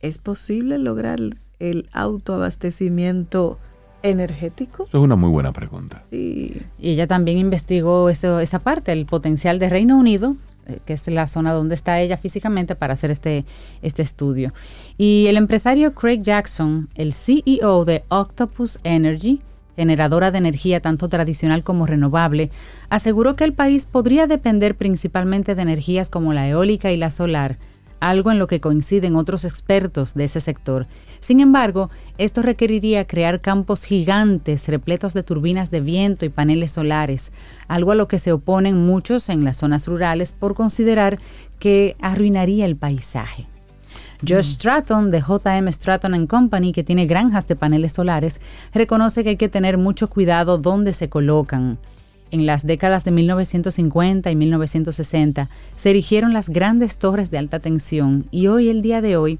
¿es 0.01 0.17
posible 0.17 0.79
lograr 0.79 1.19
el 1.59 1.91
autoabastecimiento 1.93 3.59
energético? 4.03 4.85
es 4.85 4.95
una 4.95 5.17
muy 5.17 5.29
buena 5.29 5.53
pregunta. 5.53 6.05
Y 6.11 6.63
ella 6.81 7.07
también 7.07 7.37
investigó 7.37 8.09
esa 8.09 8.59
parte, 8.61 8.93
el 8.93 9.05
potencial 9.05 9.59
de 9.59 9.69
Reino 9.69 9.99
Unido 9.99 10.37
que 10.85 10.93
es 10.93 11.07
la 11.09 11.27
zona 11.27 11.53
donde 11.53 11.75
está 11.75 12.01
ella 12.01 12.17
físicamente 12.17 12.75
para 12.75 12.95
hacer 12.95 13.11
este, 13.11 13.45
este 13.83 14.03
estudio. 14.03 14.53
Y 14.97 15.27
el 15.29 15.37
empresario 15.37 15.95
Craig 15.95 16.23
Jackson, 16.23 16.89
el 16.95 17.13
CEO 17.13 17.85
de 17.85 18.05
Octopus 18.09 18.79
Energy, 18.85 19.41
generadora 19.77 20.33
de 20.33 20.39
energía 20.39 20.81
tanto 20.81 21.09
tradicional 21.09 21.63
como 21.63 21.87
renovable, 21.87 22.51
aseguró 22.91 23.37
que 23.37 23.45
el 23.45 23.53
país 23.53 23.87
podría 23.87 24.27
depender 24.27 24.75
principalmente 24.75 25.55
de 25.55 25.63
energías 25.63 26.11
como 26.11 26.33
la 26.33 26.49
eólica 26.49 26.91
y 26.91 26.97
la 26.97 27.11
solar, 27.11 27.59
algo 28.01 28.31
en 28.31 28.39
lo 28.39 28.47
que 28.47 28.61
coinciden 28.61 29.17
otros 29.17 29.45
expertos 29.45 30.15
de 30.15 30.25
ese 30.25 30.41
sector. 30.41 30.87
Sin 31.21 31.41
embargo, 31.41 31.91
esto 32.17 32.43
requeriría 32.43 33.07
crear 33.07 33.41
campos 33.41 33.85
gigantes 33.85 34.69
repletos 34.69 35.15
de 35.15 35.23
turbinas 35.23 35.71
de 35.71 35.81
viento 35.81 36.25
y 36.25 36.29
paneles 36.29 36.73
solares, 36.73 37.33
algo 37.67 37.93
a 37.93 37.95
lo 37.95 38.09
que 38.09 38.19
se 38.19 38.33
oponen 38.33 38.77
muchos 38.77 39.29
en 39.29 39.45
las 39.45 39.59
zonas 39.59 39.87
rurales 39.87 40.33
por 40.33 40.55
considerar 40.55 41.19
que 41.59 41.97
arruinaría 42.01 42.65
el 42.65 42.77
paisaje. 42.77 43.47
Josh 44.27 44.49
mm. 44.49 44.55
Stratton 44.55 45.11
de 45.11 45.21
JM 45.21 45.69
Stratton 45.73 46.27
Company, 46.27 46.73
que 46.73 46.83
tiene 46.83 47.07
granjas 47.07 47.47
de 47.47 47.57
paneles 47.57 47.93
solares, 47.93 48.41
reconoce 48.73 49.23
que 49.23 49.31
hay 49.31 49.37
que 49.37 49.49
tener 49.49 49.79
mucho 49.79 50.09
cuidado 50.09 50.59
dónde 50.59 50.93
se 50.93 51.09
colocan. 51.09 51.79
En 52.31 52.45
las 52.45 52.67
décadas 52.67 53.05
de 53.05 53.11
1950 53.11 54.31
y 54.31 54.37
1960 54.37 55.49
se 55.77 55.91
erigieron 55.91 56.33
las 56.33 56.51
grandes 56.51 56.99
torres 56.99 57.31
de 57.31 57.39
alta 57.39 57.59
tensión 57.59 58.27
y 58.31 58.49
hoy, 58.49 58.69
el 58.69 58.83
día 58.83 59.01
de 59.01 59.17
hoy, 59.17 59.39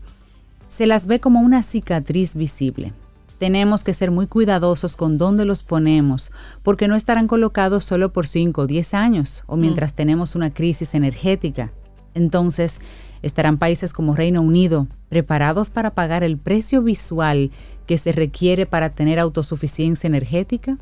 se 0.69 0.87
las 0.87 1.07
ve 1.07 1.21
como 1.21 1.41
una 1.41 1.63
cicatriz 1.63 2.35
visible. 2.35 2.93
tenemos 3.39 3.85
que 3.85 3.95
ser 3.95 4.11
muy 4.11 4.27
cuidadosos 4.27 4.97
con 4.97 5.17
dónde 5.17 5.45
los 5.45 5.63
ponemos, 5.63 6.33
porque 6.65 6.89
no 6.89 6.97
estarán 6.97 7.29
colocados 7.29 7.85
solo 7.85 8.13
por 8.13 8.27
5 8.27 8.63
o 8.63 8.67
10 8.67 8.95
años 8.95 9.45
o 9.47 9.57
mientras 9.57 9.95
tenemos 9.95 10.35
una 10.35 10.53
crisis 10.53 10.93
energética. 10.95 11.71
Entonces, 12.15 12.81
¿estarán 13.23 13.59
países 13.59 13.93
como 13.93 14.17
Reino 14.17 14.43
Unido 14.43 14.89
preparados 15.09 15.71
para 15.71 15.95
pagar 15.95 16.25
el 16.25 16.37
precio 16.37 16.83
visual 16.83 17.53
que 17.87 17.97
se 17.97 18.11
requiere 18.11 18.67
para 18.67 18.91
tener 18.91 19.21
autosuficiencia 19.21 20.09
energética? 20.09 20.79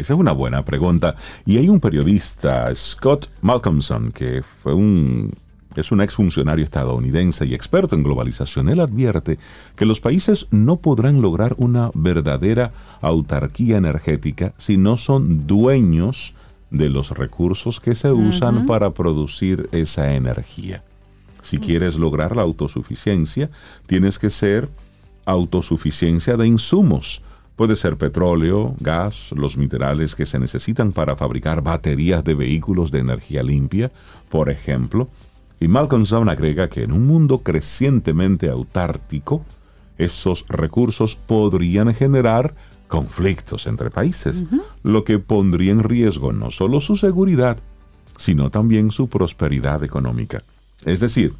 Esa 0.00 0.14
es 0.14 0.18
una 0.18 0.32
buena 0.32 0.64
pregunta. 0.64 1.16
Y 1.44 1.58
hay 1.58 1.68
un 1.68 1.78
periodista, 1.78 2.74
Scott 2.74 3.28
Malcolmson, 3.42 4.12
que 4.12 4.42
fue 4.42 4.72
un 4.72 5.30
es 5.76 5.92
un 5.92 6.00
exfuncionario 6.00 6.64
estadounidense 6.64 7.46
y 7.46 7.54
experto 7.54 7.94
en 7.94 8.02
globalización. 8.02 8.68
Él 8.68 8.80
advierte 8.80 9.38
que 9.76 9.86
los 9.86 10.00
países 10.00 10.48
no 10.50 10.78
podrán 10.78 11.22
lograr 11.22 11.54
una 11.58 11.90
verdadera 11.94 12.72
autarquía 13.00 13.76
energética 13.76 14.52
si 14.58 14.76
no 14.76 14.96
son 14.96 15.46
dueños 15.46 16.34
de 16.70 16.88
los 16.88 17.10
recursos 17.10 17.78
que 17.78 17.94
se 17.94 18.10
usan 18.10 18.66
para 18.66 18.90
producir 18.90 19.68
esa 19.72 20.14
energía. 20.14 20.82
Si 21.42 21.58
quieres 21.58 21.96
lograr 21.96 22.34
la 22.34 22.42
autosuficiencia, 22.42 23.50
tienes 23.86 24.18
que 24.18 24.30
ser 24.30 24.68
autosuficiencia 25.24 26.36
de 26.36 26.46
insumos. 26.46 27.22
Puede 27.60 27.76
ser 27.76 27.98
petróleo, 27.98 28.74
gas, 28.80 29.32
los 29.32 29.58
minerales 29.58 30.14
que 30.14 30.24
se 30.24 30.38
necesitan 30.38 30.92
para 30.92 31.14
fabricar 31.14 31.62
baterías 31.62 32.24
de 32.24 32.32
vehículos 32.32 32.90
de 32.90 33.00
energía 33.00 33.42
limpia, 33.42 33.92
por 34.30 34.48
ejemplo, 34.48 35.10
y 35.60 35.68
Malcolm 35.68 36.06
agrega 36.30 36.70
que 36.70 36.84
en 36.84 36.92
un 36.92 37.06
mundo 37.06 37.40
crecientemente 37.40 38.48
autártico, 38.48 39.44
esos 39.98 40.46
recursos 40.48 41.16
podrían 41.16 41.92
generar 41.92 42.54
conflictos 42.88 43.66
entre 43.66 43.90
países, 43.90 44.46
lo 44.82 45.04
que 45.04 45.18
pondría 45.18 45.72
en 45.72 45.82
riesgo 45.82 46.32
no 46.32 46.50
solo 46.50 46.80
su 46.80 46.96
seguridad, 46.96 47.58
sino 48.16 48.48
también 48.48 48.90
su 48.90 49.10
prosperidad 49.10 49.84
económica. 49.84 50.44
Es 50.86 51.00
decir, 51.00 51.34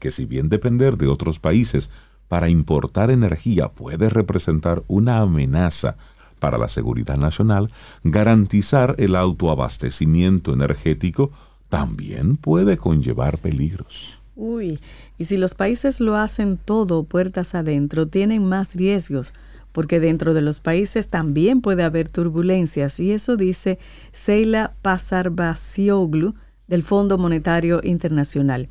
que 0.00 0.10
si 0.10 0.24
bien 0.24 0.48
depender 0.48 0.96
de 0.96 1.06
otros 1.06 1.38
países 1.38 1.88
para 2.30 2.48
importar 2.48 3.10
energía 3.10 3.70
puede 3.70 4.08
representar 4.08 4.84
una 4.86 5.18
amenaza 5.18 5.96
para 6.38 6.58
la 6.58 6.68
seguridad 6.68 7.16
nacional, 7.16 7.72
garantizar 8.04 8.94
el 8.98 9.16
autoabastecimiento 9.16 10.52
energético 10.52 11.32
también 11.68 12.36
puede 12.36 12.76
conllevar 12.76 13.38
peligros. 13.38 14.14
Uy, 14.36 14.78
y 15.18 15.24
si 15.24 15.38
los 15.38 15.54
países 15.54 15.98
lo 15.98 16.16
hacen 16.16 16.56
todo 16.56 17.02
puertas 17.02 17.56
adentro, 17.56 18.06
tienen 18.06 18.48
más 18.48 18.76
riesgos, 18.76 19.32
porque 19.72 19.98
dentro 19.98 20.32
de 20.32 20.42
los 20.42 20.60
países 20.60 21.08
también 21.08 21.60
puede 21.60 21.82
haber 21.82 22.08
turbulencias, 22.08 23.00
y 23.00 23.10
eso 23.10 23.36
dice 23.36 23.80
Seila 24.12 24.74
Pasarbacioglu 24.82 26.36
del 26.68 26.84
Fondo 26.84 27.18
Monetario 27.18 27.80
Internacional. 27.82 28.68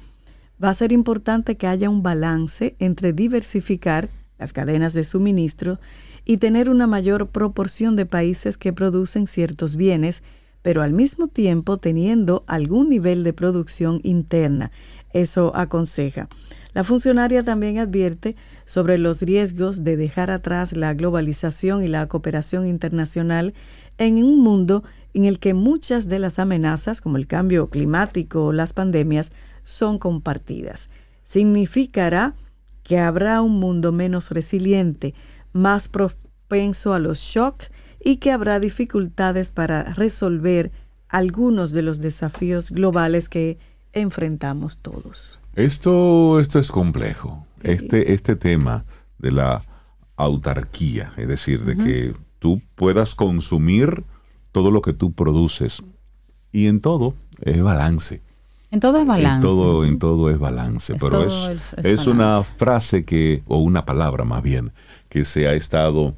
Va 0.64 0.69
a 0.69 0.76
ser 0.76 0.91
importante 0.91 1.57
que 1.57 1.68
haya 1.68 1.90
un 1.90 2.03
balance 2.03 2.76
entre 2.80 3.14
diversificar 3.14 4.10
las 4.38 4.53
cadenas 4.53 4.94
de 4.94 5.03
suministro 5.03 5.80
y 6.26 6.38
tener 6.38 6.69
una 6.69 6.88
mayor 6.88 7.30
proporción 7.30 7.95
de 7.95 8.06
países 8.06 8.57
que 8.57 8.73
producen 8.73 9.27
ciertos 9.27 9.76
bienes 9.76 10.23
pero 10.61 10.81
al 10.81 10.94
mismo 10.94 11.27
tiempo 11.27 11.77
teniendo 11.77 12.44
algún 12.48 12.90
nivel 12.90 13.23
de 13.23 13.34
producción 13.34 14.02
interna. 14.03 14.72
Eso 15.11 15.56
aconseja. 15.56 16.27
La 16.73 16.84
funcionaria 16.84 17.44
también 17.44 17.80
advierte 17.80 18.36
sobre 18.65 18.98
los 18.98 19.22
riesgos 19.22 19.84
de 19.84 19.98
dejar 19.98 20.30
atrás 20.30 20.73
la 20.73 20.94
globalización 20.94 21.84
y 21.84 21.88
la 21.88 22.07
cooperación 22.07 22.68
internacional 22.68 23.53
en 23.98 24.23
un 24.23 24.44
mundo 24.44 24.84
en 25.14 25.26
el 25.26 25.40
que 25.40 25.56
muchas 25.56 26.07
de 26.07 26.19
las 26.19 26.38
amenazas, 26.38 27.02
como 27.02 27.18
el 27.18 27.26
cambio 27.26 27.69
climático 27.69 28.45
o 28.45 28.52
las 28.52 28.73
pandemias, 28.73 29.31
son 29.64 29.99
compartidas. 29.99 30.90
Significará 31.23 32.36
que 32.84 32.98
habrá 32.98 33.41
un 33.41 33.60
mundo 33.60 33.91
menos 33.91 34.31
resiliente, 34.31 35.14
más 35.53 35.88
propenso 35.88 36.94
a 36.94 36.99
los 36.99 37.19
shocks 37.19 37.72
y 38.03 38.18
que 38.18 38.31
habrá 38.31 38.60
dificultades 38.60 39.52
para 39.52 39.94
resolver 39.94 40.72
algunos 41.07 41.72
de 41.72 41.81
los 41.81 41.99
desafíos 41.99 42.72
globales 42.72 43.30
que 43.30 43.57
enfrentamos 43.94 44.80
todos. 44.80 45.40
Esto, 45.56 46.40
esto 46.40 46.60
es 46.60 46.72
complejo. 46.72 47.45
Este, 47.61 48.14
este 48.14 48.36
tema 48.36 48.86
de 49.18 49.31
la 49.31 49.65
autarquía, 50.15 51.14
es 51.18 51.27
decir, 51.27 51.65
de 51.65 51.76
que 51.76 52.14
tú 52.40 52.61
puedas 52.76 53.15
consumir 53.15 54.03
todo 54.52 54.72
lo 54.72 54.81
que 54.81 54.94
tú 54.94 55.14
produces. 55.14 55.84
Y 56.52 56.68
en 56.68 56.80
todo 56.80 57.15
es 57.41 57.61
balance. 57.61 58.22
En 58.72 58.80
todo 58.80 59.00
es 59.00 59.08
balance. 59.08 59.48
En 59.48 59.52
todo, 59.52 59.86
en 59.86 60.00
todo 60.00 60.30
es 60.30 60.38
balance. 60.38 60.94
pero 61.00 61.26
es, 61.26 61.76
es 61.84 62.08
una 62.08 62.44
frase 62.44 63.04
que, 63.04 63.44
o 63.48 63.58
una 63.58 63.86
palabra 63.86 64.26
más 64.26 64.44
bien, 64.44 64.72
que 65.10 65.26
se 65.26 65.48
ha 65.48 65.54
estado 65.54 66.16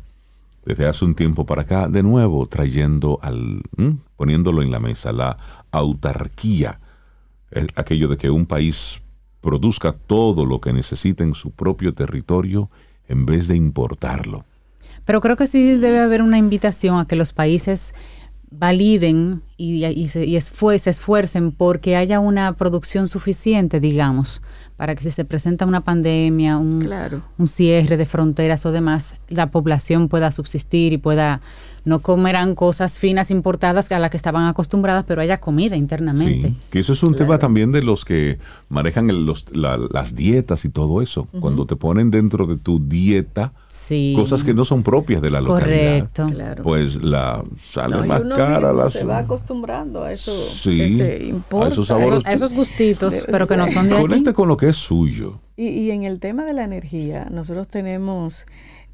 desde 0.65 0.88
hace 0.88 1.06
un 1.06 1.15
tiempo 1.15 1.45
para 1.45 1.64
acá, 1.64 1.88
de 1.88 2.03
nuevo 2.03 2.48
trayendo 2.48 3.19
al, 3.22 3.61
poniéndolo 4.15 4.61
en 4.61 4.72
la 4.72 4.80
mesa, 4.80 5.11
la 5.11 5.38
autarquía, 5.72 6.80
aquello 7.76 8.07
de 8.07 8.18
que 8.18 8.30
un 8.30 8.45
país 8.45 9.02
produzca 9.41 9.94
todo 9.94 10.45
lo 10.45 10.61
que 10.61 10.72
necesita 10.73 11.23
en 11.23 11.34
su 11.34 11.52
propio 11.52 11.94
territorio 11.94 12.69
en 13.07 13.26
vez 13.26 13.48
de 13.48 13.56
importarlo. 13.56 14.45
Pero 15.06 15.19
creo 15.19 15.36
que 15.36 15.48
sí 15.48 15.78
debe 15.78 15.99
haber 15.99 16.22
una 16.22 16.38
invitación 16.38 16.99
a 16.99 17.06
que 17.06 17.15
los 17.15 17.34
países 17.34 17.95
validen 18.52 19.41
y, 19.56 20.07
se, 20.10 20.26
y 20.26 20.40
se 20.40 20.90
esfuercen 20.90 21.52
porque 21.52 21.95
haya 21.95 22.19
una 22.19 22.53
producción 22.57 23.07
suficiente, 23.07 23.80
digamos, 23.80 24.41
para 24.76 24.94
que 24.94 25.03
si 25.03 25.11
se 25.11 25.23
presenta 25.23 25.65
una 25.65 25.82
pandemia, 25.82 26.57
un, 26.57 26.88
un 27.38 27.48
cierre 27.48 27.95
de 27.95 28.06
fronteras 28.06 28.65
o 28.65 28.72
demás, 28.72 29.15
la 29.30 29.52
población 29.52 30.10
pueda 30.10 30.32
subsistir 30.32 30.91
y 30.91 30.98
pueda 30.98 31.41
no 31.84 31.99
comerán 31.99 32.56
cosas 32.56 32.99
finas 32.99 33.32
importadas 33.32 33.91
a 33.91 33.99
las 33.99 34.12
que 34.12 34.18
estaban 34.18 34.48
acostumbradas, 34.48 35.06
pero 35.08 35.22
haya 35.22 35.40
comida 35.40 35.76
internamente. 35.76 36.49
Sí, 36.49 36.58
que 36.70 36.80
eso 36.80 36.94
es 36.94 37.02
un 37.03 37.16
tema 37.16 37.40
también 37.40 37.72
de 37.72 37.82
los 37.82 38.06
que 38.06 38.38
manejan 38.70 39.10
las 39.26 40.16
dietas 40.16 40.66
y 40.66 40.70
todo 40.70 41.02
eso. 41.02 41.28
Cuando 41.40 41.66
te 41.66 41.76
ponen 41.76 42.12
dentro 42.12 42.45
de 42.45 42.58
tu 42.58 42.80
dieta 42.80 43.53
cosas 44.16 44.44
que 44.44 44.53
no 44.53 44.66
son 44.66 44.84
propias 44.84 45.22
de 45.22 45.32
la 45.32 45.41
localidad. 45.41 46.10
Correcto. 46.14 46.64
Pues 46.64 47.02
la 47.02 47.44
sale 47.60 48.06
más 48.06 48.22
cara. 48.22 48.74
La, 48.74 48.90
se 48.90 49.03
va 49.03 49.20
acostumbrando 49.20 50.03
a 50.03 50.12
eso 50.12 50.32
sí, 50.32 50.99
A 51.52 51.68
esos 51.68 51.88
sabores. 51.88 52.26
A 52.26 52.34
esos 52.34 52.53
gustitos, 52.53 53.26
pero 53.30 53.48
que 53.48 53.58
no 53.58 53.68
son 53.70 53.90
de 53.90 53.95
Conecta 53.95 54.34
con 54.34 54.48
lo 54.48 54.58
que 54.58 54.70
es 54.70 54.78
suyo. 54.78 55.40
Y, 55.58 55.68
y 55.68 55.91
en 55.91 56.03
el 56.03 56.20
tema 56.20 56.44
de 56.45 56.53
la 56.53 56.64
energía, 56.64 57.28
nosotros 57.30 57.68
tenemos 57.68 58.45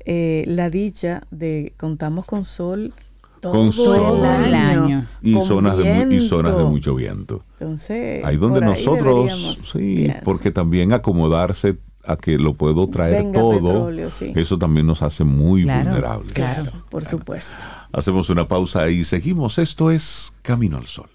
eh, 0.10 0.46
la 0.48 0.70
dicha 0.70 1.24
de 1.32 1.74
contamos 1.76 2.26
con 2.26 2.46
sol 2.46 2.94
todo 3.42 4.46
el 4.46 4.54
año. 4.54 5.06
Y, 5.22 5.34
zonas 5.42 5.78
de, 5.78 6.08
y 6.16 6.22
zonas 6.22 6.56
de 6.56 6.64
mucho 6.64 6.96
viento. 6.96 7.44
Entonces, 7.60 8.24
ahí 8.24 8.38
donde 8.38 8.62
nosotros, 8.62 9.66
sí, 9.74 10.08
porque 10.24 10.52
también 10.52 10.94
acomodarse 10.94 11.78
a 12.06 12.16
que 12.16 12.38
lo 12.38 12.54
puedo 12.54 12.88
traer 12.88 13.34
todo, 13.34 13.90
eso 13.90 14.58
también 14.58 14.88
nos 14.88 15.02
hace 15.02 15.26
muy 15.26 15.64
vulnerables. 15.64 16.32
Claro, 16.32 16.72
por 16.90 17.04
supuesto. 17.04 17.66
Hacemos 17.92 18.30
una 18.30 18.48
pausa 18.48 18.90
y 18.90 19.04
seguimos. 19.04 19.58
Esto 19.58 19.92
es 19.92 20.34
Camino 20.42 20.78
al 20.78 20.86
Sol. 20.86 21.10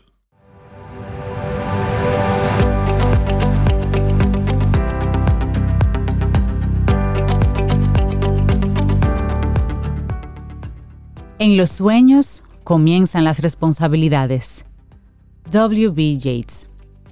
En 11.42 11.56
los 11.56 11.72
sueños 11.72 12.44
comienzan 12.62 13.24
las 13.24 13.40
responsabilidades. 13.40 14.64
W.B. 15.50 16.18
Yates. 16.18 16.70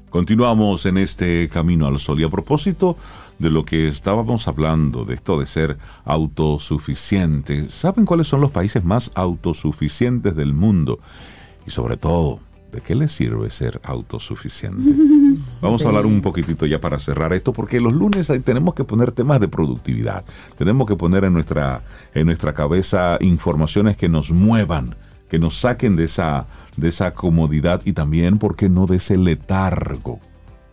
Continuamos 0.09 0.86
en 0.86 0.98
este 0.98 1.48
camino 1.48 1.89
al 1.89 1.98
sol 1.98 2.20
y 2.20 2.23
a 2.23 2.28
propósito 2.28 2.97
de 3.40 3.51
lo 3.51 3.65
que 3.65 3.89
estábamos 3.89 4.47
hablando, 4.47 5.05
de 5.05 5.15
esto 5.15 5.40
de 5.40 5.47
ser 5.47 5.78
autosuficiente, 6.05 7.70
¿saben 7.70 8.07
cuáles 8.07 8.28
son 8.28 8.40
los 8.40 8.52
países 8.52 8.85
más 8.85 9.11
autosuficientes 9.16 10.36
del 10.36 10.55
mundo? 10.55 11.01
Y 11.66 11.73
sobre 11.73 11.97
todo, 11.97 12.39
¿de 12.70 12.80
qué 12.80 12.94
les 12.94 13.12
sirve 13.12 13.51
ser 13.51 13.80
autosuficiente? 13.84 14.82
Vamos 15.60 15.84
a 15.84 15.88
hablar 15.88 16.06
un 16.06 16.20
poquitito 16.20 16.66
ya 16.66 16.80
para 16.80 16.98
cerrar 16.98 17.32
esto, 17.32 17.52
porque 17.52 17.80
los 17.80 17.92
lunes 17.92 18.30
tenemos 18.44 18.74
que 18.74 18.84
poner 18.84 19.12
temas 19.12 19.40
de 19.40 19.48
productividad, 19.48 20.24
tenemos 20.56 20.86
que 20.86 20.97
poner 20.97 21.24
en 21.24 21.32
nuestra, 21.32 21.82
en 22.14 22.26
nuestra 22.26 22.55
cabeza 22.55 23.18
informaciones 23.20 23.97
que 23.97 24.09
nos 24.09 24.30
muevan, 24.30 24.97
que 25.28 25.38
nos 25.38 25.59
saquen 25.59 25.97
de 25.97 26.05
esa, 26.05 26.47
de 26.76 26.88
esa 26.88 27.12
comodidad 27.12 27.82
y 27.84 27.92
también, 27.92 28.38
¿por 28.38 28.56
qué 28.56 28.68
no 28.68 28.86
de 28.86 28.97
ese 28.97 29.16
letargo 29.16 30.20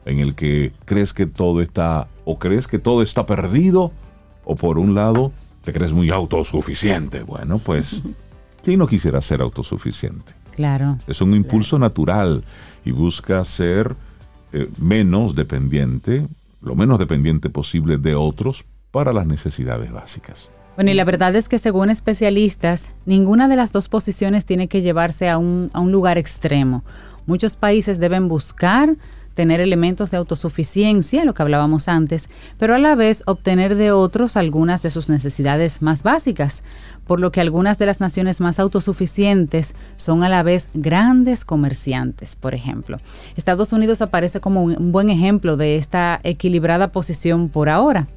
en 0.07 0.19
el 0.19 0.35
que 0.35 0.71
crees 0.85 1.13
que 1.13 1.25
todo 1.25 1.61
está, 1.61 2.07
o 2.23 2.39
crees 2.39 2.65
que 2.65 2.79
todo 2.79 3.01
está 3.01 3.25
perdido, 3.25 3.91
o 4.45 4.55
por 4.55 4.79
un 4.79 4.95
lado, 4.95 5.33
te 5.63 5.73
crees 5.73 5.91
muy 5.91 6.09
autosuficiente. 6.09 7.23
Bueno, 7.23 7.59
pues, 7.59 8.01
¿quién 8.63 8.79
no 8.79 8.87
quisiera 8.87 9.21
ser 9.21 9.41
autosuficiente? 9.41 10.31
Claro. 10.57 10.97
Es 11.05 11.21
un 11.21 11.35
impulso 11.35 11.77
natural 11.77 12.43
y 12.83 12.91
busca 12.91 13.45
ser 13.45 13.95
eh, 14.51 14.67
menos 14.79 15.35
dependiente, 15.35 16.27
lo 16.63 16.73
menos 16.73 16.97
dependiente 16.97 17.51
posible 17.51 17.99
de 17.99 18.15
otros 18.15 18.65
para 18.89 19.13
las 19.13 19.27
necesidades 19.27 19.91
básicas. 19.91 20.49
Bueno, 20.75 20.89
y 20.89 20.95
la 20.95 21.05
verdad 21.05 21.35
es 21.35 21.47
que 21.47 21.59
según 21.59 21.91
especialistas, 21.91 22.91
ninguna 23.05 23.47
de 23.47 23.55
las 23.55 23.71
dos 23.71 23.87
posiciones 23.87 24.45
tiene 24.45 24.67
que 24.67 24.81
llevarse 24.81 25.29
a 25.29 25.37
un, 25.37 25.69
a 25.73 25.79
un 25.79 25.91
lugar 25.91 26.17
extremo. 26.17 26.83
Muchos 27.27 27.55
países 27.55 27.99
deben 27.99 28.27
buscar 28.27 28.95
tener 29.37 29.61
elementos 29.61 30.09
de 30.09 30.17
autosuficiencia, 30.17 31.23
lo 31.23 31.35
que 31.35 31.43
hablábamos 31.43 31.87
antes, 31.87 32.27
pero 32.57 32.73
a 32.73 32.79
la 32.79 32.95
vez 32.95 33.21
obtener 33.27 33.75
de 33.75 33.91
otros 33.91 34.35
algunas 34.35 34.81
de 34.81 34.89
sus 34.89 35.09
necesidades 35.09 35.83
más 35.83 36.01
básicas, 36.01 36.63
por 37.05 37.19
lo 37.19 37.31
que 37.31 37.39
algunas 37.39 37.77
de 37.77 37.85
las 37.85 37.99
naciones 37.99 38.41
más 38.41 38.59
autosuficientes 38.59 39.75
son 39.95 40.23
a 40.23 40.29
la 40.29 40.41
vez 40.41 40.71
grandes 40.73 41.45
comerciantes, 41.45 42.35
por 42.35 42.55
ejemplo. 42.55 42.97
Estados 43.35 43.71
Unidos 43.73 44.01
aparece 44.01 44.39
como 44.39 44.63
un 44.63 44.91
buen 44.91 45.11
ejemplo 45.11 45.55
de 45.55 45.77
esta 45.77 46.19
equilibrada 46.23 46.91
posición 46.91 47.49
por 47.49 47.69
ahora. 47.69 48.07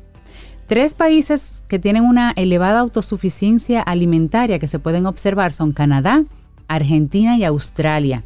Tres 0.68 0.94
países 0.94 1.62
que 1.68 1.78
tienen 1.78 2.04
una 2.04 2.32
elevada 2.34 2.80
autosuficiencia 2.80 3.82
alimentaria 3.82 4.58
que 4.58 4.68
se 4.68 4.78
pueden 4.78 5.04
observar 5.04 5.52
son 5.52 5.72
Canadá, 5.72 6.24
Argentina 6.66 7.36
y 7.36 7.44
Australia. 7.44 8.24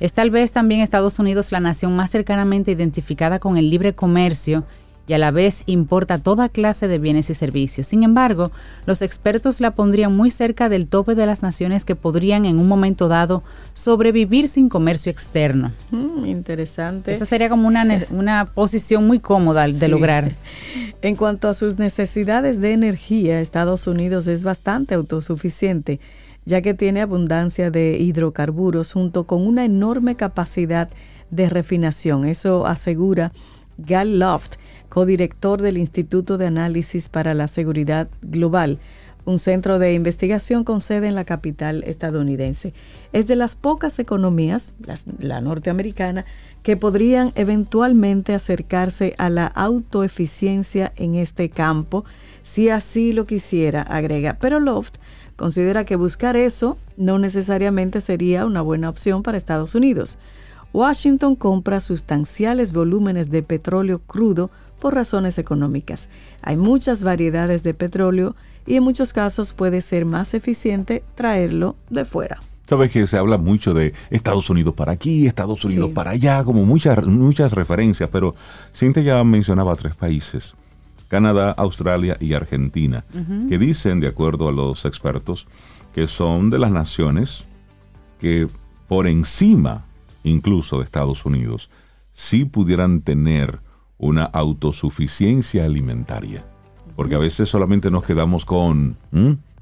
Es 0.00 0.14
tal 0.14 0.30
vez 0.30 0.50
también 0.52 0.80
Estados 0.80 1.18
Unidos 1.18 1.52
la 1.52 1.60
nación 1.60 1.94
más 1.94 2.10
cercanamente 2.10 2.72
identificada 2.72 3.38
con 3.38 3.58
el 3.58 3.70
libre 3.70 3.94
comercio 3.94 4.64
y 5.06 5.12
a 5.12 5.18
la 5.18 5.32
vez 5.32 5.64
importa 5.66 6.18
toda 6.18 6.48
clase 6.48 6.86
de 6.86 6.98
bienes 6.98 7.30
y 7.30 7.34
servicios. 7.34 7.88
Sin 7.88 8.04
embargo, 8.04 8.52
los 8.86 9.02
expertos 9.02 9.60
la 9.60 9.72
pondrían 9.72 10.16
muy 10.16 10.30
cerca 10.30 10.68
del 10.68 10.86
tope 10.86 11.16
de 11.16 11.26
las 11.26 11.42
naciones 11.42 11.84
que 11.84 11.96
podrían 11.96 12.44
en 12.44 12.60
un 12.60 12.68
momento 12.68 13.08
dado 13.08 13.42
sobrevivir 13.72 14.46
sin 14.46 14.68
comercio 14.68 15.10
externo. 15.10 15.72
Mm, 15.90 16.26
interesante. 16.26 17.12
Esa 17.12 17.26
sería 17.26 17.48
como 17.48 17.66
una, 17.66 17.84
una 18.10 18.46
posición 18.46 19.06
muy 19.06 19.18
cómoda 19.18 19.66
de 19.66 19.88
lograr. 19.88 20.34
En 21.02 21.16
cuanto 21.16 21.48
a 21.48 21.54
sus 21.54 21.78
necesidades 21.78 22.60
de 22.60 22.72
energía, 22.72 23.40
Estados 23.40 23.86
Unidos 23.86 24.26
es 24.26 24.44
bastante 24.44 24.94
autosuficiente 24.94 25.98
ya 26.44 26.62
que 26.62 26.74
tiene 26.74 27.00
abundancia 27.00 27.70
de 27.70 27.98
hidrocarburos 27.98 28.92
junto 28.92 29.26
con 29.26 29.46
una 29.46 29.64
enorme 29.64 30.16
capacidad 30.16 30.90
de 31.30 31.48
refinación. 31.48 32.24
Eso 32.24 32.66
asegura 32.66 33.32
Gal 33.78 34.18
Loft, 34.18 34.54
codirector 34.88 35.62
del 35.62 35.78
Instituto 35.78 36.38
de 36.38 36.46
Análisis 36.46 37.08
para 37.08 37.34
la 37.34 37.48
Seguridad 37.48 38.08
Global, 38.22 38.78
un 39.24 39.38
centro 39.38 39.78
de 39.78 39.94
investigación 39.94 40.64
con 40.64 40.80
sede 40.80 41.06
en 41.06 41.14
la 41.14 41.24
capital 41.24 41.84
estadounidense. 41.86 42.74
Es 43.12 43.26
de 43.26 43.36
las 43.36 43.54
pocas 43.54 43.98
economías, 43.98 44.74
la 45.18 45.40
norteamericana, 45.40 46.24
que 46.62 46.76
podrían 46.76 47.32
eventualmente 47.36 48.34
acercarse 48.34 49.14
a 49.18 49.30
la 49.30 49.46
autoeficiencia 49.46 50.92
en 50.96 51.14
este 51.14 51.50
campo, 51.50 52.04
si 52.42 52.70
así 52.70 53.12
lo 53.12 53.26
quisiera, 53.26 53.82
agrega. 53.82 54.38
Pero 54.40 54.60
Loft 54.60 54.96
considera 55.40 55.86
que 55.86 55.96
buscar 55.96 56.36
eso 56.36 56.76
no 56.98 57.18
necesariamente 57.18 58.02
sería 58.02 58.44
una 58.44 58.60
buena 58.60 58.90
opción 58.90 59.22
para 59.22 59.38
Estados 59.38 59.74
Unidos. 59.74 60.18
Washington 60.74 61.34
compra 61.34 61.80
sustanciales 61.80 62.74
volúmenes 62.74 63.30
de 63.30 63.42
petróleo 63.42 64.00
crudo 64.00 64.50
por 64.80 64.94
razones 64.94 65.38
económicas. 65.38 66.10
Hay 66.42 66.58
muchas 66.58 67.02
variedades 67.02 67.62
de 67.62 67.72
petróleo 67.72 68.36
y 68.66 68.74
en 68.74 68.82
muchos 68.82 69.14
casos 69.14 69.54
puede 69.54 69.80
ser 69.80 70.04
más 70.04 70.34
eficiente 70.34 71.02
traerlo 71.14 71.74
de 71.88 72.04
fuera. 72.04 72.38
Sabes 72.66 72.90
que 72.90 73.06
se 73.06 73.16
habla 73.16 73.38
mucho 73.38 73.72
de 73.72 73.94
Estados 74.10 74.50
Unidos 74.50 74.74
para 74.74 74.92
aquí, 74.92 75.26
Estados 75.26 75.64
Unidos 75.64 75.90
para 75.94 76.10
allá, 76.10 76.44
como 76.44 76.66
muchas, 76.66 77.02
muchas 77.06 77.54
referencias, 77.54 78.10
pero 78.12 78.34
Cintia 78.74 79.02
ya 79.02 79.24
mencionaba 79.24 79.74
tres 79.74 79.94
países 79.94 80.54
Canadá, 81.10 81.50
Australia 81.50 82.16
y 82.20 82.34
Argentina, 82.34 83.04
que 83.48 83.58
dicen, 83.58 83.98
de 83.98 84.06
acuerdo 84.06 84.48
a 84.48 84.52
los 84.52 84.84
expertos, 84.84 85.48
que 85.92 86.06
son 86.06 86.50
de 86.50 86.60
las 86.60 86.70
naciones 86.70 87.44
que 88.20 88.46
por 88.86 89.08
encima 89.08 89.84
incluso 90.22 90.78
de 90.78 90.84
Estados 90.84 91.24
Unidos, 91.24 91.68
sí 92.12 92.44
pudieran 92.44 93.00
tener 93.00 93.58
una 93.98 94.22
autosuficiencia 94.24 95.64
alimentaria. 95.64 96.44
Porque 96.94 97.16
a 97.16 97.18
veces 97.18 97.48
solamente 97.48 97.90
nos 97.90 98.04
quedamos 98.04 98.44
con 98.44 98.96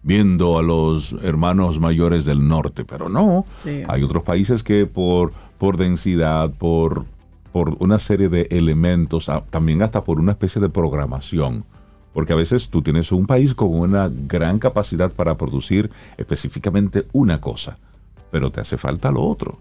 viendo 0.03 0.59
a 0.59 0.63
los 0.63 1.13
hermanos 1.23 1.81
mayores 1.81 2.27
del 2.27 2.47
norte, 2.47 2.85
pero 2.85 3.09
no. 3.09 3.47
Hay 3.89 4.03
otros 4.03 4.23
países 4.23 4.63
que 4.63 4.85
por, 4.85 5.33
por 5.57 5.79
densidad, 5.79 6.51
por 6.51 7.07
por 7.53 7.77
una 7.81 7.99
serie 7.99 8.29
de 8.29 8.49
elementos, 8.51 9.29
ah, 9.29 9.45
también 9.51 9.83
hasta 9.83 10.05
por 10.05 10.21
una 10.21 10.33
especie 10.33 10.61
de 10.61 10.69
programación. 10.69 11.65
Porque 12.13 12.33
a 12.33 12.37
veces 12.37 12.71
tú 12.71 12.83
tienes 12.83 13.13
un 13.13 13.27
país 13.27 13.55
con 13.55 13.75
una 13.75 14.11
gran 14.11 14.59
capacidad 14.59 15.13
para 15.13 15.37
producir 15.37 15.91
específicamente 16.17 17.07
una 17.13 17.41
cosa, 17.41 17.79
pero 18.31 18.51
te 18.51 18.61
hace 18.61 18.77
falta 18.77 19.13
lo 19.13 19.23
otro. 19.23 19.61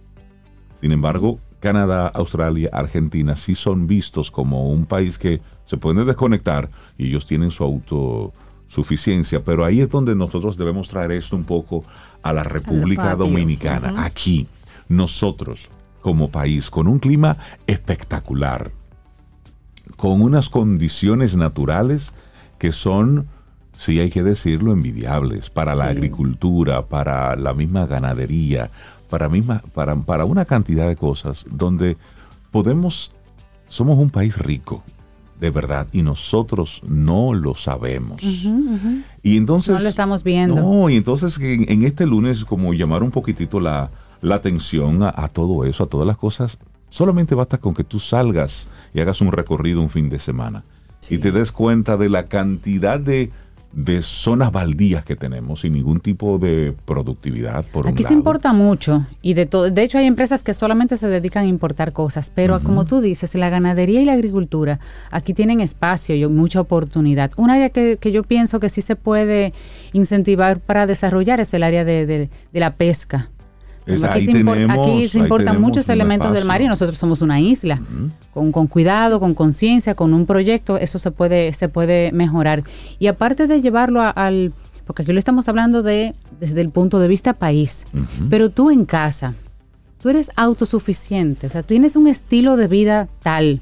Sin 0.79 0.91
embargo, 0.91 1.39
Canadá, 1.59 2.07
Australia, 2.07 2.69
Argentina 2.71 3.35
sí 3.35 3.55
son 3.55 3.87
vistos 3.87 4.29
como 4.31 4.69
un 4.69 4.85
país 4.85 5.17
que 5.17 5.41
se 5.65 5.77
puede 5.77 6.05
desconectar 6.05 6.69
y 6.97 7.07
ellos 7.07 7.25
tienen 7.25 7.51
su 7.51 7.63
autosuficiencia, 7.63 9.43
pero 9.43 9.65
ahí 9.65 9.81
es 9.81 9.89
donde 9.89 10.15
nosotros 10.15 10.55
debemos 10.57 10.87
traer 10.87 11.11
esto 11.11 11.35
un 11.35 11.45
poco 11.45 11.83
a 12.21 12.31
la 12.31 12.43
República 12.43 13.15
Dominicana. 13.15 14.05
Aquí, 14.05 14.47
nosotros, 14.87 15.69
como 16.01 16.29
país, 16.29 16.69
con 16.69 16.87
un 16.87 16.99
clima 16.99 17.37
espectacular, 17.67 18.71
con 19.95 20.21
unas 20.21 20.49
condiciones 20.49 21.35
naturales 21.35 22.11
que 22.57 22.71
son, 22.71 23.27
si 23.77 23.99
hay 23.99 24.09
que 24.09 24.23
decirlo, 24.23 24.73
envidiables 24.73 25.49
para 25.49 25.75
la 25.75 25.85
agricultura, 25.85 26.85
para 26.85 27.35
la 27.35 27.53
misma 27.53 27.85
ganadería, 27.85 28.71
para, 29.09 29.29
misma, 29.29 29.61
para, 29.73 29.95
para 29.95 30.25
una 30.25 30.45
cantidad 30.45 30.87
de 30.87 30.95
cosas 30.95 31.45
donde 31.49 31.97
podemos, 32.51 33.13
somos 33.67 33.97
un 33.97 34.09
país 34.09 34.37
rico, 34.37 34.83
de 35.39 35.51
verdad, 35.51 35.87
y 35.91 36.01
nosotros 36.01 36.81
no 36.87 37.33
lo 37.33 37.55
sabemos. 37.55 38.21
Y 39.21 39.37
entonces... 39.37 39.75
No 39.75 39.79
lo 39.79 39.89
estamos 39.89 40.23
viendo. 40.23 40.55
No, 40.55 40.89
y 40.89 40.95
entonces 40.95 41.37
en, 41.39 41.71
en 41.71 41.83
este 41.83 42.05
lunes 42.07 42.43
como 42.43 42.73
llamar 42.73 43.03
un 43.03 43.11
poquitito 43.11 43.59
la, 43.59 43.91
la 44.21 44.35
atención 44.35 45.03
a, 45.03 45.27
todo 45.27 45.65
eso, 45.65 45.83
a 45.83 45.87
todas 45.87 46.07
las 46.07 46.17
cosas. 46.17 46.57
Solamente 46.89 47.35
basta 47.35 47.57
con 47.57 47.73
que 47.73 47.83
tú 47.83 47.99
salgas 47.99 48.67
y 48.93 49.01
hagas 49.01 49.21
un 49.21 49.31
recorrido 49.31 49.81
un 49.81 49.89
fin 49.89 50.09
de 50.09 50.19
semana 50.19 50.63
y 51.09 51.17
te 51.19 51.31
des 51.31 51.51
cuenta 51.51 51.97
de 51.97 52.09
la 52.09 52.27
cantidad 52.27 52.99
de, 52.99 53.31
zonas 54.01 54.51
baldías 54.51 55.05
que 55.05 55.15
tenemos 55.15 55.61
sin 55.61 55.73
ningún 55.73 55.99
tipo 55.99 56.39
de 56.39 56.73
productividad. 56.85 57.63
Por 57.65 57.87
Aquí 57.87 58.03
se 58.03 58.13
importa 58.13 58.51
mucho 58.51 59.05
y 59.21 59.35
de 59.35 59.45
todo. 59.45 59.69
De 59.69 59.83
hecho, 59.83 59.99
hay 59.99 60.05
empresas 60.05 60.41
que 60.41 60.53
solamente 60.53 60.97
se 60.97 61.07
dedican 61.07 61.45
a 61.45 61.47
importar 61.47 61.93
cosas, 61.93 62.31
pero 62.33 62.59
como 62.61 62.85
tú 62.85 63.01
dices, 63.01 63.35
la 63.35 63.49
ganadería 63.49 64.01
y 64.01 64.05
la 64.05 64.13
agricultura 64.13 64.79
aquí 65.11 65.33
tienen 65.33 65.59
espacio 65.59 66.15
y 66.15 66.25
mucha 66.27 66.59
oportunidad. 66.59 67.31
Un 67.37 67.51
área 67.51 67.69
que, 67.69 67.99
yo 68.11 68.23
pienso 68.23 68.59
que 68.59 68.69
sí 68.69 68.81
se 68.81 68.95
puede 68.95 69.53
incentivar 69.93 70.59
para 70.59 70.87
desarrollar 70.87 71.39
es 71.39 71.53
el 71.53 71.61
área 71.61 71.85
de 71.85 72.29
la 72.53 72.73
pesca 72.75 73.29
aquí, 74.09 75.07
se, 75.07 75.19
importan 75.19 75.61
muchos 75.61 75.89
elementos 75.89 76.33
del 76.33 76.45
mar 76.45 76.61
y 76.61 76.67
nosotros 76.67 76.97
somos 76.97 77.21
una 77.21 77.39
isla. 77.39 77.81
con, 78.33 78.51
cuidado, 78.67 79.19
con 79.19 79.33
conciencia, 79.33 79.95
con 79.95 80.13
un 80.13 80.25
proyecto, 80.25 80.77
eso 80.77 80.99
se 80.99 81.11
puede, 81.11 81.53
se 81.53 81.69
puede 81.69 82.11
mejorar. 82.11 82.63
Y 82.99 83.07
aparte 83.07 83.47
de 83.47 83.61
llevarlo 83.61 84.01
al, 84.01 84.53
porque 84.85 85.03
aquí 85.03 85.11
lo 85.11 85.19
estamos 85.19 85.49
hablando 85.49 85.83
de 85.83 86.13
desde 86.39 86.61
el 86.61 86.69
punto 86.69 86.99
de 86.99 87.07
vista 87.07 87.33
país, 87.33 87.87
pero 88.29 88.49
tú 88.49 88.69
en 88.69 88.85
casa, 88.85 89.33
tú 90.01 90.09
eres 90.09 90.31
autosuficiente, 90.35 91.47
o 91.47 91.49
sea, 91.49 91.63
tienes 91.63 91.95
un 91.95 92.07
estilo 92.07 92.57
de 92.57 92.67
vida 92.67 93.07
tal 93.21 93.61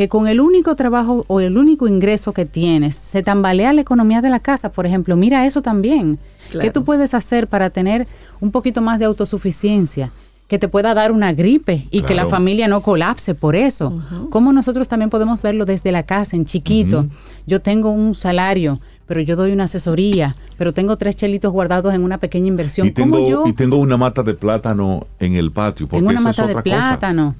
que 0.00 0.08
con 0.08 0.28
el 0.28 0.40
único 0.40 0.76
trabajo 0.76 1.26
o 1.26 1.40
el 1.40 1.58
único 1.58 1.86
ingreso 1.86 2.32
que 2.32 2.46
tienes 2.46 2.94
se 2.94 3.22
tambalea 3.22 3.74
la 3.74 3.82
economía 3.82 4.22
de 4.22 4.30
la 4.30 4.40
casa, 4.40 4.72
por 4.72 4.86
ejemplo, 4.86 5.14
mira 5.14 5.44
eso 5.44 5.60
también. 5.60 6.18
¿Qué 6.58 6.70
tú 6.70 6.84
puedes 6.84 7.12
hacer 7.12 7.48
para 7.48 7.68
tener 7.68 8.08
un 8.40 8.50
poquito 8.50 8.80
más 8.80 8.98
de 8.98 9.04
autosuficiencia? 9.04 10.10
que 10.48 10.58
te 10.58 10.68
pueda 10.68 10.94
dar 10.94 11.12
una 11.12 11.34
gripe 11.34 11.86
y 11.90 12.00
que 12.00 12.14
la 12.14 12.24
familia 12.24 12.66
no 12.66 12.80
colapse 12.80 13.34
por 13.34 13.54
eso. 13.54 14.00
¿Cómo 14.30 14.54
nosotros 14.54 14.88
también 14.88 15.10
podemos 15.10 15.42
verlo 15.42 15.64
desde 15.66 15.92
la 15.92 16.02
casa, 16.02 16.34
en 16.34 16.46
chiquito? 16.46 17.06
Yo 17.46 17.60
tengo 17.60 17.90
un 17.90 18.16
salario, 18.16 18.80
pero 19.06 19.20
yo 19.20 19.36
doy 19.36 19.52
una 19.52 19.64
asesoría, 19.64 20.34
pero 20.56 20.72
tengo 20.72 20.96
tres 20.96 21.14
chelitos 21.14 21.52
guardados 21.52 21.94
en 21.94 22.02
una 22.02 22.18
pequeña 22.18 22.48
inversión. 22.48 22.86
Y 22.86 22.90
tengo, 22.90 23.46
y 23.46 23.52
tengo 23.52 23.76
una 23.76 23.96
mata 23.98 24.22
de 24.22 24.32
plátano 24.32 25.06
en 25.20 25.36
el 25.36 25.52
patio. 25.52 25.86
Porque 25.86 26.00
tengo 26.00 26.10
una 26.10 26.20
mata 26.20 26.46
de 26.46 26.56
plátano. 26.62 27.36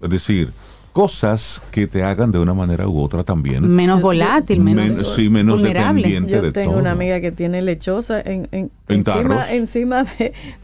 Es 0.00 0.08
decir, 0.08 0.50
cosas 0.96 1.60
que 1.70 1.86
te 1.86 2.02
hagan 2.02 2.32
de 2.32 2.38
una 2.38 2.54
manera 2.54 2.88
u 2.88 3.02
otra 3.02 3.22
también. 3.22 3.68
Menos 3.68 4.00
volátil, 4.00 4.60
menos, 4.60 5.14
sí, 5.14 5.28
menos 5.28 5.60
dependiente 5.60 6.32
Yo 6.32 6.52
tengo 6.52 6.72
una 6.72 6.92
amiga 6.92 7.20
que 7.20 7.32
tiene 7.32 7.60
lechosa 7.60 8.18
en, 8.18 8.70
encima, 8.88 9.44
encima 9.52 10.06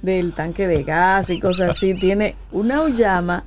del 0.00 0.32
tanque 0.32 0.66
de 0.66 0.84
gas 0.84 1.28
y 1.28 1.38
cosas 1.38 1.76
así. 1.76 1.92
Tiene 1.92 2.34
una 2.50 2.80
uyama 2.80 3.44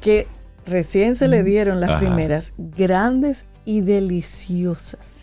que 0.00 0.26
recién 0.64 1.14
se 1.14 1.28
le 1.28 1.42
dieron 1.42 1.78
las 1.78 2.00
primeras, 2.00 2.54
grandes 2.56 3.44
y 3.66 3.82
deliciosas. 3.82 5.18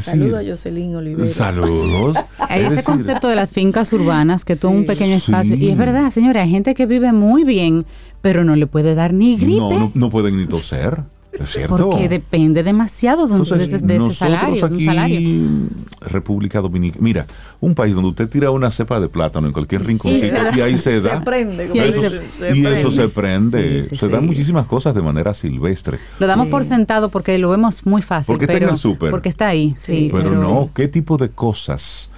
Saludos 0.00 0.40
a 0.40 0.48
Jocelyn 0.48 0.94
Olivera. 0.94 1.26
Saludos. 1.26 2.16
Hay 2.38 2.62
ese 2.62 2.84
concepto 2.84 3.28
de 3.28 3.34
las 3.34 3.52
fincas 3.52 3.92
urbanas, 3.92 4.44
que 4.44 4.54
todo 4.54 4.70
un 4.70 4.86
pequeño 4.86 5.16
espacio. 5.16 5.56
Y 5.56 5.68
es 5.68 5.76
verdad, 5.76 6.10
señora, 6.10 6.42
hay 6.42 6.50
gente 6.50 6.74
que 6.74 6.86
vive 6.86 7.12
muy 7.12 7.42
bien, 7.42 7.84
pero 8.22 8.44
no 8.44 8.54
le 8.54 8.66
puede 8.66 8.94
dar 8.94 9.12
ni 9.12 9.36
gripe. 9.36 9.58
No, 9.58 9.90
no, 9.94 10.10
pueden 10.10 10.36
ni 10.36 10.46
toser. 10.46 11.02
Es 11.38 11.50
cierto. 11.50 11.90
Porque 11.90 12.08
depende 12.08 12.62
demasiado 12.62 13.26
de, 13.26 13.42
ese, 13.42 13.78
salario, 14.12 14.64
aquí, 14.66 15.68
República 16.00 16.60
Dominicana. 16.60 17.02
Mira, 17.02 17.26
un 17.60 17.74
país 17.74 17.94
donde 17.94 18.10
usted 18.10 18.28
tira 18.28 18.50
una 18.50 18.70
cepa 18.70 19.00
de 19.00 19.08
plátano 19.08 19.46
en 19.46 19.52
cualquier 19.52 19.84
rinconcito 19.84 20.36
y 20.56 20.60
ahí 20.60 20.76
se 20.78 21.00
da. 21.00 21.18
Se 21.18 21.24
prende. 21.24 21.70
Y, 21.74 21.78
eso, 21.78 22.02
se, 22.30 22.56
y 22.56 22.66
eso 22.66 22.90
se 22.90 23.08
prende. 23.08 23.82
se 23.82 24.08
dan 24.08 24.26
muchísimas 24.26 24.66
cosas 24.66 24.94
de 24.94 25.02
manera 25.02 25.34
silvestre. 25.34 25.98
Lo 26.18 26.26
damos 26.26 26.48
por 26.48 26.64
sentado 26.64 27.08
porque 27.08 27.36
lo 27.38 27.50
vemos 27.50 27.84
muy 27.84 28.02
fácil. 28.02 28.32
Porque 28.32 28.44
está 28.44 28.56
en 28.58 28.68
el 28.70 28.76
súper. 28.76 29.10
Porque 29.10 29.28
está 29.28 29.48
ahí, 29.48 29.74
sí. 29.76 30.08
pero 30.12 30.30
no, 30.30 30.70
¿qué 30.74 30.88
tipo 30.88 31.16
de 31.16 31.30
cosas 31.30 32.10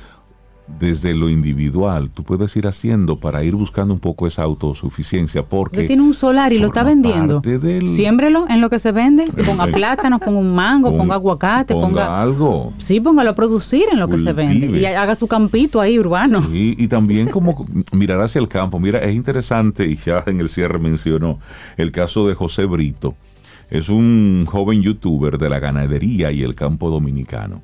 desde 0.79 1.15
lo 1.15 1.29
individual. 1.29 2.11
Tú 2.13 2.23
puedes 2.23 2.55
ir 2.57 2.67
haciendo 2.67 3.17
para 3.17 3.43
ir 3.45 3.55
buscando 3.55 3.95
un 3.95 4.01
poco 4.01 4.27
esa 4.27 4.43
autosuficiencia 4.43 5.45
porque 5.45 5.85
tiene 5.85 6.03
un 6.03 6.15
solar 6.15 6.53
y 6.53 6.59
lo 6.59 6.67
está 6.67 6.83
vendiendo. 6.83 7.43
siémbrelo 7.87 8.47
en 8.49 8.61
lo 8.61 8.71
que 8.71 8.79
se 8.79 8.93
vende 8.93 9.27
ponga 9.47 9.67
plátanos 9.67 10.21
ponga 10.21 10.39
un 10.39 10.55
mango 10.55 10.97
ponga 10.97 11.15
aguacate 11.15 11.75
ponga, 11.75 12.21
algo. 12.21 12.73
Sí 12.79 13.01
póngalo 13.01 13.31
a 13.31 13.35
producir 13.35 13.85
en 13.91 14.01
lo 14.01 14.09
que 14.09 14.19
se 14.19 14.33
vende 14.33 14.79
y 14.79 14.85
haga 14.85 15.15
su 15.15 15.27
campito 15.27 15.81
ahí 15.81 15.99
urbano. 15.99 16.43
Y 16.53 16.89
también 16.89 17.29
como 17.29 17.67
mirar 17.93 18.21
hacia 18.21 18.41
el 18.41 18.49
campo. 18.49 18.79
Mira 18.79 18.99
es 19.01 19.15
interesante 19.15 19.87
y 19.87 19.97
ya 19.97 20.23
en 20.27 20.41
el 20.41 20.49
cierre 20.49 20.79
mencionó 20.79 21.39
el 21.77 21.93
caso 21.93 22.27
de 22.29 22.35
José 22.35 22.67
Brito. 22.67 23.15
Es 23.69 23.89
un 23.89 24.45
joven 24.47 24.83
youtuber 24.83 25.39
de 25.39 25.49
la 25.49 25.59
ganadería 25.59 26.31
y 26.31 26.43
el 26.43 26.55
campo 26.55 26.89
dominicano. 26.89 27.63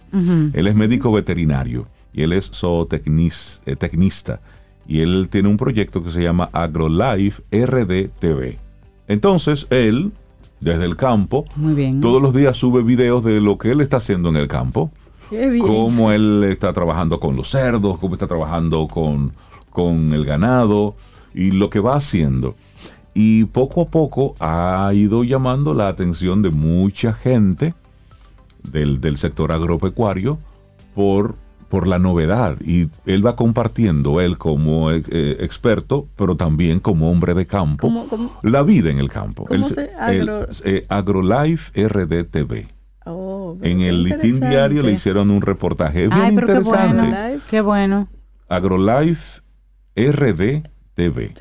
Él 0.53 0.67
es 0.67 0.75
médico 0.75 1.13
veterinario 1.13 1.87
y 2.13 2.23
él 2.23 2.33
es 2.33 2.51
zootecnista 2.51 4.41
y 4.87 5.01
él 5.01 5.29
tiene 5.31 5.49
un 5.49 5.57
proyecto 5.57 6.03
que 6.03 6.11
se 6.11 6.23
llama 6.23 6.51
AgroLife 6.53 7.43
RDTV. 7.51 8.59
Entonces 9.09 9.67
él, 9.71 10.13
desde 10.61 10.85
el 10.85 10.97
campo, 10.97 11.45
todos 12.01 12.21
los 12.21 12.35
días 12.35 12.57
sube 12.57 12.83
videos 12.83 13.25
de 13.25 13.41
lo 13.41 13.59
que 13.59 13.73
él 13.73 13.81
está 13.81 13.99
haciendo 13.99 14.29
en 14.29 14.37
el 14.37 14.49
campo, 14.49 14.91
cómo 15.61 16.13
él 16.13 16.45
está 16.45 16.73
trabajando 16.73 17.21
con 17.21 17.37
los 17.37 17.51
cerdos, 17.51 17.99
cómo 17.99 18.15
está 18.15 18.27
trabajando 18.27 18.89
con, 18.89 19.33
con 19.71 20.13
el 20.13 20.25
ganado 20.25 20.95
y 21.35 21.53
lo 21.53 21.71
que 21.71 21.81
va 21.81 21.97
haciendo. 21.97 22.55
Y 23.15 23.45
poco 23.45 23.83
a 23.83 23.87
poco 23.87 24.35
ha 24.41 24.91
ido 24.95 25.23
llamando 25.23 25.75
la 25.75 25.89
atención 25.89 26.43
de 26.43 26.51
mucha 26.51 27.13
gente 27.13 27.75
del, 28.63 29.01
del 29.01 29.19
sector 29.19 29.53
agropecuario 29.53 30.39
por 30.95 31.37
por 31.73 31.89
la 31.89 31.99
novedad 31.99 32.59
y 32.61 32.91
él 33.07 33.25
va 33.25 33.35
compartiendo, 33.35 34.21
él 34.21 34.37
como 34.37 34.91
eh, 34.91 35.03
eh, 35.09 35.39
experto, 35.41 36.07
pero 36.17 36.37
también 36.37 36.81
como 36.81 37.11
hombre 37.11 37.33
de 37.33 37.47
campo, 37.47 37.91
la 38.43 38.63
vida 38.63 38.91
en 38.91 38.99
el 38.99 39.09
campo. 39.09 39.47
¿Cómo 39.47 39.67
se 39.71 39.91
agro... 39.99 40.49
Eh, 40.67 40.85
AgroLife 40.91 41.73
RDTV. 41.89 42.67
Oh, 43.07 43.57
en 43.63 43.81
el 43.81 44.03
Listín 44.03 44.41
Diario 44.41 44.83
le 44.83 44.93
hicieron 44.93 45.31
un 45.31 45.41
reportaje. 45.41 46.09
bien 46.09 46.35
interesante. 46.35 47.41
Qué 47.49 47.63
bueno. 47.63 48.07
AgroLife 48.51 49.41
RDTV. 49.97 51.33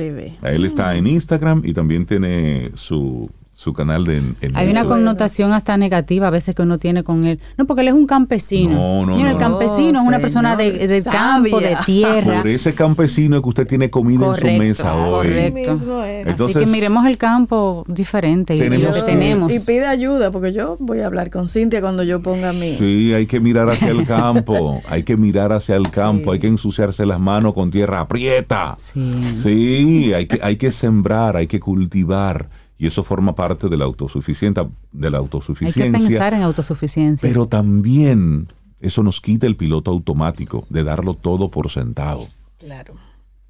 Él 0.43 0.63
está 0.63 0.95
en 0.95 1.07
Instagram 1.07 1.61
y 1.65 1.73
también 1.73 2.05
tiene 2.05 2.71
su 2.75 3.29
su 3.61 3.73
canal 3.73 4.05
de... 4.05 4.23
Hay 4.55 4.71
una 4.71 4.85
connotación 4.85 5.53
hasta 5.53 5.77
negativa 5.77 6.29
a 6.29 6.29
veces 6.31 6.55
que 6.55 6.63
uno 6.63 6.79
tiene 6.79 7.03
con 7.03 7.25
él. 7.25 7.39
No, 7.59 7.65
porque 7.65 7.83
él 7.83 7.89
es 7.89 7.93
un 7.93 8.07
campesino. 8.07 8.73
No, 8.73 9.05
no, 9.05 9.29
El 9.29 9.37
campesino 9.37 10.01
es 10.01 10.07
una 10.07 10.17
persona 10.17 10.55
de, 10.55 11.03
campo, 11.03 11.59
de 11.59 11.77
tierra. 11.85 12.41
Por 12.41 12.47
ese 12.47 12.73
campesino 12.73 13.39
que 13.39 13.49
usted 13.49 13.67
tiene 13.67 13.91
comida 13.91 14.29
en 14.29 14.35
su 14.35 14.47
mesa 14.47 14.95
hoy. 14.95 15.27
Correcto. 15.27 15.77
Así 16.25 16.53
que 16.55 16.65
miremos 16.65 17.05
el 17.05 17.19
campo 17.19 17.85
diferente 17.87 18.55
y 18.55 18.67
lo 18.67 18.93
que 18.93 19.03
tenemos. 19.03 19.53
Y 19.53 19.59
pide 19.59 19.85
ayuda, 19.85 20.31
porque 20.31 20.53
yo 20.53 20.77
voy 20.79 21.01
a 21.01 21.05
hablar 21.05 21.29
con 21.29 21.47
Cintia 21.47 21.81
cuando 21.81 22.01
yo 22.01 22.19
ponga 22.19 22.53
mi... 22.53 22.75
Sí, 22.77 23.13
hay 23.13 23.27
que 23.27 23.39
mirar 23.39 23.69
hacia 23.69 23.91
el 23.91 24.07
campo. 24.07 24.81
hay 24.89 25.03
que 25.03 25.17
mirar 25.17 25.53
hacia 25.53 25.75
el 25.75 25.91
campo. 25.91 26.31
Hay 26.31 26.39
que 26.39 26.47
ensuciarse 26.47 27.05
las 27.05 27.19
manos 27.19 27.53
con 27.53 27.69
tierra 27.69 27.99
aprieta. 27.99 28.75
Sí. 28.79 29.11
Sí, 29.43 30.13
hay 30.15 30.25
que, 30.25 30.39
hay 30.41 30.55
que 30.55 30.71
sembrar, 30.71 31.37
hay 31.37 31.45
que 31.45 31.59
cultivar 31.59 32.49
y 32.81 32.87
eso 32.87 33.03
forma 33.03 33.35
parte 33.35 33.69
de 33.69 33.77
la 33.77 33.85
autosuficiencia. 33.85 34.67
De 34.91 35.11
la 35.11 35.19
autosuficiencia. 35.19 35.83
Hay 35.83 35.91
que 35.91 35.97
pensar 35.99 36.33
en 36.33 36.41
autosuficiencia. 36.41 37.29
Pero 37.29 37.47
también 37.47 38.47
eso 38.79 39.03
nos 39.03 39.21
quita 39.21 39.45
el 39.45 39.55
piloto 39.55 39.91
automático 39.91 40.65
de 40.67 40.83
darlo 40.83 41.13
todo 41.13 41.51
por 41.51 41.69
sentado. 41.69 42.25
Claro. 42.57 42.95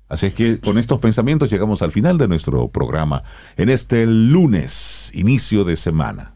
Así 0.10 0.26
es 0.26 0.34
que 0.34 0.60
con 0.60 0.78
estos 0.78 1.00
pensamientos 1.00 1.50
llegamos 1.50 1.82
al 1.82 1.94
final 1.94 2.18
de 2.18 2.28
nuestro 2.28 2.68
programa 2.68 3.24
en 3.56 3.70
este 3.70 4.06
lunes, 4.06 5.10
inicio 5.14 5.64
de 5.64 5.78
semana. 5.78 6.36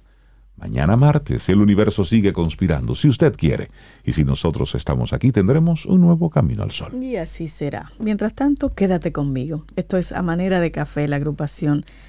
Mañana 0.55 0.95
martes 0.95 1.49
el 1.49 1.59
universo 1.59 2.05
sigue 2.05 2.31
conspirando, 2.31 2.95
si 2.95 3.09
usted 3.09 3.35
quiere. 3.35 3.72
Y 4.05 4.13
si 4.13 4.23
nosotros 4.23 4.73
estamos 4.73 5.11
aquí, 5.11 5.34
tendremos 5.34 5.85
un 5.85 5.99
nuevo 5.99 6.30
camino 6.30 6.63
al 6.63 6.72
sol. 6.72 6.93
Y 7.03 7.17
así 7.17 7.49
será. 7.49 7.91
Mientras 7.99 8.34
tanto, 8.34 8.73
quédate 8.73 9.11
conmigo. 9.11 9.65
Esto 9.76 9.97
es 9.97 10.13
A 10.13 10.22
Manera 10.22 10.61
de 10.61 10.72
Café, 10.72 11.09
la 11.09 11.17
agrupación, 11.17 11.84